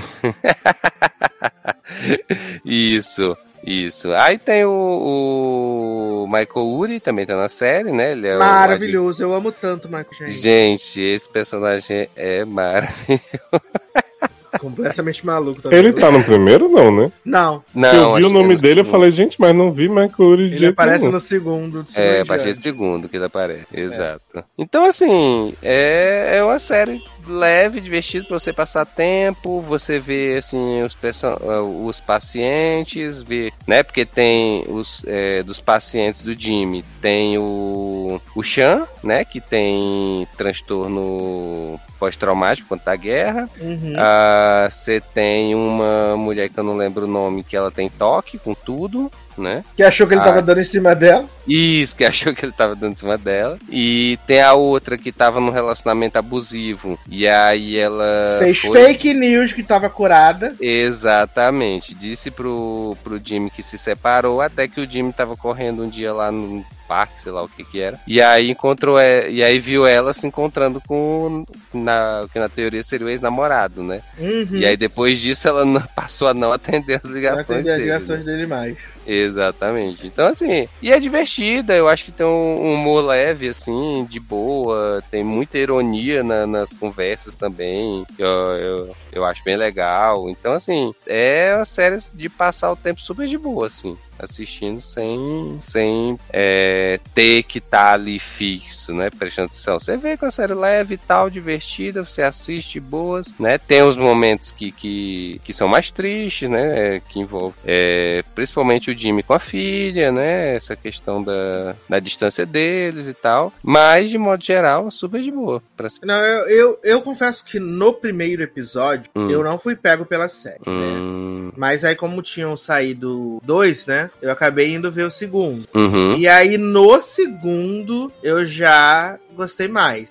Isso, 2.64 3.36
isso. 3.64 4.12
Aí 4.14 4.38
tem 4.38 4.66
o, 4.66 6.24
o 6.24 6.28
Michael 6.28 6.66
Uri, 6.68 7.00
também 7.00 7.26
tá 7.26 7.36
na 7.36 7.50
série, 7.50 7.92
né? 7.92 8.12
Ele 8.12 8.28
é 8.28 8.36
o 8.36 8.40
Maravilhoso, 8.40 9.22
eu 9.24 9.34
amo 9.34 9.52
tanto 9.52 9.88
Michael 9.88 10.06
adi- 10.22 10.32
Gente. 10.32 10.42
Gente, 10.42 11.02
esse 11.02 11.30
personagem 11.30 12.10
é 12.16 12.44
maravilhoso. 12.46 13.22
Completamente 14.60 15.26
maluco 15.26 15.62
também. 15.62 15.80
Ele 15.80 15.94
tá 15.94 16.10
no 16.12 16.24
primeiro, 16.24 16.70
não, 16.70 16.96
né? 16.96 17.12
Não, 17.24 17.64
Não, 17.74 17.92
eu 17.94 18.16
vi 18.16 18.24
o 18.24 18.30
é 18.30 18.34
nome 18.34 18.54
no 18.56 18.60
dele, 18.62 18.80
eu 18.80 18.84
segundo. 18.86 18.92
falei, 18.92 19.12
gente, 19.12 19.40
mas 19.40 19.56
não 19.56 19.72
vi 19.72 19.88
Mercury 19.90 20.44
de 20.48 20.56
ele 20.56 20.58
jeito 20.60 20.74
aparece 20.74 21.00
nenhum. 21.02 21.12
no 21.12 21.20
segundo. 21.20 21.84
do 21.84 21.90
É, 21.90 21.94
segundo 21.94 22.22
a 22.22 22.26
partir 22.26 22.54
do 22.54 22.62
segundo 22.62 23.10
que 23.10 23.18
ele 23.18 23.26
aparece. 23.26 23.66
Exato. 23.74 24.44
Então, 24.58 24.86
assim, 24.86 25.54
é, 25.62 26.38
é 26.38 26.44
uma 26.44 26.60
série 26.60 27.04
leve, 27.28 27.82
divertida 27.82 28.26
pra 28.26 28.40
você 28.40 28.52
passar 28.54 28.86
tempo, 28.86 29.62
você 29.62 30.00
vê, 30.00 30.38
assim, 30.38 30.82
os, 30.84 30.94
perso- 30.96 31.38
os 31.86 32.00
pacientes, 32.00 33.22
ver, 33.22 33.52
né? 33.68 33.84
Porque 33.84 34.06
tem 34.06 34.64
os 34.68 35.04
é, 35.08 35.44
dos 35.44 35.60
pacientes 35.60 36.22
do 36.22 36.34
Jimmy, 36.34 36.84
tem 37.02 37.38
o, 37.38 38.20
o 38.36 38.44
Chan, 38.44 38.88
né? 39.04 39.24
Que 39.26 39.40
tem 39.42 40.28
transtorno 40.38 41.80
pós-traumático 42.00 42.68
quanto 42.68 42.88
à 42.88 42.96
guerra. 42.96 43.50
Uhum. 43.62 43.94
Ah, 43.98 44.68
Você 44.70 45.00
tem 45.02 45.56
uma 45.56 46.16
mulher 46.18 46.50
que 46.50 46.60
eu 46.60 46.64
não 46.64 46.76
lembro 46.76 47.06
o 47.06 47.10
nome, 47.10 47.44
que 47.44 47.56
ela 47.56 47.72
tem 47.72 47.90
toque 47.90 48.38
com 48.38 48.54
tudo, 48.54 49.12
né? 49.42 49.64
Que 49.76 49.84
achou 49.84 50.08
que 50.08 50.14
ele 50.14 50.22
Ah. 50.22 50.26
tava 50.26 50.42
dando 50.42 50.62
em 50.62 50.66
cima 50.66 50.96
dela. 50.96 51.26
Isso, 51.48 51.96
que 51.96 52.04
achou 52.06 52.34
que 52.34 52.46
ele 52.46 52.52
tava 52.52 52.76
dando 52.76 52.94
em 52.94 52.98
cima 52.98 53.18
dela. 53.18 53.58
E 53.70 54.18
tem 54.26 54.42
a 54.42 54.54
outra 54.54 54.98
que 54.98 55.12
tava 55.12 55.40
num 55.40 55.52
relacionamento 55.52 56.18
abusivo. 56.18 56.98
E 57.10 57.28
aí 57.28 57.78
ela. 57.78 58.38
Fez 58.40 58.60
foi- 58.60 58.84
fake 58.84 59.14
news 59.14 59.54
que 59.54 59.64
tava 59.64 59.90
curada. 59.90 60.56
Exatamente. 60.60 61.94
Disse 61.94 62.32
pro, 62.32 62.98
pro 63.04 63.20
Jimmy 63.24 63.50
que 63.50 63.62
se 63.64 63.78
separou, 63.78 64.42
até 64.42 64.68
que 64.68 64.82
o 64.82 64.90
Jimmy 64.90 65.14
tava 65.14 65.36
correndo 65.38 65.84
um 65.84 65.90
dia 65.90 66.14
lá 66.14 66.32
no 66.32 66.66
parque, 66.88 67.20
sei 67.22 67.32
lá 67.32 67.42
o 67.44 67.50
que 67.50 67.64
que 67.64 67.80
era. 67.82 68.00
E 68.08 68.22
aí 68.22 68.52
encontrou, 68.52 69.00
e 69.02 69.44
aí 69.44 69.58
viu 69.60 69.88
ela 69.88 70.14
se 70.14 70.28
encontrando 70.28 70.80
com 70.88 71.44
na, 71.74 72.28
que 72.32 72.38
na 72.40 72.48
teoria 72.48 72.84
seria 72.84 73.08
o 73.08 73.10
ex-namorado, 73.10 73.82
né? 73.84 74.02
Uhum. 74.20 74.48
E 74.58 74.66
aí 74.66 74.78
depois 74.78 75.20
disso 75.20 75.48
ela 75.48 75.66
não- 75.66 75.82
passou 75.96 76.28
a 76.28 76.34
não 76.34 76.52
atender 76.54 76.96
as 76.96 77.04
Não 77.04 77.12
ligações 77.12 77.50
atender 77.50 77.72
as 77.72 77.78
dele. 77.78 77.78
né? 77.78 77.84
ligações 77.98 78.26
dele 78.26 78.46
mais. 78.48 78.78
Exatamente. 79.06 80.08
Então, 80.08 80.28
assim, 80.28 80.68
e 80.82 80.92
é 80.92 81.00
divertida, 81.00 81.76
eu 81.76 81.88
acho 81.88 82.06
que 82.06 82.12
tem 82.12 82.26
um 82.26 82.74
humor 82.74 83.06
leve, 83.06 83.48
assim, 83.48 84.06
de 84.10 84.20
boa, 84.20 85.04
tem 85.12 85.24
muita 85.24 85.58
ironia 85.58 86.24
na- 86.24 86.48
nas 86.48 86.74
conversas 86.74 87.36
também, 87.36 88.06
eu, 88.18 88.28
eu, 88.28 88.96
eu 89.12 89.26
acho 89.26 89.44
bem 89.44 89.58
legal. 89.58 90.30
Então, 90.30 90.54
assim, 90.54 90.94
é 91.06 91.54
uma 91.56 91.66
série 91.66 91.98
de 92.14 92.30
passar 92.30 92.72
o 92.72 92.76
tempo 92.76 93.00
super 93.00 93.28
de 93.28 93.38
boa, 93.38 93.68
assim. 93.68 93.96
Assistindo 94.18 94.80
sem, 94.80 95.58
sem 95.60 96.18
é, 96.32 97.02
ter 97.14 97.44
que 97.44 97.58
estar 97.58 97.92
ali 97.96 98.18
fixo, 98.18 98.94
né? 98.94 99.10
Prestando 99.10 99.48
atenção. 99.48 99.78
Você 99.78 99.98
vê 99.98 100.16
com 100.16 100.26
a 100.26 100.32
série 100.32 100.54
leve 100.54 100.94
e 100.94 100.98
tal, 100.98 101.30
divertida, 101.30 102.02
você 102.02 102.22
assiste 102.22 102.80
boas, 102.80 103.34
né? 103.38 103.58
Tem 103.58 103.84
os 103.84 103.98
momentos 103.98 104.54
que, 104.54 104.72
que, 104.72 105.42
que 105.44 105.52
são 105.52 105.68
mais 105.68 105.92
tristes, 105.92 106.50
né? 106.50 106.96
é, 106.96 107.00
que 107.02 107.20
envolve 107.20 107.56
é, 107.66 108.24
principalmente 108.34 108.90
o 108.90 108.95
Jimmy 108.96 109.24
com 109.24 109.34
a 109.34 109.40
filha, 109.40 110.12
né? 110.12 110.56
Essa 110.56 110.76
questão 110.76 111.22
da, 111.24 111.76
da 111.90 112.00
distância 112.00 112.46
deles 112.46 113.08
e 113.08 113.14
tal. 113.14 113.54
Mas, 113.64 114.10
de 114.10 114.18
modo 114.18 114.44
geral, 114.44 114.90
super 114.92 115.22
de 115.22 115.32
boa. 115.32 115.62
Pra 115.76 115.88
Não, 116.04 116.16
eu, 116.16 116.48
eu, 116.50 116.80
eu 116.84 117.02
confesso 117.02 117.44
que 117.46 117.60
no 117.60 117.94
primeiro 117.94 118.42
episódio 118.44 119.06
Hum. 119.16 119.30
eu 119.30 119.44
não 119.44 119.58
fui 119.58 119.76
pego 119.76 120.06
pela 120.06 120.28
série, 120.28 120.60
né? 120.66 120.98
Hum, 120.98 121.52
Mas 121.56 121.84
aí, 121.84 121.96
como 121.96 122.22
tinham 122.22 122.56
saído 122.58 123.40
dois, 123.44 123.86
né? 123.86 124.10
Eu 124.22 124.32
acabei 124.32 124.74
indo 124.74 124.92
ver 124.92 125.04
o 125.04 125.12
segundo. 125.12 125.68
uhum, 125.74 126.14
E 126.16 126.28
aí, 126.28 126.58
no 126.58 127.00
segundo, 127.02 128.12
eu 128.24 128.46
já 128.46 129.18
gostei 129.36 129.68
mais. 129.68 130.08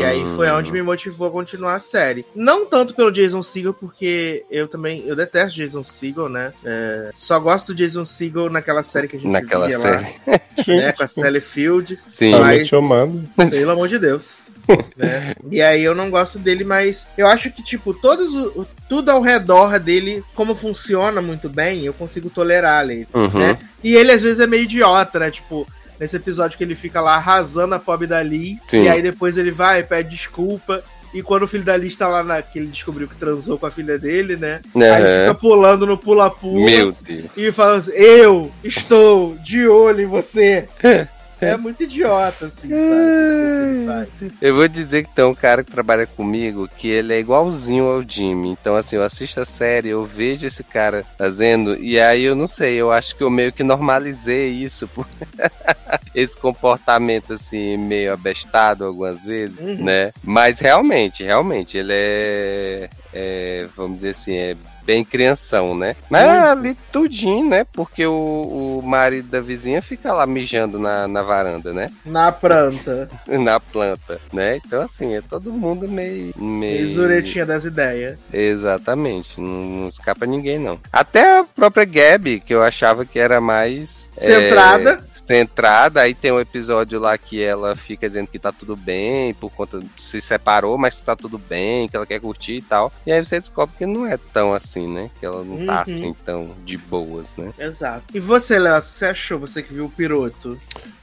E 0.00 0.04
aí 0.04 0.24
foi 0.36 0.50
hum. 0.50 0.56
onde 0.56 0.72
me 0.72 0.82
motivou 0.82 1.28
a 1.28 1.30
continuar 1.30 1.74
a 1.74 1.78
série. 1.78 2.24
Não 2.34 2.64
tanto 2.66 2.94
pelo 2.94 3.10
Jason 3.12 3.42
Segel, 3.42 3.74
porque 3.74 4.44
eu 4.50 4.66
também. 4.68 5.02
Eu 5.06 5.16
detesto 5.16 5.56
Jason 5.56 5.84
Segel, 5.84 6.28
né? 6.28 6.52
É, 6.64 7.10
só 7.14 7.38
gosto 7.38 7.68
do 7.68 7.74
Jason 7.74 8.04
Segel 8.04 8.50
naquela 8.50 8.82
série 8.82 9.08
que 9.08 9.16
a 9.16 9.18
gente 9.20 9.30
Naquela 9.30 9.66
via 9.66 9.78
série. 9.78 10.06
lá, 10.26 10.40
né? 10.66 10.92
Com 10.92 11.02
a 11.02 11.06
Sally 11.06 11.40
Field. 11.40 11.98
Sim. 12.08 12.32
tá 12.32 12.38
mas- 12.40 12.68
chamado. 12.68 13.22
Pelo 13.50 13.70
amor 13.72 13.88
de 13.88 13.98
Deus. 13.98 14.50
né? 14.96 15.34
E 15.50 15.62
aí 15.62 15.82
eu 15.82 15.94
não 15.94 16.10
gosto 16.10 16.38
dele, 16.38 16.64
mas 16.64 17.06
eu 17.16 17.26
acho 17.26 17.50
que, 17.52 17.62
tipo, 17.62 17.94
todos 17.94 18.34
o- 18.34 18.66
tudo 18.88 19.10
ao 19.10 19.20
redor 19.20 19.78
dele, 19.78 20.22
como 20.34 20.54
funciona 20.54 21.22
muito 21.22 21.48
bem, 21.48 21.84
eu 21.84 21.92
consigo 21.92 22.28
tolerar 22.30 22.84
ele. 22.88 23.06
Uhum. 23.14 23.38
né? 23.38 23.58
E 23.82 23.94
ele 23.94 24.10
às 24.12 24.22
vezes 24.22 24.40
é 24.40 24.46
meio 24.46 24.64
idiota, 24.64 25.18
né? 25.18 25.30
Tipo, 25.30 25.66
nesse 25.98 26.16
episódio 26.16 26.56
que 26.58 26.64
ele 26.64 26.74
fica 26.74 27.00
lá 27.00 27.16
arrasando 27.16 27.74
a 27.74 27.78
pobre 27.78 28.06
da 28.06 28.20
Lee, 28.20 28.56
Sim. 28.68 28.82
e 28.82 28.88
aí 28.88 29.02
depois 29.02 29.38
ele 29.38 29.50
vai, 29.50 29.82
pede 29.82 30.10
desculpa. 30.10 30.82
E 31.14 31.22
quando 31.22 31.44
o 31.44 31.48
filho 31.48 31.64
da 31.64 31.78
está 31.78 32.08
lá 32.08 32.22
na, 32.22 32.42
que 32.42 32.58
ele 32.58 32.66
descobriu 32.66 33.08
que 33.08 33.16
transou 33.16 33.58
com 33.58 33.64
a 33.64 33.70
filha 33.70 33.98
dele, 33.98 34.36
né? 34.36 34.60
Aí 34.74 34.82
Aham. 34.82 35.20
fica 35.20 35.34
pulando 35.40 35.86
no 35.86 35.96
pula-pula 35.96 36.64
Meu 36.66 36.92
Deus. 37.00 37.24
e 37.36 37.50
falando 37.52 37.78
assim: 37.78 37.92
Eu 37.92 38.50
estou 38.62 39.34
de 39.36 39.66
olho 39.66 40.02
em 40.02 40.06
você. 40.06 40.68
É 41.40 41.56
muito 41.56 41.82
idiota, 41.82 42.46
assim, 42.46 42.68
sabe? 42.70 44.32
Eu 44.40 44.54
vou 44.54 44.66
dizer 44.68 45.04
que 45.04 45.14
tem 45.14 45.24
um 45.24 45.34
cara 45.34 45.62
que 45.62 45.70
trabalha 45.70 46.06
comigo 46.06 46.68
que 46.78 46.88
ele 46.88 47.12
é 47.12 47.18
igualzinho 47.18 47.84
ao 47.84 48.02
Jimmy. 48.02 48.48
Então, 48.50 48.74
assim, 48.76 48.96
eu 48.96 49.02
assisto 49.02 49.40
a 49.40 49.44
série, 49.44 49.88
eu 49.90 50.04
vejo 50.04 50.46
esse 50.46 50.64
cara 50.64 51.04
fazendo, 51.18 51.76
e 51.78 52.00
aí 52.00 52.22
eu 52.24 52.34
não 52.34 52.46
sei, 52.46 52.74
eu 52.76 52.90
acho 52.90 53.14
que 53.16 53.22
eu 53.22 53.30
meio 53.30 53.52
que 53.52 53.62
normalizei 53.62 54.50
isso. 54.50 54.88
por- 54.88 55.06
esse 56.14 56.36
comportamento, 56.38 57.34
assim, 57.34 57.76
meio 57.76 58.12
abestado 58.12 58.84
algumas 58.84 59.24
vezes, 59.24 59.58
Uhum. 59.58 59.84
né? 59.84 60.12
Mas 60.24 60.58
realmente, 60.58 61.22
realmente, 61.22 61.76
ele 61.76 61.92
é, 61.94 62.88
é, 63.12 63.68
vamos 63.76 63.96
dizer 63.96 64.10
assim, 64.10 64.34
é 64.34 64.56
bem 64.86 65.04
crianção, 65.04 65.76
né? 65.76 65.96
Mas 66.08 66.22
é 66.22 66.26
Uhum. 66.26 66.50
ali 66.52 66.76
tudinho, 66.92 67.48
né? 67.48 67.66
Porque 67.72 68.06
o, 68.06 68.78
o 68.78 68.82
marido 68.82 69.28
da 69.28 69.40
vizinha 69.40 69.82
fica 69.82 70.12
lá 70.12 70.26
mijando 70.26 70.78
na, 70.78 71.08
na 71.08 71.22
varanda, 71.22 71.72
né? 71.72 71.90
Na 72.04 72.30
planta. 72.30 73.10
na 73.26 73.58
planta, 73.58 74.20
né? 74.32 74.56
Então, 74.64 74.82
assim, 74.82 75.14
é 75.14 75.20
todo 75.20 75.52
mundo 75.52 75.88
meio. 75.88 76.32
meio... 76.36 76.80
Exuretinha 76.80 77.44
das 77.44 77.64
ideias. 77.64 78.16
Exatamente, 78.32 79.40
não, 79.40 79.64
não 79.80 79.88
escapa 79.88 80.24
ninguém, 80.26 80.58
não. 80.58 80.78
Até 80.92 81.40
a 81.40 81.44
própria 81.44 81.84
Gabi, 81.84 82.40
que 82.40 82.54
eu 82.54 82.62
achava 82.62 83.04
que 83.04 83.18
era 83.18 83.40
mais. 83.40 84.08
Centrada. 84.16 84.90
é, 85.12 85.15
centrada, 85.26 86.00
aí 86.02 86.14
tem 86.14 86.30
um 86.32 86.40
episódio 86.40 87.00
lá 87.00 87.18
que 87.18 87.42
ela 87.42 87.74
fica 87.74 88.06
dizendo 88.08 88.28
que 88.28 88.38
tá 88.38 88.52
tudo 88.52 88.76
bem, 88.76 89.34
por 89.34 89.50
conta 89.50 89.80
se 89.96 90.20
separou, 90.20 90.78
mas 90.78 90.96
que 90.96 91.02
tá 91.02 91.16
tudo 91.16 91.36
bem, 91.38 91.88
que 91.88 91.96
ela 91.96 92.06
quer 92.06 92.20
curtir 92.20 92.56
e 92.58 92.62
tal. 92.62 92.92
E 93.04 93.10
aí 93.12 93.24
você 93.24 93.40
descobre 93.40 93.74
que 93.76 93.84
não 93.86 94.06
é 94.06 94.16
tão 94.32 94.54
assim, 94.54 94.86
né? 94.86 95.10
Que 95.18 95.26
ela 95.26 95.42
não 95.44 95.66
tá 95.66 95.84
Uhum. 95.86 95.94
assim 95.94 96.16
tão 96.24 96.50
de 96.64 96.76
boas, 96.78 97.32
né? 97.36 97.52
Exato. 97.58 98.04
E 98.14 98.20
você, 98.20 98.58
Léo, 98.58 98.80
você 98.80 99.06
achou? 99.06 99.38
Você 99.40 99.62
que 99.62 99.74
viu 99.74 99.86
o 99.86 99.90
piroto? 99.90 100.58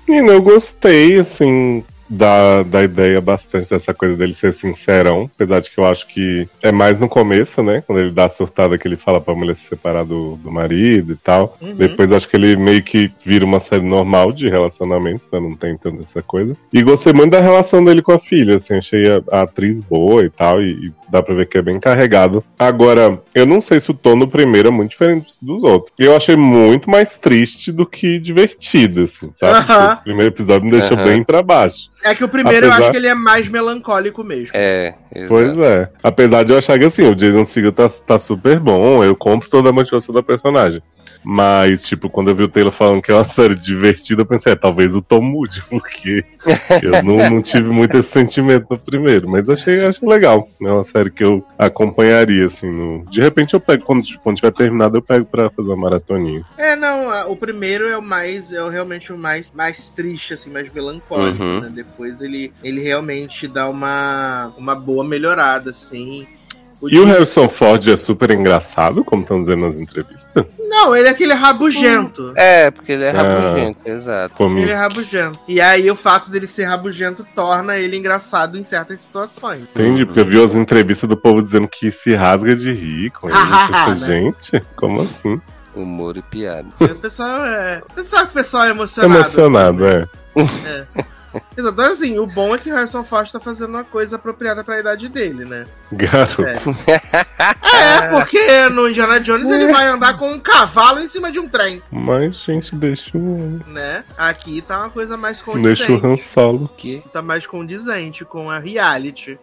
Menina, 0.08 0.32
eu 0.34 0.41
gostei, 0.41 1.20
assim, 1.20 1.84
da, 2.09 2.63
da 2.63 2.84
ideia 2.84 3.19
bastante 3.21 3.69
dessa 3.69 3.93
coisa 3.93 4.15
dele 4.15 4.34
ser 4.34 4.53
sincerão. 4.53 5.30
Apesar 5.35 5.59
de 5.59 5.71
que 5.71 5.80
eu 5.80 5.85
acho 5.85 6.07
que 6.07 6.47
é 6.61 6.71
mais 6.71 6.99
no 6.99 7.09
começo, 7.09 7.63
né? 7.63 7.84
Quando 7.85 7.99
ele 7.99 8.11
dá 8.11 8.25
a 8.25 8.30
surtada 8.30 8.77
que 8.77 8.88
ele 8.88 8.95
fala 8.95 9.21
pra 9.21 9.35
mulher 9.35 9.55
se 9.55 9.65
separar 9.65 10.05
do, 10.05 10.35
do 10.38 10.51
marido 10.51 11.13
e 11.13 11.15
tal. 11.15 11.57
Uhum. 11.61 11.75
Depois 11.75 12.11
acho 12.11 12.27
que 12.27 12.35
ele 12.35 12.55
meio 12.55 12.84
que 12.84 13.11
vira 13.25 13.45
uma 13.45 13.59
série 13.59 13.84
normal 13.84 14.31
de 14.31 14.49
relacionamentos, 14.49 15.27
né? 15.31 15.39
Não 15.39 15.55
tem 15.55 15.77
tanta 15.77 16.01
essa 16.01 16.21
coisa. 16.21 16.55
E 16.71 16.81
gostei 16.81 17.13
muito 17.13 17.31
da 17.31 17.39
relação 17.39 17.84
dele 17.84 18.01
com 18.01 18.11
a 18.11 18.19
filha, 18.19 18.55
assim, 18.55 18.75
achei 18.75 19.09
a, 19.11 19.21
a 19.31 19.41
atriz 19.43 19.81
boa 19.81 20.23
e 20.23 20.30
tal, 20.30 20.61
e, 20.61 20.88
e 20.88 20.93
dá 21.09 21.21
pra 21.21 21.35
ver 21.35 21.47
que 21.47 21.57
é 21.57 21.61
bem 21.61 21.80
carregado. 21.80 22.43
Agora, 22.57 23.19
eu 23.34 23.45
não 23.45 23.61
sei 23.61 23.80
se 23.80 23.91
o 23.91 23.93
tom 23.93 24.15
no 24.15 24.27
primeiro 24.27 24.67
é 24.67 24.71
muito 24.71 24.91
diferente 24.91 25.34
dos 25.41 25.63
outros. 25.63 25.93
Eu 25.97 26.15
achei 26.15 26.35
muito 26.35 26.89
mais 26.89 27.17
triste 27.17 27.71
do 27.71 27.85
que 27.85 28.19
divertido, 28.19 29.03
assim, 29.03 29.31
sabe? 29.35 29.59
Aham. 29.59 29.93
Esse 29.93 30.01
primeiro 30.01 30.31
episódio 30.31 30.65
me 30.65 30.71
deixou 30.71 30.97
Aham. 30.97 31.05
bem 31.05 31.23
pra 31.23 31.41
baixo. 31.41 31.89
É 32.03 32.13
que 32.13 32.23
o 32.23 32.27
primeiro 32.27 32.65
eu 32.65 32.69
Apesar- 32.71 32.84
acho 32.84 32.91
que 32.91 32.97
ele 32.97 33.07
é 33.07 33.15
mais 33.15 33.47
melancólico 33.47 34.23
mesmo. 34.23 34.51
É, 34.53 34.93
exato. 35.15 35.27
Pois 35.30 35.57
é. 35.57 35.89
Apesar 36.03 36.43
de 36.43 36.51
eu 36.51 36.57
achar 36.57 36.77
que 36.77 36.85
assim, 36.85 37.03
o 37.03 37.15
Jason 37.15 37.45
Segel 37.45 37.71
tá, 37.71 37.88
tá 37.89 38.19
super 38.19 38.59
bom, 38.59 39.03
eu 39.03 39.15
compro 39.15 39.49
toda 39.49 39.69
a 39.69 39.73
motivação 39.73 40.13
da 40.13 40.21
personagem. 40.21 40.81
Mas, 41.24 41.84
tipo, 41.84 42.10
quando 42.10 42.30
eu 42.30 42.36
vi 42.36 42.44
o 42.44 42.48
Taylor 42.50 42.72
falando 42.72 43.02
que 43.02 43.12
é 43.12 43.16
uma 43.16 43.24
série 43.28 43.56
divertida, 43.56 44.22
eu 44.22 44.26
pensei, 44.26 44.54
é, 44.54 44.56
talvez 44.56 44.95
o 44.95 45.02
Tom 45.02 45.22
mude, 45.22 45.64
porque 45.70 46.24
eu 46.82 47.02
não, 47.04 47.30
não 47.30 47.41
tive 47.41 47.70
muito 47.70 47.98
esse 47.98 48.10
sentimento 48.10 48.68
no 48.70 48.78
primeiro. 48.78 49.30
Mas 49.30 49.50
achei, 49.50 49.86
achei 49.86 50.08
legal. 50.08 50.48
É 50.62 50.72
uma 50.72 50.84
série 50.84 51.10
que 51.10 51.24
eu 51.24 51.45
acompanharia, 51.58 52.45
assim. 52.45 52.70
no- 52.72 53.06
De 53.10 53.22
repente 53.22 53.54
eu 53.54 53.60
pego, 53.60 53.84
quando, 53.84 54.04
quando 54.22 54.36
tiver 54.38 54.52
terminado, 54.52 54.98
eu 54.98 55.02
pego 55.02 55.26
pra 55.26 55.50
fazer 55.50 55.70
uma 55.70 55.78
maratoninha. 55.78 56.44
É, 56.58 56.76
não, 56.76 57.32
o 57.32 57.36
primeiro 57.36 57.88
é 57.88 57.98
o 57.98 58.02
mais, 58.02 58.52
é 58.52 58.62
o 58.64 58.70
realmente 58.70 59.12
o 59.14 59.18
mais, 59.18 59.52
mais 59.52 59.90
triste, 59.90 60.34
assim, 60.34 60.50
mais 60.50 60.72
melancólico, 60.72 61.44
Uhum. 61.44 61.62
né? 61.62 61.72
Depois 61.74 62.22
ele, 62.22 62.52
ele 62.64 62.82
realmente 62.82 63.48
dá 63.48 63.68
uma, 63.70 64.54
uma 64.58 64.76
boa 64.76 65.04
melhorada, 65.04 65.70
assim. 65.72 66.28
E 66.89 66.99
o 66.99 67.05
Harrison 67.05 67.47
Ford 67.47 67.88
é 67.88 67.95
super 67.97 68.31
engraçado, 68.31 69.03
como 69.03 69.22
estão 69.22 69.39
dizendo 69.39 69.61
nas 69.64 69.77
entrevistas. 69.77 70.45
Não, 70.60 70.95
ele 70.95 71.07
é 71.07 71.11
aquele 71.11 71.34
rabugento. 71.34 72.34
É, 72.35 72.72
porque 72.72 72.91
ele 72.93 73.03
é 73.03 73.11
Ah. 73.11 73.14
rabugento, 73.14 73.80
exato. 73.85 74.35
Como 74.35 74.57
Ele 74.57 74.72
é 74.72 74.76
rabugento. 74.76 75.39
E 75.47 75.61
aí 75.61 75.89
o 75.89 75.95
fato 75.95 76.30
dele 76.31 76.47
ser 76.47 76.64
rabugento 76.65 77.26
torna 77.35 77.77
ele 77.77 77.95
engraçado 77.95 78.57
em 78.57 78.64
certas 78.64 78.99
situações. 79.01 79.61
Entendi, 79.76 80.05
porque 80.05 80.19
eu 80.22 80.26
vi 80.26 80.43
as 80.43 80.55
entrevistas 80.55 81.07
do 81.07 81.15
povo 81.15 81.41
dizendo 81.43 81.68
que 81.68 81.91
se 81.91 82.14
rasga 82.15 82.55
de 82.55 82.72
rir 82.73 83.11
com 83.11 83.27
ele. 83.30 83.38
Ah, 83.39 83.85
Eu 83.89 83.95
né? 83.95 83.95
Gente, 83.95 84.60
como 84.76 85.01
assim? 85.03 85.39
Humor 85.76 86.18
e 86.18 86.22
piada. 86.22 86.68
O 86.80 86.95
pessoal 86.95 87.45
é. 87.45 87.81
O 87.89 87.93
pessoal 87.93 88.23
que 88.26 88.31
o 88.31 88.34
pessoal 88.34 88.64
é 88.65 88.69
emocionado. 88.72 89.14
Emocionado, 89.15 89.85
é. 89.88 90.07
Exato. 91.57 91.81
Assim, 91.81 92.19
o 92.19 92.26
bom 92.26 92.53
é 92.55 92.57
que 92.57 92.72
o 92.72 92.76
Harrison 92.76 93.03
Ford 93.03 93.31
tá 93.31 93.39
fazendo 93.39 93.69
uma 93.69 93.84
coisa 93.84 94.15
apropriada 94.15 94.64
pra 94.64 94.80
idade 94.80 95.07
dele, 95.07 95.45
né? 95.45 95.65
Garoto. 95.91 96.43
Sério. 96.43 96.77
É, 97.73 98.10
porque 98.11 98.69
no 98.69 98.88
Indiana 98.88 99.19
Jones 99.19 99.49
ele 99.49 99.72
vai 99.72 99.88
andar 99.88 100.18
com 100.18 100.31
um 100.31 100.39
cavalo 100.39 100.99
em 100.99 101.07
cima 101.07 101.31
de 101.31 101.39
um 101.39 101.49
trem, 101.49 101.81
Mas, 101.91 102.38
gente, 102.38 102.76
deixa 102.76 103.18
o. 103.18 103.60
né? 103.68 104.03
Aqui 104.18 104.61
tá 104.61 104.80
uma 104.80 104.89
coisa 104.89 105.18
mais 105.18 105.43
Deixa 105.61 105.91
o 105.91 105.95
Han 105.95 105.99
condizente. 105.99 106.23
Solo. 106.23 106.69
Que? 106.77 107.03
Tá 107.11 107.22
mais 107.22 107.45
condizente 107.47 108.23
com 108.23 108.49
a 108.49 108.60
reality. 108.60 109.39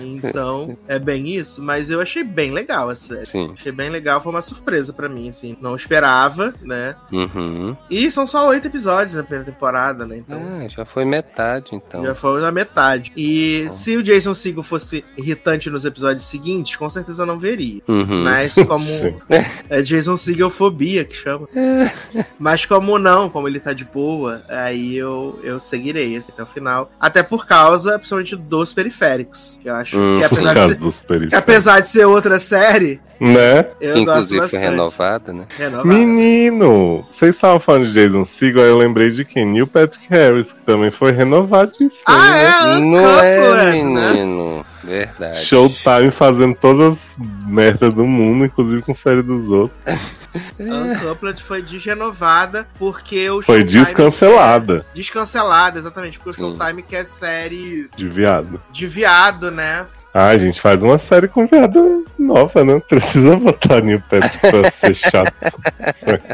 Então, 0.00 0.76
é 0.88 0.98
bem 0.98 1.28
isso. 1.28 1.62
Mas 1.62 1.90
eu 1.90 2.00
achei 2.00 2.24
bem 2.24 2.50
legal 2.50 2.88
a 2.88 2.94
série. 2.94 3.26
Sim. 3.26 3.50
Achei 3.52 3.70
bem 3.70 3.90
legal, 3.90 4.20
foi 4.20 4.32
uma 4.32 4.42
surpresa 4.42 4.92
pra 4.92 5.08
mim, 5.08 5.28
assim. 5.28 5.56
Não 5.60 5.74
esperava, 5.76 6.54
né? 6.62 6.96
Uhum. 7.12 7.76
E 7.90 8.10
são 8.10 8.26
só 8.26 8.48
oito 8.48 8.66
episódios 8.66 9.14
na 9.14 9.22
primeira 9.22 9.50
temporada, 9.52 10.06
né? 10.06 10.16
Então. 10.16 10.40
Ah, 10.40 10.66
já 10.68 10.84
foi 10.84 11.04
metade. 11.04 11.25
Metade, 11.26 11.74
então. 11.74 12.04
Já 12.04 12.14
fomos 12.14 12.42
na 12.42 12.52
metade. 12.52 13.12
E 13.16 13.66
se 13.70 13.96
o 13.96 14.02
Jason 14.02 14.34
Segel 14.34 14.62
fosse 14.62 15.04
irritante 15.16 15.68
nos 15.68 15.84
episódios 15.84 16.24
seguintes, 16.24 16.76
com 16.76 16.88
certeza 16.88 17.22
eu 17.22 17.26
não 17.26 17.38
veria. 17.38 17.82
Uhum. 17.88 18.22
Mas 18.22 18.54
como 18.54 18.86
é 19.68 19.82
Jason 19.82 20.16
Segel 20.16 20.50
fobia 20.50 21.04
que 21.04 21.14
chama. 21.16 21.48
Mas 22.38 22.64
como 22.64 22.98
não, 22.98 23.28
como 23.28 23.48
ele 23.48 23.60
tá 23.60 23.72
de 23.72 23.84
boa, 23.84 24.42
aí 24.48 24.96
eu, 24.96 25.38
eu 25.42 25.58
seguirei 25.58 26.16
assim, 26.16 26.32
até 26.32 26.42
o 26.42 26.46
final. 26.46 26.90
Até 27.00 27.22
por 27.22 27.46
causa, 27.46 27.98
principalmente, 27.98 28.36
dos 28.36 28.72
periféricos. 28.72 29.58
Que 29.62 29.68
eu 29.68 29.74
acho 29.74 29.96
Hum, 29.96 30.20
que 30.20 30.28
Por 30.28 30.38
apesar 30.46 30.68
ser, 30.68 30.74
dos 30.74 31.00
que 31.00 31.34
apesar 31.34 31.80
de 31.80 31.88
ser 31.88 32.04
outra 32.04 32.38
série, 32.38 33.00
Né? 33.18 33.66
eu 33.80 33.94
gosto 33.94 33.98
Inclusive 34.00 34.48
foi 34.48 34.58
renovada, 34.58 35.32
né? 35.32 35.46
Renovada. 35.56 35.88
Menino, 35.88 37.04
vocês 37.10 37.34
estavam 37.34 37.58
falando 37.58 37.86
de 37.86 37.92
Jason 37.92 38.24
Segel, 38.24 38.62
aí 38.62 38.68
eu 38.68 38.76
lembrei 38.78 39.10
de 39.10 39.24
quem? 39.24 39.46
Neil 39.46 39.66
Patrick 39.66 40.06
Harris, 40.10 40.52
que 40.52 40.62
também 40.62 40.90
foi 40.90 41.12
renovadíssimo. 41.12 42.02
Ah, 42.06 42.30
né? 42.30 42.44
é? 42.76 42.80
Não 42.80 43.20
é, 43.20 43.82
né? 43.82 44.12
menino. 44.12 44.64
Verdade. 44.84 45.38
Showtime 45.44 46.12
fazendo 46.12 46.54
todas 46.54 46.86
as 46.86 47.16
merdas 47.48 47.92
do 47.92 48.04
mundo, 48.06 48.44
inclusive 48.44 48.82
com 48.82 48.94
série 48.94 49.20
dos 49.22 49.50
outros. 49.50 49.76
Uncouplet 50.60 51.42
foi 51.42 51.62
desrenovada 51.62 52.68
porque 52.78 53.28
o 53.30 53.42
Foi 53.42 53.60
Showtime 53.60 53.64
descancelada 53.84 54.80
quer- 54.80 54.86
Descancelada, 54.94 55.78
exatamente, 55.78 56.18
porque 56.20 56.42
o. 56.42 56.56
Showtime 56.56 56.82
quer 56.82 57.04
séries 57.04 57.88
de 57.96 58.08
viado. 58.08 58.60
de 58.70 58.86
viado, 58.86 59.50
né? 59.50 59.86
Ai, 60.18 60.38
gente, 60.38 60.62
faz 60.62 60.82
uma 60.82 60.96
série 60.96 61.28
com 61.28 61.46
viado 61.46 62.06
nova, 62.18 62.64
né? 62.64 62.80
Precisa 62.88 63.36
botar 63.36 63.82
Neil 63.82 64.00
Patrick 64.08 64.38
pra 64.38 64.70
ser 64.70 64.94
chato. 64.94 65.34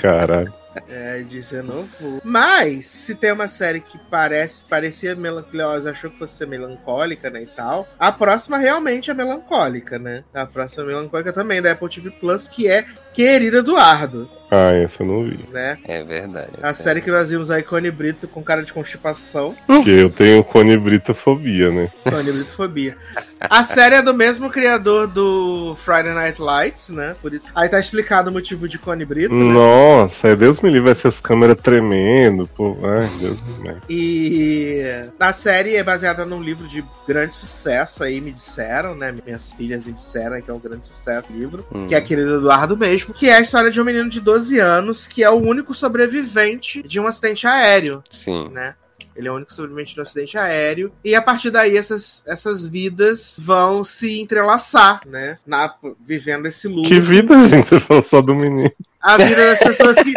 caralho. 0.00 0.54
É, 0.88 1.18
de 1.20 1.42
xenofo. 1.42 2.20
Mas, 2.22 2.86
se 2.86 3.14
tem 3.16 3.32
uma 3.32 3.48
série 3.48 3.80
que 3.80 3.98
parece, 4.08 4.64
parecia 4.66 5.16
melancólica, 5.16 5.90
achou 5.90 6.10
que 6.12 6.18
fosse 6.18 6.34
ser 6.34 6.46
melancólica, 6.46 7.28
né, 7.28 7.42
e 7.42 7.46
tal, 7.46 7.88
a 7.98 8.12
próxima 8.12 8.56
realmente 8.56 9.10
é 9.10 9.14
melancólica, 9.14 9.98
né? 9.98 10.22
A 10.32 10.46
próxima 10.46 10.84
é 10.84 10.86
melancólica 10.86 11.32
também, 11.32 11.60
da 11.60 11.72
Apple 11.72 11.88
TV 11.88 12.10
Plus, 12.12 12.46
que 12.46 12.68
é 12.68 12.84
Querida 13.12 13.58
Eduardo, 13.58 14.28
Ah, 14.50 14.72
essa 14.74 15.02
eu 15.02 15.06
não 15.06 15.24
vi. 15.24 15.44
né? 15.52 15.78
É 15.84 16.02
verdade. 16.02 16.50
A 16.62 16.68
é 16.68 16.72
série 16.74 17.00
que 17.00 17.10
nós 17.10 17.30
vimos 17.30 17.50
aí, 17.50 17.62
Cone 17.62 17.90
Brito 17.90 18.28
com 18.28 18.42
cara 18.42 18.62
de 18.62 18.72
constipação. 18.72 19.54
Porque 19.66 19.88
eu 19.90 20.10
tenho 20.10 20.44
conibritofobia, 20.44 21.70
né? 21.70 21.90
Cone 22.04 22.30
Britofobia. 22.32 22.96
A 23.40 23.64
série 23.64 23.96
é 23.96 24.02
do 24.02 24.14
mesmo 24.14 24.50
criador 24.50 25.06
do 25.08 25.74
Friday 25.76 26.12
Night 26.14 26.40
Lights, 26.40 26.90
né? 26.90 27.16
Por 27.20 27.32
isso. 27.34 27.50
Aí 27.54 27.68
tá 27.68 27.80
explicado 27.80 28.30
o 28.30 28.32
motivo 28.32 28.68
de 28.68 28.78
Cone 28.78 29.04
Brito, 29.04 29.34
né? 29.34 29.52
Nossa, 29.52 30.28
é 30.28 30.36
Deus 30.36 30.60
me 30.60 30.68
livre, 30.70 30.86
vai 30.86 30.94
ser 30.94 31.08
as 31.08 31.20
câmeras 31.20 31.58
tremendo. 31.60 32.46
Pô. 32.54 32.76
Ai, 32.84 33.08
Deus 33.20 33.38
me 33.42 33.68
livre. 33.68 33.80
E 33.88 34.82
a 35.18 35.32
série 35.32 35.76
é 35.76 35.82
baseada 35.82 36.24
num 36.26 36.42
livro 36.42 36.68
de 36.68 36.84
grande 37.08 37.34
sucesso, 37.34 38.04
aí 38.04 38.20
me 38.20 38.30
disseram, 38.30 38.94
né? 38.94 39.14
Minhas 39.24 39.52
filhas 39.52 39.82
me 39.84 39.92
disseram 39.92 40.40
que 40.40 40.50
é 40.50 40.54
um 40.54 40.60
grande 40.60 40.86
sucesso 40.86 41.32
o 41.32 41.36
livro, 41.36 41.64
Hum. 41.74 41.86
que 41.86 41.94
é 41.94 42.00
querido 42.00 42.36
Eduardo 42.36 42.76
mesmo, 42.76 43.01
que 43.06 43.28
é 43.28 43.36
a 43.36 43.40
história 43.40 43.70
de 43.70 43.80
um 43.80 43.84
menino 43.84 44.08
de 44.08 44.20
12 44.20 44.58
anos 44.58 45.06
que 45.06 45.24
é 45.24 45.30
o 45.30 45.40
único 45.40 45.74
sobrevivente 45.74 46.82
de 46.82 47.00
um 47.00 47.06
acidente 47.06 47.46
aéreo, 47.46 48.02
Sim. 48.10 48.48
né? 48.50 48.74
Ele 49.14 49.28
é 49.28 49.30
o 49.30 49.34
único 49.34 49.52
sobrevivente 49.52 49.94
de 49.94 50.00
um 50.00 50.02
acidente 50.02 50.38
aéreo. 50.38 50.92
E 51.04 51.14
a 51.14 51.20
partir 51.20 51.50
daí, 51.50 51.76
essas, 51.76 52.22
essas 52.26 52.66
vidas 52.66 53.34
vão 53.38 53.84
se 53.84 54.20
entrelaçar, 54.20 55.02
né? 55.06 55.38
Na, 55.46 55.74
vivendo 56.04 56.46
esse 56.46 56.66
luto. 56.66 56.88
Que 56.88 56.98
vida, 56.98 57.38
gente, 57.48 57.68
você 57.68 57.80
falou 57.80 58.02
só 58.02 58.22
do 58.22 58.34
menino. 58.34 58.72
A 59.00 59.18
vida 59.18 59.50
das 59.50 59.58
pessoas 59.58 59.98
que. 59.98 60.14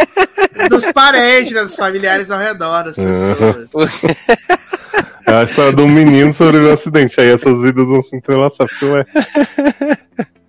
dos 0.69 0.91
parentes, 0.93 1.51
né, 1.51 1.61
dos 1.61 1.75
familiares 1.75 2.31
ao 2.31 2.39
redor 2.39 2.83
das 2.83 2.95
pessoas. 2.95 3.91
É 5.27 5.33
a 5.33 5.43
história 5.43 5.73
de 5.73 5.81
um 5.81 5.89
menino 5.89 6.31
sobre 6.33 6.59
um 6.59 6.71
acidente. 6.71 7.19
Aí 7.19 7.29
essas 7.29 7.61
vidas 7.61 7.85
vão 7.85 8.01
se 8.01 8.15
entrelaçar. 8.15 8.67
Porque, 8.67 8.85
ué, 8.85 9.03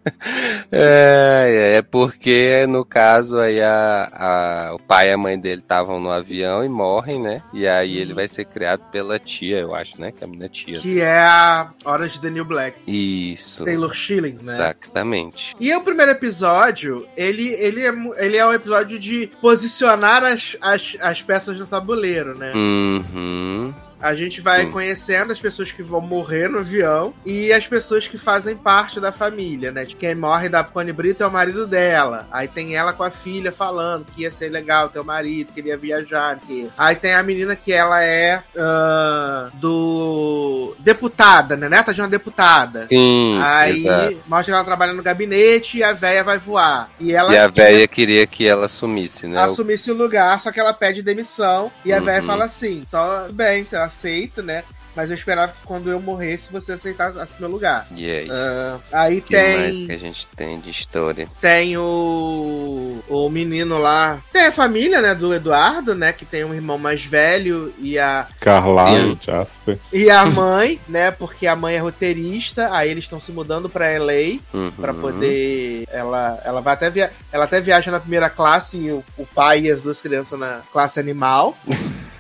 É, 0.72 1.74
é 1.76 1.82
porque, 1.82 2.66
no 2.68 2.84
caso, 2.84 3.38
aí 3.38 3.60
a, 3.62 4.10
a- 4.12 4.74
o 4.74 4.78
pai 4.80 5.08
e 5.08 5.12
a 5.12 5.16
mãe 5.18 5.38
dele 5.38 5.60
estavam 5.60 6.00
no 6.00 6.10
avião 6.10 6.64
e 6.64 6.68
morrem, 6.68 7.20
né? 7.22 7.40
E 7.52 7.66
aí 7.68 7.96
ele 7.98 8.12
vai 8.14 8.26
ser 8.26 8.44
criado 8.46 8.80
pela 8.90 9.18
tia, 9.18 9.58
eu 9.58 9.74
acho, 9.74 10.00
né? 10.00 10.10
Que 10.12 10.24
é 10.24 10.26
a 10.26 10.30
minha 10.30 10.48
tia. 10.48 10.78
Que 10.80 11.00
é 11.00 11.18
a 11.18 11.70
Orange 11.84 12.20
the 12.20 12.30
New 12.30 12.44
Black. 12.44 12.78
Isso. 12.86 13.64
Taylor 13.64 13.94
Schilling, 13.94 14.38
né? 14.42 14.54
Exatamente. 14.54 15.54
E 15.60 15.72
o 15.74 15.80
primeiro 15.82 16.12
episódio, 16.12 17.06
ele, 17.16 17.48
ele, 17.54 17.86
é, 17.86 17.94
ele 18.24 18.36
é 18.36 18.46
um 18.46 18.52
episódio 18.52 18.98
de 18.98 19.30
posicionar 19.40 20.24
as, 20.24 20.56
as, 20.60 20.96
as 21.00 21.22
peças 21.22 21.58
no 21.58 21.66
tabuleiro, 21.66 22.36
né? 22.36 22.52
Uhum. 22.54 23.72
A 24.00 24.14
gente 24.14 24.40
vai 24.40 24.66
conhecendo 24.66 25.32
as 25.32 25.40
pessoas 25.40 25.72
que 25.72 25.82
vão 25.82 26.00
morrer 26.00 26.48
no 26.48 26.58
avião 26.58 27.14
e 27.24 27.52
as 27.52 27.66
pessoas 27.66 28.06
que 28.06 28.18
fazem 28.18 28.56
parte 28.56 29.00
da 29.00 29.10
família, 29.10 29.70
né? 29.72 29.84
De 29.84 29.96
Quem 29.96 30.14
morre 30.14 30.48
da 30.48 30.62
Connie 30.62 30.92
Brito 30.92 31.22
é 31.22 31.26
o 31.26 31.32
marido 31.32 31.66
dela. 31.66 32.26
Aí 32.30 32.46
tem 32.46 32.76
ela 32.76 32.92
com 32.92 33.02
a 33.02 33.10
filha 33.10 33.50
falando 33.50 34.06
que 34.14 34.22
ia 34.22 34.30
ser 34.30 34.50
legal 34.50 34.88
ter 34.88 34.98
o 35.00 35.04
marido, 35.04 35.52
que 35.52 35.60
ele 35.60 35.68
ia 35.68 35.76
viajar. 35.76 36.38
Que... 36.46 36.68
Aí 36.76 36.94
tem 36.94 37.14
a 37.14 37.22
menina 37.22 37.56
que 37.56 37.72
ela 37.72 38.02
é 38.02 38.42
ah, 38.56 39.48
do. 39.54 40.74
deputada, 40.78 41.56
né? 41.56 41.68
Neta 41.68 41.92
de 41.94 42.00
uma 42.00 42.08
deputada. 42.08 42.86
Sim. 42.88 43.38
Aí 43.42 43.80
exato. 43.86 44.16
mostra 44.26 44.54
ela 44.54 44.64
trabalhando 44.64 44.96
no 44.98 45.02
gabinete 45.02 45.78
e 45.78 45.82
a 45.82 45.92
véia 45.92 46.22
vai 46.22 46.38
voar. 46.38 46.90
E 47.00 47.12
ela 47.12 47.32
E 47.32 47.38
a 47.38 47.48
véia 47.48 47.86
queria 47.88 48.26
que 48.26 48.46
ela 48.46 48.68
sumisse, 48.68 49.26
né? 49.26 49.40
Assumisse 49.40 49.90
o 49.90 49.94
lugar, 49.94 50.38
só 50.40 50.52
que 50.52 50.60
ela 50.60 50.72
pede 50.72 51.02
demissão. 51.02 51.70
E 51.84 51.92
a 51.92 51.98
Uhum. 51.98 52.04
véia 52.04 52.22
fala 52.22 52.44
assim: 52.44 52.84
só 52.90 53.28
bem, 53.30 53.64
você 53.64 53.76
aceita, 53.86 54.42
né? 54.42 54.62
Mas 54.94 55.10
eu 55.10 55.16
esperava 55.16 55.52
que 55.52 55.66
quando 55.66 55.90
eu 55.90 56.00
morresse 56.00 56.50
você 56.50 56.72
aceitasse 56.72 57.18
meu 57.38 57.50
lugar. 57.50 57.86
E 57.94 58.10
aí? 58.10 58.28
Ah, 58.30 58.78
aí 58.92 59.20
que 59.20 59.36
mais 59.36 59.56
tem 59.56 59.86
que 59.86 59.92
a 59.92 59.98
gente 59.98 60.26
tem 60.28 60.60
de 60.60 60.70
história? 60.70 61.28
tem 61.40 61.76
o 61.76 63.02
o 63.08 63.28
menino 63.28 63.78
lá, 63.78 64.18
tem 64.32 64.46
a 64.46 64.52
família, 64.52 65.02
né, 65.02 65.14
do 65.14 65.34
Eduardo, 65.34 65.94
né, 65.94 66.12
que 66.12 66.24
tem 66.24 66.44
um 66.44 66.54
irmão 66.54 66.78
mais 66.78 67.04
velho 67.04 67.72
e 67.78 67.98
a 67.98 68.26
Carlyle, 68.40 69.18
Jasper. 69.20 69.78
e 69.92 70.08
a 70.10 70.24
mãe, 70.24 70.80
né, 70.88 71.10
porque 71.10 71.46
a 71.46 71.54
mãe 71.54 71.74
é 71.74 71.78
roteirista, 71.78 72.72
aí 72.72 72.90
eles 72.90 73.04
estão 73.04 73.20
se 73.20 73.32
mudando 73.32 73.68
pra 73.68 73.86
LA 73.98 74.16
Uhum. 74.52 74.70
Pra 74.70 74.94
poder. 74.94 75.86
Ela, 75.90 76.40
ela 76.44 76.60
vai 76.60 76.74
até 76.74 76.90
via, 76.90 77.10
ela 77.32 77.44
até 77.44 77.60
viaja 77.60 77.90
na 77.90 78.00
primeira 78.00 78.30
classe 78.30 78.76
e 78.76 78.90
o, 78.90 79.04
o 79.16 79.26
pai 79.26 79.60
e 79.60 79.70
as 79.70 79.82
duas 79.82 80.00
crianças 80.00 80.38
na 80.38 80.60
classe 80.72 80.98
animal. 80.98 81.56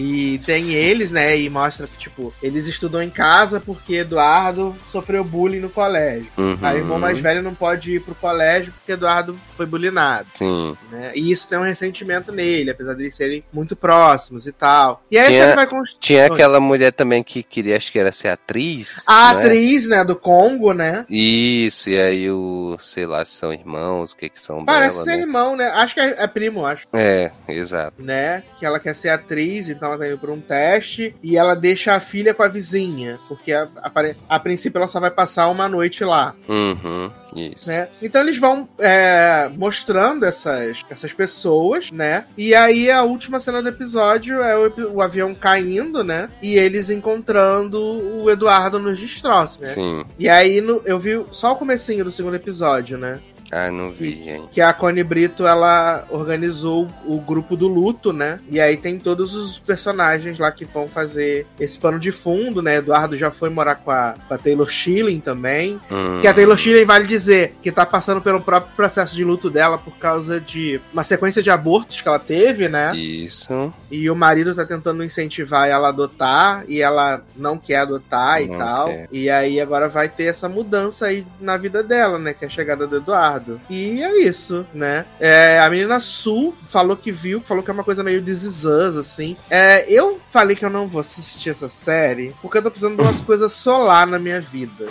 E 0.00 0.38
tem 0.38 0.70
eles, 0.72 1.10
né? 1.12 1.38
E 1.38 1.50
mostra 1.50 1.86
que, 1.86 1.96
tipo, 1.98 2.32
eles 2.42 2.66
estudam 2.66 3.02
em 3.02 3.10
casa 3.10 3.60
porque 3.60 3.96
Eduardo 3.96 4.74
sofreu 4.90 5.22
bullying 5.22 5.60
no 5.60 5.68
colégio. 5.68 6.26
Uhum. 6.38 6.58
Aí 6.62 6.76
o 6.76 6.80
irmão 6.80 6.98
mais 6.98 7.18
velho 7.18 7.42
não 7.42 7.54
pode 7.54 7.92
ir 7.96 8.00
pro 8.00 8.14
colégio 8.14 8.72
porque 8.72 8.92
Eduardo 8.92 9.38
foi 9.56 9.66
bullyingado, 9.66 10.26
Sim. 10.36 10.76
né? 10.90 11.12
E 11.14 11.30
isso 11.30 11.46
tem 11.48 11.58
um 11.58 11.62
ressentimento 11.62 12.32
nele, 12.32 12.70
apesar 12.70 12.94
de 12.94 13.02
eles 13.02 13.14
serem 13.14 13.44
muito 13.52 13.76
próximos 13.76 14.46
e 14.46 14.52
tal. 14.52 15.02
E 15.10 15.18
aí 15.18 15.32
Tinha- 15.32 15.48
você 15.50 15.54
vai 15.54 15.66
construir. 15.66 16.00
Tinha 16.00 16.26
aquela 16.26 16.58
mulher 16.60 16.92
também 16.92 17.22
que 17.22 17.42
queria, 17.42 17.76
acho 17.76 17.92
que 17.92 17.98
era 17.98 18.10
ser 18.12 18.28
atriz. 18.28 19.02
A 19.06 19.34
né? 19.34 19.40
atriz, 19.40 19.86
né, 19.86 20.02
do 20.04 20.16
Congo, 20.16 20.72
né? 20.72 21.04
Isso, 21.10 21.90
e 21.90 22.00
aí 22.00 22.30
o, 22.30 22.78
sei 22.80 23.04
lá, 23.06 23.22
se 23.24 23.32
são 23.32 23.52
irmãos, 23.52 24.12
o 24.12 24.16
que 24.16 24.28
que 24.30 24.40
são 24.40 24.64
Parece 24.64 24.94
dela, 24.94 25.04
ser 25.04 25.16
né? 25.16 25.22
irmão, 25.22 25.56
né? 25.56 25.66
Acho 25.74 25.94
que 25.94 26.00
é, 26.00 26.14
é 26.18 26.26
primo, 26.26 26.64
acho. 26.64 26.86
É, 26.92 27.30
exato. 27.48 28.02
né? 28.02 28.42
Que 28.58 28.64
ela 28.64 28.80
quer 28.80 28.94
ser 28.94 29.10
atriz, 29.10 29.68
então 29.68 29.89
ela 29.90 29.98
tá 29.98 30.06
indo 30.08 30.18
por 30.18 30.30
um 30.30 30.40
teste 30.40 31.14
e 31.22 31.36
ela 31.36 31.54
deixa 31.54 31.94
a 31.94 32.00
filha 32.00 32.32
com 32.34 32.42
a 32.42 32.48
vizinha, 32.48 33.18
porque 33.28 33.52
a, 33.52 33.68
a, 33.76 33.90
a 34.28 34.40
princípio 34.40 34.78
ela 34.78 34.86
só 34.88 34.98
vai 35.00 35.10
passar 35.10 35.48
uma 35.48 35.68
noite 35.68 36.04
lá, 36.04 36.34
Uhum, 36.48 37.10
isso. 37.34 37.68
né? 37.68 37.88
Então 38.02 38.20
eles 38.22 38.38
vão 38.38 38.68
é, 38.78 39.50
mostrando 39.56 40.24
essas, 40.24 40.84
essas 40.90 41.12
pessoas, 41.12 41.90
né? 41.90 42.24
E 42.36 42.54
aí 42.54 42.90
a 42.90 43.02
última 43.02 43.40
cena 43.40 43.62
do 43.62 43.68
episódio 43.68 44.40
é 44.42 44.56
o, 44.56 44.72
o 44.94 45.02
avião 45.02 45.34
caindo, 45.34 46.02
né? 46.04 46.28
E 46.42 46.54
eles 46.54 46.90
encontrando 46.90 47.78
o 47.80 48.30
Eduardo 48.30 48.78
nos 48.78 48.98
destroços, 48.98 49.58
né? 49.58 49.66
Sim. 49.66 50.04
E 50.18 50.28
aí 50.28 50.60
no- 50.60 50.82
eu 50.84 50.98
vi 50.98 51.24
só 51.32 51.52
o 51.52 51.56
comecinho 51.56 52.04
do 52.04 52.10
segundo 52.10 52.34
episódio, 52.36 52.96
né? 52.98 53.18
Ah, 53.50 53.70
não 53.70 53.90
vi, 53.90 54.22
gente. 54.24 54.48
que 54.52 54.60
a 54.60 54.72
Connie 54.72 55.02
Brito 55.02 55.46
ela 55.46 56.04
organizou 56.10 56.88
o 57.04 57.18
grupo 57.20 57.56
do 57.56 57.66
luto, 57.66 58.12
né? 58.12 58.38
E 58.48 58.60
aí 58.60 58.76
tem 58.76 58.98
todos 58.98 59.34
os 59.34 59.58
personagens 59.58 60.38
lá 60.38 60.52
que 60.52 60.64
vão 60.64 60.86
fazer 60.86 61.46
esse 61.58 61.78
pano 61.78 61.98
de 61.98 62.12
fundo, 62.12 62.62
né? 62.62 62.76
Eduardo 62.76 63.16
já 63.16 63.30
foi 63.30 63.50
morar 63.50 63.74
com 63.76 63.90
a, 63.90 64.14
com 64.28 64.34
a 64.34 64.38
Taylor 64.38 64.68
Schilling 64.70 65.20
também. 65.20 65.80
Hum, 65.90 66.20
Que 66.20 66.28
a 66.28 66.34
Taylor 66.34 66.56
Schilling 66.56 66.84
vale 66.84 67.06
dizer 67.06 67.56
que 67.62 67.72
tá 67.72 67.84
passando 67.84 68.20
pelo 68.20 68.40
próprio 68.40 68.74
processo 68.76 69.14
de 69.16 69.24
luto 69.24 69.50
dela 69.50 69.78
por 69.78 69.96
causa 69.96 70.40
de 70.40 70.80
uma 70.92 71.02
sequência 71.02 71.42
de 71.42 71.50
abortos 71.50 72.00
que 72.00 72.08
ela 72.08 72.18
teve, 72.18 72.68
né? 72.68 72.94
Isso. 72.96 73.72
E 73.90 74.08
o 74.08 74.14
marido 74.14 74.54
tá 74.54 74.64
tentando 74.64 75.02
incentivar 75.02 75.68
ela 75.68 75.88
a 75.88 75.90
adotar 75.90 76.64
e 76.68 76.80
ela 76.80 77.22
não 77.36 77.58
quer 77.58 77.78
adotar 77.78 78.42
e 78.42 78.46
Não 78.48 78.58
tal. 78.58 78.86
quer. 78.88 79.08
E 79.10 79.28
aí 79.28 79.60
agora 79.60 79.88
vai 79.88 80.08
ter 80.08 80.24
essa 80.24 80.48
mudança 80.48 81.06
aí 81.06 81.26
na 81.40 81.56
vida 81.56 81.82
dela, 81.82 82.18
né? 82.18 82.32
Que 82.32 82.44
é 82.44 82.48
a 82.48 82.50
chegada 82.50 82.86
do 82.86 82.96
Eduardo. 82.96 83.39
Passado. 83.40 83.60
E 83.68 84.02
é 84.02 84.22
isso, 84.22 84.66
né? 84.74 85.06
É, 85.18 85.58
a 85.60 85.70
menina 85.70 85.98
Sul 85.98 86.54
falou 86.68 86.96
que 86.96 87.10
viu, 87.10 87.40
falou 87.40 87.62
que 87.62 87.70
é 87.70 87.74
uma 87.74 87.84
coisa 87.84 88.04
meio 88.04 88.22
Us, 88.22 88.96
assim. 88.96 89.36
É, 89.48 89.90
eu 89.90 90.20
falei 90.30 90.54
que 90.54 90.64
eu 90.64 90.70
não 90.70 90.86
vou 90.86 91.00
assistir 91.00 91.50
essa 91.50 91.68
série 91.68 92.34
porque 92.42 92.58
eu 92.58 92.62
tô 92.62 92.70
precisando 92.70 92.96
de 92.96 93.02
umas 93.02 93.20
coisas 93.20 93.52
solar 93.52 94.06
na 94.06 94.18
minha 94.18 94.40
vida. 94.40 94.86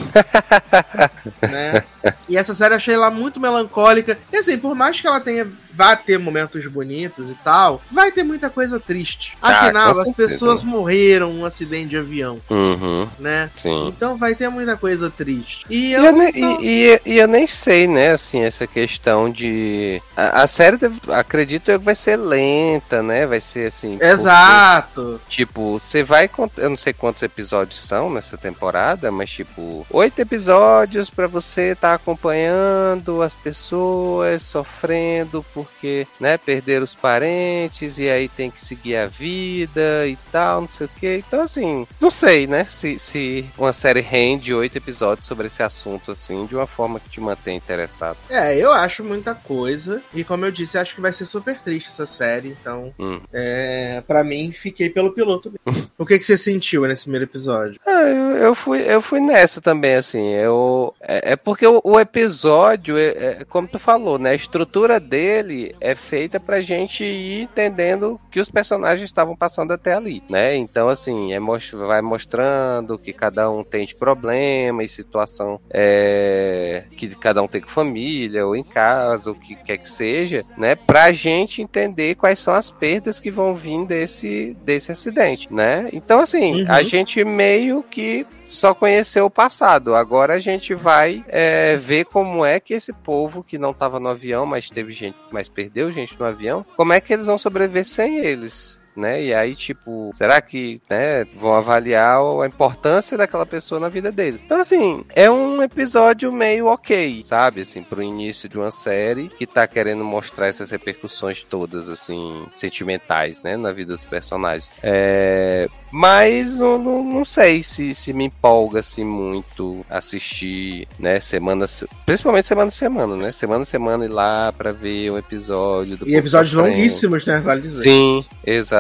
né? 1.41 1.83
E 2.27 2.37
essa 2.37 2.53
série 2.53 2.73
eu 2.73 2.77
achei 2.77 2.93
ela 2.93 3.09
muito 3.09 3.39
melancólica. 3.39 4.17
E 4.31 4.37
assim, 4.37 4.57
por 4.57 4.75
mais 4.75 4.99
que 4.99 5.07
ela 5.07 5.19
tenha 5.19 5.47
vá 5.79 5.95
ter 5.95 6.19
momentos 6.19 6.67
bonitos 6.67 7.29
e 7.29 7.33
tal, 7.35 7.81
vai 7.89 8.11
ter 8.11 8.21
muita 8.23 8.49
coisa 8.49 8.79
triste. 8.81 9.37
Ah, 9.41 9.61
Afinal, 9.65 9.95
com 9.95 10.01
as 10.01 10.11
pessoas 10.11 10.61
morreram 10.61 11.31
num 11.33 11.45
acidente 11.45 11.87
de 11.89 11.97
avião, 11.97 12.37
Uhum, 12.49 13.07
né? 13.17 13.49
sim. 13.55 13.87
Então 13.87 14.17
vai 14.17 14.35
ter 14.35 14.49
muita 14.49 14.75
coisa 14.75 15.09
triste. 15.09 15.65
E 15.69 15.79
E 15.89 15.93
eu, 15.93 16.03
eu, 16.03 16.11
nem, 16.11 16.33
tô- 16.33 16.61
e, 16.61 16.91
e- 16.93 17.01
e 17.05 17.17
eu 17.17 17.27
nem 17.29 17.47
sei, 17.47 17.87
né, 17.87 18.11
assim, 18.11 18.41
essa 18.41 18.67
questão 18.67 19.29
de. 19.29 20.01
A, 20.17 20.41
a 20.43 20.47
série, 20.47 20.75
deve- 20.75 20.99
acredito 21.13 21.71
eu 21.71 21.79
que 21.79 21.85
vai 21.85 21.95
ser 21.95 22.17
lenta, 22.17 23.01
né? 23.01 23.25
Vai 23.25 23.39
ser 23.39 23.67
assim. 23.67 23.91
porque, 23.97 24.05
Exato. 24.05 25.21
tipo, 25.29 25.79
você 25.79 26.03
vai. 26.03 26.29
Eu 26.57 26.69
não 26.69 26.77
sei 26.77 26.91
quantos 26.91 27.23
episódios 27.23 27.81
são 27.81 28.09
nessa 28.11 28.37
temporada, 28.37 29.09
mas, 29.11 29.29
tipo, 29.29 29.87
oito 29.89 30.19
episódios 30.19 31.09
pra 31.09 31.27
você 31.27 31.71
estar 31.71 31.93
acompanhando 31.93 33.21
as 33.21 33.33
pessoas 33.35 34.43
sofrendo 34.43 35.45
porque, 35.73 36.07
né, 36.19 36.37
perderam 36.37 36.83
os 36.83 36.93
parentes 36.95 37.97
e 37.97 38.09
aí 38.09 38.27
tem 38.27 38.49
que 38.51 38.59
seguir 38.63 38.95
a 38.95 39.07
vida 39.07 40.07
e 40.07 40.17
tal, 40.31 40.61
não 40.61 40.69
sei 40.69 40.85
o 40.87 40.89
que. 40.99 41.23
Então, 41.27 41.41
assim, 41.41 41.87
não 41.99 42.11
sei, 42.11 42.47
né, 42.47 42.65
se, 42.65 42.97
se 42.99 43.45
uma 43.57 43.71
série 43.73 44.01
rende 44.01 44.53
oito 44.53 44.77
episódios 44.77 45.27
sobre 45.27 45.47
esse 45.47 45.63
assunto, 45.63 46.11
assim, 46.11 46.45
de 46.45 46.55
uma 46.55 46.67
forma 46.67 46.99
que 46.99 47.09
te 47.09 47.21
mantém 47.21 47.55
interessado. 47.57 48.17
É, 48.29 48.55
eu 48.57 48.71
acho 48.71 49.03
muita 49.03 49.33
coisa. 49.35 50.01
E 50.13 50.23
como 50.23 50.45
eu 50.45 50.51
disse, 50.51 50.77
acho 50.77 50.95
que 50.95 51.01
vai 51.01 51.13
ser 51.13 51.25
super 51.25 51.59
triste 51.59 51.87
essa 51.89 52.05
série. 52.05 52.49
Então, 52.49 52.93
Hum. 52.99 53.21
é, 53.31 54.01
pra 54.07 54.23
mim, 54.23 54.51
fiquei 54.51 54.89
pelo 54.89 55.11
piloto. 55.13 55.51
mesmo. 55.65 55.89
o 55.97 56.05
que, 56.05 56.17
que 56.19 56.25
você 56.25 56.37
sentiu 56.37 56.85
nesse 56.87 57.03
primeiro 57.03 57.25
episódio? 57.25 57.79
Ah, 57.85 58.01
eu, 58.03 58.37
eu 58.37 58.55
fui, 58.55 58.81
eu 58.81 59.01
fui 59.01 59.19
nessa 59.19 59.61
também, 59.61 59.95
assim. 59.95 60.29
Eu, 60.33 60.93
é, 61.01 61.33
é 61.33 61.35
porque 61.35 61.65
o, 61.65 61.81
o 61.83 61.99
episódio, 61.99 62.97
é, 62.97 63.07
é 63.41 63.45
como 63.47 63.67
tu 63.67 63.79
falou, 63.79 64.17
né? 64.17 64.31
A 64.31 64.35
estrutura 64.35 64.99
dele 64.99 65.58
é 65.79 65.95
feita 65.95 66.39
pra 66.39 66.61
gente 66.61 67.03
ir 67.03 67.43
entendendo 67.43 68.19
que 68.31 68.39
os 68.39 68.49
personagens 68.49 69.07
estavam 69.09 69.35
passando 69.35 69.71
até 69.71 69.93
ali, 69.93 70.21
né? 70.29 70.55
Então, 70.55 70.89
assim, 70.89 71.33
é, 71.33 71.39
mos- 71.39 71.71
vai 71.71 72.01
mostrando 72.01 72.97
que 72.97 73.11
cada 73.13 73.49
um 73.49 73.63
tem 73.63 73.85
de 73.85 73.95
problema 73.95 74.83
e 74.83 74.87
situação 74.87 75.59
é, 75.71 76.83
que 76.97 77.07
cada 77.15 77.41
um 77.41 77.47
tem 77.47 77.61
com 77.61 77.69
família 77.69 78.45
ou 78.45 78.55
em 78.55 78.63
casa, 78.63 79.31
o 79.31 79.35
que 79.35 79.55
quer 79.55 79.77
que 79.77 79.87
seja, 79.89 80.43
né? 80.57 80.75
Pra 80.75 81.11
gente 81.11 81.61
entender 81.61 82.15
quais 82.15 82.39
são 82.39 82.53
as 82.53 82.69
perdas 82.69 83.19
que 83.19 83.31
vão 83.31 83.53
vir 83.53 83.85
desse, 83.85 84.55
desse 84.63 84.91
acidente, 84.91 85.53
né? 85.53 85.89
Então, 85.93 86.19
assim, 86.19 86.61
Uhum. 86.61 86.65
a 86.67 86.81
gente 86.83 87.23
meio 87.23 87.83
que 87.83 88.25
só 88.49 88.73
conheceu 88.73 89.25
o 89.25 89.29
passado. 89.29 89.95
Agora 89.95 90.33
a 90.33 90.39
gente 90.39 90.73
vai 90.73 91.23
é, 91.27 91.75
ver 91.75 92.05
como 92.05 92.43
é 92.43 92.59
que 92.59 92.73
esse 92.73 92.91
povo 92.91 93.43
que 93.43 93.57
não 93.57 93.71
estava 93.71 93.99
no 93.99 94.09
avião, 94.09 94.45
mas 94.45 94.69
teve 94.69 94.91
gente, 94.91 95.15
mas 95.31 95.47
perdeu 95.47 95.91
gente 95.91 96.19
no 96.19 96.25
avião, 96.25 96.65
como 96.75 96.93
é 96.93 96.99
que 96.99 97.13
eles 97.13 97.25
vão 97.25 97.37
sobreviver 97.37 97.85
sem 97.85 98.17
eles? 98.19 98.78
Né? 98.99 99.23
E 99.23 99.33
aí, 99.33 99.55
tipo, 99.55 100.11
será 100.13 100.41
que 100.41 100.81
né, 100.89 101.23
vão 101.35 101.53
avaliar 101.53 102.19
a 102.19 102.45
importância 102.45 103.17
daquela 103.17 103.45
pessoa 103.45 103.79
na 103.79 103.87
vida 103.87 104.11
deles? 104.11 104.43
Então, 104.43 104.59
assim, 104.59 105.03
é 105.15 105.31
um 105.31 105.63
episódio 105.63 106.31
meio 106.31 106.67
ok, 106.67 107.23
sabe? 107.23 107.61
Assim, 107.61 107.81
pro 107.81 108.03
início 108.03 108.49
de 108.49 108.57
uma 108.57 108.71
série 108.71 109.29
que 109.29 109.47
tá 109.47 109.65
querendo 109.65 110.03
mostrar 110.03 110.47
essas 110.47 110.69
repercussões 110.69 111.43
todas, 111.43 111.87
assim, 111.87 112.45
sentimentais, 112.51 113.41
né? 113.41 113.55
Na 113.55 113.71
vida 113.71 113.93
dos 113.93 114.03
personagens. 114.03 114.71
É, 114.83 115.69
mas 115.91 116.57
não, 116.57 116.77
não, 116.77 117.03
não 117.03 117.25
sei 117.25 117.63
se, 117.63 117.95
se 117.95 118.13
me 118.13 118.25
empolga 118.25 118.79
assim 118.79 119.03
muito 119.03 119.85
assistir, 119.89 120.87
né, 120.99 121.19
semana, 121.19 121.65
principalmente 122.05 122.47
semana 122.47 122.67
a 122.67 122.71
semana, 122.71 123.15
né? 123.15 123.31
Semana 123.31 123.61
a 123.61 123.65
semana 123.65 124.05
ir 124.05 124.09
lá 124.09 124.53
pra 124.53 124.71
ver 124.71 125.11
um 125.11 125.17
episódio 125.17 125.97
do 125.97 126.07
E 126.07 126.15
episódios 126.15 126.53
longuíssimos, 126.53 127.25
né? 127.25 127.39
Vale 127.39 127.61
dizer. 127.61 127.83
Sim, 127.83 128.25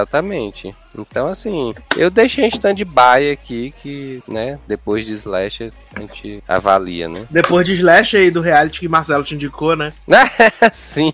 exatamente. 0.09 0.75
Então, 0.97 1.27
assim, 1.27 1.73
eu 1.95 2.09
deixei 2.09 2.45
em 2.45 2.49
stand-by 2.49 3.31
aqui 3.31 3.73
que, 3.81 4.23
né, 4.27 4.59
depois 4.67 5.05
de 5.05 5.13
Slash 5.13 5.71
a 5.95 5.99
gente 5.99 6.43
avalia, 6.47 7.07
né? 7.07 7.25
Depois 7.29 7.65
de 7.65 7.73
Slash 7.73 8.17
aí 8.17 8.31
do 8.31 8.41
reality 8.41 8.79
que 8.79 8.87
Marcelo 8.87 9.23
te 9.23 9.35
indicou, 9.35 9.75
né? 9.75 9.93
Sim, 10.73 11.13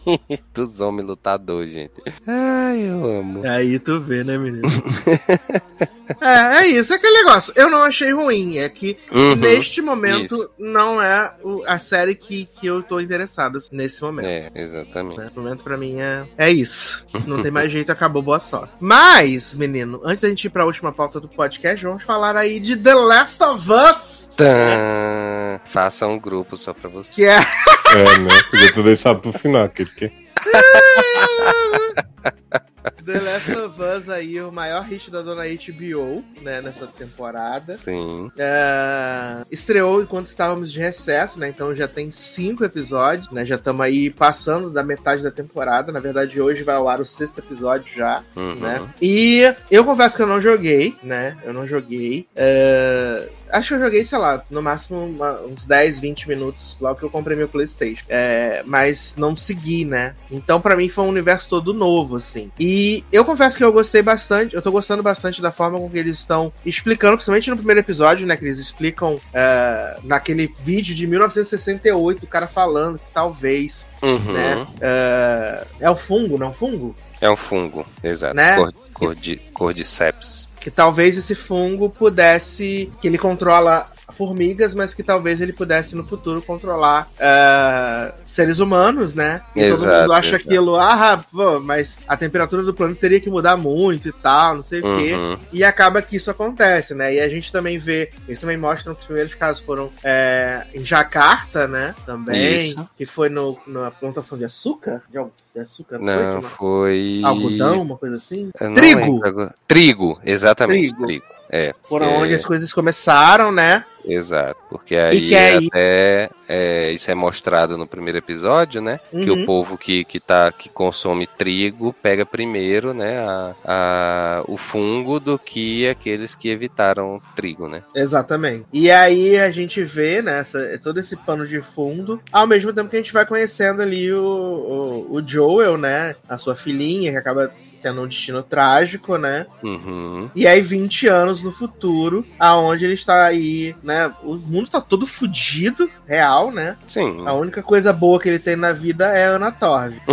dos 0.53 0.79
homens 0.79 1.07
lutadores, 1.07 1.71
gente. 1.71 1.91
Ai, 2.27 2.81
eu 2.89 3.19
amo. 3.19 3.45
Aí 3.47 3.77
tu 3.79 3.99
vê, 3.99 4.23
né, 4.23 4.37
menino? 4.37 4.67
é, 6.21 6.57
é 6.59 6.67
isso, 6.67 6.93
é 6.93 6.95
aquele 6.95 7.23
negócio. 7.23 7.53
Eu 7.55 7.69
não 7.69 7.81
achei 7.83 8.11
ruim, 8.11 8.57
é 8.57 8.69
que 8.69 8.97
Uhum. 9.11 9.35
neste 9.35 9.81
momento 9.81 10.35
isso. 10.35 10.49
não 10.57 11.01
é 11.01 11.33
a 11.67 11.79
série 11.79 12.15
que, 12.15 12.45
que 12.45 12.67
eu 12.67 12.81
tô 12.83 12.99
interessado 12.99 13.57
assim, 13.57 13.69
nesse 13.75 14.01
momento. 14.01 14.25
É, 14.27 14.49
exatamente. 14.55 15.19
Nesse 15.19 15.37
momento, 15.37 15.63
pra 15.63 15.77
mim, 15.77 15.99
é, 15.99 16.23
é 16.37 16.49
isso. 16.51 17.05
Não 17.25 17.41
tem 17.41 17.51
mais 17.51 17.71
jeito, 17.71 17.91
acabou, 17.91 18.21
boa 18.21 18.39
sorte. 18.39 18.73
Mas, 18.79 19.53
menino, 19.67 20.01
antes 20.03 20.21
da 20.21 20.29
gente 20.29 20.45
ir 20.45 20.49
pra 20.49 20.65
última 20.65 20.91
pauta 20.91 21.19
do 21.19 21.27
podcast, 21.27 21.83
vamos 21.83 22.03
falar 22.03 22.35
aí 22.35 22.59
de 22.59 22.75
The 22.75 22.93
Last 22.93 23.43
of 23.43 23.67
Us, 23.71 24.29
Tã, 24.35 25.59
faça 25.65 26.07
um 26.07 26.19
grupo 26.19 26.57
só 26.57 26.73
pra 26.73 26.89
você. 26.89 27.11
que 27.11 27.23
é 27.23 27.37
É, 27.37 28.17
né? 28.19 28.29
Podia 28.49 28.73
ter 28.73 28.83
deixado 28.83 29.19
pro 29.19 29.33
final, 29.33 29.65
aquele 29.65 29.89
que. 29.91 30.11
The 33.05 33.19
Last 33.19 33.51
of 33.51 33.81
Us 33.81 34.09
aí, 34.09 34.41
o 34.41 34.51
maior 34.51 34.83
hit 34.83 35.09
da 35.11 35.21
dona 35.21 35.43
HBO, 35.43 36.23
né, 36.41 36.61
nessa 36.61 36.87
temporada. 36.87 37.77
Sim. 37.77 38.31
É, 38.37 39.43
estreou 39.51 40.01
enquanto 40.01 40.27
estávamos 40.27 40.71
de 40.71 40.79
recesso, 40.79 41.39
né? 41.39 41.49
Então 41.49 41.75
já 41.75 41.87
tem 41.87 42.09
cinco 42.11 42.63
episódios, 42.63 43.31
né? 43.31 43.45
Já 43.45 43.55
estamos 43.55 43.81
aí 43.85 44.09
passando 44.09 44.69
da 44.69 44.83
metade 44.83 45.23
da 45.23 45.31
temporada. 45.31 45.91
Na 45.91 45.99
verdade, 45.99 46.39
hoje 46.41 46.63
vai 46.63 46.75
ao 46.75 46.87
ar 46.89 46.99
o 47.01 47.05
sexto 47.05 47.39
episódio 47.39 47.93
já, 47.95 48.23
Uhum. 48.35 48.55
né? 48.55 48.87
E 49.01 49.53
eu 49.69 49.83
confesso 49.83 50.15
que 50.15 50.21
eu 50.21 50.27
não 50.27 50.41
joguei, 50.41 50.95
né? 51.03 51.37
Eu 51.43 51.53
não 51.53 51.65
joguei. 51.65 52.27
É, 52.35 53.27
Acho 53.51 53.69
que 53.69 53.73
eu 53.75 53.79
joguei, 53.79 54.03
sei 54.05 54.17
lá, 54.17 54.43
no 54.49 54.61
máximo 54.61 55.05
uma- 55.05 55.39
uns 55.41 55.65
10, 55.65 55.99
20 55.99 56.27
minutos 56.27 56.77
logo 56.81 56.95
que 56.99 57.03
eu 57.03 57.09
comprei 57.09 57.37
meu 57.37 57.47
PlayStation. 57.47 58.03
É, 58.09 58.63
mas 58.65 59.15
não 59.17 59.35
segui, 59.35 59.85
né? 59.85 60.15
Então, 60.31 60.59
pra 60.59 60.75
mim, 60.75 60.89
foi 60.89 61.03
um 61.05 61.09
universo 61.09 61.47
todo 61.49 61.73
novo, 61.73 62.17
assim. 62.17 62.51
E 62.59 63.03
eu 63.11 63.23
confesso 63.23 63.55
que 63.57 63.63
eu 63.63 63.71
gostei 63.71 64.01
bastante, 64.01 64.55
eu 64.55 64.61
tô 64.61 64.71
gostando 64.71 65.01
bastante 65.03 65.41
da 65.41 65.51
forma 65.51 65.77
com 65.79 65.89
que 65.89 65.97
eles 65.97 66.17
estão 66.19 66.51
explicando, 66.65 67.13
principalmente 67.15 67.49
no 67.49 67.57
primeiro 67.57 67.79
episódio, 67.79 68.25
né? 68.27 68.35
Que 68.35 68.45
eles 68.45 68.59
explicam 68.59 69.19
é, 69.33 69.97
naquele 70.03 70.53
vídeo 70.61 70.95
de 70.95 71.05
1968, 71.07 72.23
o 72.23 72.27
cara 72.27 72.47
falando 72.47 72.97
que 72.99 73.11
talvez, 73.13 73.85
Uhum. 74.01 74.33
né? 74.33 74.67
É, 74.81 75.67
é 75.81 75.89
o 75.89 75.95
fungo, 75.95 76.37
não 76.37 76.49
é 76.49 76.53
fungo? 76.53 76.95
É 77.21 77.29
um 77.29 77.35
fungo, 77.35 77.85
exato. 78.03 78.35
Né? 78.35 78.55
Cor, 78.55 78.73
cor 78.93 79.15
de, 79.15 79.37
cordyceps. 79.53 80.47
Que 80.65 80.71
talvez 80.71 81.15
esse 81.15 81.35
fungo 81.35 81.91
pudesse. 81.91 82.89
que 82.99 83.07
ele 83.07 83.19
controla 83.19 83.87
formigas, 84.11 84.73
mas 84.73 84.93
que 84.93 85.03
talvez 85.03 85.41
ele 85.41 85.53
pudesse 85.53 85.95
no 85.95 86.03
futuro 86.03 86.41
controlar 86.41 87.09
ah, 87.19 88.13
seres 88.27 88.59
humanos, 88.59 89.13
né? 89.13 89.41
E 89.55 89.61
todo 89.69 89.83
Exato, 89.83 90.01
mundo 90.01 90.13
acha 90.13 90.29
exato. 90.29 90.43
aquilo, 90.43 90.75
ah, 90.75 91.23
pô, 91.31 91.59
mas 91.59 91.97
a 92.07 92.15
temperatura 92.15 92.63
do 92.63 92.73
planeta 92.73 93.01
teria 93.01 93.19
que 93.19 93.29
mudar 93.29 93.57
muito 93.57 94.07
e 94.07 94.11
tal, 94.11 94.57
não 94.57 94.63
sei 94.63 94.79
o 94.79 94.97
quê. 94.97 95.13
Uhum. 95.13 95.37
E 95.51 95.63
acaba 95.63 96.01
que 96.01 96.15
isso 96.15 96.29
acontece, 96.29 96.93
né? 96.93 97.15
E 97.15 97.19
a 97.19 97.29
gente 97.29 97.51
também 97.51 97.77
vê, 97.77 98.11
eles 98.27 98.39
também 98.39 98.57
mostram 98.57 98.93
que 98.93 99.01
os 99.01 99.05
primeiros 99.05 99.33
casos 99.35 99.63
foram 99.63 99.91
é, 100.03 100.65
em 100.73 100.85
Jacarta, 100.85 101.67
né? 101.67 101.95
Também, 102.05 102.69
Isso. 102.69 102.89
que 102.97 103.05
foi 103.05 103.29
no, 103.29 103.57
na 103.65 103.91
plantação 103.91 104.37
de 104.37 104.45
açúcar, 104.45 105.01
de, 105.09 105.19
de 105.53 105.59
açúcar, 105.59 105.99
não, 105.99 106.41
foi? 106.41 106.51
foi. 106.51 107.21
Algodão, 107.23 107.81
uma 107.81 107.97
coisa 107.97 108.15
assim. 108.15 108.49
Trigo! 108.73 109.21
Trigo, 109.67 110.19
exatamente. 110.23 110.93
Trigo. 110.93 111.05
Trigo. 111.05 111.35
É. 111.49 111.73
Foram 111.83 112.07
é, 112.07 112.17
onde 112.17 112.33
as 112.33 112.45
coisas 112.45 112.73
começaram, 112.73 113.51
né? 113.51 113.85
Exato. 114.07 114.59
Porque 114.69 114.95
aí 114.95 115.27
que 115.27 115.35
aí- 115.35 115.67
até 115.67 116.29
é, 116.47 116.91
isso 116.91 117.09
é 117.09 117.15
mostrado 117.15 117.77
no 117.77 117.87
primeiro 117.87 118.17
episódio, 118.19 118.81
né? 118.81 118.99
Que 119.11 119.29
Uhum. 119.31 119.43
o 119.43 119.45
povo 119.45 119.77
que, 119.77 120.03
que, 120.05 120.19
tá, 120.19 120.51
que 120.51 120.69
consome 120.69 121.25
trigo 121.27 121.93
pega 122.03 122.25
primeiro, 122.25 122.93
né? 122.93 123.17
A, 123.19 123.55
a- 123.65 124.43
o 124.47 124.57
fungo 124.57 125.19
do 125.19 125.37
que 125.39 125.87
aqueles 125.87 126.35
que 126.35 126.49
evitaram 126.49 127.21
trigo, 127.35 127.67
né? 127.67 127.83
Exatamente. 127.95 128.65
E 128.71 128.91
aí 128.91 129.37
a 129.39 129.49
gente 129.51 129.83
vê, 129.83 130.21
né, 130.21 130.39
essa- 130.39 130.79
todo 130.81 130.99
esse 130.99 131.15
pano 131.17 131.47
de 131.47 131.61
fundo, 131.61 132.21
ao 132.31 132.45
mesmo 132.47 132.71
tempo 132.73 132.89
que 132.89 132.95
a 132.95 132.99
gente 132.99 133.13
vai 133.13 133.25
conhecendo 133.25 133.81
ali 133.81 134.11
o, 134.13 135.05
o, 135.09 135.15
o 135.15 135.27
Joel, 135.27 135.77
né, 135.77 136.15
a 136.29 136.37
sua 136.37 136.55
filhinha, 136.55 137.11
que 137.11 137.17
acaba 137.17 137.51
tendo 137.85 138.01
um 138.01 138.07
destino 138.07 138.41
trágico, 138.41 139.15
né? 139.15 139.45
Uhum. 139.63 140.27
E 140.33 140.47
aí 140.47 140.59
20 140.59 141.07
anos 141.07 141.43
no 141.43 141.51
futuro, 141.51 142.25
aonde 142.39 142.83
ele 142.83 142.95
está 142.95 143.27
aí, 143.27 143.75
né? 143.83 144.11
O 144.23 144.37
mundo 144.37 144.71
tá 144.71 144.81
todo 144.81 145.05
fudido, 145.05 145.87
real, 146.07 146.51
né? 146.51 146.77
Sim. 146.87 147.23
A 147.27 147.33
única 147.33 147.61
coisa 147.61 147.93
boa 147.93 148.19
que 148.19 148.27
ele 148.27 148.39
tem 148.39 148.55
na 148.55 148.71
vida 148.71 149.05
é 149.15 149.27
a 149.27 149.29
Ana 149.29 149.51
Torv. 149.51 149.93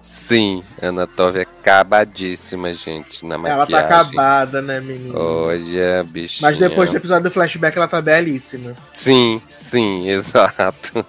Sim, 0.00 0.62
Ana 0.80 1.06
Tove 1.06 1.40
é 1.40 1.42
acabadíssima, 1.42 2.72
gente, 2.72 3.26
na 3.26 3.34
Ela 3.34 3.58
maquiagem. 3.58 3.88
tá 3.88 4.00
acabada, 4.00 4.62
né, 4.62 4.80
menina? 4.80 5.18
Olha, 5.18 6.04
bichinha. 6.04 6.48
Mas 6.48 6.56
depois 6.56 6.88
do 6.88 6.96
episódio 6.96 7.24
do 7.24 7.30
flashback, 7.30 7.76
ela 7.76 7.88
tá 7.88 8.00
belíssima. 8.00 8.74
Sim, 8.92 9.42
sim, 9.48 10.08
exato. 10.08 11.04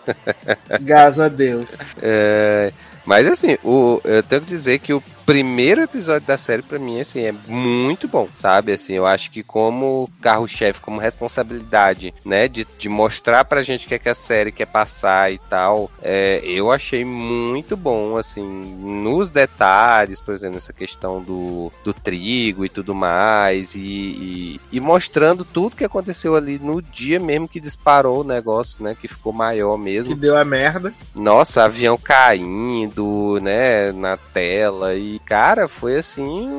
Graças 0.81 1.19
a 1.19 1.29
Deus. 1.29 1.95
É, 2.01 2.73
mas 3.05 3.27
assim, 3.27 3.57
o, 3.63 4.01
eu 4.03 4.23
tenho 4.23 4.41
que 4.41 4.47
dizer 4.47 4.79
que 4.79 4.93
o 4.93 5.03
primeiro 5.25 5.81
episódio 5.81 6.27
da 6.27 6.37
série, 6.37 6.61
pra 6.61 6.77
mim, 6.77 6.99
assim, 6.99 7.21
é 7.21 7.33
muito 7.47 8.07
bom, 8.07 8.29
sabe? 8.39 8.71
Assim, 8.71 8.93
eu 8.93 9.05
acho 9.05 9.31
que 9.31 9.41
como 9.41 10.09
carro-chefe, 10.21 10.79
como 10.79 10.99
responsabilidade, 10.99 12.13
né, 12.23 12.47
de, 12.47 12.65
de 12.77 12.87
mostrar 12.87 13.43
pra 13.45 13.63
gente 13.63 13.85
o 13.85 13.89
que, 13.89 13.95
é 13.95 13.99
que 13.99 14.09
a 14.09 14.15
série 14.15 14.51
quer 14.51 14.67
passar 14.67 15.31
e 15.31 15.39
tal, 15.49 15.89
é, 16.01 16.41
eu 16.45 16.71
achei 16.71 17.03
muito 17.03 17.75
bom, 17.75 18.17
assim, 18.17 18.45
nos 18.45 19.29
detalhes, 19.29 20.19
por 20.19 20.33
exemplo, 20.33 20.57
essa 20.57 20.73
questão 20.73 21.21
do, 21.21 21.71
do 21.83 21.93
trigo 21.93 22.63
e 22.63 22.69
tudo 22.69 22.93
mais, 22.93 23.73
e, 23.73 23.79
e, 23.79 24.61
e 24.71 24.79
mostrando 24.79 25.43
tudo 25.43 25.75
que 25.75 25.83
aconteceu 25.83 26.35
ali 26.35 26.59
no 26.59 26.81
dia 26.81 27.19
mesmo 27.19 27.47
que 27.47 27.59
disparou 27.59 28.21
o 28.21 28.27
negócio, 28.27 28.83
né, 28.83 28.95
que 28.99 29.07
ficou 29.07 29.33
maior 29.33 29.77
mesmo. 29.77 30.13
Que 30.13 30.21
deu 30.21 30.37
a 30.37 30.45
merda. 30.45 30.93
Nossa, 31.15 31.63
avião 31.63 31.97
caindo, 31.97 33.39
né, 33.41 33.91
na 33.91 34.17
tela 34.17 34.93
e 34.95 35.14
cara, 35.19 35.67
foi 35.67 35.97
assim 35.97 36.49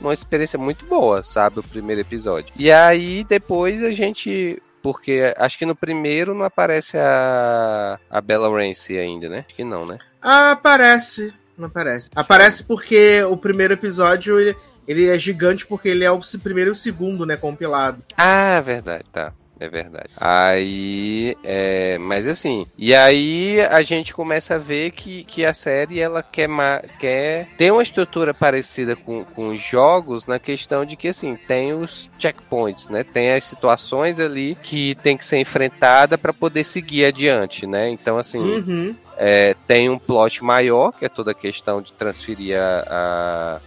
uma 0.00 0.14
experiência 0.14 0.58
muito 0.58 0.84
boa, 0.86 1.22
sabe, 1.22 1.60
o 1.60 1.62
primeiro 1.62 2.00
episódio. 2.00 2.52
E 2.56 2.70
aí 2.70 3.24
depois 3.24 3.82
a 3.82 3.92
gente 3.92 4.62
porque 4.82 5.34
acho 5.36 5.58
que 5.58 5.66
no 5.66 5.74
primeiro 5.74 6.34
não 6.34 6.44
aparece 6.44 6.96
a 6.96 7.98
a 8.08 8.20
Bella 8.20 8.48
Ramsey 8.48 8.98
ainda, 8.98 9.28
né? 9.28 9.44
Acho 9.46 9.56
que 9.56 9.64
não, 9.64 9.84
né? 9.84 9.98
Ah, 10.22 10.52
aparece. 10.52 11.34
Não 11.56 11.66
aparece. 11.66 12.10
Aparece 12.14 12.62
porque 12.64 13.22
o 13.24 13.36
primeiro 13.36 13.72
episódio 13.72 14.38
ele, 14.38 14.56
ele 14.86 15.08
é 15.08 15.18
gigante 15.18 15.66
porque 15.66 15.88
ele 15.88 16.04
é 16.04 16.10
o 16.10 16.20
primeiro 16.42 16.70
e 16.70 16.72
o 16.72 16.76
segundo, 16.76 17.24
né, 17.24 17.36
compilado. 17.36 18.02
Ah, 18.16 18.60
verdade, 18.60 19.04
tá. 19.10 19.32
É 19.58 19.68
verdade. 19.68 20.10
Aí, 20.16 21.36
é, 21.42 21.96
mas 21.98 22.26
assim, 22.26 22.66
e 22.78 22.94
aí 22.94 23.60
a 23.70 23.82
gente 23.82 24.12
começa 24.12 24.56
a 24.56 24.58
ver 24.58 24.90
que, 24.90 25.24
que 25.24 25.44
a 25.46 25.54
série 25.54 25.98
ela 25.98 26.22
quer, 26.22 26.46
ma- 26.46 26.82
quer 26.98 27.48
ter 27.56 27.70
uma 27.72 27.82
estrutura 27.82 28.34
parecida 28.34 28.94
com, 28.94 29.24
com 29.24 29.48
os 29.48 29.60
jogos 29.62 30.26
na 30.26 30.38
questão 30.38 30.84
de 30.84 30.94
que 30.96 31.08
assim 31.08 31.36
tem 31.48 31.72
os 31.72 32.10
checkpoints, 32.18 32.88
né? 32.88 33.02
Tem 33.02 33.32
as 33.32 33.44
situações 33.44 34.20
ali 34.20 34.56
que 34.62 34.94
tem 34.96 35.16
que 35.16 35.24
ser 35.24 35.38
enfrentada 35.38 36.18
para 36.18 36.32
poder 36.34 36.62
seguir 36.64 37.06
adiante, 37.06 37.66
né? 37.66 37.88
Então 37.88 38.18
assim, 38.18 38.40
Uhum. 38.40 38.94
é, 39.16 39.54
tem 39.66 39.88
um 39.88 39.98
plot 39.98 40.44
maior 40.44 40.92
que 40.92 41.04
é 41.04 41.08
toda 41.08 41.30
a 41.30 41.34
questão 41.34 41.80
de 41.80 41.92
transferir 41.94 42.58
a, 42.58 42.84
a 42.88 43.60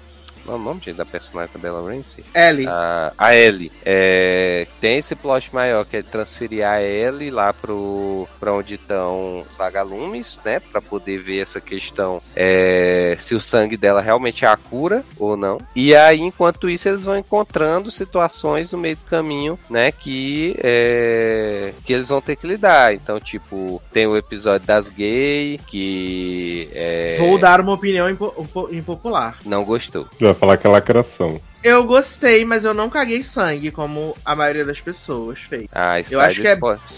o 0.56 0.60
nome 0.60 0.82
gente, 0.84 0.96
da 0.98 1.06
personagem 1.06 1.52
da 1.54 1.60
Bella 1.60 1.82
Ramsey? 1.82 2.24
Ellie. 2.36 2.68
a, 2.68 3.14
a 3.18 3.36
Ellie. 3.36 3.72
É, 3.86 4.68
tem 4.82 4.98
esse 4.98 5.16
plot 5.16 5.54
maior 5.54 5.86
que 5.86 5.98
é 5.98 6.04
transferir 6.04 6.66
a 6.68 6.82
Ellie 6.82 7.32
lá 7.32 7.54
pro, 7.54 8.28
pra 8.40 8.54
onde 8.54 8.76
estão 8.76 9.46
os 9.48 9.56
vagalumes, 9.56 10.40
né? 10.44 10.60
Pra 10.60 10.82
poder 10.82 11.18
ver 11.20 11.42
essa 11.42 11.60
questão 11.62 12.20
é, 12.36 13.16
se 13.20 13.36
o 13.36 13.42
sangue 13.42 13.78
dela 13.78 14.02
realmente 14.02 14.46
é 14.46 14.48
a 14.48 14.58
cura 14.58 15.04
ou 15.18 15.36
não. 15.38 15.58
E 15.76 15.96
aí, 15.96 16.20
enquanto 16.20 16.70
isso, 16.70 16.88
eles 16.88 17.04
vão 17.04 17.18
encontrando 17.18 17.92
situações 17.92 18.72
no 18.72 18.78
meio 18.78 18.96
do 18.96 19.04
caminho, 19.10 19.58
né? 19.70 19.92
Que, 19.92 20.56
é, 20.62 21.74
que 21.86 21.94
eles 21.94 22.10
vão 22.10 22.22
ter 22.22 22.36
que 22.36 22.48
lidar. 22.48 22.94
Então, 22.94 23.20
tipo, 23.20 23.82
tem 23.92 24.08
o 24.08 24.16
episódio 24.18 24.66
das 24.66 24.90
gays, 24.90 25.60
que 25.68 26.70
é, 26.74 27.16
Vou 27.20 27.38
dar 27.38 27.60
uma 27.62 27.74
opinião 27.74 28.10
impo- 28.10 28.34
impo- 28.38 28.70
impopular. 28.72 29.38
não 29.46 29.64
gostou. 29.64 30.08
Já 30.20 30.34
falar 30.40 30.58
que 30.58 30.66
é 30.66 30.70
lacração. 30.70 31.40
Eu 31.62 31.84
gostei, 31.84 32.46
mas 32.46 32.64
eu 32.64 32.74
não 32.74 32.90
caguei 32.90 33.22
sangue, 33.22 33.70
como 33.70 34.16
a 34.24 34.34
maioria 34.34 34.64
das 34.64 34.80
pessoas 34.80 35.40
fez. 35.40 35.68
Ah, 35.74 36.00
Eu 36.00 36.06
sai 36.06 36.28
acho 36.28 36.36
do 36.38 36.42
que 36.42 36.48
é- 36.48 36.52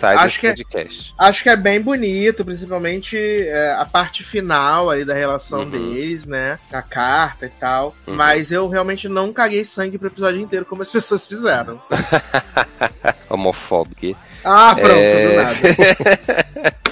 acho 0.03 0.39
que 0.39 0.45
é- 0.47 0.49
podcast. 0.55 1.13
Acho 1.17 1.43
que 1.43 1.49
é 1.49 1.55
bem 1.55 1.81
bonito, 1.81 2.45
principalmente 2.45 3.17
é, 3.17 3.73
a 3.73 3.85
parte 3.85 4.23
final 4.23 4.91
aí 4.91 5.03
da 5.03 5.15
relação 5.15 5.61
Uhum. 5.61 5.69
deles, 5.71 6.27
né? 6.27 6.59
A 6.71 6.81
carta 6.83 7.47
e 7.47 7.49
tal. 7.49 7.95
Uhum. 8.05 8.13
Mas 8.13 8.51
eu 8.51 8.67
realmente 8.69 9.09
não 9.09 9.33
caguei 9.33 9.63
sangue 9.63 9.97
pro 9.97 10.09
episódio 10.09 10.39
inteiro, 10.39 10.63
como 10.65 10.83
as 10.83 10.91
pessoas 10.93 11.25
fizeram. 11.25 11.81
Homofóbico. 13.29 14.15
Ah, 14.43 14.75
pronto, 14.75 14.93
É. 14.95 15.27
do 15.27 15.35
nada. 15.37 15.57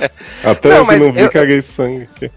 Até 0.44 0.70
Não, 0.70 0.78
eu 0.78 0.86
que 0.88 0.96
não 0.96 1.12
vi, 1.14 1.20
eu- 1.20 1.30
caguei 1.30 1.62
sangue 1.62 2.10
aqui. 2.16 2.32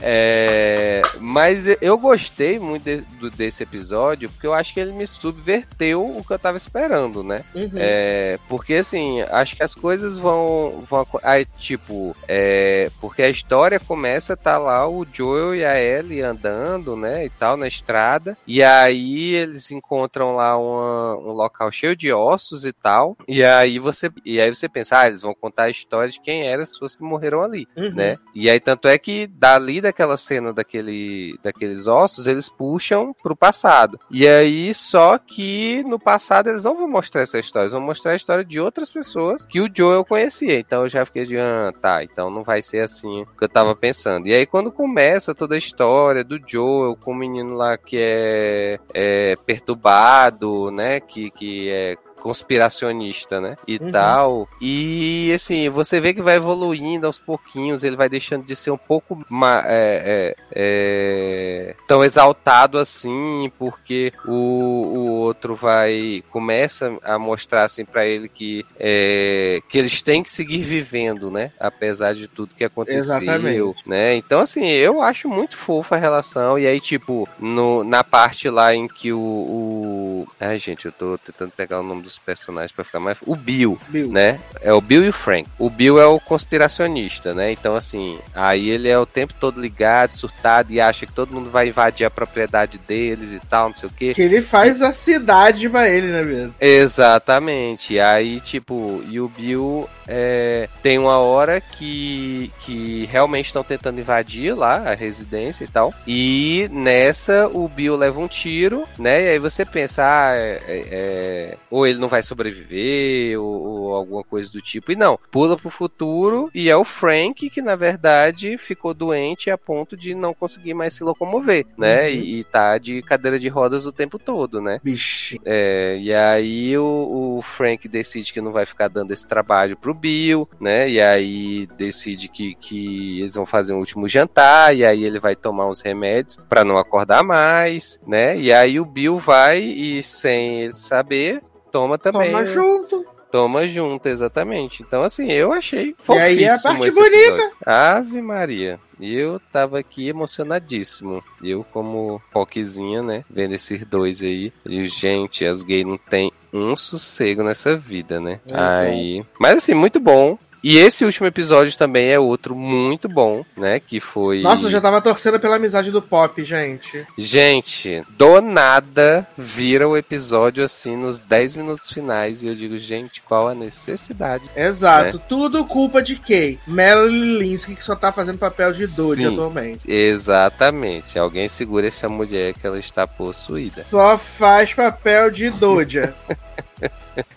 É, 0.00 1.02
mas 1.20 1.64
eu 1.80 1.96
gostei 1.98 2.58
muito 2.58 2.84
de- 2.84 3.00
do- 3.18 3.30
desse 3.30 3.62
episódio 3.62 4.28
porque 4.30 4.46
eu 4.46 4.52
acho 4.54 4.72
que 4.72 4.80
ele 4.80 4.92
me 4.92 5.06
subverteu 5.06 6.04
o 6.04 6.22
que 6.24 6.32
eu 6.32 6.38
tava 6.38 6.56
esperando, 6.56 7.22
né? 7.22 7.44
Uhum. 7.54 7.70
É, 7.76 8.38
porque 8.48 8.74
assim, 8.74 9.20
acho 9.22 9.56
que 9.56 9.62
as 9.62 9.74
coisas 9.74 10.16
vão. 10.16 10.84
vão 10.88 11.06
aí, 11.22 11.44
tipo, 11.58 12.16
é, 12.28 12.90
porque 13.00 13.22
a 13.22 13.28
história 13.28 13.78
começa, 13.80 14.36
tá 14.36 14.58
lá 14.58 14.88
o 14.88 15.06
Joel 15.10 15.54
e 15.54 15.64
a 15.64 15.80
Ellie 15.80 16.22
andando, 16.22 16.96
né? 16.96 17.24
E 17.24 17.30
tal, 17.30 17.56
na 17.56 17.66
estrada. 17.68 18.36
E 18.46 18.62
aí 18.62 19.34
eles 19.34 19.70
encontram 19.70 20.36
lá 20.36 20.56
uma- 20.56 21.16
um 21.18 21.32
local 21.32 21.70
cheio 21.70 21.96
de 21.96 22.12
ossos 22.12 22.64
e 22.64 22.72
tal. 22.72 23.16
E 23.28 23.44
aí 23.44 23.78
você. 23.78 24.10
E 24.24 24.40
aí 24.40 24.54
você 24.54 24.68
pensa, 24.68 25.00
ah, 25.00 25.06
eles 25.08 25.22
vão 25.22 25.34
contar 25.34 25.64
a 25.64 25.70
história 25.70 26.10
de 26.10 26.20
quem 26.20 26.46
eram 26.46 26.62
as 26.62 26.70
pessoas 26.72 26.94
que 26.94 27.02
morreram 27.02 27.42
ali 27.42 27.66
Uhum. 27.76 27.94
né? 27.94 28.18
E 28.34 28.48
aí 28.50 28.60
tanto 28.60 28.88
é 28.88 28.98
que 28.98 29.26
dali 29.26 29.73
daquela 29.80 30.16
cena 30.16 30.52
daquele, 30.52 31.38
daqueles 31.42 31.86
ossos, 31.86 32.26
eles 32.26 32.48
puxam 32.48 33.14
pro 33.22 33.36
passado. 33.36 33.98
E 34.10 34.26
aí 34.26 34.74
só 34.74 35.18
que 35.18 35.82
no 35.84 35.98
passado 35.98 36.48
eles 36.48 36.64
não 36.64 36.76
vão 36.76 36.88
mostrar 36.88 37.22
essa 37.22 37.38
história, 37.38 37.64
eles 37.64 37.72
vão 37.72 37.80
mostrar 37.80 38.12
a 38.12 38.16
história 38.16 38.44
de 38.44 38.60
outras 38.60 38.90
pessoas 38.90 39.46
que 39.46 39.60
o 39.60 39.68
Joel 39.72 40.04
conhecia. 40.04 40.58
Então 40.58 40.82
eu 40.82 40.88
já 40.88 41.04
fiquei 41.04 41.24
de, 41.24 41.38
ah, 41.38 41.72
tá, 41.80 42.02
então 42.02 42.30
não 42.30 42.42
vai 42.42 42.62
ser 42.62 42.80
assim 42.80 43.24
que 43.36 43.44
eu 43.44 43.48
tava 43.48 43.74
pensando. 43.74 44.26
E 44.26 44.34
aí 44.34 44.46
quando 44.46 44.70
começa 44.70 45.34
toda 45.34 45.54
a 45.54 45.58
história 45.58 46.24
do 46.24 46.40
Joel 46.46 46.96
com 46.96 47.12
o 47.12 47.14
menino 47.14 47.54
lá 47.54 47.76
que 47.76 47.96
é, 47.98 48.78
é 48.92 49.36
perturbado, 49.46 50.70
né, 50.70 51.00
que, 51.00 51.30
que 51.30 51.70
é 51.70 51.96
conspiracionista, 52.24 53.38
né? 53.38 53.54
E 53.68 53.76
Uhum. 53.76 53.92
tal. 53.92 54.48
E 54.58 55.30
assim, 55.34 55.68
você 55.68 56.00
vê 56.00 56.14
que 56.14 56.22
vai 56.22 56.36
evoluindo 56.36 57.06
aos 57.06 57.18
pouquinhos, 57.18 57.84
ele 57.84 57.96
vai 57.96 58.08
deixando 58.08 58.46
de 58.46 58.56
ser 58.56 58.70
um 58.70 58.78
pouco 58.78 59.20
é, 59.66 60.34
é, 60.34 60.36
é, 60.52 61.76
tão 61.86 62.02
exaltado 62.02 62.78
assim, 62.78 63.52
porque 63.58 64.10
o, 64.24 64.32
o 64.32 65.06
outro 65.18 65.54
vai 65.54 66.24
começa 66.30 66.96
a 67.02 67.18
mostrar 67.18 67.64
assim 67.64 67.84
para 67.84 68.06
ele 68.06 68.26
que 68.26 68.64
é, 68.80 69.60
que 69.68 69.76
eles 69.76 70.00
têm 70.00 70.22
que 70.22 70.30
seguir 70.30 70.62
vivendo, 70.62 71.30
né? 71.30 71.52
Apesar 71.60 72.14
de 72.14 72.26
tudo 72.26 72.54
que 72.54 72.64
aconteceu, 72.64 73.00
Exatamente. 73.00 73.86
né? 73.86 74.16
Então 74.16 74.40
assim, 74.40 74.64
eu 74.66 75.02
acho 75.02 75.28
muito 75.28 75.58
fofa 75.58 75.96
a 75.96 75.98
relação 75.98 76.58
e 76.58 76.66
aí 76.66 76.80
tipo 76.80 77.28
no, 77.38 77.84
na 77.84 78.02
parte 78.02 78.48
lá 78.48 78.74
em 78.74 78.88
que 78.88 79.12
o, 79.12 79.18
o... 79.20 80.28
ai 80.40 80.58
gente, 80.58 80.86
eu 80.86 80.92
tô 80.92 81.18
tentando 81.18 81.50
pegar 81.50 81.80
o 81.80 81.82
nome 81.82 82.13
dos 82.14 82.18
personagens 82.24 82.72
pra 82.72 82.84
ficar 82.84 83.00
mais 83.00 83.18
o 83.26 83.34
Bill 83.36 83.78
Bill. 83.88 84.10
né? 84.10 84.38
É 84.60 84.72
o 84.72 84.80
Bill 84.80 85.04
e 85.04 85.08
o 85.08 85.12
Frank. 85.12 85.48
O 85.58 85.68
Bill 85.68 86.00
é 86.00 86.06
o 86.06 86.18
conspiracionista, 86.20 87.34
né? 87.34 87.52
Então, 87.52 87.76
assim, 87.76 88.18
aí 88.34 88.68
ele 88.70 88.88
é 88.88 88.98
o 88.98 89.06
tempo 89.06 89.34
todo 89.38 89.60
ligado, 89.60 90.16
surtado 90.16 90.72
e 90.72 90.80
acha 90.80 91.06
que 91.06 91.12
todo 91.12 91.32
mundo 91.34 91.50
vai 91.50 91.68
invadir 91.68 92.04
a 92.06 92.10
propriedade 92.10 92.78
deles 92.78 93.32
e 93.32 93.40
tal, 93.40 93.68
não 93.68 93.76
sei 93.76 93.88
o 93.88 93.92
quê. 93.92 94.14
Que 94.14 94.22
ele 94.22 94.40
faz 94.42 94.80
a 94.82 94.92
cidade 94.92 95.68
pra 95.68 95.88
ele, 95.88 96.06
né 96.08 96.22
mesmo? 96.22 96.54
Exatamente. 96.60 97.98
Aí, 97.98 98.40
tipo, 98.40 99.02
e 99.08 99.20
o 99.20 99.28
Bill 99.28 99.88
é, 100.06 100.68
tem 100.82 100.98
uma 100.98 101.18
hora 101.18 101.60
que, 101.60 102.50
que 102.60 103.06
realmente 103.10 103.46
estão 103.46 103.62
tentando 103.64 104.00
invadir 104.00 104.54
lá 104.56 104.90
a 104.90 104.94
residência 104.94 105.64
e 105.64 105.68
tal. 105.68 105.92
E 106.06 106.68
nessa 106.72 107.48
o 107.52 107.68
Bill 107.68 107.96
leva 107.96 108.20
um 108.20 108.28
tiro, 108.28 108.84
né? 108.98 109.22
E 109.24 109.28
aí 109.30 109.38
você 109.38 109.64
pensa, 109.64 110.02
ah, 110.02 110.34
é- 110.36 110.60
é- 110.66 110.88
é- 110.90 111.56
ou 111.70 111.86
ele 111.86 111.98
não 112.04 112.08
vai 112.08 112.22
sobreviver 112.22 113.40
ou, 113.40 113.46
ou 113.46 113.94
alguma 113.94 114.22
coisa 114.22 114.52
do 114.52 114.60
tipo. 114.60 114.92
E 114.92 114.96
não, 114.96 115.18
pula 115.30 115.56
pro 115.56 115.70
futuro 115.70 116.50
e 116.54 116.68
é 116.68 116.76
o 116.76 116.84
Frank 116.84 117.48
que, 117.48 117.62
na 117.62 117.74
verdade, 117.74 118.58
ficou 118.58 118.92
doente 118.92 119.50
a 119.50 119.56
ponto 119.56 119.96
de 119.96 120.14
não 120.14 120.34
conseguir 120.34 120.74
mais 120.74 120.94
se 120.94 121.02
locomover, 121.02 121.66
né? 121.78 122.02
Uhum. 122.02 122.14
E, 122.14 122.38
e 122.40 122.44
tá 122.44 122.76
de 122.78 123.02
cadeira 123.02 123.38
de 123.38 123.48
rodas 123.48 123.86
o 123.86 123.92
tempo 123.92 124.18
todo, 124.18 124.60
né? 124.60 124.80
Bicho. 124.84 125.38
É, 125.44 125.96
e 125.98 126.12
aí 126.12 126.76
o, 126.76 127.38
o 127.38 127.42
Frank 127.42 127.88
decide 127.88 128.32
que 128.32 128.40
não 128.40 128.52
vai 128.52 128.66
ficar 128.66 128.88
dando 128.88 129.12
esse 129.12 129.26
trabalho 129.26 129.76
pro 129.76 129.94
Bill, 129.94 130.48
né? 130.60 130.88
E 130.90 131.00
aí 131.00 131.66
decide 131.78 132.28
que, 132.28 132.54
que 132.54 133.20
eles 133.20 133.34
vão 133.34 133.46
fazer 133.46 133.72
um 133.72 133.78
último 133.78 134.06
jantar, 134.06 134.76
e 134.76 134.84
aí 134.84 135.04
ele 135.04 135.18
vai 135.18 135.34
tomar 135.34 135.66
uns 135.66 135.80
remédios 135.80 136.38
pra 136.48 136.64
não 136.64 136.76
acordar 136.76 137.24
mais, 137.24 137.98
né? 138.06 138.38
E 138.38 138.52
aí 138.52 138.78
o 138.78 138.84
Bill 138.84 139.16
vai 139.16 139.62
e 139.62 140.02
sem 140.02 140.62
ele 140.62 140.74
saber, 140.74 141.42
toma 141.74 141.98
também. 141.98 142.30
Toma 142.30 142.44
junto. 142.44 143.04
Toma 143.32 143.66
junto, 143.66 144.08
exatamente. 144.08 144.80
Então, 144.84 145.02
assim, 145.02 145.28
eu 145.32 145.52
achei 145.52 145.88
E 145.88 145.94
fofíssimo 145.98 146.24
aí 146.24 146.44
é 146.44 146.54
a 146.54 146.58
parte 146.60 146.88
bonita. 146.92 147.16
episódio. 147.18 147.52
Ave 147.66 148.22
Maria. 148.22 148.78
Eu 149.00 149.40
tava 149.52 149.80
aqui 149.80 150.08
emocionadíssimo. 150.08 151.20
Eu, 151.42 151.64
como 151.72 152.22
rockzinha, 152.32 153.02
né? 153.02 153.24
Vendo 153.28 153.54
esses 153.56 153.84
dois 153.86 154.22
aí. 154.22 154.52
E, 154.64 154.86
gente, 154.86 155.44
as 155.44 155.64
gays 155.64 155.84
não 155.84 155.98
tem 155.98 156.30
um 156.52 156.76
sossego 156.76 157.42
nessa 157.42 157.76
vida, 157.76 158.20
né? 158.20 158.40
Exato. 158.46 158.62
Aí. 158.86 159.20
Mas, 159.40 159.56
assim, 159.58 159.74
muito 159.74 159.98
bom. 159.98 160.38
E 160.64 160.78
esse 160.78 161.04
último 161.04 161.26
episódio 161.26 161.76
também 161.76 162.10
é 162.10 162.18
outro 162.18 162.56
muito 162.56 163.06
bom, 163.06 163.44
né? 163.54 163.78
Que 163.78 164.00
foi. 164.00 164.40
Nossa, 164.40 164.64
eu 164.64 164.70
já 164.70 164.80
tava 164.80 164.98
torcendo 164.98 165.38
pela 165.38 165.56
amizade 165.56 165.90
do 165.90 166.00
Pop, 166.00 166.42
gente. 166.42 167.06
Gente, 167.18 168.02
do 168.16 168.40
nada 168.40 169.28
vira 169.36 169.86
o 169.86 169.94
episódio 169.94 170.64
assim 170.64 170.96
nos 170.96 171.20
10 171.20 171.56
minutos 171.56 171.90
finais 171.90 172.42
e 172.42 172.46
eu 172.46 172.54
digo, 172.54 172.78
gente, 172.78 173.20
qual 173.20 173.46
a 173.46 173.54
necessidade? 173.54 174.44
Exato. 174.56 175.18
Né? 175.18 175.22
Tudo 175.28 175.66
culpa 175.66 176.02
de 176.02 176.16
quem? 176.16 176.58
Melanie 176.66 177.36
Linsky, 177.40 177.74
que 177.74 177.84
só 177.84 177.94
tá 177.94 178.10
fazendo 178.10 178.38
papel 178.38 178.72
de 178.72 178.86
Dodge 178.86 179.26
atualmente. 179.26 179.80
Exatamente. 179.86 181.18
Alguém 181.18 181.46
segura 181.46 181.88
essa 181.88 182.08
mulher 182.08 182.54
que 182.54 182.66
ela 182.66 182.78
está 182.78 183.06
possuída. 183.06 183.82
Só 183.82 184.16
faz 184.16 184.72
papel 184.72 185.30
de 185.30 185.50
Doja. 185.50 186.14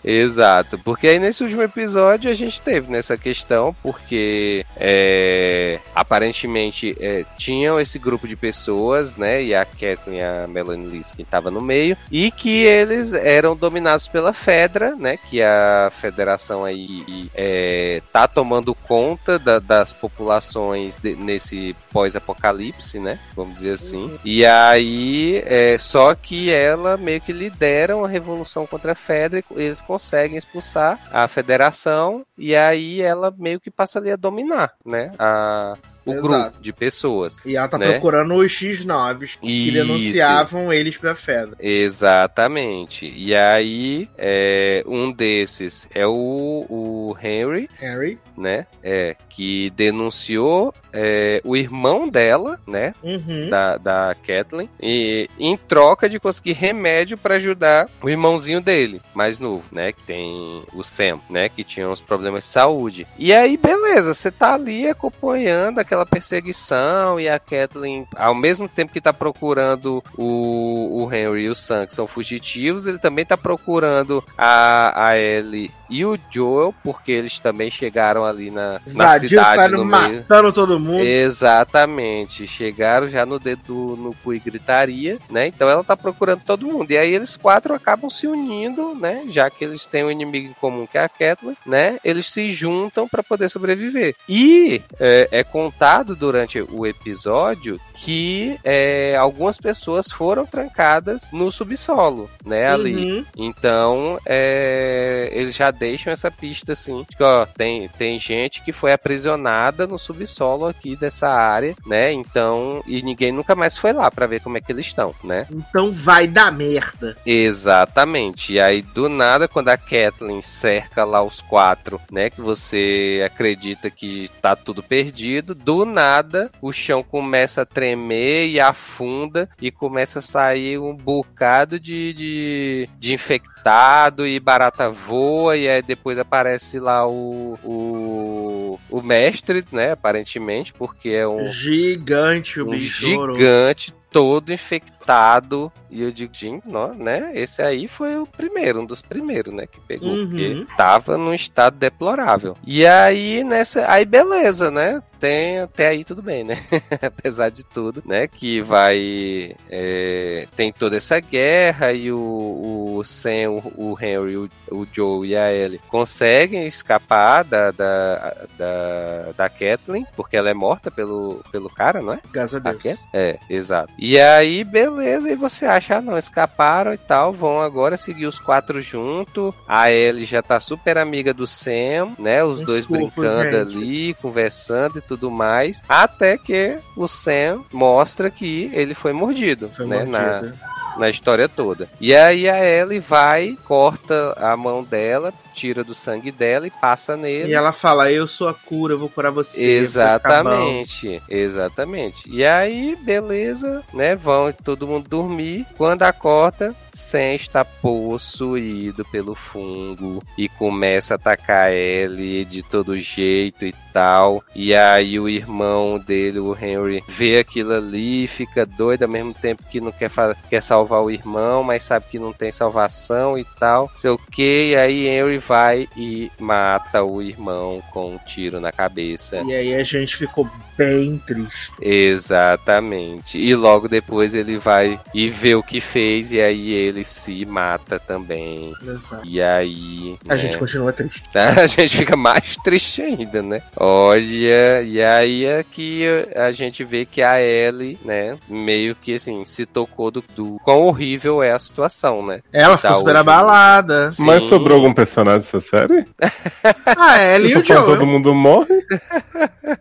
Exato, 0.04 0.78
porque 0.78 1.06
aí 1.06 1.18
nesse 1.18 1.42
último 1.42 1.62
episódio 1.62 2.30
a 2.30 2.34
gente 2.34 2.60
teve 2.60 2.90
nessa 2.90 3.16
questão, 3.16 3.74
porque 3.82 4.64
é, 4.76 5.78
aparentemente 5.94 6.96
é, 7.00 7.24
tinham 7.36 7.80
esse 7.80 7.98
grupo 7.98 8.26
de 8.26 8.34
pessoas, 8.34 9.16
né, 9.16 9.42
e 9.42 9.54
a 9.54 9.64
Kathleen 9.64 10.18
e 10.18 10.22
a 10.22 10.46
Melanie 10.48 10.88
Linsky 10.88 11.22
estavam 11.22 11.52
no 11.52 11.60
meio, 11.60 11.96
e 12.10 12.30
que 12.30 12.64
eles 12.64 13.12
eram 13.12 13.54
dominados 13.54 14.08
pela 14.08 14.32
Fedra, 14.32 14.96
né, 14.96 15.16
que 15.16 15.40
a 15.42 15.90
federação 16.00 16.64
aí 16.64 17.30
é, 17.34 18.02
tá 18.12 18.26
tomando 18.26 18.74
conta 18.74 19.38
da- 19.38 19.58
das 19.60 19.92
populações 19.92 20.96
de- 20.96 21.14
nesse 21.14 21.76
pós-apocalipse, 21.92 22.98
né, 22.98 23.18
vamos 23.36 23.54
dizer 23.54 23.74
assim, 23.74 24.18
e 24.24 24.44
aí, 24.44 25.42
é, 25.46 25.76
só 25.78 26.14
que 26.14 26.50
ela 26.50 26.96
meio 26.96 27.20
que 27.20 27.32
lidera 27.32 27.96
uma 27.96 28.08
revolução 28.08 28.66
contra 28.66 28.92
a 28.92 28.96
Fedra, 29.08 29.42
eles 29.52 29.80
conseguem 29.80 30.36
expulsar 30.36 31.00
a 31.10 31.26
federação, 31.26 32.26
e 32.36 32.54
aí 32.54 33.00
ela 33.00 33.34
meio 33.38 33.58
que 33.58 33.70
passa 33.70 33.98
ali 33.98 34.10
a 34.10 34.16
dominar, 34.16 34.74
né? 34.84 35.12
A, 35.18 35.78
o 36.10 36.12
Exato. 36.12 36.28
grupo 36.28 36.62
de 36.62 36.72
pessoas. 36.72 37.36
E 37.44 37.56
ela 37.56 37.68
tá 37.68 37.78
Né? 37.78 37.90
procurando 37.90 38.34
os 38.34 38.50
X9s 38.52 39.38
que 39.40 39.70
denunciavam 39.70 40.72
eles 40.72 40.96
pra 40.96 41.14
Fedra. 41.14 41.56
Exatamente. 41.60 43.12
E 43.14 43.34
aí, 43.34 44.08
é, 44.16 44.82
um 44.86 45.10
desses 45.12 45.86
é 45.94 46.06
o, 46.06 46.66
o 46.68 47.16
Henry, 47.22 47.68
Harry. 47.78 48.18
né? 48.36 48.66
É, 48.82 49.16
que 49.28 49.70
denunciou 49.70 50.74
é, 50.92 51.40
o 51.44 51.56
irmão 51.56 52.08
dela, 52.08 52.58
né? 52.66 52.92
Uhum. 53.02 53.48
da, 53.48 53.76
da 53.76 54.16
Kathleen, 54.26 54.68
e 54.80 55.28
em 55.38 55.56
troca 55.56 56.08
de 56.08 56.18
conseguir 56.18 56.52
remédio 56.52 57.16
pra 57.18 57.34
ajudar 57.36 57.88
o 58.02 58.08
irmãozinho 58.08 58.60
dele, 58.60 59.00
mais 59.14 59.38
novo, 59.38 59.64
né? 59.70 59.92
Que 59.92 60.02
tem 60.02 60.62
o 60.72 60.82
Sam, 60.82 61.18
né? 61.30 61.48
Que 61.48 61.62
tinha 61.62 61.88
uns 61.88 62.00
problemas 62.00 62.44
de 62.44 62.48
saúde. 62.50 63.06
E 63.18 63.32
aí, 63.32 63.56
beleza, 63.56 64.14
você 64.14 64.30
tá 64.30 64.54
ali 64.54 64.88
acompanhando 64.88 65.78
aquela 65.78 65.97
perseguição 66.06 67.18
e 67.18 67.28
a 67.28 67.38
Kathleen, 67.38 68.06
ao 68.16 68.34
mesmo 68.34 68.68
tempo 68.68 68.92
que 68.92 69.00
tá 69.00 69.12
procurando 69.12 70.02
o, 70.16 71.04
o 71.04 71.12
Henry 71.12 71.44
e 71.44 71.48
o 71.48 71.54
Sam, 71.54 71.86
que 71.86 71.94
são 71.94 72.06
fugitivos, 72.06 72.86
ele 72.86 72.98
também 72.98 73.24
tá 73.24 73.36
procurando 73.36 74.24
a, 74.36 75.08
a 75.08 75.18
Ellie 75.18 75.70
e 75.88 76.04
o 76.04 76.18
Joel, 76.30 76.74
porque 76.82 77.12
eles 77.12 77.38
também 77.38 77.70
chegaram 77.70 78.24
ali 78.24 78.50
na, 78.50 78.80
na 78.86 79.18
cidade 79.18 79.28
saindo 79.28 79.78
no 79.78 79.84
meio. 79.84 80.18
matando 80.18 80.52
todo 80.52 80.78
mundo. 80.78 81.04
Exatamente. 81.04 82.46
Chegaram 82.46 83.08
já 83.08 83.24
no 83.24 83.38
dedo 83.38 83.96
no 83.96 84.14
cu 84.22 84.34
e 84.34 84.38
gritaria, 84.38 85.18
né? 85.30 85.46
Então 85.46 85.68
ela 85.68 85.84
tá 85.84 85.96
procurando 85.96 86.42
todo 86.44 86.66
mundo. 86.66 86.90
E 86.90 86.98
aí 86.98 87.14
eles 87.14 87.36
quatro 87.36 87.74
acabam 87.74 88.10
se 88.10 88.26
unindo, 88.26 88.94
né? 88.94 89.24
Já 89.28 89.50
que 89.50 89.64
eles 89.64 89.84
têm 89.84 90.04
um 90.04 90.10
inimigo 90.10 90.48
em 90.48 90.54
comum 90.54 90.86
que 90.86 90.98
é 90.98 91.04
a 91.04 91.08
Kathleen, 91.08 91.56
né? 91.64 91.98
Eles 92.04 92.26
se 92.26 92.52
juntam 92.52 93.08
para 93.08 93.22
poder 93.22 93.48
sobreviver. 93.48 94.14
E 94.28 94.82
é, 94.98 95.28
é 95.32 95.44
contado 95.44 96.14
durante 96.14 96.60
o 96.60 96.86
episódio 96.86 97.80
que 97.94 98.58
é, 98.62 99.16
algumas 99.16 99.58
pessoas 99.58 100.10
foram 100.10 100.44
trancadas 100.46 101.26
no 101.32 101.50
subsolo, 101.50 102.30
né? 102.44 102.66
Ali. 102.68 102.94
Uhum. 102.96 103.24
Então, 103.36 104.18
é, 104.24 105.30
eles 105.32 105.54
já 105.54 105.70
deixam 105.78 106.12
essa 106.12 106.30
pista 106.30 106.72
assim, 106.72 107.04
que, 107.16 107.22
ó, 107.22 107.46
tem, 107.46 107.88
tem 107.88 108.18
gente 108.18 108.62
que 108.62 108.72
foi 108.72 108.92
aprisionada 108.92 109.86
no 109.86 109.98
subsolo 109.98 110.66
aqui 110.66 110.96
dessa 110.96 111.28
área, 111.28 111.74
né? 111.86 112.12
Então, 112.12 112.82
e 112.86 113.02
ninguém 113.02 113.32
nunca 113.32 113.54
mais 113.54 113.76
foi 113.76 113.92
lá 113.92 114.10
pra 114.10 114.26
ver 114.26 114.40
como 114.40 114.56
é 114.56 114.60
que 114.60 114.72
eles 114.72 114.86
estão, 114.86 115.14
né? 115.22 115.46
Então 115.50 115.92
vai 115.92 116.26
dar 116.26 116.52
merda. 116.52 117.16
Exatamente. 117.24 118.54
E 118.54 118.60
aí, 118.60 118.82
do 118.82 119.08
nada, 119.08 119.48
quando 119.48 119.68
a 119.68 119.76
Kathleen 119.76 120.42
cerca 120.42 121.04
lá 121.04 121.22
os 121.22 121.40
quatro, 121.40 122.00
né? 122.10 122.30
Que 122.30 122.40
você 122.40 123.22
acredita 123.24 123.90
que 123.90 124.30
tá 124.40 124.56
tudo 124.56 124.82
perdido, 124.82 125.54
do 125.54 125.84
nada 125.84 126.50
o 126.60 126.72
chão 126.72 127.02
começa 127.02 127.62
a 127.62 127.66
tremer 127.66 128.48
e 128.48 128.60
afunda 128.60 129.48
e 129.60 129.70
começa 129.70 130.18
a 130.18 130.22
sair 130.22 130.78
um 130.78 130.94
bocado 130.94 131.78
de, 131.78 132.12
de, 132.12 132.88
de 132.98 133.12
infectado 133.12 134.26
e 134.26 134.38
barata 134.40 134.90
voa. 134.90 135.56
E 135.56 135.67
aí 135.68 135.82
depois 135.82 136.18
aparece 136.18 136.78
lá 136.78 137.06
o, 137.06 137.58
o, 137.64 138.78
o 138.90 139.02
mestre, 139.02 139.64
né? 139.72 139.92
Aparentemente, 139.92 140.72
porque 140.72 141.10
é 141.10 141.26
um 141.26 141.46
Gigante 141.52 142.60
o 142.60 142.66
um 142.66 142.70
bicho. 142.70 143.06
gigante 143.06 143.92
todo 144.10 144.52
infectado. 144.52 145.72
E 145.90 146.02
eu 146.02 146.10
digo, 146.12 146.32
gente, 146.34 146.66
não, 146.68 146.94
né? 146.94 147.30
Esse 147.34 147.62
aí 147.62 147.86
foi 147.88 148.16
o 148.18 148.26
primeiro, 148.26 148.80
um 148.80 148.86
dos 148.86 149.02
primeiros, 149.02 149.52
né? 149.54 149.66
Que 149.66 149.80
pegou, 149.80 150.08
Uhum. 150.10 150.26
porque 150.28 150.66
tava 150.76 151.16
num 151.16 151.34
estado 151.34 151.76
deplorável. 151.76 152.56
E 152.66 152.86
aí, 152.86 153.42
nessa. 153.44 153.90
Aí, 153.90 154.04
beleza, 154.04 154.70
né? 154.70 155.02
Tem 155.20 155.58
até 155.58 155.88
aí 155.88 156.04
tudo 156.04 156.22
bem, 156.22 156.44
né? 156.44 156.58
Apesar 157.02 157.50
de 157.50 157.64
tudo, 157.64 158.02
né? 158.06 158.28
Que 158.28 158.60
vai. 158.62 159.56
é, 159.68 160.46
tem 160.56 160.72
toda 160.72 160.96
essa 160.96 161.18
guerra 161.20 161.92
e 161.92 162.12
o, 162.12 162.96
o 162.98 163.04
Sam, 163.04 163.50
o, 163.50 163.92
o 163.92 163.98
Henry, 164.00 164.36
o, 164.36 164.48
o 164.70 164.86
Joe 164.92 165.26
e 165.28 165.36
a 165.36 165.52
Ellie 165.52 165.80
conseguem 165.88 166.66
escapar 166.66 167.42
da, 167.44 167.70
da, 167.72 168.34
da, 168.56 169.32
da 169.36 169.48
Kathleen, 169.48 170.06
porque 170.16 170.36
ela 170.36 170.50
é 170.50 170.54
morta 170.54 170.90
pelo, 170.90 171.42
pelo 171.50 171.68
cara, 171.68 172.00
não 172.00 172.12
é? 172.12 172.20
Graças 172.32 172.64
a 172.64 172.72
Deus. 172.72 173.06
É, 173.12 173.38
exato. 173.50 173.92
E 173.98 174.18
aí, 174.20 174.62
beleza, 174.64 175.28
e 175.30 175.34
você 175.34 175.64
acha, 175.66 175.77
ah, 175.90 176.00
não, 176.00 176.18
escaparam 176.18 176.92
e 176.92 176.98
tal, 176.98 177.32
vão 177.32 177.60
agora 177.60 177.96
seguir 177.96 178.26
os 178.26 178.38
quatro 178.38 178.80
junto. 178.80 179.54
A 179.66 179.90
Ellie 179.90 180.24
já 180.26 180.42
tá 180.42 180.60
super 180.60 180.98
amiga 180.98 181.32
do 181.32 181.46
Sam, 181.46 182.08
né? 182.18 182.42
Os 182.44 182.60
Um 182.60 182.64
dois 182.64 182.86
brincando 182.86 183.42
gente. 183.44 183.56
ali, 183.56 184.14
conversando 184.14 184.98
e 184.98 185.02
tudo 185.02 185.30
mais. 185.30 185.82
Até 185.88 186.36
que 186.36 186.78
o 186.96 187.06
Sam 187.08 187.62
mostra 187.72 188.30
que 188.30 188.70
ele 188.72 188.94
foi 188.94 189.12
mordido, 189.12 189.70
Foi 189.76 189.86
né? 189.86 190.04
Na, 190.04 190.52
na 190.98 191.08
história 191.08 191.48
toda. 191.48 191.88
E 192.00 192.14
aí 192.14 192.48
a 192.48 192.64
Ellie 192.64 192.98
vai, 192.98 193.56
corta 193.64 194.34
a 194.36 194.56
mão 194.56 194.82
dela, 194.82 195.32
tira 195.58 195.82
do 195.82 195.94
sangue 195.94 196.30
dela 196.30 196.66
e 196.68 196.70
passa 196.70 197.16
nele. 197.16 197.50
E 197.50 197.54
ela 197.54 197.72
fala, 197.72 198.12
eu 198.12 198.28
sou 198.28 198.48
a 198.48 198.54
cura, 198.54 198.94
eu 198.94 198.98
vou 198.98 199.08
curar 199.08 199.32
você. 199.32 199.60
Exatamente, 199.60 201.20
exatamente. 201.28 202.30
E 202.30 202.44
aí, 202.44 202.96
beleza, 203.02 203.82
né? 203.92 204.14
Vão 204.14 204.52
todo 204.52 204.86
mundo 204.86 205.08
dormir. 205.08 205.66
Quando 205.76 206.04
acorda, 206.04 206.74
Sam 206.94 207.34
está 207.34 207.64
possuído 207.64 209.04
pelo 209.04 209.34
fungo 209.34 210.22
e 210.36 210.48
começa 210.48 211.14
a 211.14 211.16
atacar 211.16 211.72
ele 211.72 212.44
de 212.44 212.62
todo 212.62 213.00
jeito 213.00 213.64
e 213.64 213.74
tal. 213.92 214.42
E 214.54 214.74
aí 214.74 215.18
o 215.18 215.28
irmão 215.28 215.98
dele, 215.98 216.40
o 216.40 216.56
Henry, 216.60 217.02
vê 217.08 217.38
aquilo 217.38 217.72
ali, 217.72 218.26
fica 218.26 218.66
doido 218.66 219.04
ao 219.04 219.08
mesmo 219.08 219.32
tempo 219.32 219.62
que 219.70 219.80
não 219.80 219.92
quer, 219.92 220.10
quer 220.50 220.62
salvar 220.62 221.02
o 221.02 221.10
irmão, 221.10 221.62
mas 221.62 221.84
sabe 221.84 222.06
que 222.10 222.18
não 222.18 222.32
tem 222.32 222.50
salvação 222.50 223.38
e 223.38 223.44
tal. 223.58 223.90
Sei 223.96 224.10
o 224.10 224.18
que, 224.18 224.70
e 224.70 224.76
aí 224.76 225.06
Henry 225.06 225.40
vai 225.48 225.88
e 225.96 226.30
mata 226.38 227.02
o 227.02 227.22
irmão 227.22 227.82
com 227.90 228.14
um 228.14 228.18
tiro 228.18 228.60
na 228.60 228.70
cabeça. 228.70 229.40
E 229.46 229.54
aí 229.54 229.74
a 229.74 229.82
gente 229.82 230.14
ficou 230.14 230.48
bem 230.76 231.16
triste. 231.26 231.72
Exatamente. 231.80 233.38
E 233.38 233.54
logo 233.54 233.88
depois 233.88 234.34
ele 234.34 234.58
vai 234.58 235.00
e 235.14 235.28
vê 235.30 235.54
o 235.54 235.62
que 235.62 235.80
fez 235.80 236.30
e 236.32 236.40
aí 236.40 236.70
ele 236.70 237.02
se 237.02 237.46
mata 237.46 237.98
também. 237.98 238.74
Exato. 238.82 239.26
E 239.26 239.40
aí. 239.40 240.16
A 240.28 240.34
né, 240.34 240.40
gente 240.40 240.58
continua 240.58 240.92
triste. 240.92 241.22
A 241.58 241.66
gente 241.66 241.96
fica 241.96 242.16
mais 242.16 242.56
triste 242.56 243.00
ainda, 243.00 243.42
né? 243.42 243.62
Olha, 243.76 244.82
e 244.82 245.02
aí 245.02 245.44
é 245.44 245.64
que 245.64 246.04
a 246.36 246.52
gente 246.52 246.84
vê 246.84 247.04
que 247.04 247.22
a 247.22 247.40
Ellie, 247.40 247.98
né, 248.04 248.36
meio 248.48 248.94
que 248.94 249.14
assim, 249.14 249.44
se 249.46 249.64
tocou 249.64 250.10
do, 250.10 250.22
do 250.34 250.58
quão 250.62 250.82
horrível 250.82 251.42
é 251.42 251.52
a 251.52 251.58
situação, 251.58 252.24
né? 252.24 252.40
Ela 252.52 252.76
ficou 252.76 252.98
super 252.98 253.16
abalada. 253.16 254.10
Sim. 254.12 254.24
Mas 254.24 254.44
sobrou 254.44 254.76
algum 254.78 254.92
personagem 254.92 255.27
dessa 255.34 255.60
série? 255.60 256.06
Ah, 256.96 257.18
ela 257.18 257.46
e 257.46 257.56
o 257.56 257.62
Tipo, 257.62 257.84
todo 257.84 258.06
mundo 258.06 258.34
morre? 258.34 258.84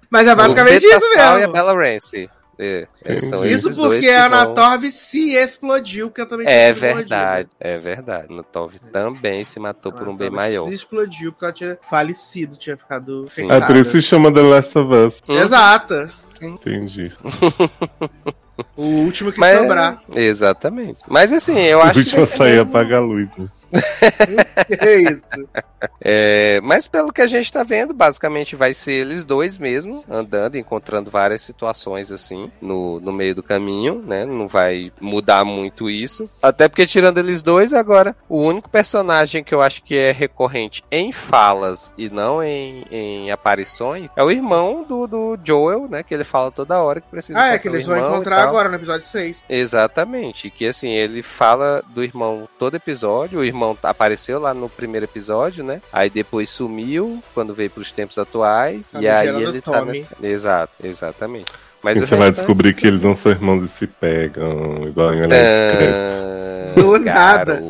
Mas 0.09 0.27
é 0.27 0.35
basicamente 0.35 0.85
o 0.85 0.89
isso 0.89 1.13
Sal 1.15 1.33
E 1.33 1.35
a 1.35 1.37
mesmo. 1.39 1.53
Bella 1.53 1.73
Ramsey. 1.73 2.29
É, 2.59 2.87
é. 3.05 3.17
Isso 3.45 3.75
porque 3.75 3.99
que 3.99 4.09
a 4.09 4.27
vão- 4.27 4.39
Anatorv 4.39 4.89
se 4.89 5.33
explodiu, 5.35 6.09
que 6.09 6.21
eu 6.21 6.27
também 6.27 6.47
É 6.47 6.73
tinha 6.73 6.89
explodido. 6.89 7.09
verdade, 7.09 7.49
é 7.59 7.77
verdade. 7.77 8.27
No 8.33 8.41
Tove 8.43 8.79
também 8.91 9.43
se 9.43 9.59
matou 9.59 9.91
por 9.91 10.07
um 10.07 10.15
bem 10.17 10.31
maior. 10.31 10.67
Se 10.67 10.73
explodiu 10.73 11.31
porque 11.31 11.45
ela 11.45 11.53
tinha 11.53 11.77
falecido, 11.87 12.57
tinha 12.57 12.75
ficado 12.75 13.27
Sim. 13.29 13.51
É 13.51 13.61
por 13.61 13.75
isso 13.75 13.91
que 13.91 14.01
chama 14.01 14.33
The 14.33 14.41
Last 14.41 14.77
of 14.79 14.91
Us. 14.93 15.21
Hum. 15.29 15.35
Exato. 15.37 16.09
Entendi. 16.41 17.11
O 18.75 18.81
último 18.83 19.31
que 19.31 19.39
Mas, 19.39 19.57
sobrar. 19.57 20.01
Exatamente. 20.15 21.01
Mas 21.07 21.31
assim, 21.33 21.59
eu 21.59 21.79
o 21.79 21.81
acho 21.81 21.93
que. 21.93 21.99
último 21.99 22.25
vai 22.25 22.33
a 22.33 22.37
sair 22.37 22.49
mesmo- 22.57 22.61
apaga 22.69 22.97
a 22.97 23.01
luz, 23.01 23.29
né? 23.37 23.45
É 24.79 24.95
isso. 24.95 25.25
É, 26.01 26.59
mas 26.63 26.87
pelo 26.87 27.11
que 27.11 27.21
a 27.21 27.27
gente 27.27 27.51
tá 27.51 27.63
vendo, 27.63 27.93
basicamente 27.93 28.55
vai 28.55 28.73
ser 28.73 28.93
eles 28.93 29.23
dois 29.23 29.57
mesmo, 29.57 30.03
andando, 30.09 30.57
encontrando 30.57 31.09
várias 31.11 31.41
situações 31.41 32.11
assim 32.11 32.51
no, 32.61 32.99
no 32.99 33.11
meio 33.11 33.35
do 33.35 33.43
caminho, 33.43 34.01
né? 34.05 34.25
Não 34.25 34.47
vai 34.47 34.91
mudar 34.99 35.43
muito 35.43 35.89
isso. 35.89 36.29
Até 36.41 36.67
porque 36.67 36.87
tirando 36.87 37.17
eles 37.17 37.43
dois, 37.43 37.73
agora, 37.73 38.15
o 38.29 38.37
único 38.41 38.69
personagem 38.69 39.43
que 39.43 39.53
eu 39.53 39.61
acho 39.61 39.83
que 39.83 39.95
é 39.97 40.11
recorrente 40.11 40.83
em 40.91 41.11
falas 41.11 41.91
e 41.97 42.09
não 42.09 42.41
em, 42.41 42.85
em 42.89 43.31
aparições 43.31 44.09
é 44.15 44.23
o 44.23 44.31
irmão 44.31 44.83
do, 44.87 45.05
do 45.07 45.39
Joel, 45.43 45.87
né? 45.89 46.03
Que 46.03 46.13
ele 46.13 46.23
fala 46.23 46.51
toda 46.51 46.79
hora 46.81 47.01
que 47.01 47.07
precisa 47.09 47.39
Ah, 47.39 47.49
é 47.49 47.59
que 47.59 47.67
o 47.69 47.75
eles 47.75 47.85
vão 47.85 47.97
encontrar. 47.99 48.46
Agora 48.47 48.69
no 48.69 48.75
episódio 48.75 49.05
6. 49.07 49.43
Exatamente, 49.49 50.49
que 50.49 50.67
assim, 50.67 50.89
ele 50.89 51.21
fala 51.21 51.83
do 51.89 52.03
irmão 52.03 52.47
todo 52.57 52.75
episódio, 52.75 53.39
o 53.39 53.43
irmão 53.45 53.77
apareceu 53.83 54.39
lá 54.39 54.53
no 54.53 54.69
primeiro 54.69 55.05
episódio, 55.05 55.63
né? 55.63 55.81
Aí 55.91 56.09
depois 56.09 56.49
sumiu 56.49 57.21
quando 57.33 57.53
veio 57.53 57.69
pros 57.69 57.91
tempos 57.91 58.17
atuais, 58.17 58.87
Tá 58.87 59.01
e 59.01 59.07
aí 59.07 59.27
ele 59.27 59.61
tá 59.61 59.79
Tommy. 59.79 59.99
nessa... 59.99 60.15
Exato, 60.21 60.73
exatamente. 60.83 61.51
Mas 61.83 61.97
E 61.97 61.99
você 62.01 62.15
vai 62.15 62.31
descobrir 62.31 62.73
que 62.73 62.87
eles 62.87 63.03
não 63.03 63.13
são 63.13 63.31
irmãos 63.31 63.63
e 63.63 63.67
se 63.67 63.85
pegam, 63.87 64.83
igual 64.83 65.13
em 65.13 65.25
Olhar. 65.25 65.31
Ah, 65.31 66.73
Do 66.75 66.99
nada. 66.99 67.61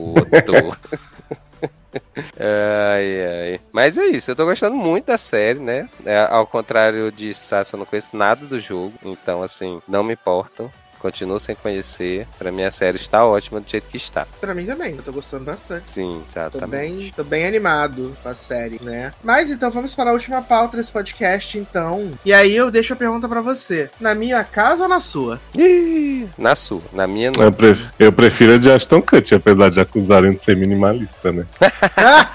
ai, 2.40 3.26
ai. 3.26 3.60
Mas 3.72 3.98
é 3.98 4.06
isso, 4.06 4.32
eu 4.32 4.36
tô 4.36 4.46
gostando 4.46 4.76
muito 4.76 5.06
da 5.06 5.18
série, 5.18 5.60
né? 5.60 5.90
É, 6.06 6.20
ao 6.30 6.46
contrário 6.46 7.12
de 7.12 7.34
Sasha, 7.34 7.76
eu 7.76 7.80
não 7.80 7.86
conheço 7.86 8.16
nada 8.16 8.46
do 8.46 8.60
jogo, 8.60 8.94
então 9.04 9.44
assim, 9.44 9.82
não 9.88 10.04
me 10.04 10.14
importam. 10.14 10.72
Continuo 11.00 11.40
sem 11.40 11.56
conhecer. 11.56 12.28
Pra 12.38 12.52
mim 12.52 12.64
a 12.64 12.72
série 12.72 12.98
está 12.98 13.26
ótima 13.26 13.60
do 13.60 13.70
jeito 13.70 13.88
que 13.90 13.98
está. 13.98 14.26
Pra 14.42 14.54
mim 14.54 14.66
também, 14.66 14.96
eu 14.96 15.04
tô 15.04 15.12
gostando 15.12 15.44
bastante. 15.46 15.92
Sim, 15.92 16.22
Tô 16.34 16.40
exatamente. 16.40 16.70
bem, 16.70 17.14
tô 17.16 17.24
bem 17.24 17.46
animado 17.46 18.16
com 18.22 18.30
a 18.30 18.36
série, 18.36 18.80
né? 18.84 19.14
Mas 19.24 19.50
então 19.50 19.70
vamos 19.72 19.94
para 19.96 20.10
a 20.10 20.14
última 20.14 20.42
pauta 20.42 20.76
desse 20.78 20.92
podcast, 20.92 21.58
então. 21.58 22.12
E 22.26 22.34
aí 22.34 22.56
eu 22.56 22.70
deixo 22.72 22.94
a 22.94 22.96
pergunta 22.96 23.28
pra 23.28 23.42
você: 23.42 23.90
na 24.02 24.14
minha 24.16 24.44
casa 24.44 24.84
ou 24.84 24.90
na 24.90 25.00
sua? 25.00 25.40
Ih, 25.56 26.28
na 26.38 26.56
sua, 26.56 26.82
na 26.94 27.06
minha 27.08 27.32
não. 27.38 27.46
Eu, 27.46 27.52
pref- 27.52 27.86
eu 28.00 28.12
prefiro 28.12 28.54
a 28.56 28.58
de 28.58 28.72
Ashton 28.72 29.02
Kutcher, 29.02 29.38
apesar 29.38 29.70
de 29.70 29.80
acusarem 29.80 30.32
de 30.34 30.44
ser 30.44 30.56
minimalista, 30.58 31.32
né? 31.32 31.46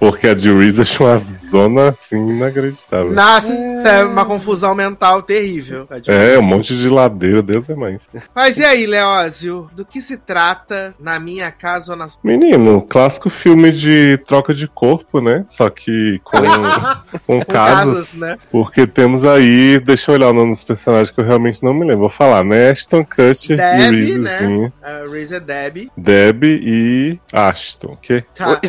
Porque 0.00 0.26
a 0.26 0.34
de 0.34 0.50
Reese 0.50 0.80
achou 0.80 1.06
uma 1.06 1.22
zona 1.36 1.88
assim 2.00 2.16
inacreditável. 2.30 3.12
Nasce 3.12 3.52
é 3.84 4.02
uma 4.02 4.24
confusão 4.24 4.74
mental 4.74 5.22
terrível. 5.22 5.86
É, 6.08 6.38
um 6.38 6.42
monte 6.42 6.74
de 6.74 6.88
ladeira, 7.02 7.42
Deus 7.42 7.68
é 7.68 7.74
mais. 7.74 8.08
Mas 8.34 8.58
e 8.58 8.64
aí, 8.64 8.86
Leózio? 8.86 9.70
Do 9.72 9.84
que 9.84 10.00
se 10.00 10.16
trata 10.16 10.94
na 10.98 11.18
minha 11.18 11.50
casa 11.50 11.92
ou 11.92 11.98
na 11.98 12.08
sua? 12.08 12.20
Menino, 12.24 12.82
clássico 12.82 13.28
filme 13.30 13.70
de 13.70 14.18
troca 14.26 14.52
de 14.54 14.66
corpo, 14.68 15.20
né? 15.20 15.44
Só 15.48 15.68
que 15.70 16.20
com, 16.24 16.38
com 17.26 17.38
Com 17.40 17.44
casas. 17.44 17.94
casas, 17.94 18.14
né? 18.14 18.38
Porque 18.50 18.86
temos 18.86 19.24
aí, 19.24 19.80
deixa 19.80 20.10
eu 20.10 20.14
olhar 20.16 20.28
o 20.30 20.32
nome 20.34 20.50
dos 20.50 20.64
personagens 20.64 21.10
que 21.10 21.20
eu 21.20 21.24
realmente 21.24 21.62
não 21.62 21.74
me 21.74 21.80
lembro. 21.80 22.00
Vou 22.00 22.08
falar, 22.10 22.44
né? 22.44 22.70
Ashton 22.70 23.04
Kutcher 23.04 23.56
Debbie, 23.56 23.96
e 23.96 24.18
Reesezinho. 24.18 24.72
A 24.82 25.10
Reese 25.10 25.34
é 25.34 25.40
Debbie. 25.40 25.90
Debbie 25.96 26.60
e 26.62 27.20
Ashton, 27.32 27.92
ok? 27.92 28.24
Tá. 28.34 28.60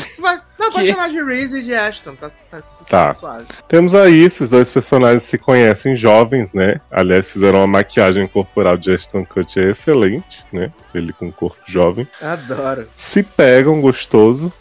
Não, 0.64 0.72
pode 0.72 0.86
Que? 0.86 0.92
chamar 0.94 1.10
de 1.10 1.22
Reese 1.24 1.60
e 1.60 1.64
de 1.64 1.74
Ashton. 1.76 2.16
Tá, 2.16 2.32
tá, 2.50 2.64
Tá. 2.90 3.14
suave. 3.14 3.46
Temos 3.68 3.94
aí 3.94 4.24
esses 4.24 4.48
dois 4.50 4.72
personagens 4.72 5.24
se 5.24 5.38
conhecem 5.38 5.96
jovens, 5.96 6.54
né? 6.54 6.80
Aliás, 6.92 7.32
fizeram 7.32 7.60
uma 7.60 7.68
maquiagem 7.68 8.28
corporal 8.28 8.78
de 8.78 8.94
Ashton 8.94 9.26
Kutcher 9.26 9.70
excelente, 9.70 10.44
né? 10.52 10.72
Ele 10.96 11.12
com 11.14 11.28
um 11.28 11.32
corpo 11.32 11.60
jovem. 11.66 12.08
Adoro. 12.22 12.88
Se 12.96 13.22
pegam 13.24 13.82
gostoso. 13.82 14.52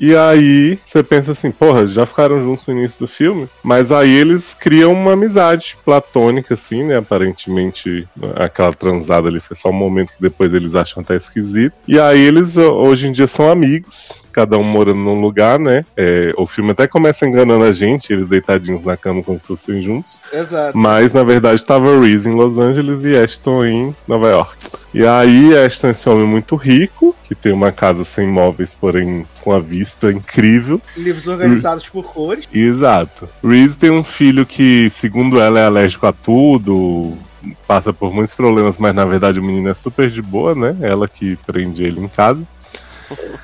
E 0.00 0.14
aí, 0.14 0.78
você 0.84 1.02
pensa 1.02 1.32
assim, 1.32 1.50
porra, 1.50 1.84
já 1.84 2.06
ficaram 2.06 2.40
juntos 2.40 2.64
no 2.68 2.74
início 2.74 3.00
do 3.00 3.08
filme? 3.08 3.48
Mas 3.64 3.90
aí 3.90 4.08
eles 4.14 4.54
criam 4.54 4.92
uma 4.92 5.14
amizade 5.14 5.76
platônica, 5.84 6.54
assim, 6.54 6.84
né? 6.84 6.98
Aparentemente, 6.98 8.06
aquela 8.36 8.72
transada 8.72 9.26
ali 9.26 9.40
foi 9.40 9.56
só 9.56 9.70
um 9.70 9.72
momento 9.72 10.12
que 10.12 10.20
depois 10.22 10.54
eles 10.54 10.76
acham 10.76 11.02
até 11.02 11.16
esquisito. 11.16 11.74
E 11.88 11.98
aí 11.98 12.20
eles, 12.20 12.56
hoje 12.56 13.08
em 13.08 13.12
dia, 13.12 13.26
são 13.26 13.50
amigos, 13.50 14.22
cada 14.38 14.56
um 14.56 14.62
morando 14.62 15.00
num 15.00 15.20
lugar, 15.20 15.58
né? 15.58 15.84
É, 15.96 16.32
o 16.36 16.46
filme 16.46 16.70
até 16.70 16.86
começa 16.86 17.26
enganando 17.26 17.64
a 17.64 17.72
gente, 17.72 18.12
eles 18.12 18.28
deitadinhos 18.28 18.84
na 18.84 18.96
cama 18.96 19.20
como 19.20 19.40
se 19.40 19.48
fossem 19.48 19.82
juntos. 19.82 20.22
Exato. 20.32 20.78
Mas 20.78 21.12
na 21.12 21.24
verdade 21.24 21.56
estava 21.56 22.00
Reese 22.00 22.30
em 22.30 22.34
Los 22.34 22.56
Angeles 22.56 23.02
e 23.02 23.16
Ashton 23.16 23.64
em 23.64 23.96
Nova 24.06 24.28
York. 24.28 24.56
E 24.94 25.04
aí 25.04 25.58
Ashton 25.58 25.88
é 25.88 25.90
esse 25.90 26.08
homem 26.08 26.24
muito 26.24 26.54
rico, 26.54 27.16
que 27.24 27.34
tem 27.34 27.50
uma 27.50 27.72
casa 27.72 28.04
sem 28.04 28.28
móveis, 28.28 28.74
porém 28.74 29.26
com 29.40 29.52
a 29.52 29.58
vista 29.58 30.12
incrível. 30.12 30.80
Livros 30.96 31.26
organizados 31.26 31.88
por 31.88 32.04
cores. 32.04 32.48
Exato. 32.54 33.28
Reese 33.44 33.76
tem 33.76 33.90
um 33.90 34.04
filho 34.04 34.46
que, 34.46 34.88
segundo 34.90 35.40
ela, 35.40 35.58
é 35.58 35.64
alérgico 35.66 36.06
a 36.06 36.12
tudo, 36.12 37.18
passa 37.66 37.92
por 37.92 38.14
muitos 38.14 38.36
problemas, 38.36 38.76
mas 38.78 38.94
na 38.94 39.04
verdade 39.04 39.40
o 39.40 39.44
menino 39.44 39.68
é 39.68 39.74
super 39.74 40.08
de 40.08 40.22
boa, 40.22 40.54
né? 40.54 40.76
Ela 40.80 41.08
que 41.08 41.36
prende 41.44 41.82
ele 41.82 42.00
em 42.00 42.08
casa. 42.08 42.40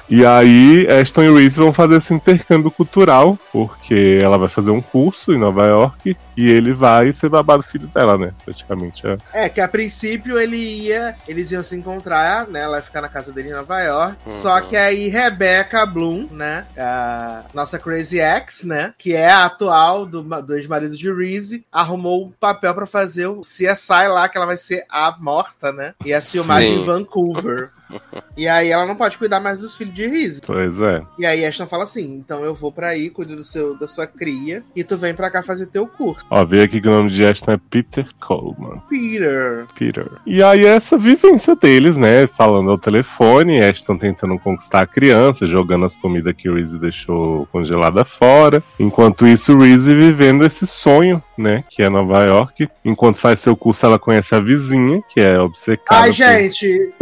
E 0.09 0.25
aí, 0.25 0.87
Ashton 0.89 1.23
e 1.23 1.33
Reese 1.33 1.59
vão 1.59 1.73
fazer 1.73 1.97
esse 1.97 2.13
intercâmbio 2.13 2.71
cultural, 2.71 3.39
porque 3.53 4.19
ela 4.23 4.39
vai 4.39 4.49
fazer 4.49 4.71
um 4.71 4.81
curso 4.81 5.33
em 5.33 5.39
Nova 5.39 5.67
York 5.67 6.17
e 6.37 6.51
ele 6.51 6.73
vai 6.73 7.13
ser 7.13 7.29
babado 7.29 7.63
filho 7.63 7.87
dela, 7.89 8.19
né? 8.19 8.33
Praticamente. 8.45 9.07
É. 9.07 9.19
É, 9.33 9.49
que 9.49 9.61
a 9.61 9.69
princípio 9.69 10.39
ele 10.39 10.57
ia. 10.57 11.17
Eles 11.27 11.53
iam 11.53 11.63
se 11.63 11.77
encontrar, 11.77 12.47
né? 12.49 12.63
Ela 12.63 12.77
ia 12.77 12.83
ficar 12.83 13.01
na 13.01 13.09
casa 13.09 13.33
dele 13.33 13.51
em 13.51 13.53
Nova 13.53 13.81
York. 13.81 14.17
Uhum. 14.27 14.33
Só 14.33 14.61
que 14.61 14.77
aí 14.77 15.09
Rebecca 15.09 15.87
Bloom, 15.87 16.29
né? 16.31 16.67
A 16.77 17.43
nossa 17.55 17.79
Crazy 17.79 18.19
Ex, 18.19 18.63
né? 18.65 18.93
Que 18.99 19.15
é 19.15 19.31
a 19.31 19.45
atual 19.47 20.05
do, 20.05 20.23
do 20.23 20.57
ex-marido 20.57 20.97
de 20.97 21.13
Reese, 21.13 21.65
arrumou 21.73 22.27
um 22.27 22.33
papel 22.33 22.75
pra 22.75 22.87
fazer 22.87 23.27
o 23.27 23.43
CSI 23.43 24.09
lá, 24.09 24.29
que 24.29 24.37
ela 24.37 24.47
vai 24.47 24.57
ser 24.57 24.85
a 24.89 25.15
morta, 25.19 25.73
né? 25.73 25.95
E 26.05 26.13
a 26.13 26.21
filmagem 26.21 26.81
em 26.81 26.85
Vancouver. 26.85 27.71
E 28.37 28.49
aí 28.49 28.71
ela 28.71 28.85
não 28.85 28.97
pode 28.97 29.17
cuidar 29.17 29.39
mais 29.39 29.61
dos 29.61 29.77
filhos 29.77 29.95
de 29.95 30.07
Reese. 30.09 30.41
Pois 30.45 30.81
é. 30.81 31.01
E 31.17 31.25
aí 31.25 31.45
Ashton 31.47 31.67
fala 31.67 31.85
assim: 31.85 32.17
então 32.17 32.45
eu 32.45 32.53
vou 32.53 32.73
pra 32.73 32.89
aí, 32.89 33.09
cuido 33.09 33.37
do 33.37 33.45
seu, 33.45 33.79
da 33.79 33.87
sua 33.87 34.09
cria, 34.09 34.61
e 34.75 34.83
tu 34.83 34.97
vem 34.97 35.15
pra 35.15 35.31
cá 35.31 35.41
fazer 35.41 35.67
teu 35.67 35.87
curso. 35.87 36.25
Ó, 36.29 36.45
veio 36.45 36.65
aqui 36.65 36.81
que 36.81 36.89
o 36.89 36.91
nome 36.91 37.11
de 37.11 37.25
Ashton 37.25 37.53
é 37.53 37.61
Peter 37.71 38.07
Coleman. 38.21 38.81
Peter. 38.89 39.67
Peter. 39.79 40.11
E 40.27 40.43
aí 40.43 40.65
essa 40.67 40.99
vivência 40.99 41.55
deles, 41.55 41.97
né? 41.97 42.27
Falando 42.27 42.71
ao 42.71 42.79
telefone, 42.79 43.63
Ashton 43.63 43.97
tentando 43.97 44.37
conquistar 44.41 44.81
a 44.81 44.87
criança, 44.87 45.47
jogando 45.47 45.85
as 45.85 45.97
comidas 45.97 46.35
que 46.37 46.49
o 46.49 46.57
Reese 46.57 46.79
deixou 46.79 47.47
congelada 47.53 48.05
fora. 48.05 48.63
Enquanto 48.81 49.29
isso, 49.29 49.53
o 49.55 49.61
Reese 49.61 49.95
vivendo 49.95 50.45
esse 50.45 50.67
sonho, 50.67 51.23
né? 51.39 51.63
Que 51.69 51.83
é 51.85 51.89
Nova 51.89 52.25
York. 52.25 52.69
Enquanto 52.85 53.19
faz 53.21 53.39
seu 53.39 53.57
curso, 53.57 53.87
ela 53.87 53.99
conhece 53.99 54.35
a 54.35 54.41
vizinha, 54.41 55.01
que 55.09 55.21
é 55.21 55.39
obcecada. 55.39 56.01
Ai, 56.03 56.09
por- 56.09 56.15
gente. 56.17 56.93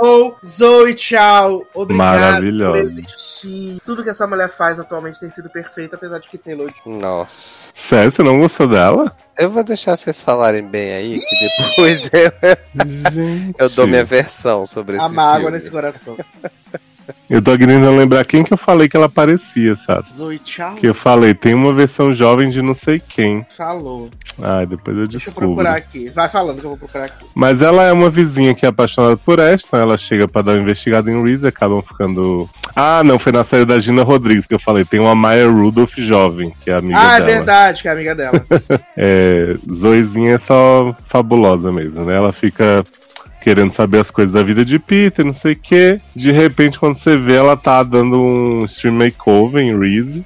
Ou 0.00 0.36
Zoe 0.46 0.96
Chow, 0.96 1.66
obrigado 1.74 1.86
por 1.86 1.94
Maravilhosa. 1.94 2.82
existir. 2.82 3.80
Tudo 3.84 4.04
que 4.04 4.10
essa 4.10 4.26
mulher 4.26 4.48
faz 4.48 4.78
atualmente 4.78 5.18
tem 5.18 5.28
sido 5.28 5.50
perfeito, 5.50 5.94
apesar 5.96 6.18
de 6.20 6.28
que 6.28 6.38
Taylor. 6.38 6.72
Nossa. 6.86 7.72
Sério, 7.74 8.12
você 8.12 8.22
não 8.22 8.38
gostou 8.38 8.68
dela? 8.68 9.14
Eu 9.36 9.50
vou 9.50 9.64
deixar 9.64 9.96
vocês 9.96 10.20
falarem 10.20 10.64
bem 10.66 10.92
aí, 10.92 11.18
que 11.18 11.36
depois 11.68 12.10
eu, 12.12 12.32
eu 13.58 13.68
dou 13.70 13.86
minha 13.86 14.04
versão 14.04 14.64
sobre 14.66 14.96
esse 14.96 15.04
A 15.04 15.08
mágoa 15.08 15.38
filme. 15.40 15.52
nesse 15.56 15.70
coração. 15.70 16.16
Eu 17.28 17.42
tô 17.42 17.56
querendo 17.58 17.90
lembrar 17.90 18.24
quem 18.24 18.42
que 18.42 18.52
eu 18.52 18.56
falei 18.56 18.88
que 18.88 18.96
ela 18.96 19.08
parecia, 19.08 19.76
sabe? 19.76 20.06
Zoe 20.16 20.40
Chow 20.42 20.74
Que 20.76 20.86
eu 20.86 20.94
falei, 20.94 21.34
tem 21.34 21.52
uma 21.52 21.74
versão 21.74 22.12
jovem 22.12 22.48
de 22.48 22.62
não 22.62 22.74
sei 22.74 22.98
quem. 23.06 23.44
falou. 23.54 24.08
Ai, 24.40 24.64
depois 24.64 24.96
eu 24.96 25.06
Deixa 25.06 25.16
eu 25.16 25.32
descubro. 25.32 25.48
procurar 25.48 25.76
aqui. 25.76 26.08
Vai 26.10 26.28
falando 26.28 26.58
que 26.60 26.64
eu 26.64 26.70
vou 26.70 26.78
procurar 26.78 27.04
aqui. 27.06 27.26
Mas 27.34 27.60
ela 27.60 27.84
é 27.84 27.92
uma 27.92 28.08
vizinha 28.08 28.54
que 28.54 28.64
é 28.64 28.68
apaixonada 28.68 29.16
por 29.16 29.40
Ashton. 29.40 29.76
Ela 29.76 29.98
chega 29.98 30.26
pra 30.26 30.40
dar 30.42 30.52
uma 30.52 30.62
investigada 30.62 31.10
em 31.10 31.22
Reese 31.22 31.44
e 31.44 31.48
acabam 31.48 31.82
ficando. 31.82 32.48
Ah, 32.74 33.02
não, 33.04 33.18
foi 33.18 33.32
na 33.32 33.44
série 33.44 33.64
da 33.66 33.78
Gina 33.78 34.02
Rodrigues 34.04 34.46
que 34.46 34.54
eu 34.54 34.60
falei. 34.60 34.84
Tem 34.84 35.00
uma 35.00 35.14
Maya 35.14 35.48
Rudolph 35.50 35.96
jovem, 35.98 36.54
que 36.62 36.70
é 36.70 36.74
amiga 36.76 36.98
ah, 36.98 37.16
é 37.16 37.20
dela. 37.20 37.26
verdade, 37.26 37.82
que 37.82 37.88
é 37.88 37.90
amiga 37.90 38.14
dela. 38.14 38.44
É, 39.00 39.54
Zoezinha 39.70 40.34
é 40.34 40.38
só 40.38 40.94
fabulosa 41.06 41.70
mesmo, 41.70 42.04
né? 42.04 42.16
Ela 42.16 42.32
fica 42.32 42.84
querendo 43.48 43.72
saber 43.72 44.00
as 44.00 44.10
coisas 44.10 44.30
da 44.30 44.42
vida 44.42 44.62
de 44.62 44.78
Peter, 44.78 45.24
não 45.24 45.32
sei 45.32 45.54
o 45.54 45.56
quê. 45.56 45.98
De 46.14 46.30
repente, 46.30 46.78
quando 46.78 46.96
você 46.96 47.16
vê, 47.16 47.36
ela 47.36 47.56
tá 47.56 47.82
dando 47.82 48.14
um 48.14 48.66
stream 48.66 48.94
makeover 48.94 49.62
em 49.62 49.74
Reese. 49.74 50.22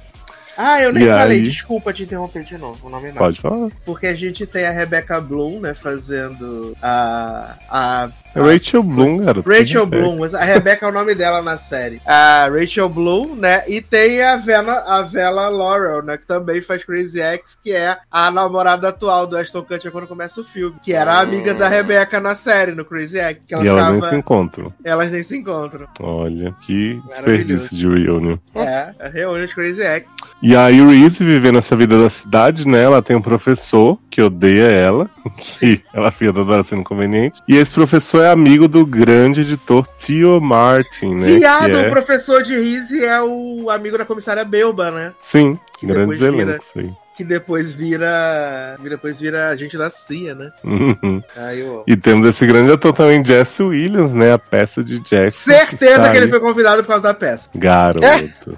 Ah, 0.57 0.81
eu 0.81 0.93
nem 0.93 1.03
E 1.03 1.07
falei, 1.07 1.37
aí? 1.39 1.43
desculpa 1.43 1.91
te 1.93 2.03
interromper 2.03 2.43
de 2.43 2.57
novo, 2.57 2.87
o 2.87 2.89
nome 2.89 3.07
não. 3.09 3.15
Pode 3.15 3.39
falar. 3.41 3.69
Porque 3.85 4.07
a 4.07 4.15
gente 4.15 4.45
tem 4.45 4.65
a 4.65 4.71
Rebecca 4.71 5.19
Bloom, 5.19 5.59
né, 5.59 5.73
fazendo 5.73 6.75
a. 6.81 7.55
a 7.69 8.09
É 8.35 8.39
Rachel 8.41 8.83
Bloom, 8.83 9.17
garoto. 9.17 9.49
Rachel 9.49 9.83
É. 9.83 9.85
Bloom, 9.85 10.23
a 10.23 10.43
Rebecca 10.43 10.85
é 10.85 10.89
o 10.89 10.91
nome 10.91 11.15
dela 11.15 11.41
na 11.41 11.57
série. 11.57 12.01
A 12.05 12.47
Rachel 12.49 12.89
Bloom, 12.89 13.35
né? 13.35 13.63
E 13.67 13.81
tem 13.81 14.21
a 14.21 14.35
Vela, 14.35 14.83
a 14.87 15.01
Vela 15.01 15.49
Laurel, 15.49 16.03
né? 16.03 16.17
Que 16.17 16.25
também 16.25 16.61
faz 16.61 16.83
Crazy 16.83 17.19
Ex, 17.21 17.57
que 17.63 17.73
é 17.73 17.97
a 18.11 18.29
namorada 18.31 18.89
atual 18.89 19.25
do 19.27 19.37
Ashton 19.37 19.63
Kutcher 19.63 19.91
quando 19.91 20.07
começa 20.07 20.39
o 20.41 20.43
filme. 20.43 20.75
Que 20.83 20.93
era 20.93 21.13
a 21.13 21.19
amiga 21.21 21.53
da 21.53 21.67
Rebecca 21.67 22.19
na 22.19 22.35
série, 22.35 22.71
no 22.73 22.85
Crazy 22.85 23.17
Ex. 23.17 23.39
Que 23.47 23.53
ela 23.53 23.63
E 23.63 23.67
elas 23.67 23.91
nem 23.91 24.01
se 24.01 24.15
encontram. 24.15 24.73
Elas 24.83 25.11
nem 25.11 25.23
se 25.23 25.37
encontram. 25.37 25.87
Olha, 25.99 26.55
que 26.61 27.01
desperdício 27.07 27.75
de 27.75 27.87
reunion. 27.87 28.37
É, 28.55 28.93
reúne 29.09 29.47
de 29.47 29.53
Crazy 29.55 29.81
Ex. 29.81 30.05
E 30.45 30.57
aí, 30.57 30.85
Reese, 30.85 31.23
vivendo 31.23 31.57
essa 31.57 31.73
vida 31.73 31.97
da 31.97 32.09
cidade, 32.09 32.67
né? 32.67 32.83
Ela 32.83 33.01
tem 33.01 33.15
um 33.15 33.21
professor 33.21 33.97
que 34.09 34.21
odeia 34.21 34.65
ela, 34.65 35.09
que 35.37 35.81
ela 35.93 36.11
fica 36.11 36.33
toda 36.33 36.51
hora 36.51 36.63
sendo 36.63 36.81
inconveniente. 36.81 37.39
E 37.47 37.55
esse 37.55 37.71
professor 37.71 38.25
é 38.25 38.29
amigo 38.29 38.67
do 38.67 38.85
grande 38.85 39.39
editor 39.39 39.87
Theo 40.05 40.41
Martin, 40.41 41.15
né? 41.15 41.27
Viado, 41.27 41.77
é... 41.77 41.87
o 41.87 41.89
professor 41.89 42.43
de 42.43 42.59
Rizzi 42.59 43.05
é 43.05 43.21
o 43.21 43.69
amigo 43.69 43.97
da 43.97 44.05
comissária 44.05 44.43
Belba, 44.43 44.91
né? 44.91 45.13
Sim, 45.21 45.57
que 45.79 45.87
grandes 45.87 46.19
elencos 46.19 46.73
aí. 46.75 46.93
Que 47.15 47.23
depois 47.23 47.71
vira. 47.73 48.75
que 48.81 48.89
Depois 48.89 49.19
vira 49.19 49.49
agente 49.49 49.77
da 49.77 49.89
CIA, 49.89 50.33
né? 50.33 50.51
Uhum. 50.63 51.21
Aí 51.35 51.59
eu. 51.59 51.83
E 51.85 51.95
temos 51.95 52.25
esse 52.25 52.45
grande 52.47 52.71
ator 52.71 52.91
também, 52.91 53.23
Jesse 53.23 53.61
Williams, 53.61 54.11
né? 54.13 54.33
A 54.33 54.39
peça 54.39 54.83
de 54.83 54.99
Jackson. 54.99 55.51
Certeza 55.51 55.91
está 55.97 56.11
que 56.11 56.17
ele 56.17 56.27
foi 56.29 56.39
convidado 56.39 56.81
por 56.83 56.89
causa 56.89 57.03
da 57.03 57.13
peça. 57.13 57.49
Garoto. 57.53 58.57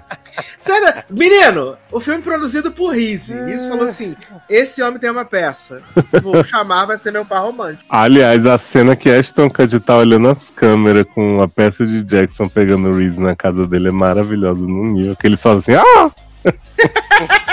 Certeza- 0.58 1.04
Menino, 1.10 1.76
o 1.92 2.00
filme 2.00 2.22
produzido 2.22 2.70
por 2.72 2.94
Rizzi. 2.94 3.34
Rizzi 3.44 3.68
falou 3.68 3.84
assim: 3.84 4.16
esse 4.48 4.82
homem 4.82 4.98
tem 4.98 5.10
uma 5.10 5.24
peça. 5.24 5.82
Vou 6.22 6.42
chamar, 6.42 6.86
vai 6.86 6.96
ser 6.98 7.10
meu 7.10 7.24
par 7.26 7.42
romântico. 7.42 7.84
Aliás, 7.90 8.46
a 8.46 8.56
cena 8.56 8.96
que 8.96 9.10
Ashton 9.10 9.50
Kutcher 9.50 9.80
tá 9.80 9.96
olhando 9.96 10.28
as 10.28 10.48
câmeras 10.50 11.04
com 11.14 11.42
a 11.42 11.48
peça 11.48 11.84
de 11.84 12.02
Jackson 12.02 12.48
pegando 12.48 12.88
o 12.88 12.96
Reese 12.96 13.20
na 13.20 13.36
casa 13.36 13.66
dele 13.66 13.88
é 13.88 13.92
maravilhosa 13.92 14.62
no 14.66 14.84
nível 14.84 15.14
que 15.16 15.26
ele 15.26 15.36
fala 15.36 15.58
assim, 15.58 15.74
ah! 15.74 16.10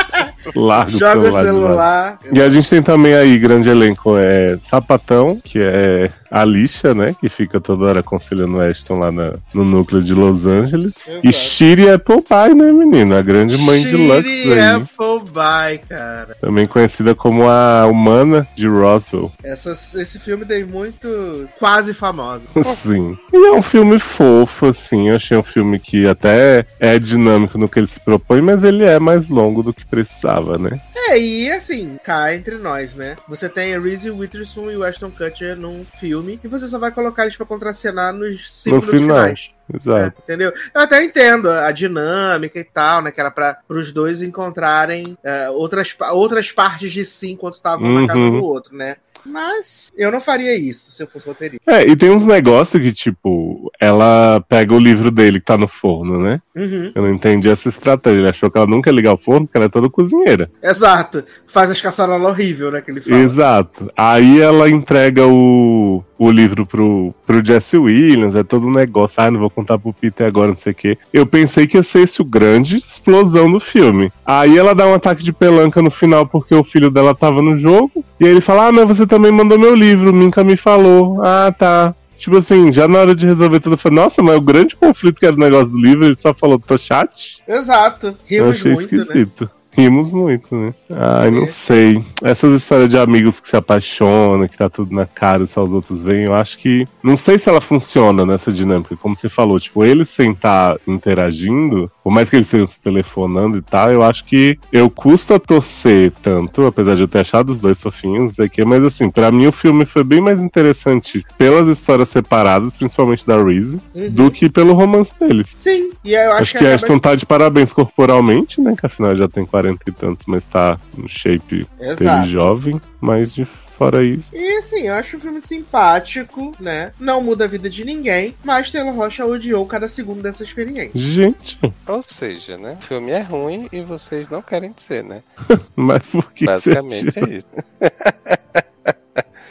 Larga 0.56 0.92
Joga 0.98 1.20
o 1.20 1.22
de 1.24 1.30
lado. 1.30 1.46
celular. 1.46 2.20
E 2.32 2.42
a 2.42 2.50
gente 2.50 2.70
tem 2.70 2.82
também 2.82 3.14
aí, 3.14 3.38
grande 3.38 3.70
elenco, 3.70 4.18
é 4.18 4.58
Sapatão, 4.62 5.40
que 5.44 5.60
é 5.62 6.10
a 6.34 6.42
Alicia, 6.42 6.96
né? 6.96 7.16
Que 7.20 7.30
fica 7.30 7.62
toda 7.62 7.86
hora 7.86 8.00
aconselhando 8.00 8.58
o 8.58 8.62
Ashton 8.62 8.98
lá 8.98 9.12
na- 9.12 9.34
no 9.54 9.64
núcleo 9.64 10.02
de 10.02 10.14
Los 10.16 10.46
Angeles. 10.48 10.96
E 11.08 11.28
Exato. 11.30 11.32
Shiri 11.34 11.90
Apple 11.92 12.22
Pie, 12.24 12.56
né, 12.56 12.72
menino? 12.72 13.16
A 13.16 13.22
grande 13.22 13.56
mãe 13.58 13.84
de 13.84 13.96
Lux 13.96 14.26
aí. 14.26 14.60
Appleby, 14.60 15.78
cara. 15.88 16.36
Também 16.42 16.66
conhecida 16.66 17.14
como 17.14 17.48
a 17.48 17.86
humana 17.86 18.48
de 18.56 18.68
Roswell. 18.68 19.32
Esse 19.44 20.20
filme 20.20 20.44
tem 20.46 20.64
muitos 20.64 21.54
quase 21.60 21.94
famosos. 21.94 22.48
Sim. 22.76 23.16
E 23.32 23.38
é 23.48 23.52
um 23.52 23.62
filme 23.62 24.00
fofo, 24.00 24.68
assim. 24.68 25.10
Eu 25.10 25.16
achei 25.18 25.38
um 25.38 25.44
filme 25.44 25.78
que 25.80 26.08
até 26.08 26.66
é 26.80 26.98
dinâmico 26.98 27.58
no 27.58 27.70
que 27.70 27.80
ele 27.80 27.88
se 27.88 28.00
propõe, 28.00 28.42
mas 28.42 28.64
ele 28.64 28.84
é 28.84 29.00
mais 29.00 29.28
longo 29.28 29.62
do 29.62 29.74
que 29.74 29.86
precisava, 29.86 30.58
né? 30.58 30.80
É, 31.10 31.20
e 31.20 31.52
assim, 31.52 31.98
cá 32.04 32.34
entre 32.34 32.56
nós, 32.56 32.96
né? 32.96 33.18
Você 33.28 33.50
tem 33.50 33.76
a 33.76 33.80
Reese 33.80 34.10
Witherspoon 34.10 34.72
e 34.72 34.78
o 34.78 34.84
Ashton 34.84 35.12
Kutcher 35.12 35.58
num 35.58 35.86
filme 36.00 36.23
e 36.44 36.48
você 36.48 36.68
só 36.68 36.78
vai 36.80 36.92
colocar 36.92 37.24
eles 37.24 37.36
pra 37.36 37.46
contracenar 37.46 38.14
nos 38.14 38.52
cinco 38.52 38.76
No 38.78 38.82
minutos 38.82 39.02
final. 39.02 39.18
finais. 39.18 39.52
É, 39.72 39.76
Exato. 39.78 40.22
entendeu? 40.24 40.52
Eu 40.74 40.82
até 40.82 41.04
entendo 41.04 41.50
a 41.50 41.72
dinâmica 41.72 42.60
e 42.60 42.64
tal, 42.64 43.02
né? 43.02 43.12
Que 43.12 43.20
era 43.22 43.32
pra 43.32 43.58
os 43.70 43.92
dois 43.92 44.22
encontrarem 44.22 45.18
é, 45.24 45.50
outras, 45.50 45.96
outras 46.12 46.52
partes 46.52 46.92
de 46.92 47.04
si 47.06 47.32
enquanto 47.32 47.56
estavam 47.56 47.88
na 48.02 48.08
casa 48.08 48.20
Uhum. 48.20 48.40
do 48.40 48.46
outro, 48.46 48.76
né? 48.76 48.98
Mas 49.26 49.90
eu 49.96 50.12
não 50.12 50.20
faria 50.20 50.54
isso 50.54 50.92
se 50.92 51.02
eu 51.02 51.08
fosse 51.08 51.26
roteirista. 51.26 51.64
É, 51.72 51.88
e 51.88 51.96
tem 51.96 52.10
uns 52.10 52.26
negócios 52.26 52.82
que, 52.84 52.92
tipo, 52.92 53.72
ela 53.80 54.44
pega 54.50 54.74
o 54.74 54.80
livro 54.80 55.10
dele 55.10 55.40
que 55.40 55.46
tá 55.46 55.58
no 55.58 55.66
forno, 55.66 56.20
né? 56.22 56.42
Uhum. 56.54 56.92
Eu 56.94 57.02
não 57.04 57.10
entendi 57.10 57.48
essa 57.50 57.70
estratégia. 57.70 58.20
Ele 58.20 58.28
achou 58.28 58.52
que 58.52 58.58
ela 58.58 58.68
nunca 58.68 58.90
ia 58.90 58.94
ligar 58.96 59.14
o 59.14 59.18
forno 59.18 59.48
porque 59.48 59.58
ela 59.58 59.68
é 59.68 59.70
toda 59.70 59.90
cozinheira. 59.90 60.52
Exato. 60.62 61.24
Faz 61.48 61.72
as 61.72 61.80
caçarolas 61.80 62.28
horrível, 62.30 62.70
né? 62.70 62.82
Que 62.82 62.92
ele 62.92 63.00
fala. 63.00 63.16
Exato. 63.22 63.90
Aí 63.96 64.42
ela 64.42 64.70
entrega 64.70 65.26
o, 65.26 66.04
o 66.18 66.32
livro 66.32 66.66
pro, 66.66 67.14
pro 67.26 67.44
Jesse 67.44 67.78
Williams, 67.78 68.36
é 68.36 68.44
todo 68.44 68.68
um 68.68 68.72
negócio. 68.72 69.22
Ah, 69.22 69.32
não 69.32 69.40
vou 69.40 69.50
contar 69.50 69.78
pro 69.78 69.94
Peter 69.94 70.28
agora, 70.28 70.50
não 70.50 70.58
sei 70.58 70.72
o 70.72 70.76
quê. 70.76 70.98
Eu 71.12 71.26
pensei 71.26 71.68
que 71.68 71.78
ia 71.78 71.84
ser 71.84 72.02
esse 72.02 72.22
o 72.22 72.26
grande 72.26 72.78
explosão 72.78 73.52
do 73.52 73.60
filme. 73.60 74.12
Aí 74.26 74.58
ela 74.58 74.76
dá 74.76 74.86
um 74.88 74.94
ataque 74.94 75.24
de 75.24 75.34
pelanca 75.34 75.82
no 75.82 75.92
final 75.92 76.26
porque 76.26 76.54
o 76.54 76.64
filho 76.64 76.90
dela 76.90 77.16
tava 77.16 77.42
no 77.42 77.56
jogo. 77.56 78.04
E 78.20 78.26
aí 78.26 78.32
ele 78.32 78.42
fala: 78.42 78.68
Ah, 78.68 78.72
mas 78.72 78.88
você 78.88 79.06
também 79.06 79.32
mandou 79.32 79.60
meu 79.60 79.76
livro, 79.76 80.14
Minka 80.14 80.44
me 80.44 80.56
falou. 80.58 81.22
Ah, 81.24 81.54
tá. 81.58 81.96
Tipo 82.24 82.38
assim, 82.38 82.72
já 82.72 82.88
na 82.88 83.00
hora 83.00 83.14
de 83.14 83.26
resolver 83.26 83.60
tudo, 83.60 83.74
eu 83.74 83.78
falei, 83.78 83.98
nossa, 83.98 84.24
mas 84.24 84.38
o 84.38 84.42
grande 84.42 84.78
conflito 84.78 85.20
que 85.20 85.26
era 85.26 85.36
o 85.36 85.40
negócio 85.40 85.74
do 85.74 85.78
livro, 85.78 86.06
ele 86.06 86.16
só 86.16 86.34
falou, 86.34 86.58
tô 86.58 86.78
chat. 86.78 87.44
Exato. 87.46 88.16
Eu 88.30 88.50
Rimos 88.52 88.60
achei 88.60 88.74
muito, 88.74 89.44
né? 89.44 89.50
Rimos 89.76 90.12
muito, 90.12 90.56
né? 90.56 90.74
Ai, 90.90 91.32
não 91.32 91.44
É. 91.44 91.48
sei. 91.48 92.04
Essas 92.24 92.54
histórias 92.62 92.90
de 92.90 92.98
amigos 92.98 93.40
que 93.40 93.48
se 93.48 93.56
apaixonam, 93.58 94.48
que 94.48 94.58
tá 94.58 94.70
tudo 94.70 94.94
na 94.94 95.06
cara 95.06 95.44
e 95.44 95.48
só 95.48 95.64
os 95.64 95.74
outros 95.74 96.04
veem, 96.04 96.26
eu 96.26 96.34
acho 96.36 96.58
que. 96.60 96.88
Não 97.04 97.18
sei 97.18 97.40
se 97.40 97.50
ela 97.50 97.60
funciona 97.60 98.26
nessa 98.26 98.52
dinâmica, 98.52 98.96
como 98.96 99.16
você 99.16 99.28
falou, 99.30 99.60
tipo, 99.60 99.84
eles 99.84 100.10
sem 100.10 100.32
estar 100.32 100.78
interagindo, 100.88 101.92
por 102.04 102.12
mais 102.12 102.30
que 102.30 102.36
eles 102.36 102.48
estejam 102.48 102.68
se 102.68 102.80
telefonando 102.80 103.58
e 103.58 103.62
tal, 103.62 103.92
eu 103.92 104.04
acho 104.04 104.26
que 104.26 104.60
eu 104.72 104.90
custo 104.90 105.34
a 105.34 105.40
torcer 105.40 106.12
tanto, 106.22 106.66
apesar 106.66 106.96
de 106.96 107.02
eu 107.02 107.08
ter 107.08 107.20
achado 107.20 107.52
os 107.52 107.60
dois 107.60 107.82
fofinhos, 107.82 108.40
aqui, 108.40 108.64
mas 108.66 108.84
assim, 108.84 109.10
pra 109.10 109.32
mim 109.32 109.48
o 109.48 109.52
filme 109.52 109.86
foi 109.86 110.04
bem 110.04 110.20
mais 110.20 110.42
interessante 110.42 111.26
pelas 111.38 111.68
histórias 111.68 112.10
separadas, 112.10 112.76
principalmente 112.76 113.26
da 113.26 113.42
Reese, 113.42 113.80
Uhum. 113.96 114.10
do 114.10 114.30
que 114.32 114.50
pelo 114.50 114.74
romance 114.74 115.14
deles. 115.20 115.54
Sim, 115.56 115.92
e 116.04 116.14
eu 116.14 116.32
acho, 116.34 116.42
Acho, 116.42 116.52
que 116.52 116.58
acaba- 116.58 116.76
Ashton 116.76 117.00
tá 117.00 117.16
de 117.16 117.26
parabéns 117.26 117.72
corporalmente, 117.72 118.60
né? 118.60 118.76
Que 118.78 118.86
afinal 118.86 119.16
já 119.16 119.28
tem 119.28 119.46
40 119.46 119.84
e 119.88 119.92
tantos, 119.92 120.26
mas 120.28 120.44
tá 120.44 120.78
no 120.98 121.08
shape 121.08 121.66
dele 121.80 122.28
jovem. 122.28 122.82
Mas 123.00 123.34
de 123.36 123.46
fora 123.78 124.04
isso. 124.04 124.32
E 124.36 124.58
assim, 124.58 124.88
eu 124.88 124.94
acho 124.94 125.18
o 125.18 125.20
filme 125.20 125.42
simpático, 125.42 126.54
né? 126.60 126.92
Não 127.00 127.22
muda 127.22 127.46
a 127.46 127.48
vida 127.48 127.70
de 127.70 127.84
ninguém, 127.84 128.36
mas 128.44 128.72
Taylor 128.72 128.94
Rocha 128.94 129.26
odiou 129.26 129.66
cada 129.66 129.88
segundo 129.88 130.22
dessa 130.22 130.44
experiência. 130.44 130.92
Gente, 130.96 131.60
Ou 131.88 132.02
seja, 132.04 132.58
né? 132.58 132.78
O 132.82 132.86
filme 132.86 133.12
é 133.12 133.22
ruim 133.22 133.68
e 133.72 133.82
vocês 133.82 134.30
não 134.30 134.42
querem 134.42 134.72
dizer, 134.72 135.04
né? 135.04 135.22
mas 135.76 136.04
por 136.04 136.32
que, 136.32 136.46
Basicamente 136.46 137.14
é 137.20 137.36
isso. 137.36 137.50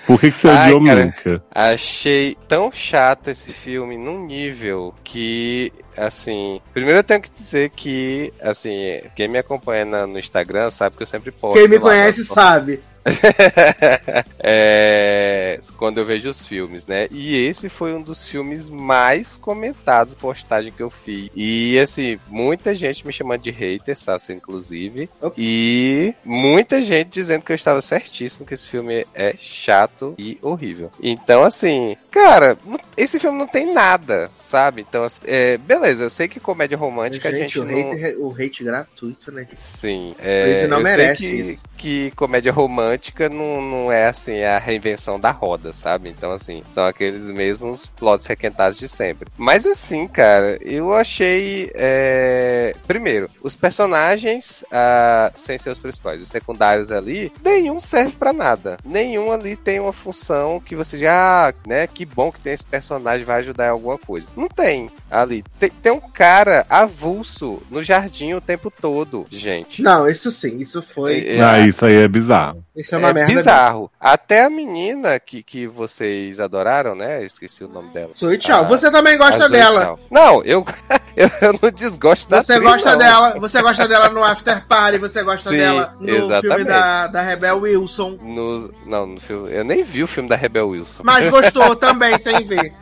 Por 0.07 0.19
que, 0.19 0.32
que 0.32 0.36
você 0.39 0.49
Ai, 0.49 0.73
odiou 0.73 0.85
cara. 0.85 1.05
Minka? 1.05 1.44
Achei 1.51 2.36
tão 2.49 2.73
chato 2.73 3.28
esse 3.28 3.53
filme 3.53 3.97
num 3.97 4.27
nível 4.27 4.93
que, 5.05 5.73
assim. 5.97 6.61
Primeiro 6.74 6.99
eu 6.99 7.05
tenho 7.05 7.23
que 7.23 7.31
dizer 7.31 7.70
que, 7.70 8.32
assim, 8.40 9.01
quem 9.15 9.28
me 9.28 9.39
acompanha 9.39 9.85
na- 9.85 10.07
no 10.07 10.19
Instagram 10.19 10.70
sabe 10.70 10.97
que 10.97 11.03
eu 11.05 11.07
sempre 11.07 11.31
posto. 11.31 11.57
Quem 11.59 11.69
me 11.69 11.78
conhece 11.78 12.24
sabe. 12.24 12.81
é, 14.39 15.61
quando 15.77 15.99
eu 15.99 16.05
vejo 16.05 16.29
os 16.29 16.47
filmes, 16.47 16.87
né? 16.87 17.09
E 17.11 17.37
esse 17.37 17.69
foi 17.69 17.95
um 17.95 18.03
dos 18.03 18.27
filmes 18.27 18.69
mais 18.69 19.37
comentados, 19.37 20.15
postagem 20.15 20.73
que 20.73 20.83
eu 20.83 20.91
fiz. 20.91 21.31
E 21.35 21.79
assim, 21.79 22.19
muita 22.29 22.74
gente 22.74 23.07
me 23.07 23.12
chamando 23.12 23.43
de 23.43 23.51
hater, 23.51 23.97
Sassa, 23.97 24.33
inclusive. 24.33 25.09
Ops. 25.20 25.37
E 25.39 26.15
muita 26.24 26.81
gente 26.83 27.09
dizendo 27.09 27.43
que 27.43 27.53
eu 27.53 27.57
estava 27.57 27.81
certíssimo, 27.81 28.47
que 28.47 28.55
esse 28.55 28.69
filme 28.69 29.07
é 29.15 29.35
chato 29.39 30.15
e 30.19 30.39
horrível. 30.41 30.91
Então, 31.03 31.43
assim, 31.43 31.97
cara, 32.11 32.57
esse 32.97 33.19
filme 33.19 33.39
não 33.39 33.47
tem 33.47 33.73
nada, 33.73 34.31
sabe? 34.37 34.83
Então, 34.83 35.05
assim, 35.05 35.20
é, 35.24 35.59
beleza, 35.59 36.05
eu 36.05 36.11
sei 36.11 36.29
que 36.29 36.41
comédia 36.41 36.77
romântica 36.77 37.29
a 37.29 37.33
Gente, 37.33 37.55
gente 37.55 37.61
o, 37.61 37.65
não... 37.65 37.93
hate, 37.93 38.16
o 38.16 38.33
hate 38.33 38.65
gratuito, 38.65 39.33
né? 39.33 39.47
Sim, 39.55 40.15
é, 40.19 40.66
não 40.66 40.79
eu 40.79 40.83
merece 40.83 41.16
sei 41.19 41.57
que, 41.77 42.11
que 42.11 42.16
comédia 42.16 42.53
romântica 42.53 42.91
não, 43.28 43.60
não 43.60 43.93
é 43.93 44.06
assim 44.09 44.43
a 44.43 44.59
reinvenção 44.59 45.19
da 45.19 45.31
roda, 45.31 45.73
sabe? 45.73 46.09
Então, 46.09 46.31
assim, 46.32 46.62
são 46.69 46.85
aqueles 46.85 47.27
mesmos 47.28 47.86
plots 47.86 48.27
requentados 48.27 48.78
de 48.78 48.89
sempre. 48.89 49.28
Mas 49.36 49.66
assim, 49.66 50.06
cara, 50.09 50.59
eu 50.62 50.93
achei. 50.94 51.70
é, 51.74 52.74
Primeiro, 52.86 53.28
os 53.43 53.55
personagens, 53.55 54.64
ah, 54.70 55.31
sem 55.35 55.59
seus 55.59 55.78
principais, 55.78 56.20
os 56.20 56.28
secundários 56.28 56.90
ali, 56.90 57.32
nenhum 57.44 57.78
serve 57.78 58.12
pra 58.12 58.32
nada. 58.32 58.77
Nenhum 58.85 59.31
ali 59.32 59.56
tem 59.56 59.81
uma 59.81 59.93
função 59.93 60.60
que 60.60 60.74
você 60.74 60.98
já, 60.98 61.48
ah, 61.48 61.55
né? 61.66 61.86
Que 61.86 62.05
bom 62.05 62.31
que 62.32 62.40
tem 62.40 62.52
esse 62.52 62.64
personagem, 62.64 63.24
vai 63.24 63.39
ajudar 63.39 63.66
em 63.66 63.70
alguma 63.70 63.98
coisa. 63.98 64.27
Não 64.36 64.48
tem 64.48 64.90
ali. 65.10 65.44
Tem, 65.59 65.70
tem 65.70 65.93
um 65.93 66.01
cara 66.01 66.66
avulso 66.69 67.62
no 67.70 67.82
jardim 67.82 68.35
o 68.35 68.40
tempo 68.40 68.70
todo, 68.70 69.27
gente. 69.31 69.82
Não, 69.82 70.09
isso 70.09 70.31
sim, 70.31 70.59
isso 70.59 70.82
foi. 70.82 71.28
É, 71.36 71.43
Ah, 71.43 71.60
isso 71.60 71.85
aí 71.85 71.94
é 71.97 72.09
bizarro. 72.09 72.62
Isso 72.83 72.95
é 72.95 72.99
uma 72.99 73.11
é 73.11 73.13
merda. 73.15 73.33
bizarro. 73.33 73.91
Até 73.99 74.45
a 74.45 74.51
menina 74.51 75.19
que, 75.21 75.43
que 75.43 75.67
vocês 75.67 76.41
adoraram, 76.41 76.95
né? 76.95 77.25
Esqueci 77.25 77.63
o 77.65 77.69
nome 77.69 77.91
dela. 77.91 78.11
Sui 78.13 78.37
tchau. 78.37 78.61
Ah, 78.61 78.63
Você 78.65 78.91
também 78.91 79.17
gosta 79.17 79.49
dela. 79.49 79.85
Tchau. 79.85 79.99
Não, 80.11 80.45
eu, 80.45 80.65
eu, 81.17 81.31
eu 81.41 81.59
não 81.61 81.71
desgosto 81.71 82.29
da 82.29 82.43
Você 82.43 82.53
atriz, 82.55 82.71
gosta 82.71 82.91
não. 82.93 82.99
dela, 82.99 83.39
você 83.39 83.63
gosta 83.63 83.89
dela 83.89 84.09
no 84.09 84.23
After 84.25 84.65
Party, 84.67 84.99
você 84.99 85.23
gosta 85.23 85.51
Sim, 85.51 85.57
dela 85.57 85.95
no 86.01 86.07
filme 86.07 86.25
exatamente. 86.25 86.65
da, 86.69 87.07
da 87.07 87.23
Rebel 87.23 87.59
Wilson. 87.61 88.19
No, 88.21 88.73
não, 88.87 89.07
no 89.07 89.21
filme, 89.21 89.53
eu 89.53 89.65
nem 89.65 89.83
vi 89.83 90.03
o 90.03 90.07
filme 90.07 90.29
da 90.29 90.37
Rebel 90.37 90.69
Wilson. 90.69 91.03
Mas 91.05 91.29
gostou 91.29 91.75
também, 91.77 92.19
sem 92.19 92.47
ver. 92.47 92.73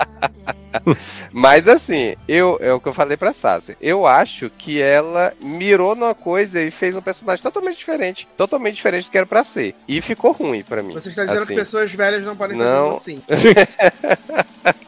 Mas 1.33 1.67
assim, 1.67 2.15
eu, 2.29 2.57
é 2.61 2.73
o 2.73 2.81
que 2.81 2.89
eu 2.89 2.93
falei 2.93 3.17
pra 3.17 3.33
Sassi. 3.33 3.77
Eu 3.81 4.07
acho 4.07 4.49
que 4.51 4.81
ela 4.81 5.33
mirou 5.41 5.97
numa 5.97 6.15
coisa 6.15 6.61
e 6.63 6.71
fez 6.71 6.95
um 6.95 7.03
personagem 7.03 7.43
totalmente 7.43 7.79
diferente. 7.79 8.29
Totalmente 8.37 8.77
diferente 8.77 9.05
do 9.07 9.11
que 9.11 9.19
era 9.19 9.27
pra 9.27 9.43
ser. 9.43 9.75
E 9.89 10.01
ficou 10.01 10.33
ruim 10.33 10.63
pra 10.63 10.83
mim. 10.83 10.95
Você 10.95 11.09
está 11.09 11.25
dizendo 11.25 11.43
Assim, 11.43 11.55
que 11.55 11.59
pessoas 11.61 11.93
velhas 11.93 12.25
não 12.25 12.37
podem 12.37 12.57
Não. 12.57 12.97
fazer 12.99 13.19
assim. 13.31 13.55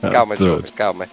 Calma. 0.12 0.36
Diogo, 0.36 0.70
calma, 0.72 1.06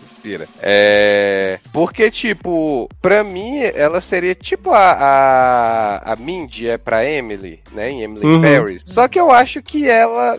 É. 0.61 1.59
Porque, 1.71 2.11
tipo, 2.11 2.89
pra 3.01 3.23
mim, 3.23 3.59
ela 3.75 4.01
seria 4.01 4.35
tipo 4.35 4.71
a, 4.71 4.91
a, 4.91 6.13
a 6.13 6.15
Mindy 6.15 6.69
é 6.69 6.77
pra 6.77 7.05
Emily, 7.05 7.59
né? 7.71 7.89
Em 7.89 8.03
Emily 8.03 8.25
Uhum. 8.25 8.41
Paris. 8.41 8.83
Só 8.85 9.07
que 9.07 9.19
eu 9.19 9.31
acho 9.31 9.61
que 9.61 9.87
ela 9.89 10.37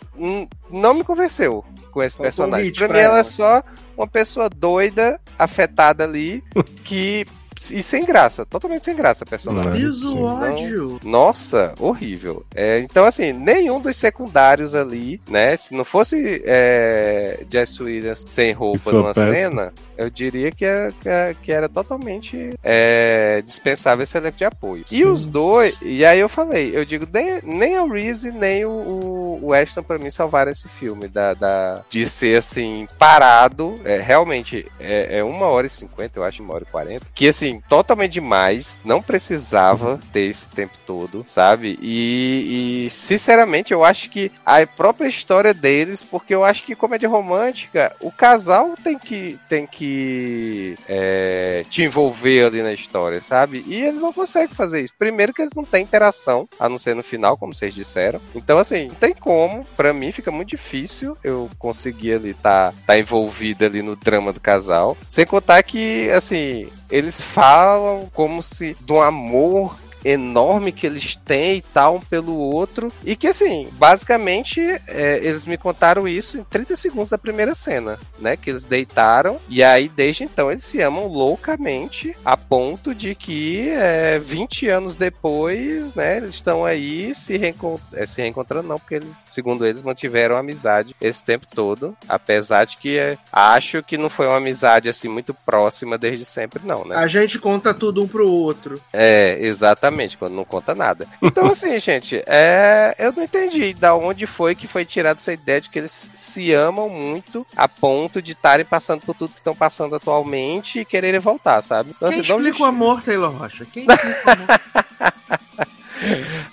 não 0.70 0.94
me 0.94 1.02
convenceu 1.04 1.64
com 1.90 2.02
esse 2.02 2.16
personagem. 2.16 2.72
Pra 2.72 2.88
pra 2.88 2.98
mim, 2.98 3.04
ela 3.04 3.18
é 3.20 3.24
só 3.24 3.62
uma 3.96 4.06
pessoa 4.06 4.48
doida, 4.48 5.20
afetada 5.38 6.04
ali, 6.04 6.42
que. 6.84 7.26
E 7.70 7.82
sem 7.82 8.04
graça, 8.04 8.46
totalmente 8.46 8.84
sem 8.84 8.96
graça 8.96 9.24
a 9.24 9.26
personagem. 9.26 9.84
O 9.86 9.92
Sim. 9.92 10.22
ódio. 10.22 11.00
Nossa, 11.04 11.74
horrível. 11.78 12.44
É, 12.54 12.78
então, 12.78 13.04
assim, 13.04 13.32
nenhum 13.32 13.80
dos 13.80 13.96
secundários 13.96 14.74
ali, 14.74 15.20
né? 15.28 15.56
Se 15.56 15.74
não 15.74 15.84
fosse 15.84 16.42
é, 16.46 17.44
Jess 17.52 17.78
Williams 17.80 18.24
sem 18.28 18.52
roupa 18.52 18.90
numa 18.92 19.10
é 19.10 19.14
péssimo. 19.14 19.32
cena, 19.34 19.72
eu 19.98 20.08
diria 20.08 20.50
que, 20.50 20.64
é- 20.64 20.90
que, 21.00 21.08
é- 21.08 21.36
que 21.42 21.52
era 21.52 21.68
totalmente 21.68 22.50
é, 22.64 23.42
dispensável 23.44 24.02
esse 24.04 24.16
elenco 24.16 24.38
de 24.38 24.44
apoio. 24.44 24.84
E 24.90 25.04
os 25.04 25.26
dois, 25.26 25.74
e 25.82 26.04
aí 26.04 26.18
eu 26.18 26.28
falei, 26.28 26.70
eu 26.74 26.84
digo, 26.84 27.06
nem, 27.12 27.40
nem 27.42 27.76
a 27.76 27.84
Reese 27.84 28.30
nem 28.32 28.64
o, 28.64 28.70
o, 28.70 29.38
o 29.42 29.52
Ashton 29.54 29.82
pra 29.82 29.98
mim 29.98 30.08
salvaram 30.10 30.50
esse 30.50 30.68
filme, 30.68 31.08
da, 31.08 31.34
da, 31.34 31.82
de 31.90 32.08
ser 32.08 32.38
assim, 32.38 32.88
parado. 32.98 33.78
É, 33.84 33.98
realmente, 33.98 34.66
é, 34.80 35.18
é 35.18 35.24
uma 35.24 35.46
hora 35.46 35.66
e 35.66 35.70
cinquenta, 35.70 36.18
eu 36.18 36.24
acho, 36.24 36.42
uma 36.42 36.54
hora 36.54 36.64
e 36.66 36.70
quarenta. 36.70 37.06
Que 37.14 37.28
assim, 37.28 37.49
totalmente 37.58 38.12
demais, 38.12 38.78
não 38.84 39.00
precisava 39.00 39.98
ter 40.12 40.28
esse 40.28 40.46
tempo 40.48 40.74
todo, 40.86 41.24
sabe? 41.26 41.78
E, 41.80 42.84
e, 42.86 42.90
sinceramente, 42.90 43.72
eu 43.72 43.84
acho 43.84 44.10
que 44.10 44.30
a 44.44 44.66
própria 44.66 45.08
história 45.08 45.54
deles, 45.54 46.02
porque 46.02 46.34
eu 46.34 46.44
acho 46.44 46.64
que 46.64 46.74
comédia 46.74 47.08
romântica, 47.08 47.94
o 48.00 48.12
casal 48.12 48.74
tem 48.82 48.98
que, 48.98 49.38
tem 49.48 49.66
que 49.66 50.76
é, 50.88 51.64
te 51.70 51.82
envolver 51.82 52.44
ali 52.44 52.62
na 52.62 52.72
história, 52.72 53.20
sabe? 53.20 53.64
E 53.66 53.74
eles 53.74 54.02
não 54.02 54.12
conseguem 54.12 54.54
fazer 54.54 54.82
isso. 54.82 54.92
Primeiro 54.98 55.32
que 55.32 55.42
eles 55.42 55.54
não 55.54 55.64
têm 55.64 55.82
interação, 55.82 56.48
a 56.58 56.68
não 56.68 56.78
ser 56.78 56.94
no 56.94 57.02
final, 57.02 57.36
como 57.36 57.54
vocês 57.54 57.74
disseram. 57.74 58.20
Então, 58.34 58.58
assim, 58.58 58.88
não 58.88 58.94
tem 58.94 59.14
como. 59.14 59.64
Pra 59.76 59.92
mim 59.92 60.12
fica 60.12 60.30
muito 60.30 60.50
difícil 60.50 61.16
eu 61.24 61.48
conseguir 61.58 62.14
ali 62.14 62.34
tá, 62.34 62.72
tá 62.86 62.98
envolvido 62.98 63.64
ali 63.64 63.82
no 63.82 63.96
drama 63.96 64.32
do 64.32 64.40
casal. 64.40 64.96
Sem 65.08 65.26
contar 65.26 65.62
que, 65.62 66.10
assim, 66.10 66.68
eles 66.90 67.20
falam 67.40 68.06
como 68.12 68.42
se 68.42 68.76
do 68.80 69.00
amor 69.00 69.74
enorme 70.04 70.72
que 70.72 70.86
eles 70.86 71.16
têm 71.16 71.58
e 71.58 71.62
tal 71.62 71.96
um 71.96 72.00
pelo 72.00 72.34
outro. 72.34 72.92
E 73.04 73.16
que 73.16 73.26
assim 73.26 73.68
basicamente 73.72 74.60
é, 74.86 75.20
eles 75.22 75.46
me 75.46 75.56
contaram 75.56 76.06
isso 76.06 76.38
em 76.38 76.44
30 76.44 76.76
segundos 76.76 77.10
da 77.10 77.18
primeira 77.18 77.54
cena 77.54 77.98
né? 78.18 78.36
Que 78.36 78.50
eles 78.50 78.64
deitaram. 78.64 79.40
E 79.48 79.62
aí 79.62 79.88
desde 79.88 80.24
então 80.24 80.50
eles 80.50 80.64
se 80.64 80.80
amam 80.80 81.06
loucamente 81.06 82.14
a 82.24 82.36
ponto 82.36 82.94
de 82.94 83.14
que 83.14 83.68
é, 83.70 84.18
20 84.18 84.68
anos 84.68 84.96
depois 84.96 85.94
né 85.94 86.18
eles 86.18 86.34
estão 86.34 86.64
aí 86.64 87.14
se, 87.14 87.36
reencont 87.36 87.82
é, 87.92 88.06
se 88.06 88.20
reencontrando 88.20 88.68
não 88.68 88.78
porque 88.78 88.96
eles 88.96 89.16
segundo 89.24 89.66
eles 89.66 89.82
mantiveram 89.82 90.36
amizade 90.36 90.94
esse 91.00 91.22
tempo 91.22 91.46
todo. 91.52 91.96
Apesar 92.08 92.64
de 92.64 92.76
que 92.76 92.98
é, 92.98 93.18
acho 93.32 93.82
que 93.82 93.96
não 93.96 94.10
foi 94.10 94.26
uma 94.26 94.36
amizade 94.36 94.88
assim 94.88 95.08
muito 95.08 95.32
próxima 95.32 95.96
desde 95.96 96.24
sempre 96.24 96.62
não 96.64 96.84
né? 96.84 96.96
A 96.96 97.06
gente 97.06 97.38
conta 97.38 97.72
tudo 97.72 98.02
um 98.02 98.08
pro 98.08 98.28
outro. 98.28 98.80
é, 98.92 99.38
exatamente, 99.40 99.89
quando 100.18 100.34
não 100.34 100.44
conta 100.44 100.74
nada. 100.74 101.06
Então, 101.22 101.46
assim, 101.50 101.76
gente, 101.80 102.22
é, 102.26 102.94
eu 102.98 103.12
não 103.12 103.22
entendi 103.22 103.74
da 103.74 103.94
onde 103.94 104.26
foi 104.26 104.54
que 104.54 104.66
foi 104.66 104.84
tirada 104.84 105.18
essa 105.18 105.32
ideia 105.32 105.60
de 105.60 105.68
que 105.70 105.78
eles 105.78 106.10
se 106.14 106.52
amam 106.52 106.88
muito 106.88 107.46
a 107.56 107.66
ponto 107.68 108.20
de 108.22 108.32
estarem 108.32 108.64
passando 108.64 109.00
por 109.02 109.14
tudo 109.14 109.32
que 109.32 109.38
estão 109.38 109.54
passando 109.54 109.94
atualmente 109.96 110.80
e 110.80 110.84
quererem 110.84 111.20
voltar, 111.20 111.62
sabe? 111.62 111.90
Então, 111.96 112.08
Quem 112.08 112.20
assim, 112.20 112.30
explica 112.32 112.58
o 112.62 112.66
lhes- 112.66 112.68
amor, 112.68 113.02
Taylor 113.02 113.30
Rocha? 113.32 113.64
Quem 113.66 113.84
explica 113.88 114.22
o 114.26 114.30
amor? 114.32 114.60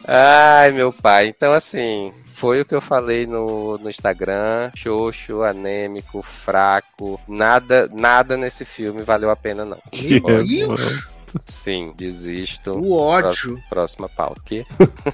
Ai, 0.08 0.72
meu 0.72 0.92
pai. 0.92 1.28
Então, 1.28 1.54
assim, 1.54 2.12
foi 2.34 2.62
o 2.62 2.66
que 2.66 2.76
eu 2.76 2.82
falei 2.82 3.26
no, 3.26 3.78
no 3.78 3.90
Instagram. 3.90 4.72
Xoxo, 4.76 5.42
anêmico, 5.44 6.22
fraco. 6.22 7.20
Nada, 7.28 7.90
nada 7.94 8.38
nesse 8.38 8.66
filme 8.66 9.04
valeu 9.04 9.30
a 9.30 9.36
pena, 9.36 9.66
não. 9.66 9.80
Que 9.92 10.20
Meu 10.20 10.46
Deus, 10.46 10.68
mano. 10.80 11.17
Sim, 11.46 11.94
desisto. 11.96 12.72
o 12.72 12.94
ódio. 12.94 13.62
Próxima 13.70 14.08
pauta. 14.08 14.42
Que? 14.46 14.66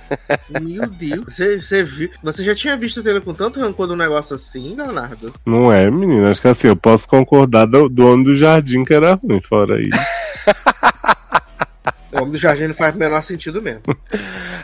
Meu 0.61 0.87
Deus. 0.87 1.33
Você, 1.33 1.61
você 1.61 1.83
viu? 1.83 2.09
Você 2.21 2.43
já 2.43 2.55
tinha 2.55 2.77
visto 2.77 2.99
o 2.99 3.03
Taylor 3.03 3.21
com 3.21 3.33
tanto 3.33 3.59
rancor 3.59 3.87
de 3.87 3.93
um 3.93 3.97
negócio 3.97 4.35
assim, 4.35 4.75
Leonardo? 4.75 5.33
Não 5.45 5.71
é, 5.71 5.89
menino. 5.89 6.27
Acho 6.27 6.41
que 6.41 6.47
assim, 6.47 6.67
eu 6.67 6.75
posso 6.75 7.07
concordar 7.07 7.65
do, 7.65 7.89
do 7.89 8.07
Homem 8.07 8.25
do 8.25 8.35
Jardim 8.35 8.83
que 8.83 8.93
era 8.93 9.15
ruim, 9.15 9.41
fora 9.41 9.81
isso. 9.81 9.91
O 12.13 12.17
Homem 12.17 12.31
do 12.33 12.37
Jardim 12.37 12.67
não 12.67 12.75
faz 12.75 12.93
o 12.93 12.97
menor 12.99 13.23
sentido 13.23 13.59
mesmo. 13.59 13.81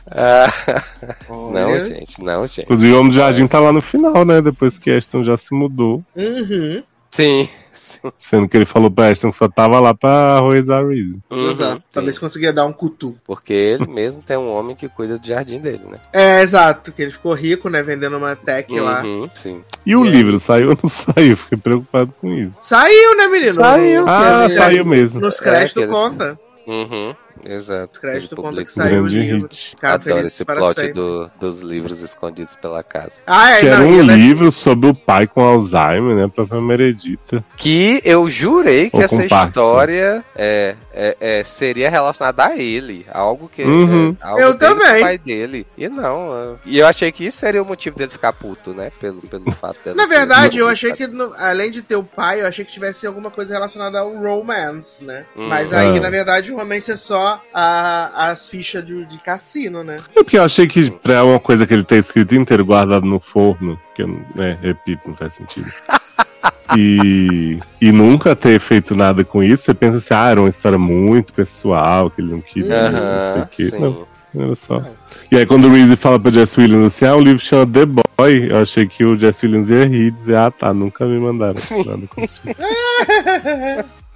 Ah, 0.06 0.54
não, 1.28 1.80
gente, 1.80 2.24
não, 2.24 2.46
gente. 2.46 2.62
Inclusive, 2.62 2.94
o 2.94 3.00
Homem 3.00 3.12
do 3.12 3.16
Jardim 3.16 3.48
tá 3.48 3.60
lá 3.60 3.74
no 3.74 3.82
final, 3.82 4.24
né? 4.24 4.40
Depois 4.40 4.78
que 4.78 4.92
Ashton 4.92 5.24
já 5.24 5.36
se 5.36 5.52
mudou. 5.54 6.04
Uhum. 6.16 6.84
Sim, 7.10 7.50
sim. 7.74 8.00
Sendo 8.18 8.48
que 8.48 8.58
ele 8.58 8.66
falou 8.66 8.90
pra 8.92 9.08
Ashton 9.10 9.30
que 9.30 9.36
só 9.36 9.48
tava 9.48 9.80
lá 9.80 9.94
pra 9.94 10.10
arroz 10.38 10.70
a 10.70 10.82
Reese. 10.82 11.20
Uhum, 11.30 11.52
Exato. 11.52 11.84
Talvez 11.92 12.16
sim. 12.16 12.22
conseguia 12.22 12.52
dar 12.54 12.66
um 12.66 12.72
cutu. 12.74 13.16
Porque 13.26 13.54
ele 13.54 13.88
mesmo 13.88 14.22
tem 14.22 14.38
um 14.38 14.50
homem 14.52 14.76
que 14.76 14.88
cuida 14.90 15.18
do 15.18 15.26
jardim 15.28 15.60
dele, 15.60 15.82
né? 15.90 15.98
É, 16.14 16.42
exato. 16.42 16.92
Que 16.92 17.02
ele 17.02 17.12
ficou 17.12 17.34
rico, 17.34 17.70
né? 17.70 17.82
Vendendo 17.84 18.18
uma 18.18 18.36
tech 18.36 18.72
lá. 18.80 19.04
Uhum, 19.04 19.30
sim. 19.34 19.62
E 19.86 19.96
o 19.96 20.06
É. 20.06 20.10
livro 20.10 20.40
saiu 20.40 20.70
ou 20.72 20.78
não 20.82 20.90
saiu? 20.90 21.38
Fiquei 21.38 21.58
preocupado 21.58 22.14
com 22.20 22.34
isso. 22.34 22.54
Saiu, 22.62 23.16
né, 23.18 23.28
menino? 23.28 23.54
Saiu. 23.54 24.06
Ah, 24.08 24.48
saiu 24.50 24.86
mesmo. 24.86 25.20
Nos 25.22 25.40
É, 25.40 25.44
créditos 25.44 25.84
aquele- 25.84 25.92
conta. 25.92 26.40
Uhum, 26.68 27.16
exato. 27.46 27.92
Os 27.94 27.98
créditos 28.00 28.38
conta 28.38 28.64
que 28.66 28.72
saiu 28.72 29.00
o 29.00 29.08
Grande 29.08 29.20
livro. 29.20 29.42
hit. 29.50 29.76
Cara, 29.80 29.94
Adoro 29.96 30.28
esse 30.28 30.46
plot 30.46 30.94
do- 30.94 31.32
dos 31.40 31.62
livros 31.62 32.02
escondidos 32.02 32.56
pela 32.56 32.84
casa. 32.84 33.20
Ah, 33.28 33.52
é, 33.52 33.60
Que 33.62 33.68
era 33.68 33.78
não, 33.80 33.90
e 33.90 34.02
um 34.02 34.12
é- 34.12 34.16
livro 34.16 34.52
sobre 34.52 34.90
o 34.90 34.94
pai 34.94 35.28
com 35.28 35.42
Alzheimer, 35.42 36.16
né? 36.16 36.32
Pra 36.34 36.60
Meredita. 36.62 37.44
Que 37.58 38.02
eu 38.04 38.30
jurei 38.30 38.90
que 38.90 38.96
Ou 38.98 39.04
essa 39.04 39.24
história 39.26 40.24
é, 40.36 40.76
é, 40.94 41.18
é, 41.20 41.44
seria 41.44 41.90
relacionada 41.90 42.46
a 42.46 42.58
ele. 42.58 43.06
Algo 43.12 43.50
que. 43.54 43.64
Uhum. 43.64 44.16
é, 44.22 44.26
algo 44.28 44.42
Eu 44.42 44.58
também. 44.58 44.98
o 44.98 45.02
pai 45.02 45.18
dele. 45.18 45.68
E 45.78 45.88
não. 45.90 46.58
E 46.66 46.80
eu 46.80 46.88
achei 46.88 47.12
que 47.12 47.26
isso 47.26 47.38
seria 47.38 47.62
o 47.62 47.66
motivo 47.66 47.98
dele 47.98 48.12
ficar 48.12 48.34
puto, 48.34 48.74
né? 48.74 48.92
Pelo, 49.00 49.22
pelo 49.22 49.52
fato 49.54 49.78
dele. 49.84 49.96
Na 49.98 50.06
verdade, 50.06 50.58
eu 50.58 50.68
achei 50.68 50.94
que, 50.94 51.08
no- 51.08 51.34
além 51.38 51.70
de 51.72 51.82
ter 51.82 51.96
o 51.96 52.04
pai, 52.04 52.42
eu 52.42 52.48
achei 52.48 52.64
que 52.66 52.72
tivesse 52.72 53.06
alguma 53.06 53.30
coisa 53.30 53.54
relacionada 53.54 54.00
ao 54.00 54.14
romance, 54.16 55.04
né? 55.04 55.26
Hum. 55.36 55.48
Mas 55.48 55.74
aí, 55.74 55.98
Ah. 55.98 56.02
na 56.02 56.10
verdade, 56.10 56.52
o 56.52 56.58
romance 56.58 56.92
é 56.92 56.96
só 56.98 57.29
a- 57.54 58.30
as 58.32 58.50
fichas 58.50 58.86
de, 58.86 59.04
de 59.06 59.18
cassino, 59.20 59.84
né? 59.84 59.98
É 60.16 60.24
porque 60.24 60.38
eu 60.38 60.44
achei 60.44 60.68
que 60.68 60.90
pra 60.92 61.24
uma 61.24 61.40
coisa 61.40 61.66
que 61.68 61.74
ele 61.74 61.84
ter 61.84 61.98
escrito 61.98 62.36
inteiro 62.36 62.66
guardado 62.66 63.06
no 63.06 63.20
forno, 63.20 63.80
que 63.96 64.02
eu, 64.04 64.08
né, 64.36 64.58
repito, 64.62 65.08
não 65.10 65.16
faz 65.16 65.34
sentido. 65.34 65.70
e, 66.78 67.60
e 67.82 67.92
nunca 67.92 68.36
ter 68.36 68.60
feito 68.60 68.96
nada 68.96 69.24
com 69.24 69.44
isso, 69.44 69.64
você 69.66 69.74
pensa 69.74 69.98
assim, 69.98 70.14
ah, 70.14 70.30
era 70.30 70.40
uma 70.40 70.50
história 70.50 70.78
muito 70.78 71.34
pessoal, 71.34 72.10
que 72.10 72.22
ele 72.22 72.32
não 72.32 72.42
queria, 72.42 72.90
não 72.92 73.22
sei 73.34 73.42
o 73.42 73.48
quê. 73.48 73.66
sim. 73.66 73.80
Não, 73.80 74.08
era 74.36 74.56
só. 74.56 74.84
E 75.32 75.38
aí 75.38 75.46
quando 75.46 75.66
o 75.68 75.72
Reese 75.72 75.96
fala 75.96 76.20
pra 76.20 76.32
Jess 76.32 76.58
Williams 76.58 76.94
assim, 76.94 77.06
ah, 77.06 77.16
o 77.16 77.22
livro 77.22 77.40
chama 77.42 77.66
The 77.66 77.86
Boy, 77.86 78.52
eu 78.52 78.62
achei 78.62 78.86
que 78.88 79.04
o 79.04 79.18
Jess 79.18 79.42
Williams 79.44 79.70
ia 79.72 79.86
rir 79.86 80.08
e 80.08 80.12
dizer, 80.12 80.36
ah 80.38 80.52
tá, 80.52 80.74
nunca 80.74 81.06
me 81.06 81.18
mandaram 81.20 81.56
nada 81.86 82.08
com 82.08 82.24
isso. 82.24 82.42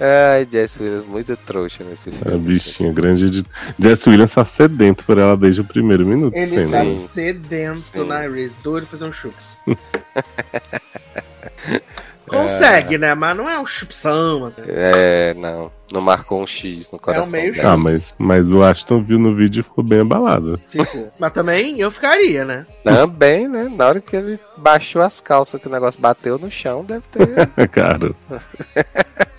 Ai, 0.00 0.48
Jess 0.50 0.80
Williams, 0.80 1.06
muito 1.06 1.36
trouxa 1.36 1.84
nesse 1.84 2.10
filme. 2.10 2.34
A 2.34 2.38
bichinha 2.38 2.92
grande 2.92 3.28
de. 3.28 3.44
Jess 3.78 4.06
Williams 4.06 4.32
tá 4.32 4.44
sedento 4.44 5.04
por 5.04 5.18
ela 5.18 5.36
desde 5.36 5.60
o 5.60 5.64
primeiro 5.64 6.06
minuto. 6.06 6.34
Ele 6.34 6.46
sendo. 6.46 6.70
tá 6.70 6.84
sedento 7.12 7.78
Sim. 7.78 8.06
na 8.06 8.20
Reese, 8.20 8.58
doido 8.60 8.86
fazer 8.86 9.04
um 9.04 9.12
chups. 9.12 9.60
Consegue, 12.26 12.98
né? 12.98 13.14
Mas 13.14 13.36
não 13.36 13.48
é 13.48 13.58
um 13.58 13.66
chupsão, 13.66 14.44
assim. 14.44 14.62
É, 14.66 15.34
não. 15.34 15.70
Não 15.92 16.00
marcou 16.00 16.42
um 16.42 16.46
X 16.46 16.90
no 16.90 16.98
coração. 16.98 17.30
meio 17.30 17.52
dela. 17.54 17.72
Ah, 17.72 17.76
mas, 17.76 18.12
mas 18.18 18.50
o 18.50 18.62
Ashton 18.62 19.02
viu 19.02 19.18
no 19.18 19.36
vídeo 19.36 19.60
e 19.60 19.62
ficou 19.62 19.84
bem 19.84 20.00
abalado. 20.00 20.60
Ficou. 20.68 21.12
Mas 21.18 21.32
também 21.32 21.78
eu 21.80 21.90
ficaria, 21.90 22.44
né? 22.44 22.66
Também, 22.82 23.46
né? 23.46 23.70
Na 23.74 23.86
hora 23.86 24.00
que 24.00 24.16
ele 24.16 24.40
baixou 24.56 25.00
as 25.00 25.20
calças, 25.20 25.60
que 25.60 25.68
o 25.68 25.70
negócio 25.70 26.00
bateu 26.00 26.38
no 26.38 26.50
chão, 26.50 26.84
deve 26.84 27.04
ter, 27.12 27.68
Cara, 27.70 28.12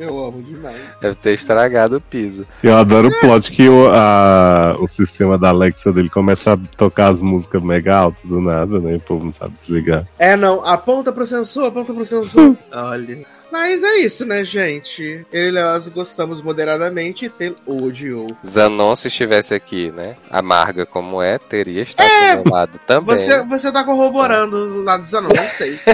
Eu 0.00 0.18
amo 0.24 0.42
demais. 0.42 0.76
deve 1.00 1.14
ter 1.16 1.34
estragado 1.34 1.98
o 1.98 2.00
piso. 2.00 2.46
eu 2.62 2.74
adoro 2.74 3.08
o 3.08 3.20
plot 3.20 3.52
que 3.52 3.68
o, 3.68 3.88
a- 3.92 4.74
o 4.78 4.88
sistema 4.88 5.36
da 5.38 5.50
Alexa 5.50 5.92
dele 5.92 6.08
começa 6.08 6.54
a 6.54 6.58
tocar 6.76 7.08
as 7.10 7.20
músicas 7.20 7.62
mega 7.62 7.96
alto 7.96 8.26
do 8.26 8.40
nada, 8.40 8.80
né? 8.80 8.94
E 8.94 8.96
o 8.96 9.00
povo 9.00 9.24
não 9.26 9.32
sabe 9.32 9.60
se 9.60 9.70
ligar. 9.70 10.06
É, 10.18 10.36
não. 10.36 10.64
Aponta 10.64 11.12
pro 11.12 11.26
sensor, 11.26 11.66
aponta 11.66 11.92
pro 11.92 12.04
sensor. 12.04 12.56
Olha. 12.72 13.26
Mas 13.50 13.82
é 13.82 13.96
isso, 13.96 14.24
né, 14.24 14.44
gente? 14.44 15.26
Eu 15.32 15.48
e 15.48 15.50
nós 15.52 15.88
gostamos 15.88 16.40
moderadamente 16.40 17.24
e 17.24 17.28
tem 17.28 17.56
odiou. 17.66 18.26
Zanon, 18.46 18.94
se 18.94 19.08
estivesse 19.08 19.54
aqui, 19.54 19.90
né? 19.90 20.16
Amarga 20.30 20.86
como 20.86 21.20
é, 21.20 21.38
teria 21.38 21.82
estado 21.82 22.08
do 22.08 22.44
meu 22.44 22.52
lado 22.52 22.78
também. 22.86 23.16
Você, 23.16 23.42
você 23.42 23.72
tá 23.72 23.82
corroborando 23.84 24.82
lá 24.82 24.96
do 24.96 25.06
Zanon, 25.06 25.30
não 25.34 25.48
sei. 25.48 25.78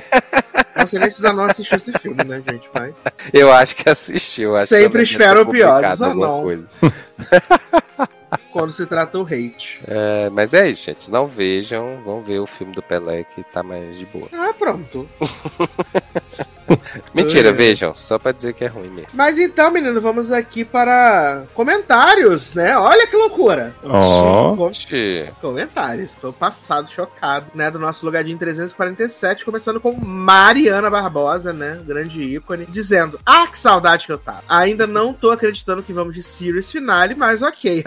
Não 0.76 0.86
sei 0.86 0.98
nem 0.98 1.10
se 1.10 1.22
Zanon 1.22 1.44
assistiu 1.44 1.78
esse 1.78 1.92
filme, 1.98 2.22
né, 2.22 2.42
gente? 2.46 2.68
Mas. 2.72 2.92
Eu 3.32 3.50
acho 3.50 3.74
que 3.74 3.88
assistiu. 3.88 4.54
Acho 4.54 4.66
Sempre 4.66 5.04
espero 5.04 5.40
o 5.40 5.46
pior, 5.46 5.82
alguma 5.82 5.96
Zanon. 5.96 6.64
Quando 8.56 8.72
se 8.72 8.86
trata 8.86 9.18
o 9.18 9.22
hate. 9.24 9.80
É, 9.86 10.30
mas 10.30 10.54
é 10.54 10.68
isso, 10.68 10.84
gente. 10.84 11.10
Não 11.10 11.26
vejam. 11.26 12.00
Vão 12.04 12.22
ver 12.22 12.38
o 12.40 12.46
filme 12.46 12.72
do 12.74 12.82
Pelé 12.82 13.24
que 13.34 13.42
tá 13.44 13.62
mais 13.62 13.98
de 13.98 14.04
boa. 14.06 14.28
Ah, 14.32 14.52
pronto. 14.58 15.08
Mentira, 17.14 17.50
É. 17.50 17.52
vejam. 17.52 17.94
Só 17.94 18.18
pra 18.18 18.32
dizer 18.32 18.52
que 18.54 18.64
é 18.64 18.66
ruim 18.66 18.88
mesmo. 18.88 19.10
Mas 19.14 19.38
então, 19.38 19.70
menino, 19.70 20.00
vamos 20.00 20.32
aqui 20.32 20.64
para 20.64 21.44
comentários, 21.54 22.54
né? 22.54 22.76
Olha 22.76 23.06
que 23.06 23.16
loucura. 23.16 23.72
Ó. 23.84 24.56
Com- 24.56 24.62
Oxi. 24.64 25.28
Comentários. 25.40 26.14
Tô 26.16 26.32
passado, 26.32 26.90
chocado, 26.90 27.46
né? 27.54 27.70
Do 27.70 27.78
nosso 27.78 28.04
lugarzinho 28.04 28.36
347, 28.36 29.44
começando 29.44 29.80
com 29.80 29.92
Mariana 29.92 30.90
Barbosa, 30.90 31.52
né? 31.52 31.78
Grande 31.86 32.20
ícone, 32.22 32.66
dizendo: 32.68 33.20
Ah, 33.24 33.46
que 33.46 33.58
saudade 33.58 34.06
que 34.06 34.12
eu 34.12 34.18
tava. 34.18 34.42
Ainda 34.48 34.86
não 34.88 35.12
tô 35.12 35.30
acreditando 35.30 35.82
que 35.84 35.92
vamos 35.92 36.14
de 36.14 36.22
Series 36.22 36.70
Finale, 36.72 37.14
mas 37.14 37.42
ok. 37.42 37.84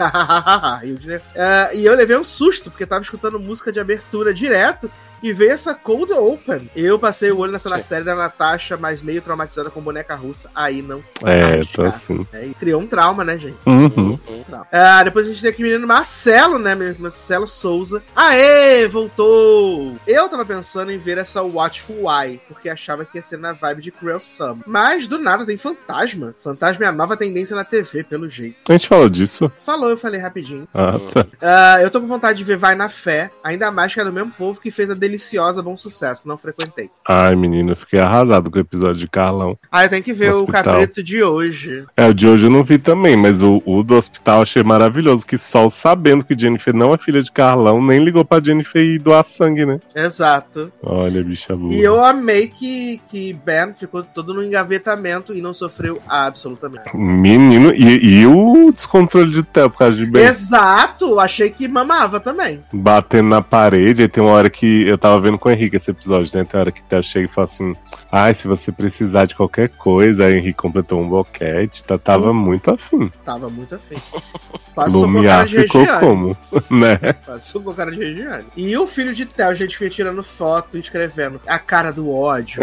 e, 0.84 0.92
o 0.92 0.98
Diner- 0.98 1.22
Ah, 1.36 1.70
e 1.72 1.84
eu 1.84 1.94
levei 1.94 2.16
um 2.16 2.24
susto, 2.24 2.70
porque 2.70 2.86
tava 2.86 3.02
escutando 3.02 3.38
música 3.40 3.72
de 3.72 3.80
abertura 3.80 4.32
direto. 4.34 4.90
E 5.22 5.32
veio 5.32 5.52
essa 5.52 5.74
Cold 5.74 6.12
Open. 6.12 6.70
Eu 6.74 6.98
passei 6.98 7.30
o 7.30 7.38
olho 7.38 7.52
nessa 7.52 7.74
Sim. 7.76 7.82
série 7.82 8.04
da 8.04 8.14
Natasha, 8.14 8.76
mas 8.76 9.02
meio 9.02 9.20
traumatizada 9.20 9.70
com 9.70 9.80
boneca 9.80 10.14
russa. 10.14 10.50
Aí 10.54 10.82
não. 10.82 11.02
É, 11.24 11.64
cara. 11.74 11.88
assim. 11.88 12.26
É, 12.32 12.48
criou 12.58 12.80
um 12.80 12.86
trauma, 12.86 13.24
né, 13.24 13.38
gente? 13.38 13.56
Uhum. 13.66 14.18
Não. 14.48 14.66
Ah, 14.72 15.02
depois 15.02 15.26
a 15.26 15.28
gente 15.30 15.42
tem 15.42 15.50
aqui 15.50 15.62
o 15.62 15.66
menino 15.66 15.86
Marcelo, 15.86 16.58
né? 16.58 16.74
Marcelo 16.98 17.46
Souza. 17.46 18.02
Aê, 18.14 18.88
voltou! 18.88 19.96
Eu 20.06 20.28
tava 20.28 20.44
pensando 20.44 20.90
em 20.90 20.98
ver 20.98 21.18
essa 21.18 21.42
Watchful 21.42 22.06
Eye, 22.10 22.40
porque 22.48 22.68
achava 22.68 23.04
que 23.04 23.18
ia 23.18 23.22
ser 23.22 23.38
na 23.38 23.52
vibe 23.52 23.82
de 23.82 23.90
Cruel 23.90 24.20
Summer. 24.20 24.64
Mas 24.66 25.06
do 25.06 25.18
nada 25.18 25.44
tem 25.44 25.56
Fantasma. 25.56 26.34
Fantasma 26.42 26.84
é 26.84 26.88
a 26.88 26.92
nova 26.92 27.16
tendência 27.16 27.54
na 27.54 27.64
TV, 27.64 28.04
pelo 28.04 28.28
jeito. 28.28 28.56
A 28.68 28.72
gente 28.72 28.88
falou 28.88 29.08
disso? 29.08 29.50
Falou, 29.64 29.90
eu 29.90 29.96
falei 29.96 30.20
rapidinho. 30.20 30.66
Ah, 30.72 30.98
tá. 31.12 31.26
Ah, 31.40 31.82
eu 31.82 31.90
tô 31.90 32.00
com 32.00 32.06
vontade 32.06 32.38
de 32.38 32.44
ver 32.44 32.56
Vai 32.56 32.74
na 32.74 32.88
Fé, 32.88 33.30
ainda 33.42 33.70
mais 33.70 33.92
que 33.92 34.00
é 34.00 34.04
do 34.04 34.12
mesmo 34.12 34.30
povo 34.32 34.60
que 34.60 34.70
fez 34.70 34.90
a 34.90 34.94
deliciosa 35.10 35.62
Bom 35.62 35.76
Sucesso. 35.76 36.28
Não 36.28 36.36
frequentei. 36.36 36.90
Ai, 37.06 37.34
menino, 37.34 37.72
eu 37.72 37.76
fiquei 37.76 37.98
arrasado 37.98 38.50
com 38.50 38.58
o 38.58 38.60
episódio 38.60 38.96
de 38.96 39.08
Carlão. 39.08 39.58
Ah, 39.70 39.84
eu 39.84 39.88
tenho 39.88 40.02
que 40.02 40.12
ver 40.12 40.32
o 40.34 40.46
cabrito 40.46 41.02
de 41.02 41.22
hoje. 41.22 41.84
É, 41.96 42.06
o 42.06 42.14
de 42.14 42.28
hoje 42.28 42.46
eu 42.46 42.50
não 42.50 42.62
vi 42.62 42.78
também, 42.78 43.16
mas 43.16 43.42
o, 43.42 43.60
o 43.66 43.82
do 43.82 43.96
hospital 43.96 44.42
achei 44.42 44.62
maravilhoso. 44.62 45.26
Que 45.26 45.36
Sol, 45.36 45.68
sabendo 45.68 46.24
que 46.24 46.38
Jennifer 46.38 46.74
não 46.74 46.94
é 46.94 46.98
filha 46.98 47.22
de 47.22 47.32
Carlão, 47.32 47.82
nem 47.82 48.02
ligou 48.02 48.24
pra 48.24 48.42
Jennifer 48.42 48.82
ir 48.82 48.98
doar 48.98 49.24
sangue, 49.24 49.66
né? 49.66 49.80
Exato. 49.94 50.72
Olha, 50.82 51.22
bicha 51.22 51.56
burra. 51.56 51.74
E 51.74 51.80
eu 51.80 52.04
amei 52.04 52.48
que, 52.48 53.00
que 53.10 53.32
Ben 53.32 53.74
ficou 53.74 54.02
todo 54.02 54.32
no 54.32 54.44
engavetamento 54.44 55.34
e 55.34 55.42
não 55.42 55.52
sofreu 55.52 56.00
absolutamente. 56.06 56.94
Menino, 56.94 57.72
e, 57.74 58.20
e 58.20 58.26
o 58.26 58.70
descontrole 58.72 59.30
de 59.30 59.42
Theo 59.42 59.70
por 59.70 59.78
causa 59.78 59.96
de 59.96 60.06
Ben 60.06 60.24
Exato! 60.24 61.18
Achei 61.18 61.50
que 61.50 61.66
mamava 61.66 62.20
também. 62.20 62.62
batendo 62.72 63.28
na 63.28 63.42
parede. 63.42 64.02
Aí 64.02 64.08
tem 64.08 64.22
uma 64.22 64.32
hora 64.32 64.50
que 64.50 64.86
eu 64.86 64.98
tava 65.00 65.20
vendo 65.20 65.38
com 65.38 65.48
o 65.48 65.52
Henrique 65.52 65.76
esse 65.76 65.90
episódio, 65.90 66.36
né? 66.36 66.44
Tem 66.44 66.60
hora 66.60 66.70
que 66.70 66.80
o 66.80 66.84
Theo 66.84 67.02
chega 67.02 67.26
e 67.26 67.32
fala 67.32 67.46
assim: 67.46 67.74
Ai, 68.12 68.34
se 68.34 68.46
você 68.46 68.70
precisar 68.70 69.24
de 69.24 69.34
qualquer 69.34 69.70
coisa, 69.70 70.26
aí 70.26 70.34
o 70.34 70.36
Henrique 70.36 70.58
completou 70.58 71.00
um 71.00 71.08
boquete, 71.08 71.82
tá, 71.84 71.98
tava 71.98 72.32
muito 72.32 72.70
afim. 72.70 73.10
Tava 73.24 73.48
muito 73.48 73.74
afim. 73.74 73.96
Passou 74.74 75.02
com 75.02 75.12
Lumiar 75.12 75.38
cara 75.38 75.48
de 75.48 75.62
ficou 75.62 75.80
Regiane. 75.80 76.00
como? 76.00 76.36
né? 76.70 76.96
Passou 77.26 77.60
com 77.60 77.74
cara 77.74 77.90
de 77.90 77.98
Regiane. 77.98 78.44
E 78.56 78.76
o 78.76 78.86
filho 78.86 79.12
de 79.12 79.26
Theo, 79.26 79.48
a 79.48 79.54
gente 79.54 79.76
foi 79.76 79.90
tirando 79.90 80.22
foto 80.22 80.76
e 80.76 80.80
escrevendo 80.80 81.40
a 81.46 81.58
cara 81.58 81.90
do 81.90 82.10
ódio. 82.10 82.62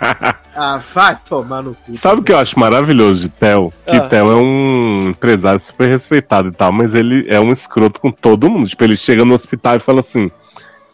ah, 0.54 0.80
vai 0.94 1.18
tomar 1.28 1.62
no 1.62 1.74
cu. 1.74 1.94
Sabe 1.94 2.20
o 2.20 2.24
que 2.24 2.32
eu 2.32 2.38
acho 2.38 2.58
maravilhoso 2.58 3.22
de 3.22 3.28
Theo? 3.28 3.72
Que 3.84 3.96
Ah. 3.96 4.08
Theo 4.08 4.30
é 4.30 4.36
um 4.36 5.08
empresário 5.10 5.60
super 5.60 5.88
respeitado 5.88 6.48
e 6.48 6.52
tal, 6.52 6.72
mas 6.72 6.94
ele 6.94 7.26
é 7.28 7.40
um 7.40 7.52
escroto 7.52 8.00
com 8.00 8.10
todo 8.10 8.48
mundo. 8.48 8.68
Tipo, 8.68 8.84
ele 8.84 8.96
chega 8.96 9.24
no 9.24 9.34
hospital 9.34 9.76
e 9.76 9.80
fala 9.80 10.00
assim. 10.00 10.30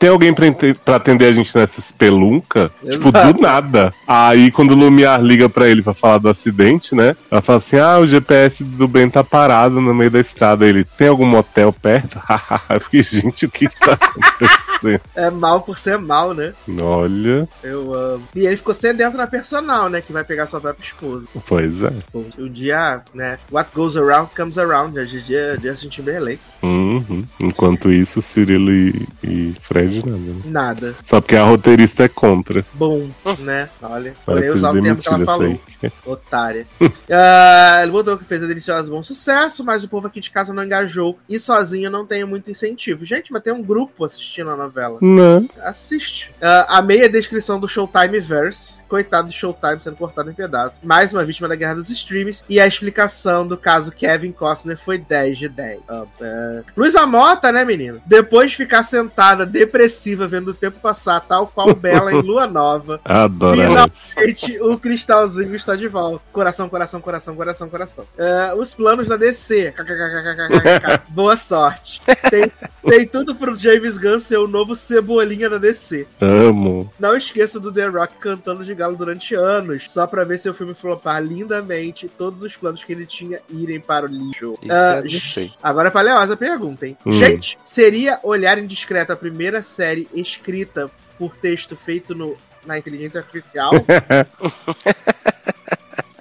Tem 0.05 0.11
alguém 0.11 0.35
pra, 0.35 0.45
pra 0.85 0.97
atender 0.97 1.25
a 1.25 1.33
gente 1.33 1.57
nessa 1.57 1.81
espelunca? 1.81 2.71
Tipo, 2.91 3.11
do 3.11 3.41
nada. 3.41 3.95
Aí, 4.07 4.51
quando 4.51 4.73
o 4.73 4.75
Lumiar 4.75 5.19
liga 5.23 5.49
pra 5.49 5.67
ele 5.67 5.81
pra 5.81 5.95
falar 5.95 6.19
do 6.19 6.29
acidente, 6.29 6.95
né? 6.95 7.17
Ela 7.31 7.41
fala 7.41 7.57
assim: 7.57 7.79
Ah, 7.79 7.99
o 7.99 8.07
GPS 8.07 8.63
do 8.63 8.87
Ben 8.87 9.09
tá 9.09 9.25
parado 9.25 9.81
no 9.81 9.95
meio 9.95 10.11
da 10.11 10.21
estrada. 10.21 10.67
Ele, 10.67 10.85
tem 10.85 11.09
algum 11.09 11.25
motel 11.25 11.73
perto? 11.73 12.21
Eu 12.69 12.81
fiquei, 12.83 13.03
gente, 13.03 13.47
o 13.47 13.51
que 13.51 13.67
que 13.67 13.81
tá 13.81 13.95
acontecendo? 13.95 15.01
É 15.15 15.31
mal 15.31 15.63
por 15.63 15.79
ser 15.79 15.97
mal, 15.97 16.35
né? 16.35 16.53
Olha, 16.83 17.49
Eu 17.63 17.95
amo. 17.95 18.29
E 18.35 18.47
ele 18.47 18.59
ficou 18.59 18.75
sedento 18.75 19.17
na 19.17 19.27
personal, 19.27 19.89
né? 19.89 20.03
Que 20.03 20.13
vai 20.13 20.23
pegar 20.23 20.47
sua 20.47 20.61
própria 20.61 20.85
esposa. 20.85 21.27
pois 21.47 21.83
é. 21.83 21.91
O 22.13 22.47
dia, 22.51 23.01
né? 23.15 23.39
What 23.51 23.71
goes 23.75 23.97
around 23.97 24.29
comes 24.37 24.59
around. 24.59 24.95
né? 24.95 25.05
Dia, 25.05 25.59
Justin 25.63 25.89
Timberlake. 25.89 26.41
Uhum. 26.63 27.25
Enquanto 27.41 27.91
isso, 27.91 28.21
Cirilo 28.21 28.71
e, 28.71 29.09
e 29.23 29.55
Fred 29.63 29.94
nada. 30.03 30.19
Né? 30.19 30.43
Nada. 30.45 30.95
Só 31.05 31.21
porque 31.21 31.37
a 31.37 31.45
roteirista 31.45 32.05
é 32.05 32.09
contra. 32.09 32.65
Bom, 32.73 33.09
né? 33.39 33.69
Olha, 33.83 34.15
porém 34.25 34.51
usar 34.51 34.71
o 34.71 34.83
termo 34.83 35.01
que 35.01 35.09
ela 35.09 35.25
falou. 35.25 35.47
aí. 35.47 35.61
Otária. 36.05 36.67
Ah, 37.11 37.81
ele 37.83 37.93
botou 37.93 38.17
que 38.17 38.25
fez 38.25 38.43
a 38.43 38.47
deliciosa 38.47 38.91
bom 38.91 39.03
sucesso, 39.03 39.63
mas 39.63 39.85
o 39.85 39.89
povo 39.89 40.07
aqui 40.07 40.21
de 40.21 40.31
casa 40.31 40.55
não 40.55 40.65
engajou. 40.65 41.19
E 41.29 41.39
sozinho 41.39 41.87
eu 41.87 41.91
não 41.91 42.07
tenho 42.07 42.27
muito 42.27 42.51
incentivo. 42.51 43.05
Gente, 43.05 43.33
mas 43.33 43.43
tem 43.43 43.53
um 43.53 43.63
grupo 43.63 44.05
assistindo 44.05 44.51
a 44.51 44.57
novela. 44.57 44.99
Não. 45.01 45.49
Assiste. 45.63 46.33
Ah, 46.41 46.79
amei 46.79 47.05
a 47.05 47.09
descrição 47.09 47.61
do 47.61 47.69
Showtime 47.69 48.19
Verse. 48.21 48.83
Coitado 48.89 49.29
do 49.29 49.35
Showtime 49.35 49.81
sendo 49.81 49.97
cortado 49.97 50.31
em 50.31 50.35
pedaços. 50.35 50.81
Mais 50.83 51.13
uma 51.13 51.25
vítima 51.25 51.49
da 51.49 51.55
guerra 51.55 51.75
dos 51.75 51.91
streams. 51.91 52.43
E 52.49 52.59
a 52.59 52.67
explicação 52.67 53.47
do 53.47 53.57
caso 53.57 53.93
Kevin 53.93 54.33
Costner 54.33 54.79
foi 54.79 54.99
10 54.99 55.39
de 55.39 55.49
10. 55.49 55.81
Ah, 55.89 56.05
ah. 56.21 56.63
Luísa 56.77 57.07
Mota, 57.07 57.53
né, 57.53 57.65
menino? 57.65 58.01
Depois 58.07 58.51
de 58.51 58.57
ficar 58.57 58.83
sentada, 58.83 59.47
depressiva, 59.47 59.84
vendo 60.29 60.49
o 60.49 60.55
tempo 60.55 60.79
passar, 60.81 61.21
tal 61.21 61.47
qual 61.47 61.75
Bela 61.75 62.13
em 62.13 62.21
Lua 62.21 62.47
Nova. 62.47 63.01
Adoro. 63.05 63.61
Final- 63.61 63.91
Gente, 64.19 64.61
o 64.61 64.79
cristalzinho 64.79 65.55
está 65.55 65.75
de 65.77 65.89
volta. 65.89 66.23
Coração, 66.33 66.69
coração, 66.69 67.01
coração, 67.01 67.35
coração, 67.35 67.69
coração. 67.69 68.07
É, 68.19 68.55
os 68.55 68.75
planos 68.75 69.09
da 69.09 69.17
DC. 69.17 69.75
Boa 71.09 71.37
sorte. 71.37 72.01
Tem, 72.31 72.51
tem 72.87 73.07
tudo 73.07 73.35
pro 73.35 73.55
James 73.55 73.99
Gunn 73.99 74.19
ser 74.19 74.39
o 74.39 74.47
novo 74.49 74.75
cebolinha 74.75 75.49
da 75.51 75.59
DC. 75.59 76.07
Amo. 76.21 76.93
Não 76.99 77.17
esqueça 77.17 77.59
do 77.61 77.73
The 77.73 77.87
Rock 77.87 78.15
cantando 78.19 78.65
de 78.65 78.75
galo 78.75 78.97
durante 78.97 79.35
anos, 79.35 79.91
só 79.91 80.07
pra 80.07 80.25
ver 80.25 80.39
seu 80.39 80.55
filme 80.55 80.75
flopar 80.75 81.23
lindamente 81.23 82.09
todos 82.09 82.43
os 82.43 82.57
planos 82.57 82.83
que 82.85 82.93
ele 82.93 83.07
tinha 83.07 83.41
irem 83.49 83.81
para 83.81 84.07
o 84.07 84.09
lixo. 84.09 84.55
Isso 84.63 84.73
Ah, 84.73 85.03
é 85.05 85.09
sei. 85.09 85.53
Agora 85.63 85.91
pra 85.91 86.01
Leosa 86.01 86.37
pergunta, 86.37 86.87
hein? 86.87 86.97
Hum. 87.05 87.13
Gente, 87.13 87.59
seria 87.65 88.19
Olhar 88.23 88.59
Indiscreto 88.59 89.13
a 89.13 89.17
primeira 89.17 89.63
série 89.65 90.09
escrita 90.13 90.91
por 91.19 91.35
texto 91.37 91.77
feito 91.77 92.15
no 92.15 92.37
na 92.65 92.79
inteligência 92.79 93.21
artificial, 93.21 93.73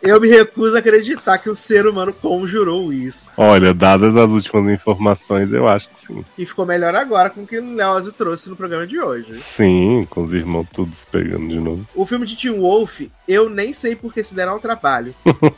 eu 0.03 0.19
me 0.19 0.27
recuso 0.27 0.75
a 0.75 0.80
acreditar 0.80 1.38
que 1.38 1.49
o 1.49 1.55
ser 1.55 1.88
humano 1.88 2.11
conjurou 2.13 2.91
isso. 2.91 3.31
Olha, 3.38 3.73
dadas 3.73 4.17
as 4.17 4.30
últimas 4.30 4.67
informações, 4.67 5.51
eu 5.53 5.67
acho 5.67 5.89
que 5.89 5.99
sim. 5.99 6.25
E 6.38 6.45
ficou 6.45 6.65
melhor 6.65 6.93
agora 6.93 7.30
com 7.30 7.43
o 7.43 7.47
que 7.47 7.57
o 7.57 7.75
Leózio 7.75 8.11
trouxe 8.11 8.49
no 8.49 8.55
programa 8.55 8.85
de 8.85 8.99
hoje. 8.99 9.34
Sim, 9.35 10.05
com 10.09 10.21
os 10.21 10.34
irmãos 10.34 10.67
todos 10.73 11.05
pegando 11.05 11.47
de 11.47 11.57
novo. 11.57 11.88
O 11.95 12.05
filme 12.05 12.25
de 12.25 12.35
Tim 12.35 12.51
Wolf, 12.59 13.01
eu 13.27 13.49
nem 13.49 13.71
sei 13.71 13.95
por 13.95 14.13
que 14.13 14.21
se 14.21 14.35
deram 14.35 14.53
ao 14.53 14.59
trabalho. 14.59 15.15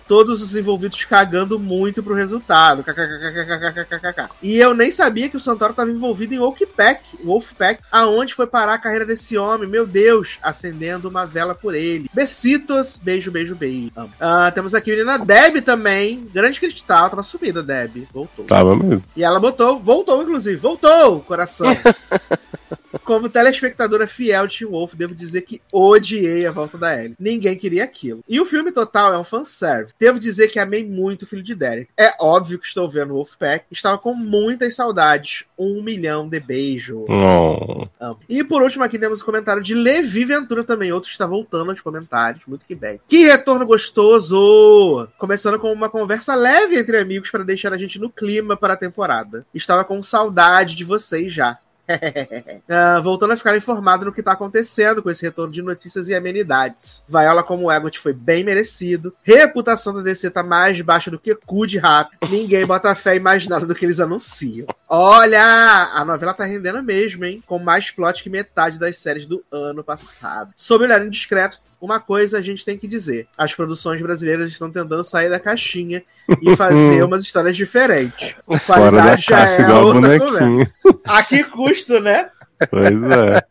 Todos 0.08 0.44
os 0.44 0.56
envolvidos 0.56 1.04
cagando 1.06 1.60
muito 1.60 2.04
pro 2.04 2.14
resultado. 2.14 2.84
KKKKKKKKK. 2.84 4.30
E 4.44 4.58
eu 4.58 4.76
nem 4.76 4.92
sabia 4.92 5.28
que 5.28 5.38
o 5.38 5.40
Santoro 5.40 5.72
estava 5.72 5.90
envolvido 5.90 6.36
em 6.36 6.38
Wolfpack, 6.38 7.18
Wolfpack, 7.24 7.82
aonde 7.92 8.36
foi 8.36 8.46
parar 8.46 8.76
a 8.76 8.80
carreira 8.80 9.06
desse 9.06 9.36
homem. 9.38 9.68
Meu 9.68 9.88
Deus, 9.88 10.38
acendendo 10.44 11.10
uma 11.10 11.26
vela 11.26 11.56
por 11.56 11.74
ele. 11.74 12.10
Besitos, 12.14 13.00
beijo, 13.02 13.32
beijo, 13.32 13.56
beijo. 13.56 13.90
Amo. 13.96 14.12
Ah, 14.38 14.52
temos 14.52 14.74
aqui 14.74 14.92
a 14.92 14.96
menina 14.96 15.18
Deb 15.18 15.62
também. 15.62 16.28
Grande 16.34 16.60
cristal, 16.60 17.10
tava 17.10 17.24
sumida, 17.24 17.64
Deb. 17.64 18.06
Voltou. 18.14 18.44
Tava 18.44 18.76
mesmo. 18.76 19.02
E 19.16 19.24
ela 19.24 19.40
botou, 19.40 19.80
voltou, 19.80 20.22
inclusive, 20.22 20.58
voltou, 20.58 21.22
coração. 21.22 21.68
Como 23.06 23.30
telespectadora 23.30 24.08
fiel 24.08 24.48
de 24.48 24.58
Teen 24.58 24.72
Wolf, 24.72 24.96
devo 24.96 25.14
dizer 25.14 25.42
que 25.42 25.62
odiei 25.72 26.48
a 26.48 26.52
volta 26.52 26.76
da 26.76 27.00
Ellie. 27.00 27.16
Ninguém 27.20 27.56
queria 27.56 27.84
aquilo. 27.84 28.24
E 28.28 28.42
o 28.42 28.46
filme 28.46 28.72
total 28.72 29.14
é 29.14 29.18
um 29.18 29.24
fanservice. 29.24 29.94
Devo 30.00 30.20
dizer 30.20 30.48
que 30.48 30.58
amei 30.58 30.84
muito 30.84 31.22
o 31.22 31.28
filho 31.28 31.44
de 31.44 31.54
Derek. 31.54 31.92
É 31.96 32.16
óbvio 32.20 32.58
que 32.58 32.66
estou 32.66 32.90
vendo 32.90 33.12
o 33.12 33.18
Wolfpack. 33.18 33.66
Estava 33.72 34.00
com 34.00 34.16
muitas 34.16 34.74
saudades. 34.74 35.46
Um 35.56 35.84
milhão 35.84 36.28
de 36.28 36.40
beijos. 36.40 37.06
Oh. 37.08 37.88
Amo. 38.00 38.20
E 38.28 38.44
por 38.44 38.64
último, 38.64 38.84
aqui 38.84 38.98
temos 38.98 39.22
o 39.22 39.26
comentário 39.26 39.62
de 39.62 39.76
Levi 39.76 40.26
Ventura 40.26 40.64
também. 40.64 40.92
Outro 40.92 41.12
está 41.12 41.28
voltando 41.28 41.70
aos 41.70 41.82
comentários. 41.82 42.44
Muito 42.48 42.66
que 42.66 42.74
bem. 42.74 43.00
Que 43.08 43.26
retorno 43.26 43.68
gostoso! 43.68 45.08
Começando 45.20 45.60
com 45.60 45.72
uma 45.72 45.90
conversa 45.90 46.34
leve 46.34 46.80
entre 46.80 46.98
amigos 46.98 47.30
para 47.30 47.44
deixar 47.44 47.72
a 47.72 47.78
gente 47.78 48.00
no 48.00 48.10
clima 48.10 48.58
para 48.58 48.74
a 48.74 48.78
temporada. 48.78 49.46
Estava 49.54 49.84
com 49.84 50.02
saudade 50.02 50.76
de 50.76 50.84
vocês 50.84 51.32
já. 51.32 51.60
Ah, 52.68 53.00
voltando 53.00 53.32
a 53.32 53.38
ficar 53.38 53.56
informado 53.56 54.06
no 54.06 54.12
que 54.12 54.24
tá 54.24 54.32
acontecendo 54.32 55.02
com 55.04 55.10
esse 55.10 55.24
retorno 55.24 55.54
de 55.54 55.62
notícias 55.62 56.08
e 56.08 56.16
amenidades. 56.16 57.04
Viola 57.08 57.44
como 57.44 57.72
Egot 57.72 58.00
foi 58.00 58.14
bem 58.14 58.44
merecido. 58.44 59.14
Reputação 59.24 59.94
da 59.94 60.02
DC 60.02 60.32
tá 60.32 60.42
mais 60.42 60.80
baixa 60.82 61.12
do 61.12 61.20
que 61.20 61.36
cu 61.36 61.68
de 61.68 61.78
rato. 61.78 62.12
Ninguém 62.30 62.66
bota 62.66 62.96
fé 62.96 63.18
em 63.18 63.20
mais 63.20 63.48
nada 63.48 63.66
do 63.66 63.76
que 63.76 63.86
eles 63.86 64.00
anunciam. 64.00 64.68
Olha! 64.90 65.92
A 65.94 66.04
novela 66.04 66.34
tá 66.34 66.46
rendendo 66.46 66.82
mesmo, 66.82 67.26
hein? 67.26 67.44
Com 67.46 67.60
mais 67.60 67.92
plot 67.92 68.24
que 68.24 68.30
metade 68.30 68.80
das 68.80 68.98
séries 68.98 69.26
do 69.26 69.44
ano 69.52 69.84
passado. 69.84 70.54
Sobre 70.58 70.88
o 70.88 70.90
olhar 70.90 71.06
indiscreto, 71.06 71.60
uma 71.80 72.00
coisa 72.00 72.38
a 72.38 72.42
gente 72.42 72.64
tem 72.66 72.78
que 72.78 72.88
dizer: 72.88 73.28
as 73.38 73.54
produções 73.54 74.02
brasileiras 74.02 74.52
estão 74.52 74.72
tentando 74.72 75.04
sair 75.04 75.30
da 75.30 75.40
caixinha 75.40 76.04
e 76.42 76.56
fazer 76.56 77.04
umas 77.06 77.24
histórias 77.24 77.56
diferentes. 77.56 78.36
Fora 78.66 78.92
da 78.92 78.92
Qualidade 78.92 79.22
já 79.22 79.50
é 79.50 79.62
igual 79.62 79.86
outra 79.86 80.20
conversa. 80.20 80.72
A 81.06 81.24
que 81.24 81.44
custo, 81.44 82.00
né? 82.00 82.30
Pois 82.70 82.86
é. 82.90 83.44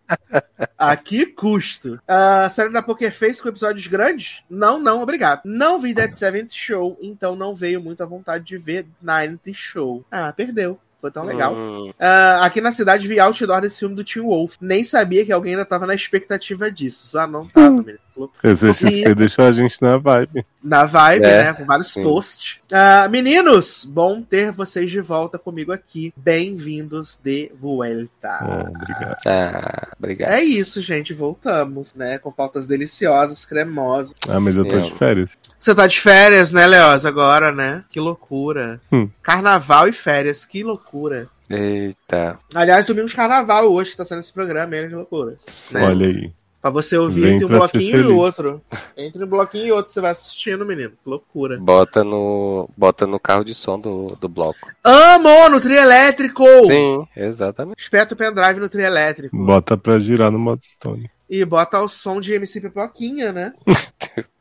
A 0.78 0.96
que 0.96 1.26
custo? 1.26 1.98
A 2.08 2.48
série 2.48 2.70
da 2.70 2.82
Poker 2.82 3.12
Face 3.12 3.42
com 3.42 3.48
episódios 3.50 3.86
grandes? 3.86 4.42
Não, 4.48 4.78
não, 4.78 5.02
obrigado. 5.02 5.42
Não 5.44 5.78
vi 5.78 5.92
Dead 5.92 6.14
Seventh 6.14 6.52
Show, 6.52 6.96
então 7.02 7.36
não 7.36 7.54
veio 7.54 7.82
muito 7.82 8.02
à 8.02 8.06
vontade 8.06 8.44
de 8.44 8.56
ver 8.56 8.86
Ninth 9.02 9.52
Show. 9.54 10.04
Ah, 10.10 10.32
perdeu. 10.32 10.78
Foi 11.02 11.10
tão 11.10 11.24
legal. 11.24 11.54
Hum, 11.54 11.92
Ah, 12.00 12.46
aqui 12.46 12.62
na 12.62 12.72
cidade 12.72 13.06
vi 13.06 13.20
outdoor 13.20 13.60
desse 13.60 13.80
filme 13.80 13.94
do 13.94 14.02
Tio 14.02 14.24
Wolf. 14.24 14.56
Nem 14.58 14.82
sabia 14.82 15.22
que 15.22 15.32
alguém 15.32 15.52
ainda 15.52 15.66
tava 15.66 15.86
na 15.86 15.94
expectativa 15.94 16.70
disso. 16.70 17.18
Ah, 17.18 17.26
não 17.26 17.46
tava, 17.46 17.70
menino. 17.70 17.98
Esse 18.42 18.72
XP 18.72 19.14
deixou 19.14 19.44
a 19.44 19.52
gente 19.52 19.80
na 19.82 19.96
vibe. 19.98 20.44
Na 20.62 20.84
vibe, 20.84 21.24
É, 21.26 21.44
né? 21.44 21.52
Com 21.52 21.64
vários 21.64 21.92
sim. 21.92 22.02
posts. 22.02 22.58
Ah, 22.72 23.08
meninos, 23.08 23.84
bom 23.84 24.22
ter 24.22 24.50
vocês 24.52 24.90
de 24.90 25.00
volta 25.00 25.38
comigo 25.38 25.72
aqui. 25.72 26.12
Bem-vindos 26.16 27.18
de 27.22 27.50
vuelta. 27.58 28.38
Oh, 28.42 28.70
obrigado. 28.70 29.16
ah, 29.26 29.88
obrigado. 29.98 30.30
É 30.32 30.42
isso, 30.42 30.80
gente. 30.80 31.12
Voltamos, 31.12 31.92
né? 31.94 32.18
Com 32.18 32.30
pautas 32.32 32.66
deliciosas, 32.66 33.44
cremosas. 33.44 34.14
Ah, 34.28 34.40
mas 34.40 34.56
eu 34.56 34.66
tô 34.66 34.78
de 34.78 34.92
férias. 34.92 35.32
Você 35.58 35.74
tá 35.74 35.86
de 35.86 35.98
férias, 36.00 36.52
né, 36.52 36.66
Leoz, 36.66 37.04
agora, 37.04 37.50
né? 37.52 37.84
Que 37.90 37.98
loucura. 38.00 38.80
Hum. 38.92 39.08
Carnaval 39.22 39.88
e 39.88 39.92
férias, 39.92 40.44
que 40.44 40.62
loucura. 40.62 41.28
Eita. 41.50 42.38
Aliás, 42.54 42.86
domingo 42.86 43.06
de 43.08 43.14
carnaval 43.14 43.70
hoje 43.70 43.90
que 43.90 43.96
tá 43.96 44.04
sendo 44.04 44.20
esse 44.20 44.32
programa, 44.32 44.76
hein? 44.76 44.88
Que 44.88 44.94
loucura. 44.94 45.36
Né? 45.72 45.84
Olha 45.84 46.06
aí. 46.06 46.32
Pra 46.64 46.70
você 46.70 46.96
ouvir 46.96 47.20
Vem 47.20 47.34
entre 47.34 47.44
um 47.44 47.48
bloquinho 47.48 48.00
e 48.00 48.06
outro. 48.06 48.62
Entre 48.96 49.22
um 49.22 49.26
bloquinho 49.26 49.66
e 49.66 49.72
outro, 49.72 49.92
você 49.92 50.00
vai 50.00 50.12
assistindo, 50.12 50.64
menino. 50.64 50.92
Que 50.92 51.10
loucura. 51.10 51.58
Bota 51.58 52.02
no, 52.02 52.70
bota 52.74 53.06
no 53.06 53.20
carro 53.20 53.44
de 53.44 53.52
som 53.52 53.78
do, 53.78 54.16
do 54.18 54.30
bloco. 54.30 54.72
Amo 54.82 55.50
no 55.50 55.60
trio 55.60 55.76
elétrico! 55.76 56.42
Sim, 56.66 57.06
exatamente. 57.14 57.78
Espeta 57.78 58.14
o 58.14 58.16
pendrive 58.16 58.60
no 58.60 58.68
trio 58.70 58.86
elétrico. 58.86 59.36
Bota 59.36 59.76
pra 59.76 59.98
girar 59.98 60.30
no 60.30 60.38
modo 60.38 60.64
Stone. 60.64 61.10
E 61.28 61.44
bota 61.44 61.82
o 61.82 61.86
som 61.86 62.18
de 62.18 62.32
MC 62.32 62.62
Pipoquinha, 62.62 63.30
né? 63.30 63.52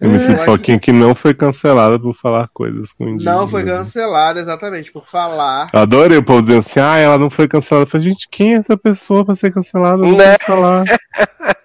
MC 0.00 0.32
Hum. 0.32 0.38
Foquinha 0.44 0.80
que 0.80 0.90
não 0.90 1.14
foi 1.14 1.32
cancelada 1.32 1.98
por 1.98 2.12
falar 2.14 2.48
coisas 2.52 2.92
com 2.92 3.08
indígenas. 3.08 3.36
Não 3.36 3.46
foi 3.48 3.64
cancelada, 3.64 4.40
exatamente, 4.40 4.90
por 4.90 5.06
falar. 5.06 5.70
Eu 5.72 5.80
adorei 5.80 6.18
o 6.18 6.22
povo 6.24 6.40
dizendo 6.40 6.58
assim, 6.58 6.80
ah, 6.80 6.98
ela 6.98 7.16
não 7.16 7.30
foi 7.30 7.46
cancelada. 7.46 7.84
Eu 7.86 7.90
falei, 7.90 8.08
gente, 8.10 8.28
quem 8.28 8.54
é 8.54 8.58
essa 8.58 8.76
pessoa 8.76 9.24
pra 9.24 9.34
ser 9.34 9.52
cancelada? 9.52 9.98
Não 9.98 10.16
Né? 10.16 10.36
falar. 10.40 10.84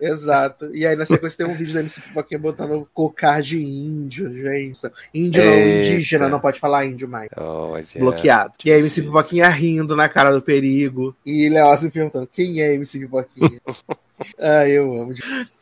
Exato. 0.00 0.74
E 0.74 0.84
aí 0.84 0.96
na 0.96 1.06
sequência 1.06 1.38
tem 1.38 1.54
um 1.54 1.56
vídeo 1.56 1.72
da 1.72 1.80
MC 1.80 2.00
Pipoquinha 2.00 2.38
botando 2.40 2.86
cocar 2.92 3.40
de 3.40 3.62
índio, 3.62 4.30
gente. 4.34 4.80
Índio 5.14 5.44
não, 5.44 5.52
Eita. 5.52 5.88
indígena, 5.88 6.28
não 6.28 6.40
pode 6.40 6.58
falar 6.58 6.84
índio 6.86 7.08
mais. 7.08 7.28
Oh. 7.36 7.74
Bloqueado. 7.98 8.52
E 8.64 8.70
aí 8.72 8.80
MC 8.80 9.02
Pipoquinha 9.02 9.48
rindo 9.48 9.94
na 9.96 10.08
cara 10.08 10.32
do 10.32 10.42
perigo. 10.42 11.16
E 11.24 11.48
Leócio 11.48 11.90
perguntando, 11.90 12.28
quem 12.30 12.60
é 12.60 12.74
MC 12.74 12.98
Pipoquinha? 12.98 13.60
ah, 14.38 14.68
eu 14.68 15.02
amo. 15.02 15.14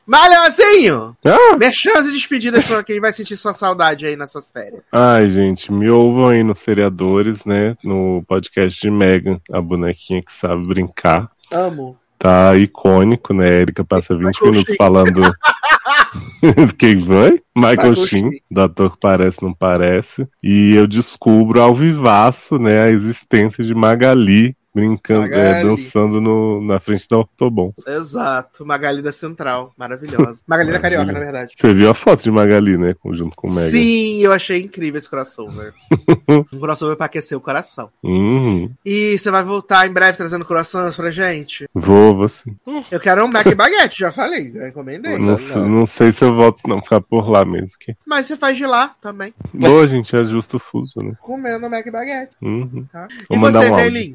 Mas, 0.07 0.31
Leozinho! 0.31 1.17
Ah! 1.25 1.57
Merchans 1.57 2.07
e 2.07 2.13
despedidas 2.13 2.67
pra 2.67 2.85
quem 2.85 3.01
vai 3.01 3.13
sentir 3.13 3.37
sua 3.37 3.55
saudade 3.55 4.05
aí 4.05 4.17
nas 4.17 4.31
suas 4.31 4.51
férias. 4.51 4.83
Ai, 4.93 5.31
gente, 5.31 5.73
me 5.73 5.89
ouvam 5.89 6.29
aí 6.29 6.43
nos 6.43 6.61
seriadores, 6.61 7.45
né? 7.45 7.75
No 7.83 8.23
podcast 8.29 8.79
de 8.81 8.91
Megan, 8.91 9.41
a 9.53 9.61
bonequinha 9.63 10.23
que 10.23 10.33
sabe 10.33 10.67
brincar. 10.67 11.31
Amo. 11.51 11.97
Tá 12.19 12.55
icônico, 12.57 13.33
né? 13.33 13.49
A 13.49 13.53
Erika 13.53 13.85
passa 13.85 14.15
20 14.15 14.27
Michael 14.27 14.51
minutos 14.51 14.69
Sheen. 14.69 14.77
falando. 14.77 15.21
Quem 16.79 17.01
foi? 17.01 17.43
Michael, 17.57 17.91
Michael 17.91 17.97
Sheen, 17.97 18.31
Sheen. 18.31 18.41
do 18.51 18.61
ator 18.61 18.93
que 18.93 18.99
parece, 19.01 19.43
não 19.43 19.55
parece. 19.55 20.29
E 20.43 20.75
eu 20.75 20.87
descubro 20.87 21.61
ao 21.61 21.75
vivaço, 21.75 22.59
né, 22.59 22.85
a 22.85 22.91
existência 22.91 23.65
de 23.65 23.75
Magali 23.75 24.55
brincando, 24.75 25.33
é, 25.33 25.63
dançando 25.63 26.21
no, 26.21 26.61
na 26.61 26.81
frente 26.81 27.09
da 27.09 27.19
Ortobon. 27.19 27.73
Exato. 27.87 28.67
Magali 28.67 29.01
da 29.03 29.13
Central. 29.13 29.73
Maravilhosa. 29.77 30.41
Magali 30.47 30.73
da 30.73 30.81
Carioca, 30.81 31.13
na 31.13 31.19
verdade. 31.19 31.55
Você 31.57 31.73
viu 31.73 31.91
a 31.91 31.95
foto 31.95 32.25
de 32.25 32.31
Magali, 32.31 32.77
né? 32.77 32.95
Junto 33.13 33.37
com 33.37 33.49
o 33.49 33.55
Megan. 33.55 33.71
Sim, 33.71 34.21
eu 34.21 34.33
achei 34.33 34.63
incrível 34.63 34.99
esse 34.99 35.09
crossover. 35.09 35.73
um 36.29 36.59
crossover 36.59 36.97
pra 36.97 37.07
aquecer 37.07 37.37
o 37.37 37.41
coração. 37.41 37.91
Uhum. 38.03 38.71
E 38.85 39.17
você 39.17 39.31
vai 39.31 39.45
voltar 39.45 39.87
em 39.87 39.93
breve 39.93 40.17
trazendo 40.17 40.45
croissants 40.45 40.97
pra 40.97 41.11
gente? 41.11 41.69
Vou, 41.73 42.17
vou 42.17 42.29
sim. 42.29 42.57
Eu 42.91 42.99
quero 42.99 43.25
um 43.25 43.29
Mac 43.29 43.47
Baguette, 43.55 44.01
já 44.01 44.11
falei, 44.11 44.53
já 44.53 44.69
encomendei. 44.69 45.19
Não, 45.19 45.37
sei- 45.37 45.63
não 45.63 45.87
sei 45.87 46.13
se 46.13 46.25
eu 46.25 46.35
volto, 46.35 46.67
não, 46.67 46.81
ficar 46.83 47.01
por 47.01 47.29
lá 47.29 47.45
mesmo. 47.45 47.77
Que... 47.79 47.95
Mas 48.07 48.27
você 48.27 48.37
faz 48.37 48.57
de 48.57 48.67
lá 48.67 48.95
também, 49.01 49.33
Boa, 49.53 49.87
gente, 49.87 50.15
é 50.17 50.25
justo 50.25 50.57
o 50.57 50.61
fuso, 50.61 51.01
né? 51.01 51.13
comendo 51.21 51.69
Mac 51.69 51.89
Baguette. 51.91 52.35
Uhum. 52.43 52.87
Tá? 52.93 53.07
E 53.31 53.39
você, 53.39 53.57
um 53.59 53.61
áudio. 53.61 53.77
Taylin? 53.77 54.15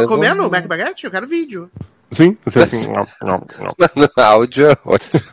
Não, 0.00 0.04
eu 0.04 0.08
vou- 0.08 0.16
comendo 0.16 0.50
Mac 0.50 0.66
Baguette? 0.66 1.04
Eu 1.04 1.10
quero 1.10 1.26
vídeo. 1.26 1.70
Sim, 2.10 2.36
você 2.44 2.60
assim. 2.60 2.86
não, 2.92 3.06
não, 3.22 3.46
não. 3.96 4.24
Áudio 4.24 4.70
é 4.70 4.76
ótimo. 4.84 5.22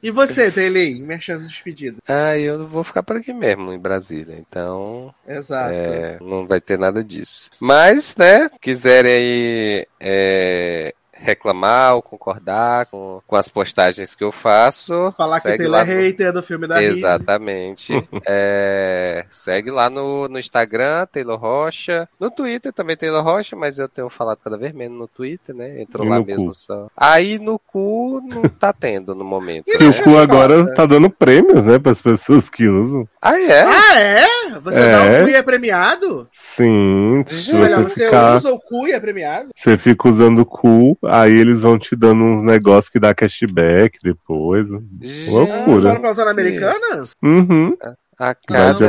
E 0.00 0.12
você, 0.12 0.48
Taylin? 0.48 1.02
Merchan 1.02 1.38
de 1.38 1.48
despedida. 1.48 1.96
Ah, 2.06 2.38
eu 2.38 2.68
vou 2.68 2.84
ficar 2.84 3.02
por 3.02 3.16
aqui 3.16 3.32
mesmo, 3.32 3.72
em 3.72 3.78
Brasília. 3.80 4.36
Então, 4.38 5.12
Exato. 5.26 5.74
é, 5.74 6.18
não 6.20 6.46
vai 6.46 6.60
ter 6.60 6.78
nada 6.78 7.02
disso. 7.02 7.50
Mas, 7.58 8.14
né, 8.16 8.48
quiserem 8.60 9.12
aí 9.12 9.86
é, 9.98 10.94
reclamar 11.18 11.94
ou 11.94 12.02
concordar 12.02 12.86
com, 12.86 13.20
com 13.26 13.36
as 13.36 13.48
postagens 13.48 14.14
que 14.14 14.24
eu 14.24 14.32
faço. 14.32 15.12
Falar 15.16 15.40
que 15.40 15.56
Taylor 15.56 15.80
é 15.80 15.84
hater 15.84 16.32
do 16.32 16.42
filme 16.42 16.66
da 16.66 16.82
Exatamente. 16.82 17.92
é, 18.26 19.24
segue 19.30 19.70
lá 19.70 19.88
no, 19.88 20.28
no 20.28 20.38
Instagram, 20.38 21.06
Taylor 21.06 21.38
Rocha. 21.38 22.08
No 22.18 22.30
Twitter 22.30 22.72
também 22.72 22.96
Taylor 22.96 23.22
Rocha, 23.22 23.56
mas 23.56 23.78
eu 23.78 23.88
tenho 23.88 24.08
falado 24.08 24.38
cada 24.42 24.56
vez 24.56 24.72
menos 24.72 24.98
no 24.98 25.08
Twitter, 25.08 25.54
né? 25.54 25.80
Entrou 25.80 26.06
e 26.06 26.10
lá 26.10 26.20
mesmo 26.20 26.48
cu. 26.48 26.58
só. 26.58 26.88
Aí 26.96 27.38
no 27.38 27.58
cu 27.58 28.20
não 28.26 28.42
tá 28.42 28.72
tendo 28.72 29.14
no 29.14 29.24
momento. 29.24 29.68
e 29.72 29.78
né? 29.78 29.88
o 29.88 30.02
cu 30.02 30.10
é. 30.10 30.22
agora 30.22 30.74
tá 30.74 30.86
dando 30.86 31.10
prêmios, 31.10 31.64
né? 31.64 31.78
Para 31.78 31.92
as 31.92 32.00
pessoas 32.00 32.50
que 32.50 32.66
usam. 32.66 33.08
Ah, 33.20 33.38
é? 33.38 33.62
Ah, 33.62 34.00
é? 34.00 34.26
Você 34.60 34.80
é. 34.80 34.92
dá 34.92 35.02
o 35.02 35.06
é. 35.06 35.22
cu 35.22 35.28
e 35.28 35.34
é 35.34 35.42
premiado? 35.42 36.28
Sim. 36.32 37.24
Se 37.26 37.52
você 37.52 37.68
você, 37.68 37.94
você 37.94 38.04
ficar... 38.04 38.36
usa 38.36 38.52
o 38.52 38.58
cu 38.58 38.86
e 38.86 38.92
é 38.92 39.00
premiado? 39.00 39.50
Você 39.54 39.76
fica 39.76 40.08
usando 40.08 40.40
o 40.40 40.46
cu, 40.46 40.98
aí 41.10 41.32
eles 41.32 41.62
vão 41.62 41.78
te 41.78 41.94
dando 41.96 42.22
uns 42.24 42.40
negócios 42.40 42.88
que 42.88 43.00
dá 43.00 43.14
cashback 43.14 43.98
depois. 44.02 44.68
Gente, 44.68 45.30
Loucura. 45.30 45.92
Ah, 45.92 45.96
Agora 45.96 46.14
com 46.14 46.30
americanas? 46.30 47.16
Uhum. 47.22 47.76
A 48.18 48.34
cada, 48.34 48.88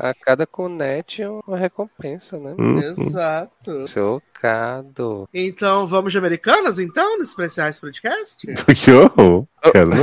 a 0.00 0.14
cada 0.24 0.46
Conet 0.46 1.20
é 1.20 1.28
uma 1.28 1.56
recompensa, 1.56 2.38
né? 2.38 2.54
Uhum. 2.56 2.78
Exato. 2.78 3.88
Chocado. 3.88 5.28
Então, 5.34 5.88
vamos 5.88 6.12
de 6.12 6.18
Americanas, 6.18 6.78
então, 6.78 7.18
nos 7.18 7.30
especiais 7.30 7.80
podcast? 7.80 8.46
que 8.72 8.92
horror. 8.92 9.44
Quero 9.72 9.90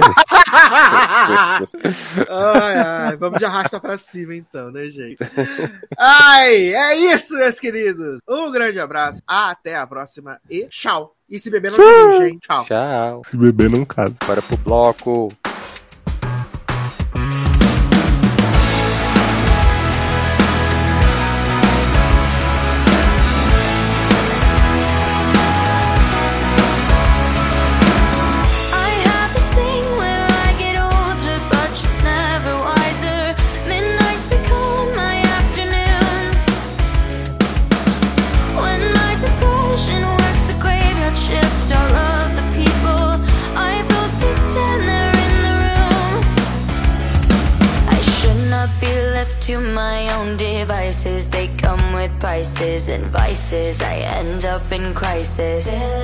ai, 2.29 2.77
ai, 2.77 3.15
vamos 3.15 3.39
de 3.39 3.45
arrasta 3.45 3.79
pra 3.79 3.97
cima, 3.97 4.35
então, 4.35 4.69
né, 4.69 4.89
gente? 4.89 5.17
Ai, 5.97 6.75
é 6.75 7.13
isso, 7.13 7.37
meus 7.37 7.57
queridos. 7.61 8.19
Um 8.27 8.51
grande 8.51 8.81
abraço. 8.81 9.21
Até 9.25 9.77
a 9.77 9.87
próxima 9.87 10.41
e 10.49 10.65
tchau. 10.65 11.16
E 11.29 11.39
se 11.39 11.49
beber 11.49 11.71
não 11.71 11.77
tem 11.77 12.29
gente. 12.29 12.47
Tchau. 12.47 12.65
Tchau. 12.65 13.21
Se 13.25 13.35
beber 13.35 13.69
não 13.69 13.83
casa. 13.83 14.15
Bora 14.25 14.41
pro 14.41 14.57
bloco. 14.57 15.29
faces. 55.37 55.96